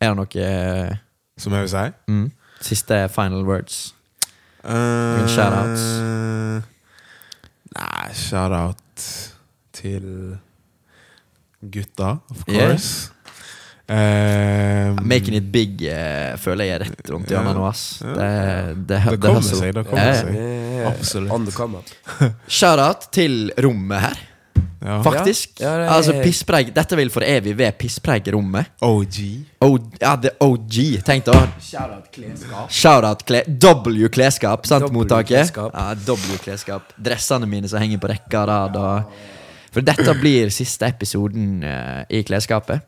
Er 0.00 0.14
det 0.14 0.16
noe 0.16 0.44
eh, 0.44 0.96
Som 1.38 1.52
jeg 1.54 1.62
vil 1.62 1.68
si? 1.72 1.84
mm, 2.08 2.30
Siste 2.60 3.08
final 3.14 3.44
words? 3.46 3.94
Uh, 4.64 5.24
shoutouts? 5.30 5.84
Nei, 7.70 8.10
shout-out 8.12 9.06
til 9.72 10.36
gutta, 11.62 12.16
of 12.30 12.42
Yeah. 12.48 12.68
course. 12.70 13.10
Um, 13.90 15.00
Making 15.08 15.34
it 15.34 15.48
big 15.52 15.80
uh, 15.82 16.36
føler 16.38 16.64
jeg 16.68 16.74
er 16.76 16.84
rett 16.84 17.08
rundt 17.10 17.30
hjørnet 17.32 17.56
nå, 17.56 17.64
ass. 17.66 18.00
Ja. 18.04 18.12
Det, 18.14 18.86
det, 18.86 18.98
Det 19.10 19.20
kommer 19.24 19.42
seg, 19.42 19.72
det 19.74 19.86
kommer 19.88 20.04
ja. 20.06 20.14
seg. 20.20 20.36
Absolutt. 20.92 21.94
Shout-out 22.46 23.08
til 23.16 23.50
rommet 23.64 24.00
her, 24.04 24.20
Ja. 24.80 25.02
faktisk. 25.04 25.60
Ja, 25.60 25.76
det 25.76 25.86
er- 25.86 25.90
Altså 25.92 26.12
pisspreik 26.22 26.70
Dette 26.74 26.96
vil 26.96 27.10
for 27.10 27.20
evig 27.20 27.52
være 27.56 27.72
pisspreik-rommet. 27.76 28.66
OG. 28.80 29.18
O, 29.60 29.78
ja, 30.00 30.14
det 30.16 30.30
er 30.32 30.46
OG. 30.46 31.02
Tenk 31.04 31.24
da. 31.26 31.34
Shout-out 31.60 32.10
klesskap. 32.12 32.70
Shout-out 32.70 33.24
kle, 33.28 33.42
W 33.60 34.08
klesskap, 34.08 34.64
sant, 34.66 34.86
W 34.88 34.92
mottaket? 34.92 35.52
Ja, 35.56 35.94
W 35.94 36.38
klesskap. 36.40 36.94
Dressene 36.96 37.46
mine 37.46 37.68
som 37.68 37.78
henger 37.78 37.98
på 38.00 38.08
rekke 38.08 38.40
og 38.40 38.48
rad. 38.48 38.76
Og, 38.76 39.04
for 39.70 39.80
dette 39.82 40.14
blir 40.20 40.48
siste 40.50 40.88
episoden 40.88 41.62
uh, 41.62 42.04
i 42.08 42.22
klesskapet. 42.22 42.80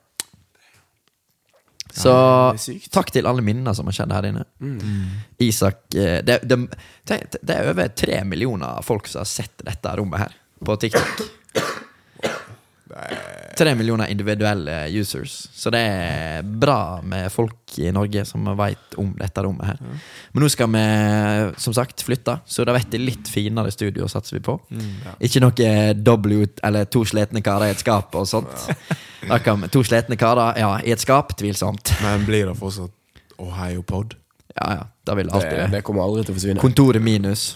Så 1.92 2.08
er 2.56 2.88
takk 2.90 3.10
til 3.12 3.26
alle 3.28 3.42
minnene 3.44 3.74
som 3.76 3.84
har 3.84 3.92
skjedd 3.92 4.12
her 4.16 4.30
inne. 4.30 4.46
Isak 5.44 5.92
eh, 5.94 6.22
det, 6.24 6.38
det, 6.48 6.58
det 7.42 7.52
er 7.54 7.68
over 7.68 7.88
tre 7.88 8.22
millioner 8.24 8.80
folk 8.82 9.06
som 9.12 9.20
har 9.20 9.28
sett 9.28 9.60
dette 9.60 9.92
rommet 10.00 10.24
her 10.24 10.32
på 10.64 10.76
TikTok. 10.80 11.20
Tre 13.56 13.74
millioner 13.74 14.06
individuelle 14.12 14.88
users. 14.90 15.48
Så 15.52 15.70
det 15.72 15.80
er 15.80 16.42
bra 16.44 17.00
med 17.04 17.32
folk 17.32 17.76
i 17.80 17.90
Norge 17.94 18.24
som 18.28 18.44
veit 18.58 18.96
om 19.00 19.12
dette 19.18 19.44
rommet 19.44 19.70
her. 19.72 19.78
Men 20.32 20.44
nå 20.44 20.48
skal 20.52 20.68
vi 20.72 20.82
som 21.60 21.74
sagt 21.76 22.04
flytte, 22.04 22.38
så 22.46 22.66
da 22.68 22.74
blir 22.76 23.00
litt 23.02 23.28
finere 23.32 23.72
studio 23.72 24.08
satser 24.12 24.38
vi 24.38 24.42
på. 24.44 24.58
Ikke 25.24 25.42
noe 25.44 25.70
W 26.00 26.46
eller 26.64 26.88
to 26.92 27.04
slitne 27.08 27.44
karer 27.44 27.70
i 27.70 27.76
et 27.76 27.84
skap 27.84 28.14
og 28.18 28.28
sånt. 28.28 28.52
Da 29.22 29.36
kan 29.38 29.60
to 29.70 29.84
slitne 29.86 30.16
karer 30.18 30.56
ja, 30.58 30.72
i 30.82 30.90
et 30.90 30.98
skap, 30.98 31.36
tvilsomt. 31.38 31.92
Men 32.02 32.24
blir 32.26 32.48
det 32.50 32.56
fortsatt 32.58 32.90
Ohio-pod? 33.38 34.16
Ja, 34.56 34.72
ja, 34.74 34.86
Det 35.06 35.14
vil 35.14 35.30
alltid 35.30 35.50
Det, 35.50 35.56
det. 35.60 35.68
det 35.76 35.82
kommer 35.86 36.02
aldri 36.02 36.24
til 36.26 36.34
å 36.34 36.38
forsvinne. 36.40 36.60
Kontoret 36.60 37.02
minus. 37.02 37.52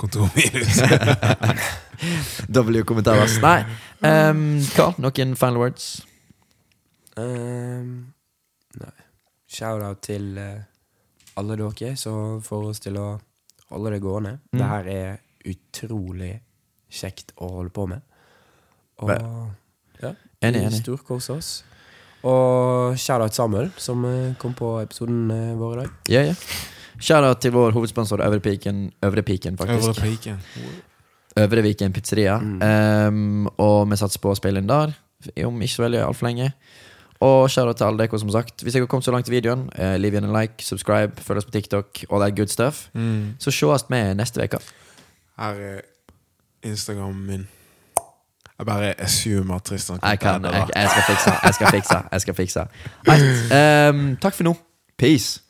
Kontorminus. 0.00 0.80
W-kommentarer. 2.48 3.36
Nei. 3.42 3.58
Um, 4.02 4.60
Carl, 4.74 4.96
noen 5.02 5.36
final 5.38 5.60
words? 5.60 5.88
Um, 7.16 8.12
nei. 8.80 8.94
Shout-out 9.52 10.02
til 10.06 10.32
uh, 10.40 10.62
alle 11.38 11.58
dere 11.60 11.94
som 12.00 12.40
får 12.44 12.70
oss 12.70 12.82
til 12.82 12.98
å 13.00 13.08
holde 13.72 13.94
det 13.94 14.00
gående. 14.04 14.38
Mm. 14.52 14.58
Det 14.58 14.70
her 14.72 14.90
er 14.92 15.20
utrolig 15.52 16.32
kjekt 16.92 17.32
å 17.40 17.50
holde 17.58 17.72
på 17.74 17.86
med. 17.90 18.02
Og 19.02 19.12
ja, 20.02 20.12
enig, 20.44 20.66
enig. 20.66 20.82
storkoser 20.82 21.38
oss. 21.40 21.52
Og 22.28 22.98
shout-out 23.00 23.34
Samuel, 23.34 23.72
som 23.82 24.04
eh, 24.06 24.34
kom 24.38 24.54
på 24.54 24.76
episoden 24.82 25.24
eh, 25.34 25.54
vår 25.58 25.72
i 25.72 25.80
dag. 25.80 25.96
Ja, 26.12 26.22
ja. 26.30 26.36
Shout-out 27.02 27.40
til 27.42 27.52
vår 27.54 27.74
hovedsponsor 27.74 28.22
Øvrepiken, 28.22 28.92
Øvrepiken 29.02 29.58
faktisk. 29.58 29.88
Øvre 29.88 30.02
Piken. 30.02 30.38
Øvre 31.36 31.62
Viken 31.62 31.92
pizzeria. 31.92 32.36
Um, 33.08 33.46
og 33.58 33.90
vi 33.90 33.96
satser 33.96 34.20
på 34.22 34.30
å 34.30 34.38
spille 34.38 34.62
inn 34.62 34.70
der 34.70 34.92
om 35.46 35.60
ikke 35.62 35.74
så 35.74 35.82
veldig 35.86 36.02
altfor 36.02 36.26
lenge. 36.26 36.52
Og 37.22 37.50
shout-out 37.50 37.76
til 37.78 37.84
alle 37.84 37.98
dere, 38.02 38.18
som 38.18 38.30
sagt. 38.34 38.62
Hvis 38.62 38.74
dere 38.74 38.82
har 38.82 38.90
kommet 38.90 39.04
så 39.04 39.14
langt 39.14 39.28
i 39.28 39.30
videoen, 39.30 39.68
eh, 39.78 39.96
leave 39.96 40.16
igjen 40.16 40.24
en 40.24 40.34
like, 40.34 40.64
subscribe, 40.64 41.22
følg 41.22 41.38
oss 41.38 41.44
på 41.46 41.54
TikTok, 41.54 42.04
all 42.10 42.20
that 42.20 42.36
good 42.36 42.50
stuff. 42.50 42.88
Mm. 42.94 43.34
Så 43.38 43.50
sees 43.50 43.84
vi 43.90 44.02
neste 44.14 44.42
uke. 44.42 44.58
Her 45.38 45.54
er 45.54 45.80
Instagramen 46.62 47.26
min. 47.26 47.48
Jeg 48.58 48.66
bare 48.66 49.00
assumer 49.00 49.54
at 49.54 49.62
Tristan 49.62 49.98
Jeg 50.02 50.18
kan, 50.18 50.44
jeg, 50.44 50.68
jeg 50.74 50.88
skal 50.88 51.02
fikse, 51.08 51.30
jeg 51.44 51.54
skal 51.54 51.66
fikse, 51.70 52.02
jeg 52.12 52.20
skal 52.20 52.34
fikse. 52.34 52.66
Right. 53.08 53.90
Um, 53.94 54.16
takk 54.22 54.34
for 54.34 54.44
nå. 54.44 54.56
Peace. 54.98 55.40